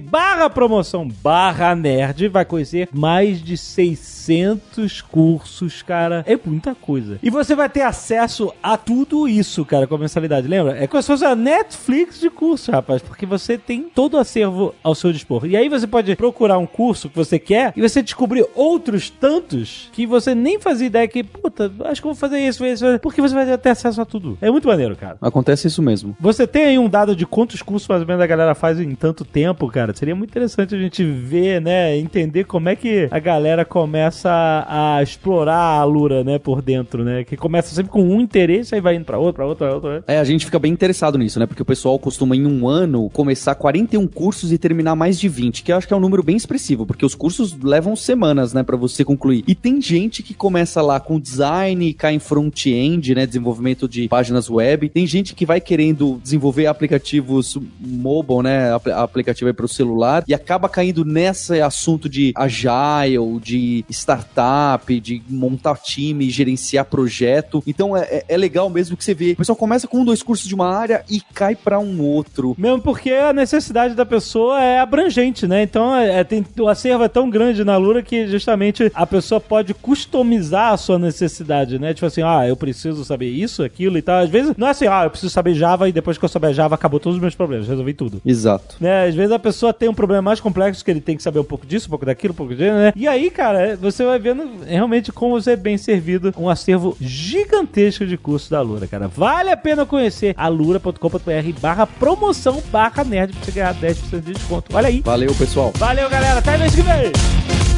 barra 0.00 0.50
promoção 0.50 1.08
barra 1.22 1.74
nerd. 1.74 2.28
Vai 2.28 2.44
conhecer 2.44 2.88
mais 2.92 3.42
de 3.42 3.56
600 3.56 5.00
cursos, 5.02 5.82
cara. 5.82 6.24
É 6.26 6.38
muita 6.44 6.74
coisa. 6.74 7.18
E 7.22 7.30
você 7.30 7.54
vai 7.54 7.68
ter 7.68 7.82
acesso 7.82 8.52
a 8.62 8.76
tudo 8.76 9.28
isso, 9.28 9.64
cara, 9.64 9.86
com 9.86 9.94
a 9.94 9.98
mensalidade. 9.98 10.46
Lembra? 10.46 10.82
É 10.82 10.86
como 10.86 11.02
se 11.02 11.06
fosse 11.06 11.24
a 11.24 11.34
Netflix 11.34 12.20
de 12.20 12.30
curso, 12.30 12.70
rapaz, 12.70 13.02
porque 13.02 13.26
você 13.26 13.56
tem 13.56 13.82
todo 13.82 14.14
o 14.14 14.18
acervo 14.18 14.74
ao 14.82 14.94
seu 14.94 15.12
dispor. 15.12 15.46
E 15.46 15.56
aí 15.56 15.68
você 15.68 15.86
pode 15.86 16.14
procurar 16.16 16.58
um 16.58 16.66
curso 16.66 17.08
que 17.08 17.16
você 17.16 17.38
quer 17.38 17.72
e 17.76 17.80
você 17.80 18.02
descobrir 18.02 18.46
outros 18.54 19.10
tantos 19.10 19.88
que 19.92 20.06
você 20.06 20.34
nem 20.34 20.58
fazia 20.58 20.86
ideia 20.86 21.08
que, 21.08 21.22
puta, 21.22 21.70
acho 21.84 22.02
que 22.02 22.07
vou 22.08 22.14
fazer 22.14 22.38
isso, 22.38 22.64
isso, 22.64 22.84
porque 23.00 23.20
você 23.20 23.34
vai 23.34 23.58
ter 23.58 23.70
acesso 23.70 24.00
a 24.00 24.04
tudo. 24.04 24.38
É 24.40 24.50
muito 24.50 24.68
maneiro, 24.68 24.96
cara. 24.96 25.16
Acontece 25.20 25.66
isso 25.66 25.82
mesmo. 25.82 26.16
Você 26.20 26.46
tem 26.46 26.64
aí 26.64 26.78
um 26.78 26.88
dado 26.88 27.14
de 27.14 27.26
quantos 27.26 27.62
cursos 27.62 27.88
mais 27.88 28.02
ou 28.02 28.08
menos 28.08 28.22
a 28.22 28.26
galera 28.26 28.54
faz 28.54 28.80
em 28.80 28.94
tanto 28.94 29.24
tempo, 29.24 29.68
cara? 29.68 29.94
Seria 29.94 30.14
muito 30.14 30.30
interessante 30.30 30.74
a 30.74 30.78
gente 30.78 31.04
ver, 31.04 31.60
né, 31.60 31.96
entender 31.96 32.44
como 32.44 32.68
é 32.68 32.76
que 32.76 33.08
a 33.10 33.18
galera 33.18 33.64
começa 33.64 34.30
a, 34.66 35.02
explorar 35.02 35.78
a 35.78 35.84
Lura, 35.84 36.24
né, 36.24 36.38
por 36.38 36.62
dentro, 36.62 37.04
né? 37.04 37.24
Que 37.24 37.36
começa 37.36 37.74
sempre 37.74 37.90
com 37.90 38.02
um 38.02 38.20
interesse, 38.20 38.74
aí 38.74 38.80
vai 38.80 38.96
indo 38.96 39.04
pra 39.04 39.18
outro, 39.18 39.34
pra 39.34 39.46
outro, 39.46 39.66
pra 39.66 39.74
outro. 39.74 39.90
Né? 39.90 40.02
É, 40.06 40.18
a 40.18 40.24
gente 40.24 40.44
fica 40.44 40.58
bem 40.58 40.72
interessado 40.72 41.18
nisso, 41.18 41.38
né? 41.38 41.46
Porque 41.46 41.62
o 41.62 41.64
pessoal 41.64 41.98
costuma 41.98 42.34
em 42.34 42.46
um 42.46 42.68
ano 42.68 43.08
começar 43.10 43.54
41 43.54 44.06
cursos 44.06 44.52
e 44.52 44.58
terminar 44.58 44.94
mais 44.94 45.18
de 45.18 45.28
20, 45.28 45.62
que 45.62 45.72
eu 45.72 45.76
acho 45.76 45.86
que 45.86 45.92
é 45.92 45.96
um 45.96 46.00
número 46.00 46.22
bem 46.22 46.36
expressivo, 46.36 46.86
porque 46.86 47.04
os 47.04 47.14
cursos 47.14 47.56
levam 47.62 47.94
semanas, 47.94 48.52
né, 48.52 48.62
para 48.62 48.76
você 48.76 49.04
concluir. 49.04 49.44
E 49.46 49.54
tem 49.54 49.80
gente 49.80 50.22
que 50.22 50.34
começa 50.34 50.80
lá 50.82 51.00
com 51.00 51.18
design 51.18 51.92
cai 51.98 52.14
em 52.14 52.18
front-end, 52.18 53.14
né, 53.14 53.26
desenvolvimento 53.26 53.88
de 53.88 54.08
páginas 54.08 54.48
web. 54.48 54.88
Tem 54.88 55.06
gente 55.06 55.34
que 55.34 55.44
vai 55.44 55.60
querendo 55.60 56.20
desenvolver 56.22 56.66
aplicativos 56.66 57.58
mobile, 57.80 58.42
né, 58.42 58.70
aplicativo 58.94 59.48
aí 59.48 59.52
para 59.52 59.66
o 59.66 59.68
celular 59.68 60.24
e 60.26 60.32
acaba 60.32 60.68
caindo 60.68 61.04
nesse 61.04 61.60
assunto 61.60 62.08
de 62.08 62.32
agile, 62.36 63.18
de 63.42 63.84
startup, 63.90 65.00
de 65.00 65.22
montar 65.28 65.76
time, 65.76 66.30
gerenciar 66.30 66.84
projeto. 66.84 67.62
Então 67.66 67.96
é, 67.96 68.24
é 68.28 68.36
legal 68.36 68.70
mesmo 68.70 68.96
que 68.96 69.04
você 69.04 69.14
vê. 69.14 69.32
O 69.32 69.36
pessoal 69.36 69.56
começa 69.56 69.88
com 69.88 70.00
um, 70.00 70.04
dois 70.04 70.22
cursos 70.22 70.46
de 70.46 70.54
uma 70.54 70.68
área 70.68 71.04
e 71.10 71.20
cai 71.20 71.56
para 71.56 71.78
um 71.78 72.00
outro. 72.00 72.54
Mesmo 72.56 72.80
porque 72.80 73.10
a 73.10 73.32
necessidade 73.32 73.94
da 73.94 74.06
pessoa 74.06 74.62
é 74.62 74.78
abrangente, 74.78 75.46
né? 75.46 75.62
Então 75.62 75.94
é, 75.94 76.22
tem, 76.22 76.44
o 76.58 76.68
acervo 76.68 77.04
é 77.04 77.08
tão 77.08 77.28
grande 77.28 77.64
na 77.64 77.76
Lura 77.76 78.02
que 78.02 78.26
justamente 78.28 78.90
a 78.94 79.06
pessoa 79.06 79.40
pode 79.40 79.74
customizar 79.74 80.72
a 80.72 80.76
sua 80.76 80.98
necessidade, 80.98 81.78
né? 81.88 81.94
Tipo 81.94 82.06
assim, 82.06 82.22
ah, 82.22 82.46
eu 82.46 82.56
preciso 82.56 83.04
saber 83.04 83.28
isso, 83.28 83.62
aquilo 83.62 83.98
e 83.98 84.02
tal. 84.02 84.22
Às 84.22 84.30
vezes 84.30 84.54
não 84.56 84.66
é 84.66 84.70
assim, 84.70 84.86
ah, 84.86 85.04
eu 85.04 85.10
preciso 85.10 85.30
saber 85.30 85.54
Java 85.54 85.88
e 85.88 85.92
depois 85.92 86.18
que 86.18 86.24
eu 86.24 86.28
souber 86.28 86.52
Java 86.52 86.74
acabou 86.74 87.00
todos 87.00 87.16
os 87.16 87.20
meus 87.20 87.34
problemas, 87.34 87.68
resolvi 87.68 87.94
tudo. 87.94 88.20
Exato. 88.24 88.76
Né? 88.80 89.06
Às 89.06 89.14
vezes 89.14 89.32
a 89.32 89.38
pessoa 89.38 89.72
tem 89.72 89.88
um 89.88 89.94
problema 89.94 90.22
mais 90.22 90.40
complexo 90.40 90.84
que 90.84 90.90
ele 90.90 91.00
tem 91.00 91.16
que 91.16 91.22
saber 91.22 91.38
um 91.38 91.44
pouco 91.44 91.66
disso, 91.66 91.86
um 91.86 91.90
pouco 91.90 92.06
daquilo, 92.06 92.32
um 92.32 92.36
pouco 92.36 92.54
disso, 92.54 92.72
né? 92.72 92.92
E 92.94 93.08
aí, 93.08 93.30
cara, 93.30 93.76
você 93.76 94.04
vai 94.04 94.18
vendo 94.18 94.64
realmente 94.66 95.10
como 95.12 95.40
você 95.40 95.52
é 95.52 95.56
bem 95.56 95.78
servido 95.78 96.32
um 96.36 96.48
acervo 96.48 96.96
gigantesco 97.00 98.06
de 98.06 98.16
cursos 98.16 98.50
da 98.50 98.60
Lura, 98.60 98.86
cara. 98.86 99.08
Vale 99.08 99.50
a 99.50 99.56
pena 99.56 99.86
conhecer 99.86 100.34
alura.com.br 100.36 101.60
barra 101.60 101.86
promoção 101.86 102.62
barra 102.70 103.04
nerd 103.04 103.32
pra 103.32 103.44
você 103.44 103.52
ganhar 103.52 103.74
10% 103.74 104.20
de 104.20 104.32
desconto. 104.32 104.76
Olha 104.76 104.88
aí. 104.88 105.00
Valeu, 105.00 105.34
pessoal. 105.34 105.72
Valeu, 105.76 106.08
galera. 106.08 106.38
Até 106.38 106.58
mês 106.58 106.74
que 106.74 106.82
vem. 106.82 107.77